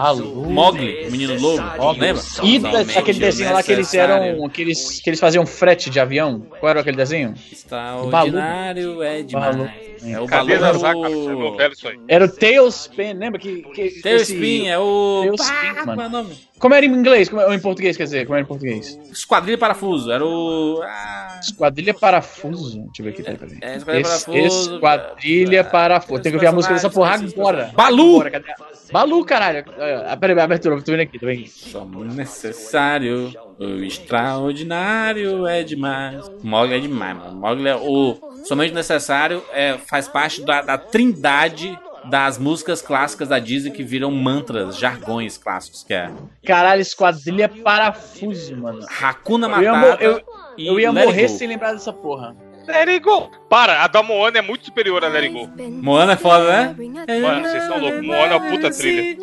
Mogli, 0.49 1.07
o 1.07 1.11
menino 1.11 1.39
lobo, 1.39 1.63
lembra? 1.93 2.21
E 2.43 2.97
aquele 2.97 3.19
desenho 3.19 3.53
lá 3.53 3.63
que 3.63 3.71
eles 3.71 3.93
eram. 3.93 4.49
Que 4.49 4.61
eles, 4.61 4.99
que 5.01 5.09
eles 5.09 5.19
faziam 5.19 5.45
frete 5.45 5.89
de 5.89 5.99
avião. 5.99 6.39
Qual 6.59 6.69
era 6.69 6.81
aquele 6.81 6.97
desenho? 6.97 7.33
Extraordinário 7.51 9.01
é 9.03 9.21
demais. 9.23 9.55
Balu. 9.55 9.69
É 10.03 10.19
o 10.19 10.25
Cadê 10.25 10.53
é 10.53 11.67
isso 11.71 11.87
aí. 11.87 11.99
Era 12.07 12.25
o 12.25 12.29
Tailspin, 12.29 13.13
lembra? 13.13 13.39
Que, 13.39 13.61
que, 13.61 14.01
Tailspin, 14.01 14.67
é 14.67 14.77
o... 14.79 15.33
Tailspin, 15.37 15.85
mano. 15.85 16.01
é 16.01 16.05
o 16.05 16.09
nome? 16.09 16.37
Como 16.57 16.75
era 16.75 16.85
em 16.85 16.89
inglês? 16.89 17.29
Como, 17.29 17.41
ou 17.41 17.53
em 17.53 17.59
português, 17.59 17.97
quer 17.97 18.03
dizer? 18.03 18.25
Como 18.25 18.35
era 18.35 18.43
em 18.43 18.47
português? 18.47 18.99
Esquadrilha 19.11 19.57
Parafuso, 19.57 20.11
era 20.11 20.25
o... 20.25 20.81
Ah, 20.83 21.39
Esquadrilha 21.41 21.93
Parafuso. 21.93 22.81
Deixa 22.85 23.01
eu 23.01 23.03
ver 23.05 23.09
aqui, 23.11 23.23
peraí. 23.23 23.57
É, 23.61 23.77
Esquadrilha 23.77 24.01
Es- 24.07 24.23
Parafuso. 24.25 24.73
Esquadrilha 24.75 25.63
Parafuso. 25.63 26.21
Tem 26.21 26.31
que 26.31 26.35
ouvir 26.35 26.47
a 26.47 26.51
música 26.51 26.73
dessa 26.73 26.89
porra 26.89 27.15
agora. 27.15 27.71
Balu! 27.75 28.11
Agora, 28.21 28.31
cadê? 28.31 28.53
Balu, 28.91 29.23
caralho. 29.25 29.63
Ah, 30.07 30.17
Peraí, 30.17 30.37
a 30.37 30.43
abertura, 30.43 30.81
tô 30.81 30.91
vendo 30.91 31.01
aqui, 31.01 31.17
tô 31.17 31.25
vendo 31.25 31.39
aqui. 31.41 31.49
Só 31.49 31.85
necessário, 31.85 33.33
o 33.57 33.83
extraordinário 33.83 35.47
é 35.47 35.63
demais. 35.63 36.29
Mogli 36.43 36.75
é 36.75 36.79
demais, 36.79 37.17
mano. 37.17 37.39
Mogli 37.39 37.67
é 37.69 37.75
o... 37.75 38.17
Somente 38.43 38.73
necessário 38.73 39.43
é, 39.53 39.77
faz 39.77 40.07
parte 40.07 40.41
da, 40.43 40.61
da 40.61 40.77
trindade 40.77 41.77
das 42.05 42.37
músicas 42.39 42.81
clássicas 42.81 43.27
da 43.27 43.37
Disney 43.37 43.71
que 43.71 43.83
viram 43.83 44.09
mantras, 44.11 44.75
jargões 44.77 45.37
clássicos, 45.37 45.83
que 45.83 45.93
é 45.93 46.09
Caralho, 46.45 46.81
Esquadrilha 46.81 47.47
Parafuso, 47.47 48.57
mano. 48.57 48.79
Hakuna 49.01 49.47
Eu 49.47 49.61
ia, 49.61 49.71
Matata 49.73 50.03
eu, 50.03 50.21
e 50.57 50.67
eu 50.67 50.79
ia 50.79 50.91
morrer 50.91 51.27
sem 51.27 51.47
lembrar 51.47 51.73
dessa 51.73 51.93
porra. 51.93 52.35
Let 52.67 52.87
it 52.89 52.99
go. 52.99 53.29
Para, 53.49 53.83
a 53.83 53.87
da 53.87 54.01
Moana 54.03 54.37
é 54.37 54.41
muito 54.41 54.65
superior 54.65 55.03
a 55.03 55.07
Let 55.09 55.23
it 55.25 55.33
go. 55.33 55.47
Moana 55.83 56.13
é 56.13 56.15
foda, 56.15 56.47
né? 56.47 56.75
Mano, 57.21 57.41
vocês 57.47 57.63
são 57.65 57.79
loucos. 57.79 58.01
Moana 58.01 58.33
é 58.33 58.37
uma 58.37 58.49
puta 58.49 58.69
trilha. 58.71 59.17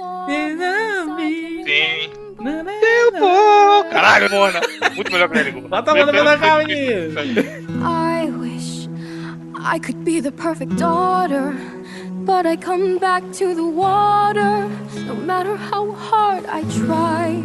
Sim. 1.65 2.11
Tempo. 2.81 3.27
Caralho, 3.91 4.31
Moana. 4.31 4.61
Muito 4.95 5.11
melhor 5.13 5.29
que 5.29 5.37
Let 5.39 5.47
it 5.47 5.61
go. 5.61 5.69
Bota 5.69 5.91
a 5.91 5.95
Moana 5.95 6.13
pra 6.13 6.21
Lembrando 6.35 6.41
cá, 6.41 6.65
que- 6.65 6.75
menino. 6.75 7.21
I 7.85 8.31
wish 8.31 8.68
I 9.61 9.81
could 9.81 10.05
be 10.05 10.21
the 10.21 10.31
perfect 10.31 10.77
daughter, 10.77 11.57
but 12.25 12.47
I 12.47 12.55
come 12.55 12.99
back 12.99 13.25
to 13.35 13.55
the 13.55 13.65
water 13.65 14.69
no 15.05 15.15
matter 15.17 15.57
how 15.57 15.93
hard 15.93 16.47
I 16.47 16.63
try. 16.85 17.43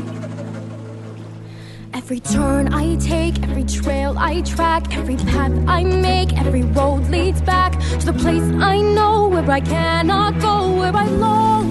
Every 1.93 2.19
turn 2.19 2.71
I 2.73 2.97
take, 2.97 3.41
every 3.41 3.63
trail 3.63 4.15
I 4.17 4.41
track, 4.41 4.95
every 4.95 5.15
path 5.15 5.53
I 5.67 5.83
make, 5.83 6.37
every 6.37 6.63
road 6.63 7.09
leads 7.09 7.41
back 7.41 7.79
to 7.99 8.05
the 8.05 8.13
place 8.13 8.43
I 8.61 8.79
know 8.79 9.27
where 9.27 9.49
I 9.49 9.59
cannot 9.59 10.39
go, 10.39 10.71
where 10.75 10.95
I 10.95 11.05
long 11.07 11.62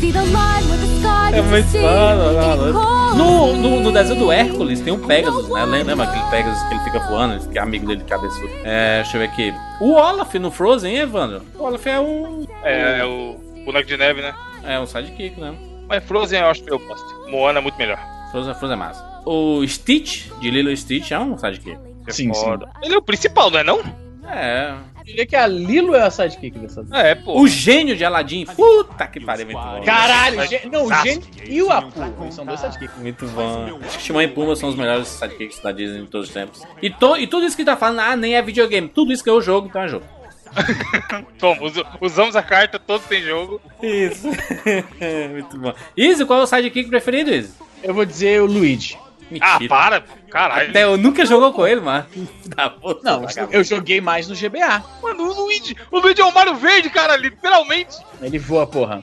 É 0.00 1.42
muito 1.42 1.50
the 1.50 1.62
sea, 1.62 1.80
foda. 1.80 2.72
No, 3.16 3.56
no, 3.56 3.80
no 3.80 3.92
desenho 3.92 4.18
do 4.20 4.30
Hércules 4.30 4.80
tem 4.80 4.92
um 4.92 5.04
Pegasus, 5.04 5.48
né? 5.48 5.64
Lembra 5.64 6.04
aquele 6.04 6.24
Pegasus 6.30 6.62
que 6.68 6.74
ele 6.74 6.84
fica 6.84 7.00
voando, 7.00 7.48
que 7.48 7.58
é 7.58 7.62
amigo 7.62 7.86
dele 7.86 8.00
de 8.00 8.04
cabeçudo? 8.04 8.48
É, 8.62 9.02
deixa 9.02 9.16
eu 9.16 9.20
ver 9.20 9.26
aqui. 9.28 9.54
O 9.80 9.94
Olaf 9.94 10.32
no 10.34 10.52
Frozen, 10.52 10.94
hein, 10.94 11.02
Evandro? 11.02 11.42
O 11.56 11.64
Olaf 11.64 11.84
é 11.86 11.98
um. 11.98 12.46
É, 12.62 13.00
é 13.00 13.04
o 13.04 13.36
boneco 13.64 13.88
de 13.88 13.96
neve, 13.96 14.22
né? 14.22 14.34
É 14.62 14.78
um 14.78 14.86
sidekick, 14.86 15.40
né? 15.40 15.52
Mas 15.88 16.04
Frozen 16.04 16.40
eu 16.40 16.46
acho 16.46 16.62
que 16.62 16.72
eu 16.72 16.78
gosto. 16.78 17.30
Moana 17.30 17.58
é 17.58 17.62
muito 17.62 17.76
melhor. 17.76 17.98
Frozen, 18.30 18.54
Frozen 18.54 18.76
é 18.76 18.78
massa. 18.78 19.04
O 19.26 19.66
Stitch, 19.66 20.28
de 20.40 20.50
Lilo 20.50 20.70
e 20.70 20.76
Stitch, 20.76 21.10
é 21.10 21.18
um 21.18 21.36
sidekick. 21.36 21.76
É 22.06 22.12
Sim, 22.12 22.32
foda. 22.32 22.70
Ele 22.82 22.94
é 22.94 22.98
o 22.98 23.02
principal, 23.02 23.50
não 23.50 23.58
é 23.58 23.64
não? 23.64 23.80
É. 24.28 24.74
Eu 25.08 25.12
diria 25.12 25.26
que 25.26 25.36
a 25.36 25.46
Lilo 25.46 25.94
é 25.94 26.02
a 26.02 26.10
sidekick 26.10 26.58
dessa. 26.58 26.84
É, 26.92 27.14
pô. 27.14 27.40
O 27.40 27.48
gênio 27.48 27.96
de 27.96 28.04
Aladdin. 28.04 28.44
Puta 28.44 29.06
que 29.06 29.18
pariu, 29.20 29.46
muito 29.46 29.58
bom. 29.58 29.82
Caralho, 29.82 30.36
não, 30.70 30.84
o 30.84 30.92
Gênio 31.02 31.22
e 31.46 31.62
o 31.62 31.70
Apu. 31.72 31.98
Eles 32.20 32.34
são 32.34 32.44
dois 32.44 32.60
sidekicks. 32.60 32.96
Muito 32.98 33.26
bom. 33.28 33.78
Acho 33.86 33.96
que 33.98 34.04
Timão 34.04 34.20
e 34.22 34.28
Pumba 34.28 34.54
são 34.54 34.68
os 34.68 34.74
melhores 34.76 35.08
sidekicks 35.08 35.60
da 35.60 35.72
Disney 35.72 36.02
de 36.02 36.08
todos 36.08 36.28
os 36.28 36.34
tempos. 36.34 36.62
E, 36.82 36.90
to- 36.90 37.16
e 37.16 37.26
tudo 37.26 37.46
isso 37.46 37.56
que 37.56 37.64
tá 37.64 37.74
falando, 37.76 38.00
ah, 38.00 38.14
nem 38.16 38.34
é 38.36 38.42
videogame. 38.42 38.86
Tudo 38.88 39.10
isso 39.12 39.24
que 39.24 39.30
é 39.30 39.32
o 39.32 39.40
jogo, 39.40 39.68
então 39.68 39.80
é 39.82 39.88
jogo. 39.88 40.04
Toma, 41.38 41.62
us- 41.64 41.82
usamos 42.02 42.36
a 42.36 42.42
carta, 42.42 42.78
todos 42.78 43.06
têm 43.06 43.22
jogo. 43.22 43.60
Isso. 43.82 44.28
Muito 45.32 45.58
bom. 45.58 45.72
Izzy, 45.96 46.24
qual 46.26 46.40
é 46.40 46.42
o 46.42 46.46
sidekick 46.46 46.88
preferido, 46.90 47.30
Izzy? 47.34 47.52
Eu 47.82 47.94
vou 47.94 48.04
dizer 48.04 48.42
o 48.42 48.46
Luigi. 48.46 48.98
Ah, 49.40 49.52
Mentira. 49.58 49.68
para. 49.68 50.04
Caralho. 50.30 50.70
Até 50.70 50.84
eu 50.84 50.96
nunca 50.96 51.24
jogou 51.26 51.52
com 51.52 51.66
ele, 51.66 51.80
mano. 51.80 52.06
Não, 53.04 53.20
vagabundo. 53.22 53.52
eu 53.54 53.62
joguei 53.64 54.00
mais 54.00 54.26
no 54.28 54.34
GBA. 54.34 54.82
Mano, 55.02 55.24
o 55.30 55.32
Luigi. 55.44 55.76
O 55.90 55.98
Luigi 55.98 56.20
é 56.20 56.24
o 56.24 56.32
Mario 56.34 56.54
Verde, 56.56 56.88
cara, 56.90 57.16
literalmente. 57.16 57.96
Ele 58.22 58.38
voa, 58.38 58.66
porra. 58.66 59.02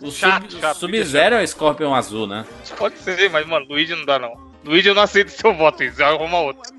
O 0.00 0.10
Sub- 0.10 0.14
chato, 0.50 0.74
Sub-Zero 0.76 1.36
é 1.36 1.42
o 1.42 1.46
Scorpion 1.48 1.94
azul, 1.94 2.26
né? 2.26 2.44
Pode 2.78 2.96
ser, 2.98 3.28
mas, 3.30 3.46
mano, 3.46 3.66
Luigi 3.68 3.94
não 3.94 4.04
dá, 4.04 4.18
não. 4.18 4.34
Luigi 4.64 4.88
eu 4.88 4.94
não 4.94 5.02
aceito 5.02 5.30
seu 5.30 5.52
voto, 5.54 5.82
isso. 5.82 6.02
Arruma 6.02 6.38
outro. 6.40 6.72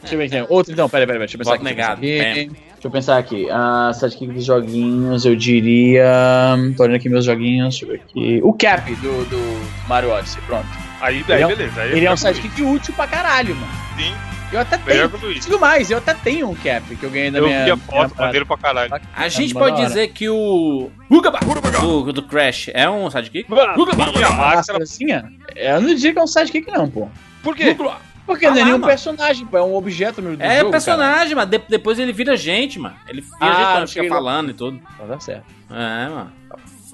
Deixa 0.00 0.14
eu 0.14 0.18
ver 0.18 0.24
aqui. 0.42 0.52
Outro 0.52 0.72
então, 0.72 0.88
peraí, 0.88 1.06
peraí, 1.06 1.18
deixa 1.20 1.34
eu 1.34 1.38
pensar 1.38 1.50
Voto 1.52 1.66
aqui. 1.66 1.74
deixa 1.74 1.90
eu 1.92 1.96
negado, 1.96 2.00
pensar 2.00 2.30
aqui. 2.30 2.48
Deixa 2.48 2.86
eu 2.86 2.90
pensar 2.90 3.18
aqui. 3.18 3.48
Ah, 3.50 3.90
sidekick 3.94 4.32
dos 4.32 4.44
joguinhos, 4.44 5.24
eu 5.24 5.34
diria. 5.34 6.56
Tô 6.76 6.82
olhando 6.84 6.96
aqui 6.96 7.08
meus 7.08 7.24
joguinhos, 7.24 7.70
deixa 7.78 7.84
eu 7.84 7.88
ver 7.88 8.02
aqui. 8.08 8.40
O 8.44 8.52
Cap 8.52 8.94
do, 8.96 9.24
do 9.24 9.88
Mario 9.88 10.10
Odyssey, 10.10 10.40
pronto. 10.46 10.68
Aí, 11.00 11.24
aí 11.28 11.42
é 11.42 11.46
beleza. 11.46 11.80
Aí 11.82 11.92
Ele 11.92 12.06
é 12.06 12.12
um 12.12 12.16
sidekick 12.16 12.62
útil 12.62 12.94
pra 12.94 13.06
caralho, 13.06 13.54
mano. 13.54 13.72
Sim, 13.98 14.14
Eu 14.52 14.60
até 14.60 14.78
tenho. 14.78 15.08
Digo 15.40 15.58
mais, 15.58 15.90
eu 15.90 15.98
até 15.98 16.14
tenho 16.14 16.48
um 16.50 16.54
Cap 16.54 16.94
que 16.96 17.02
eu 17.04 17.10
ganhei 17.10 17.30
da 17.30 17.38
Eu 17.38 17.46
minha. 17.46 17.64
vi 17.64 17.70
a 17.72 17.76
foto, 17.76 18.14
maneiro 18.16 18.46
pra 18.46 18.56
caralho. 18.56 18.90
A 19.14 19.28
gente 19.28 19.52
Tá 19.52 19.60
pode 19.60 19.76
dizer 19.84 20.08
que 20.08 20.28
o 20.28 20.90
Hugaba 21.10 21.38
do, 21.80 22.12
do 22.12 22.22
Crash 22.22 22.70
é 22.72 22.88
um 22.88 23.10
sidekick? 23.10 23.50
Hugaba. 23.52 23.74
e 23.76 24.22
a 24.24 24.30
máscara. 24.30 24.56
máscarazinha? 24.56 25.32
Eu 25.54 25.80
não 25.80 25.94
diria 25.94 26.12
que 26.12 26.18
é 26.18 26.22
um 26.22 26.26
sidekick, 26.26 26.70
não, 26.70 26.88
pô. 26.88 27.08
Por 27.42 27.54
quê? 27.56 27.76
Porque 28.24 28.44
Ah 28.44 28.50
não 28.50 28.56
é 28.56 28.60
lá, 28.60 28.64
nenhum 28.66 28.78
mano. 28.78 28.86
personagem, 28.90 29.46
pô. 29.46 29.56
É 29.56 29.62
um 29.62 29.74
objeto 29.76 30.20
no 30.20 30.36
do 30.36 30.42
É 30.42 30.58
jogo, 30.58 30.70
personagem, 30.72 31.34
mano. 31.36 31.48
De- 31.50 31.62
depois 31.68 31.96
ele 31.98 32.12
vira 32.12 32.36
gente, 32.36 32.76
mano. 32.78 32.96
Ele 33.08 33.20
vira 33.20 33.36
Ah, 33.40 33.46
gente 33.52 33.72
quando 33.72 33.88
fica 33.88 34.08
falando 34.08 34.50
e 34.50 34.54
tudo. 34.54 34.78
Cara. 34.80 34.92
Então 34.94 35.08
dá 35.08 35.20
certo. 35.20 35.44
É, 35.70 36.08
mano. 36.08 36.32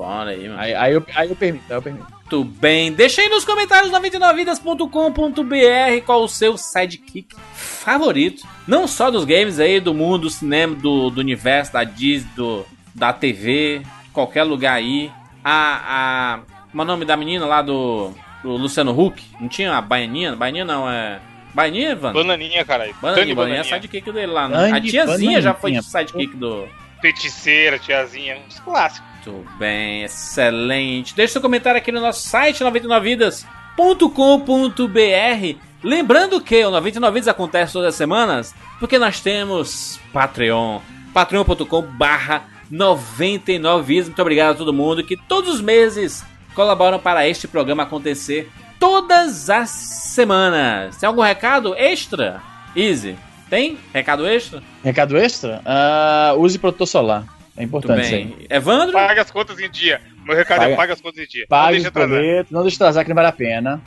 Fora 0.03 0.31
aí, 0.31 0.49
mano. 0.49 0.61
Aí, 0.61 0.75
aí, 0.75 0.95
eu, 0.95 1.07
aí 1.15 1.29
eu 1.29 1.37
permito, 1.37 1.65
aí 1.71 1.77
eu 1.77 1.83
permito. 1.83 2.07
Muito 2.11 2.43
bem. 2.45 2.93
Deixa 2.93 3.23
aí 3.23 3.29
nos 3.29 3.45
comentários 3.45 3.93
99vidas.com.br 3.93 6.05
qual 6.05 6.25
o 6.25 6.29
seu 6.29 6.57
sidekick 6.57 7.37
favorito. 7.55 8.45
Não 8.67 8.89
só 8.89 9.13
dos 9.13 9.25
games 9.25 9.61
aí, 9.61 9.79
do 9.79 9.95
mundo, 9.95 10.23
do 10.23 10.31
cinema, 10.31 10.75
do, 10.75 11.09
do 11.09 11.21
universo, 11.21 11.73
da 11.73 11.85
Disney, 11.85 12.29
do, 12.35 12.67
da 12.93 13.13
TV, 13.13 13.83
qualquer 14.13 14.43
lugar 14.43 14.75
aí. 14.75 15.09
A. 15.45 15.83
a 15.87 16.41
como 16.71 16.83
é 16.83 16.85
o 16.85 16.89
nome 16.89 17.05
da 17.05 17.17
menina 17.17 17.47
lá 17.47 17.63
do, 17.63 18.11
do 18.43 18.57
Luciano 18.57 18.99
Huck? 18.99 19.23
Não 19.39 19.47
tinha 19.47 19.77
a 19.77 19.81
Baianinha? 19.81 20.35
Baianinha 20.35 20.65
não, 20.65 20.91
é. 20.91 21.21
Baianinha, 21.55 21.91
Evandro? 21.91 22.25
Bananinha, 22.25 22.65
caralho. 22.65 22.97
Bananinha, 23.01 23.35
Bananinha 23.35 23.61
é 23.61 23.63
Bananinha. 23.63 23.83
sidekick 23.83 24.11
dele 24.11 24.33
lá, 24.33 24.49
né? 24.49 24.57
Dani 24.57 24.79
A 24.79 24.81
tiazinha 24.81 25.41
já 25.41 25.55
foi 25.55 25.71
Bananinha. 25.73 25.83
sidekick 25.83 26.35
do. 26.35 26.67
Feiticeira, 27.01 27.79
tiazinha. 27.79 28.39
Uns 28.49 28.59
clássicos. 28.59 29.12
Muito 29.25 29.47
bem, 29.57 30.03
excelente. 30.03 31.15
Deixe 31.15 31.35
seu 31.35 31.41
comentário 31.41 31.79
aqui 31.79 31.93
no 31.93 32.01
nosso 32.01 32.29
site 32.29 32.65
99vidas.com.br. 32.65 35.59
Lembrando 35.81 36.41
que 36.41 36.65
o 36.65 36.73
99 36.73 37.15
Vidas 37.15 37.29
acontece 37.29 37.73
todas 37.73 37.91
as 37.91 37.95
semanas 37.95 38.53
porque 38.81 38.99
nós 38.99 39.21
temos 39.21 40.01
Patreon. 40.13 40.81
patreon.com 41.15 41.83
barra 41.83 42.47
99 42.69 43.85
Vidas. 43.85 44.09
Muito 44.09 44.23
obrigado 44.23 44.51
a 44.51 44.59
todo 44.59 44.73
mundo 44.73 45.05
que 45.05 45.17
todos 45.17 45.55
os 45.55 45.61
meses 45.61 46.25
colaboram 46.53 46.99
para 46.99 47.29
este 47.29 47.47
programa 47.47 47.85
acontecer 47.85 48.51
todas 48.81 49.49
as 49.49 49.71
semanas. 49.71 50.97
Tem 50.97 51.07
algum 51.07 51.23
recado 51.23 51.77
extra? 51.77 52.43
Easy. 52.75 53.17
Tem? 53.49 53.79
Recado 53.93 54.27
extra? 54.27 54.61
Recado 54.83 55.17
extra? 55.17 55.63
Ah, 55.65 56.35
use 56.37 56.59
protetor 56.59 56.89
solar. 56.89 57.42
É 57.63 57.67
importante 57.67 58.05
isso 58.05 58.15
aí. 58.15 58.47
Evandro? 58.51 58.93
Paga 58.93 59.23
as 59.23 59.31
contas 59.31 59.59
em 59.59 59.71
dia. 59.71 60.01
Meu 60.25 60.37
recado 60.37 60.59
Paga- 60.61 60.73
é 60.73 60.77
paga 60.77 60.93
as 60.93 61.01
contas 61.01 61.19
em 61.25 61.27
dia. 61.27 61.43
não 61.43 61.49
Pague 61.49 61.73
deixa 61.75 61.89
atrasar. 61.89 62.21
não 62.51 62.63
deixe 62.63 62.77
atrasar 62.77 63.05
que 63.05 63.09
não 63.11 63.15
vale 63.17 63.29
a 63.29 63.33
pena. 63.33 63.81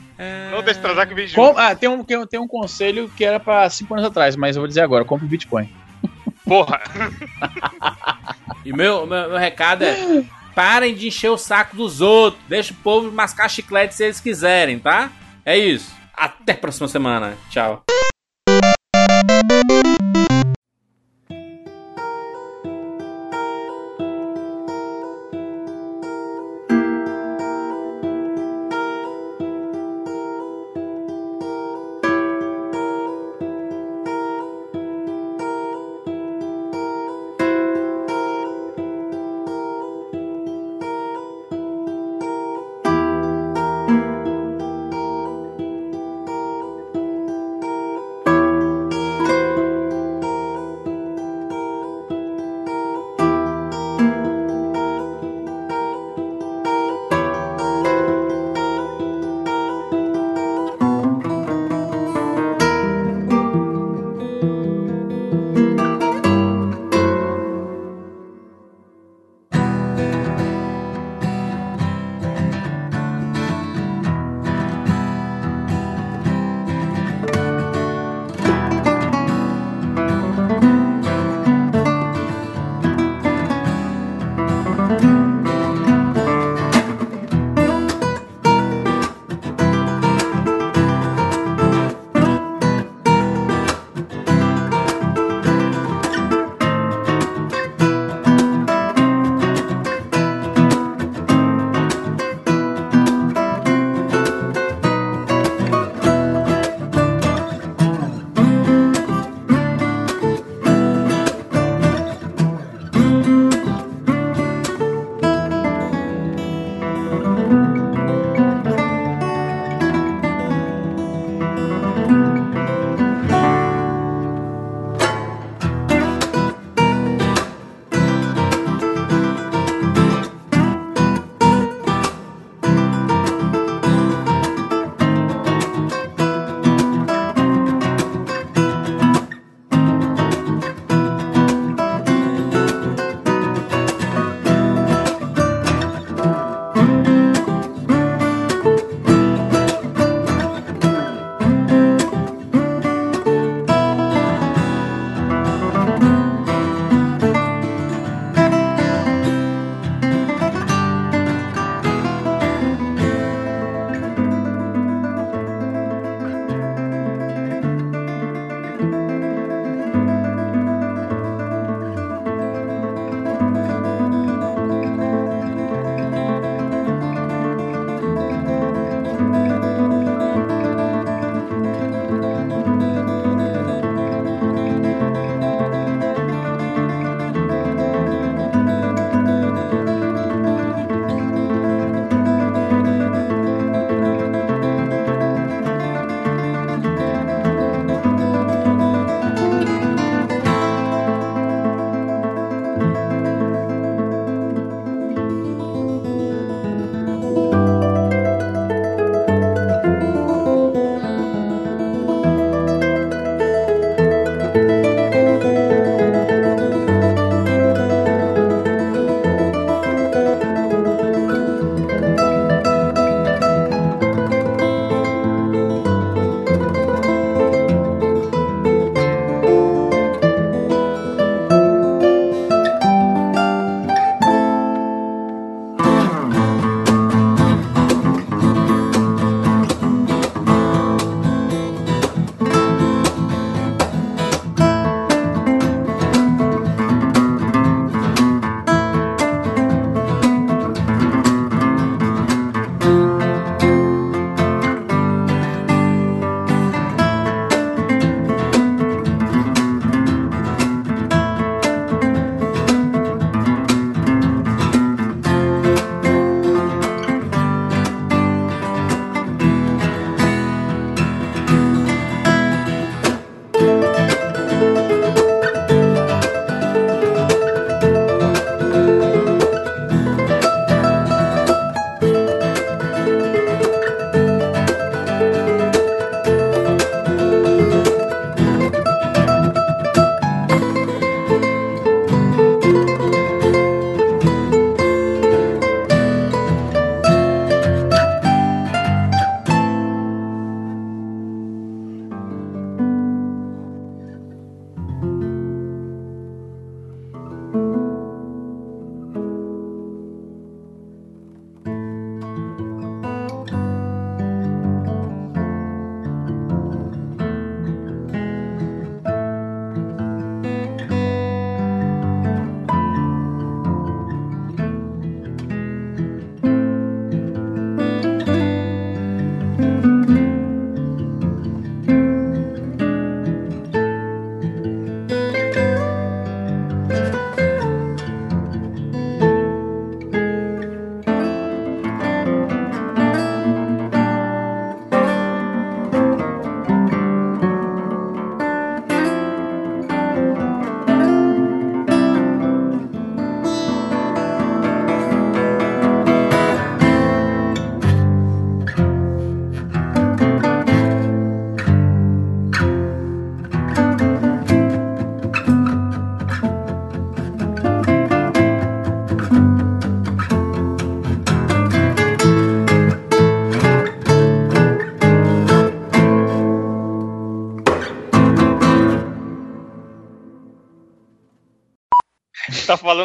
Não 0.50 0.62
deixa 0.62 0.80
atrasar 0.80 1.06
que 1.08 1.14
vem 1.14 1.26
junto. 1.26 1.36
Com- 1.54 1.58
ah, 1.58 1.74
tem 1.74 1.88
um, 1.88 2.02
tem, 2.04 2.16
um, 2.18 2.26
tem 2.26 2.40
um 2.40 2.46
conselho 2.48 3.10
que 3.16 3.24
era 3.24 3.38
pra 3.40 3.68
5 3.70 3.92
anos 3.94 4.06
atrás, 4.06 4.36
mas 4.36 4.56
eu 4.56 4.60
vou 4.62 4.68
dizer 4.68 4.80
agora, 4.82 5.04
compre 5.04 5.26
Bitcoin. 5.26 5.68
Porra. 6.44 6.80
E 8.64 8.72
meu, 8.72 9.06
meu, 9.06 9.28
meu 9.30 9.38
recado 9.38 9.82
é: 9.84 10.22
parem 10.54 10.94
de 10.94 11.08
encher 11.08 11.30
o 11.30 11.36
saco 11.38 11.76
dos 11.76 12.00
outros. 12.00 12.42
Deixa 12.48 12.72
o 12.72 12.76
povo 12.76 13.10
mascar 13.10 13.48
chiclete 13.48 13.94
se 13.94 14.04
eles 14.04 14.20
quiserem, 14.20 14.78
tá? 14.78 15.10
É 15.44 15.56
isso. 15.56 15.94
Até 16.14 16.52
a 16.52 16.56
próxima 16.56 16.88
semana. 16.88 17.34
Tchau. 17.50 17.82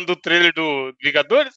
Falando 0.02 0.06
do 0.06 0.16
trailer 0.16 0.54
do 0.54 0.93
Vingadores? 1.02 1.54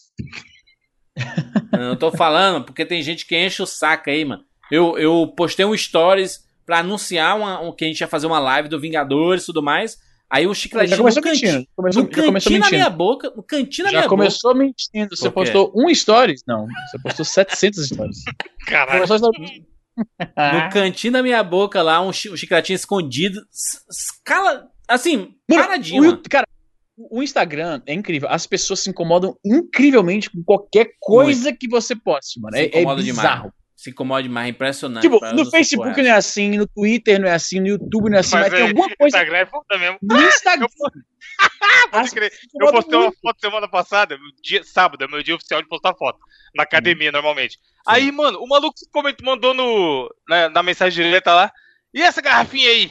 Eu 1.73 1.79
não 1.81 1.97
tô 1.97 2.11
falando, 2.13 2.65
porque 2.65 2.85
tem 2.85 3.03
gente 3.03 3.27
que 3.27 3.37
enche 3.37 3.63
o 3.63 3.67
saco 3.67 4.11
aí, 4.11 4.25
mano. 4.25 4.45
Eu, 4.71 4.99
eu 4.99 5.33
postei 5.37 5.65
um 5.65 5.77
stories 5.77 6.45
pra 6.67 6.79
anunciar 6.79 7.37
uma, 7.37 7.61
um, 7.61 7.73
que 7.73 7.85
a 7.85 7.89
gente 7.89 8.01
ia 8.01 8.09
fazer 8.09 8.27
uma 8.27 8.39
live 8.39 8.69
do 8.69 8.81
Vingadores 8.81 9.43
e 9.43 9.47
tudo 9.47 9.63
mais. 9.63 9.99
Aí 10.31 10.47
o 10.47 10.55
chicletinho 10.55 10.97
Já 10.97 10.97
começou 10.97 11.23
no 11.23 11.29
cantinho, 11.29 11.53
mentindo. 11.53 11.69
Começou, 11.77 12.03
no 12.03 12.09
já 12.11 12.15
começou 12.25 12.33
cantinho 12.33 12.59
na 12.61 12.65
mentindo. 12.67 12.77
minha 12.79 12.91
boca, 12.91 13.33
no 13.37 13.43
cantinho 13.43 13.85
na 13.87 13.93
Já 13.93 13.99
minha 13.99 14.09
começou 14.09 14.55
mentindo. 14.55 15.17
Você 15.17 15.31
postou 15.31 15.73
um 15.77 15.95
stories? 15.95 16.43
Não, 16.47 16.67
você 16.91 16.99
postou 17.03 17.25
700 17.25 17.87
stories. 17.89 18.19
Caralho. 18.67 19.07
Boca. 19.07 19.39
No 19.97 20.71
cantinho 20.73 21.13
da 21.13 21.23
minha 21.23 21.41
boca 21.45 21.81
lá, 21.81 22.01
um, 22.01 22.13
chi- 22.13 22.29
um 22.29 22.37
chicletinho 22.37 22.75
escondido. 22.75 23.41
Escala, 23.89 24.69
assim, 24.89 25.37
Mano, 25.49 25.63
paradinho, 25.63 26.11
o 26.15 26.29
Cara, 26.29 26.49
o 26.97 27.23
Instagram 27.23 27.83
é 27.87 27.93
incrível. 27.95 28.29
As 28.31 28.47
pessoas 28.47 28.81
se 28.81 28.91
incomodam 28.91 29.37
incrivelmente 29.45 30.31
com 30.31 30.43
qualquer 30.45 30.91
coisa 31.01 31.53
que 31.53 31.69
você 31.69 31.95
poste, 31.97 32.41
mano. 32.41 32.57
Se 32.57 32.63
É, 32.63 32.65
é 32.65 32.69
incomoda 32.81 33.03
demais. 33.03 33.29
bizarro. 33.29 33.53
Se 33.77 33.91
incomoda 33.91 34.23
demais, 34.23 34.49
impressionante. 34.49 35.03
Tipo, 35.03 35.21
no 35.35 35.51
Facebook 35.51 36.01
não 36.01 36.09
é 36.09 36.13
assim, 36.13 36.57
no 36.57 36.67
Twitter 36.67 37.21
não 37.21 37.29
é 37.29 37.33
assim, 37.33 37.61
no 37.61 37.67
YouTube 37.67 38.09
não 38.09 38.17
é 38.17 38.21
assim, 38.21 38.37
mas, 38.37 38.49
tem 38.49 38.63
aí, 38.63 38.69
alguma 38.69 38.89
coisa 38.97 39.19
Instagram 39.19 39.39
é 39.39 39.47
foda 39.47 39.79
mesmo. 39.79 39.99
no 40.01 40.21
Instagram. 40.23 40.67
Eu 41.93 42.69
incomodam 42.69 42.73
postei 42.73 42.99
uma 42.99 43.07
muito. 43.07 43.21
foto 43.21 43.41
semana 43.41 43.69
passada, 43.69 44.17
dia, 44.43 44.63
sábado, 44.65 45.05
é 45.05 45.09
meu 45.09 45.23
dia 45.23 45.35
oficial 45.35 45.61
de 45.61 45.69
postar 45.69 45.95
foto. 45.95 46.19
Na 46.55 46.63
academia, 46.63 47.11
normalmente. 47.11 47.59
Aí, 47.87 48.11
mano, 48.13 48.39
o 48.41 48.47
maluco 48.49 48.75
comentou, 48.93 49.27
mandou 49.27 49.53
no, 49.53 50.09
na, 50.29 50.49
na 50.49 50.63
mensagem 50.63 51.05
direta 51.05 51.35
lá. 51.35 51.53
E 51.93 52.01
essa 52.01 52.23
garrafinha 52.23 52.69
aí? 52.71 52.91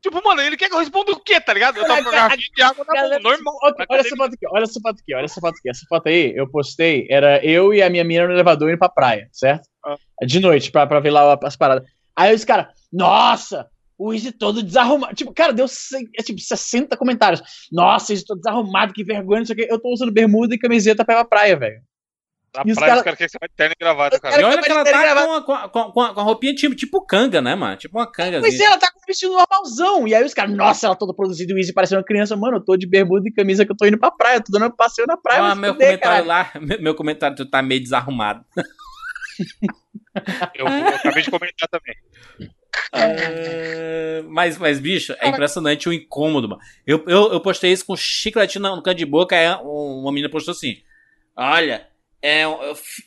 Tipo, 0.00 0.22
mano, 0.22 0.40
ele 0.40 0.56
quer 0.56 0.68
que 0.68 0.74
eu 0.74 0.78
responda 0.78 1.12
o 1.12 1.20
quê, 1.20 1.40
tá 1.40 1.52
ligado? 1.52 1.78
Eu 1.78 1.86
tava 1.86 2.02
com 2.02 2.08
a 2.08 2.12
garrafinha 2.12 2.48
de 2.54 2.62
água 2.62 2.84
na 2.86 3.02
mão, 3.02 3.20
normal. 3.20 3.58
olha 3.62 3.74
essa 3.74 3.82
academia. 3.82 4.16
foto 4.16 4.34
aqui, 4.34 4.46
olha 4.48 4.64
essa 4.64 4.80
foto 4.80 4.98
aqui, 5.00 5.14
olha 5.14 5.24
essa 5.24 5.40
foto 5.40 5.56
aqui. 5.58 5.70
Essa 5.70 5.86
foto 5.88 6.08
aí 6.08 6.32
eu 6.36 6.48
postei, 6.48 7.06
era 7.10 7.44
eu 7.44 7.74
e 7.74 7.82
a 7.82 7.90
minha 7.90 8.04
menina 8.04 8.28
no 8.28 8.34
elevador 8.34 8.70
indo 8.70 8.78
pra 8.78 8.88
praia, 8.88 9.28
certo? 9.32 9.68
Ah. 9.84 9.96
De 10.24 10.38
noite, 10.38 10.70
pra, 10.70 10.86
pra 10.86 11.00
ver 11.00 11.10
lá 11.10 11.38
as 11.42 11.56
paradas. 11.56 11.88
Aí 12.14 12.34
os 12.34 12.44
caras, 12.44 12.68
nossa, 12.92 13.68
o 13.98 14.14
Easy 14.14 14.30
todo 14.30 14.62
desarrumado. 14.62 15.14
Tipo, 15.14 15.34
cara, 15.34 15.52
deu 15.52 15.66
é, 16.16 16.22
tipo 16.22 16.38
60 16.38 16.96
comentários. 16.96 17.42
Nossa, 17.72 18.12
Easy 18.12 18.24
todo 18.24 18.38
desarrumado, 18.38 18.92
que 18.92 19.02
vergonha, 19.02 19.40
não 19.40 19.46
sei 19.46 19.54
o 19.54 19.58
quê. 19.58 19.66
Eu 19.68 19.80
tô 19.80 19.92
usando 19.92 20.12
bermuda 20.12 20.54
e 20.54 20.58
camiseta 20.58 21.04
pra 21.04 21.14
ir 21.14 21.18
pra 21.18 21.24
praia, 21.24 21.56
velho. 21.56 21.80
Na 22.56 22.62
E 22.66 22.70
os 22.72 22.76
praia, 22.78 22.88
cara- 22.90 22.98
os 22.98 23.04
caras 23.04 23.18
querem 23.18 23.28
ser 23.28 23.38
terno 23.56 23.74
e 23.78 23.78
gravata, 23.78 24.18
cara. 24.18 24.40
E 24.40 24.44
olha 24.44 24.62
que 24.62 24.70
ela 24.70 24.84
Cara, 24.84 25.14
tá 25.14 25.24
com 25.26 25.32
a, 25.32 25.42
com, 25.42 25.52
a, 25.52 25.68
com, 25.92 26.00
a, 26.00 26.14
com 26.14 26.20
a 26.20 26.22
roupinha 26.22 26.54
tipo, 26.54 26.74
tipo 26.74 27.04
canga, 27.04 27.42
né, 27.42 27.54
mano? 27.54 27.76
Tipo 27.76 27.98
uma 27.98 28.10
canga. 28.10 28.40
Pois 28.40 28.58
é, 28.58 28.64
ela 28.64 28.78
tá 28.78 28.90
com 28.90 28.98
um 29.00 29.02
vestido 29.06 29.32
normalzão. 29.34 30.08
E 30.08 30.14
aí 30.14 30.24
os 30.24 30.32
caras, 30.34 30.56
nossa, 30.56 30.86
ela 30.86 30.96
toda 30.96 31.14
produzida, 31.14 31.52
Easy 31.56 31.72
parecendo 31.74 32.00
uma 32.00 32.06
criança. 32.06 32.36
Mano, 32.36 32.56
eu 32.56 32.64
tô 32.64 32.76
de 32.76 32.86
bermuda 32.88 33.28
e 33.28 33.32
camisa 33.32 33.64
que 33.66 33.72
eu 33.72 33.76
tô 33.76 33.86
indo 33.86 33.98
pra 33.98 34.10
praia. 34.10 34.40
Tô 34.40 34.50
dando 34.50 34.66
um 34.72 34.76
passeio 34.76 35.06
na 35.06 35.16
praia. 35.16 35.42
Ah, 35.42 35.54
meu 35.54 35.74
fuder, 35.74 35.88
comentário 36.00 36.26
caralho. 36.26 36.50
lá, 36.54 36.60
meu, 36.60 36.82
meu 36.82 36.94
comentário 36.94 37.36
tu 37.36 37.44
tá 37.48 37.60
meio 37.62 37.82
desarrumado. 37.82 38.44
Eu, 40.54 40.66
eu 40.66 40.88
acabei 40.88 41.22
de 41.22 41.30
comentar 41.30 41.68
também. 41.68 41.94
É, 42.92 44.22
mas, 44.26 44.56
mas, 44.58 44.80
bicho, 44.80 45.14
é 45.20 45.28
impressionante 45.28 45.88
o 45.88 45.92
incômodo, 45.92 46.48
mano. 46.48 46.60
Eu, 46.86 47.04
eu, 47.06 47.32
eu 47.34 47.40
postei 47.40 47.72
isso 47.72 47.84
com 47.84 47.96
chicletinho 47.96 48.62
no 48.62 48.82
canto 48.82 48.96
de 48.96 49.04
boca, 49.06 49.36
aí 49.36 49.46
um- 49.62 50.00
uma 50.02 50.10
menina 50.12 50.30
postou 50.30 50.52
assim: 50.52 50.76
Olha, 51.36 51.86
é, 52.22 52.44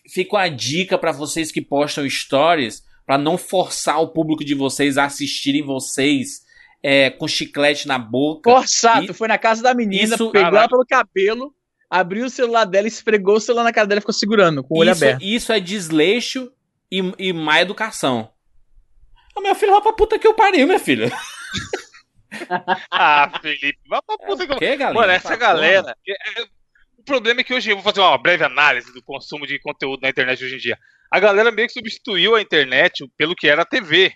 fica 0.10 0.40
a 0.40 0.48
dica 0.48 0.98
pra 0.98 1.12
vocês 1.12 1.52
que 1.52 1.62
postam 1.62 2.10
stories 2.10 2.84
pra 3.06 3.18
não 3.18 3.38
forçar 3.38 4.00
o 4.02 4.08
público 4.08 4.44
de 4.46 4.54
vocês 4.56 4.98
a 4.98 5.06
assistirem 5.06 5.64
vocês 5.64 6.42
é, 6.84 7.10
com 7.10 7.28
chiclete 7.28 7.88
na 7.88 8.00
boca. 8.00 8.50
Forçado, 8.50 9.04
E- 9.04 9.08
tu 9.08 9.14
foi 9.14 9.28
na 9.28 9.38
casa 9.38 9.62
da 9.62 9.74
menina, 9.74 10.16
Isso- 10.16 10.32
pegou 10.32 10.58
ela 10.58 10.70
pelo 10.70 10.86
cabelo, 10.86 11.54
abriu 11.90 12.26
o 12.26 12.30
celular 12.30 12.66
dela, 12.66 12.88
esfregou 12.88 13.36
o 13.36 13.40
celular 13.42 13.64
na 13.64 13.74
cara 13.74 13.86
dela 13.88 14.00
e 14.00 14.02
ficou 14.02 14.14
segurando, 14.14 14.64
com 14.64 14.76
o 14.76 14.80
olho 14.80 14.92
isso, 14.92 15.04
aberto. 15.04 15.22
isso 15.24 15.52
é 15.52 15.60
desleixo 15.60 16.52
e, 16.92 17.00
e 17.20 17.34
má 17.34 17.60
educação. 17.62 18.30
Ô, 19.36 19.42
meu 19.42 19.56
filho, 19.56 19.72
vai 19.74 19.82
pra 19.82 19.94
puta 19.94 20.18
que 20.20 20.28
eu 20.28 20.34
pariu, 20.34 20.66
minha 20.68 20.80
filha. 20.80 21.12
Ah, 22.90 23.40
Felipe, 23.42 23.78
vai 23.90 24.02
pra 24.02 24.18
puta 24.18 24.48
que 24.48 24.54
eu... 24.54 24.60
Galera? 24.78 24.94
Mano, 24.94 25.12
essa 25.12 25.36
galera. 25.36 25.96
é- 26.08 26.42
é- 26.42 26.46
O 27.02 27.04
problema 27.04 27.42
é 27.42 27.44
que 27.44 27.52
hoje 27.54 27.72
eu 27.72 27.76
vou 27.78 27.84
fazer 27.84 28.00
uma 28.00 28.16
breve 28.16 28.44
análise 28.44 28.94
do 28.94 29.02
consumo 29.02 29.48
de 29.48 29.58
conteúdo 29.60 30.02
na 30.02 30.10
internet 30.10 30.44
hoje 30.46 30.54
em 30.54 30.60
dia. 30.60 30.78
A 31.10 31.20
galera 31.20 31.52
meio 31.52 31.68
que 31.68 31.74
substituiu 31.74 32.36
a 32.36 32.42
internet 32.42 33.04
pelo 33.18 33.36
que 33.36 33.48
era 33.48 33.64
a 33.64 33.66
TV. 33.66 34.14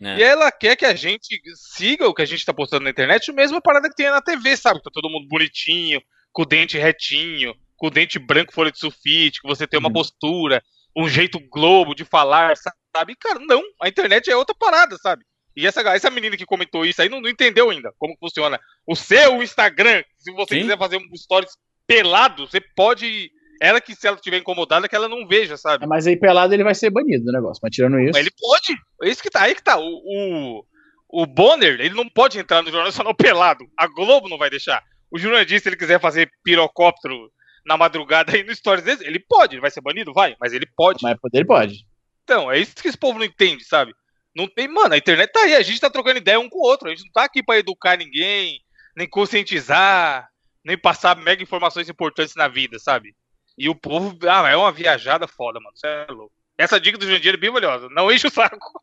É. 0.00 0.16
E 0.16 0.22
ela 0.22 0.50
quer 0.50 0.74
que 0.74 0.86
a 0.86 0.94
gente 0.94 1.38
siga 1.54 2.08
o 2.08 2.14
que 2.14 2.22
a 2.22 2.24
gente 2.24 2.42
tá 2.44 2.54
postando 2.54 2.84
na 2.84 2.90
internet, 2.90 3.30
a 3.30 3.34
mesma 3.34 3.60
parada 3.60 3.86
que 3.90 3.94
tem 3.94 4.08
na 4.10 4.22
TV, 4.22 4.56
sabe? 4.56 4.82
Tá 4.82 4.90
todo 4.90 5.10
mundo 5.10 5.28
bonitinho, 5.28 6.00
com 6.32 6.40
o 6.42 6.46
dente 6.46 6.78
retinho, 6.78 7.54
com 7.76 7.88
o 7.88 7.90
dente 7.90 8.18
branco 8.18 8.52
folha 8.54 8.72
de 8.72 8.78
sulfite, 8.78 9.42
que 9.42 9.46
você 9.46 9.66
tem 9.66 9.78
uma 9.78 9.90
Uhum. 9.90 9.92
postura, 9.92 10.62
um 10.96 11.06
jeito 11.06 11.38
globo 11.50 11.94
de 11.94 12.04
falar, 12.06 12.54
sabe? 12.96 13.14
Cara, 13.14 13.40
não, 13.40 13.62
a 13.80 13.88
internet 13.88 14.30
é 14.30 14.34
outra 14.34 14.56
parada, 14.58 14.96
sabe? 14.96 15.22
E 15.54 15.66
essa, 15.66 15.82
essa 15.82 16.08
menina 16.10 16.34
que 16.34 16.46
comentou 16.46 16.86
isso 16.86 17.02
aí 17.02 17.10
não, 17.10 17.20
não 17.20 17.28
entendeu 17.28 17.68
ainda 17.68 17.92
como 17.98 18.16
funciona 18.18 18.58
o 18.86 18.96
seu 18.96 19.42
Instagram. 19.42 20.02
Se 20.16 20.32
você 20.32 20.54
Sim. 20.54 20.60
quiser 20.62 20.78
fazer 20.78 20.96
um 20.96 21.14
stories 21.14 21.52
pelado, 21.92 22.46
você 22.46 22.60
pode. 22.60 23.30
Ela 23.60 23.80
que, 23.80 23.94
se 23.94 24.06
ela 24.06 24.16
estiver 24.16 24.38
incomodada, 24.38 24.88
que 24.88 24.96
ela 24.96 25.08
não 25.08 25.26
veja, 25.26 25.56
sabe? 25.56 25.86
Mas 25.86 26.06
aí 26.06 26.16
pelado 26.16 26.52
ele 26.52 26.64
vai 26.64 26.74
ser 26.74 26.90
banido 26.90 27.24
do 27.24 27.32
negócio. 27.32 27.60
Mas 27.62 27.74
tirando 27.74 28.00
isso. 28.00 28.10
Mas 28.12 28.26
ele 28.26 28.34
pode. 28.36 28.76
É 29.02 29.08
isso 29.08 29.22
que 29.22 29.30
tá. 29.30 29.42
Aí 29.42 29.54
que 29.54 29.62
tá. 29.62 29.78
O, 29.78 29.84
o, 29.84 30.64
o 31.08 31.26
Bonner, 31.26 31.80
ele 31.80 31.94
não 31.94 32.08
pode 32.08 32.38
entrar 32.38 32.60
no 32.60 32.70
Jornal 32.70 32.86
Nacional 32.86 33.14
pelado. 33.14 33.64
A 33.76 33.86
Globo 33.86 34.28
não 34.28 34.38
vai 34.38 34.50
deixar. 34.50 34.82
O 35.12 35.18
jornalista, 35.18 35.60
se 35.60 35.68
ele 35.68 35.76
quiser 35.76 36.00
fazer 36.00 36.28
pirocóptero 36.42 37.30
na 37.64 37.76
madrugada 37.76 38.32
aí 38.32 38.42
no 38.42 38.54
Stories 38.54 38.84
desse, 38.84 39.04
ele 39.04 39.20
pode. 39.20 39.54
Ele 39.54 39.60
vai 39.60 39.70
ser 39.70 39.80
banido? 39.80 40.12
Vai. 40.12 40.34
Mas 40.40 40.52
ele 40.52 40.66
pode. 40.74 41.00
Mas 41.02 41.16
poder 41.20 41.38
ele 41.38 41.46
pode. 41.46 41.86
Então, 42.24 42.50
é 42.50 42.58
isso 42.58 42.74
que 42.74 42.88
esse 42.88 42.98
povo 42.98 43.18
não 43.18 43.26
entende, 43.26 43.64
sabe? 43.64 43.92
Não 44.34 44.48
tem, 44.48 44.66
mano, 44.66 44.94
a 44.94 44.96
internet 44.96 45.30
tá 45.30 45.40
aí, 45.40 45.54
a 45.54 45.62
gente 45.62 45.78
tá 45.78 45.90
trocando 45.90 46.18
ideia 46.18 46.40
um 46.40 46.48
com 46.48 46.58
o 46.58 46.66
outro. 46.66 46.88
A 46.88 46.90
gente 46.90 47.04
não 47.04 47.12
tá 47.12 47.24
aqui 47.24 47.42
pra 47.42 47.58
educar 47.58 47.98
ninguém, 47.98 48.58
nem 48.96 49.06
conscientizar, 49.06 50.26
nem 50.64 50.78
passar 50.78 51.16
mega 51.16 51.42
informações 51.42 51.88
importantes 51.88 52.34
na 52.34 52.48
vida, 52.48 52.78
sabe? 52.78 53.14
E 53.56 53.68
o 53.68 53.74
povo, 53.74 54.16
ah, 54.28 54.48
é 54.48 54.56
uma 54.56 54.72
viajada 54.72 55.26
foda, 55.26 55.60
mano. 55.60 55.76
Você 55.76 55.86
é 55.86 56.06
louco. 56.10 56.32
Essa 56.56 56.80
dica 56.80 56.98
do 56.98 57.06
Jandir 57.06 57.34
é 57.34 57.36
bem 57.36 57.50
valiosa. 57.50 57.88
Não 57.90 58.10
enche 58.10 58.26
o 58.26 58.30
saco. 58.30 58.80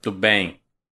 Tudo 0.00 0.18
bem. 0.18 0.60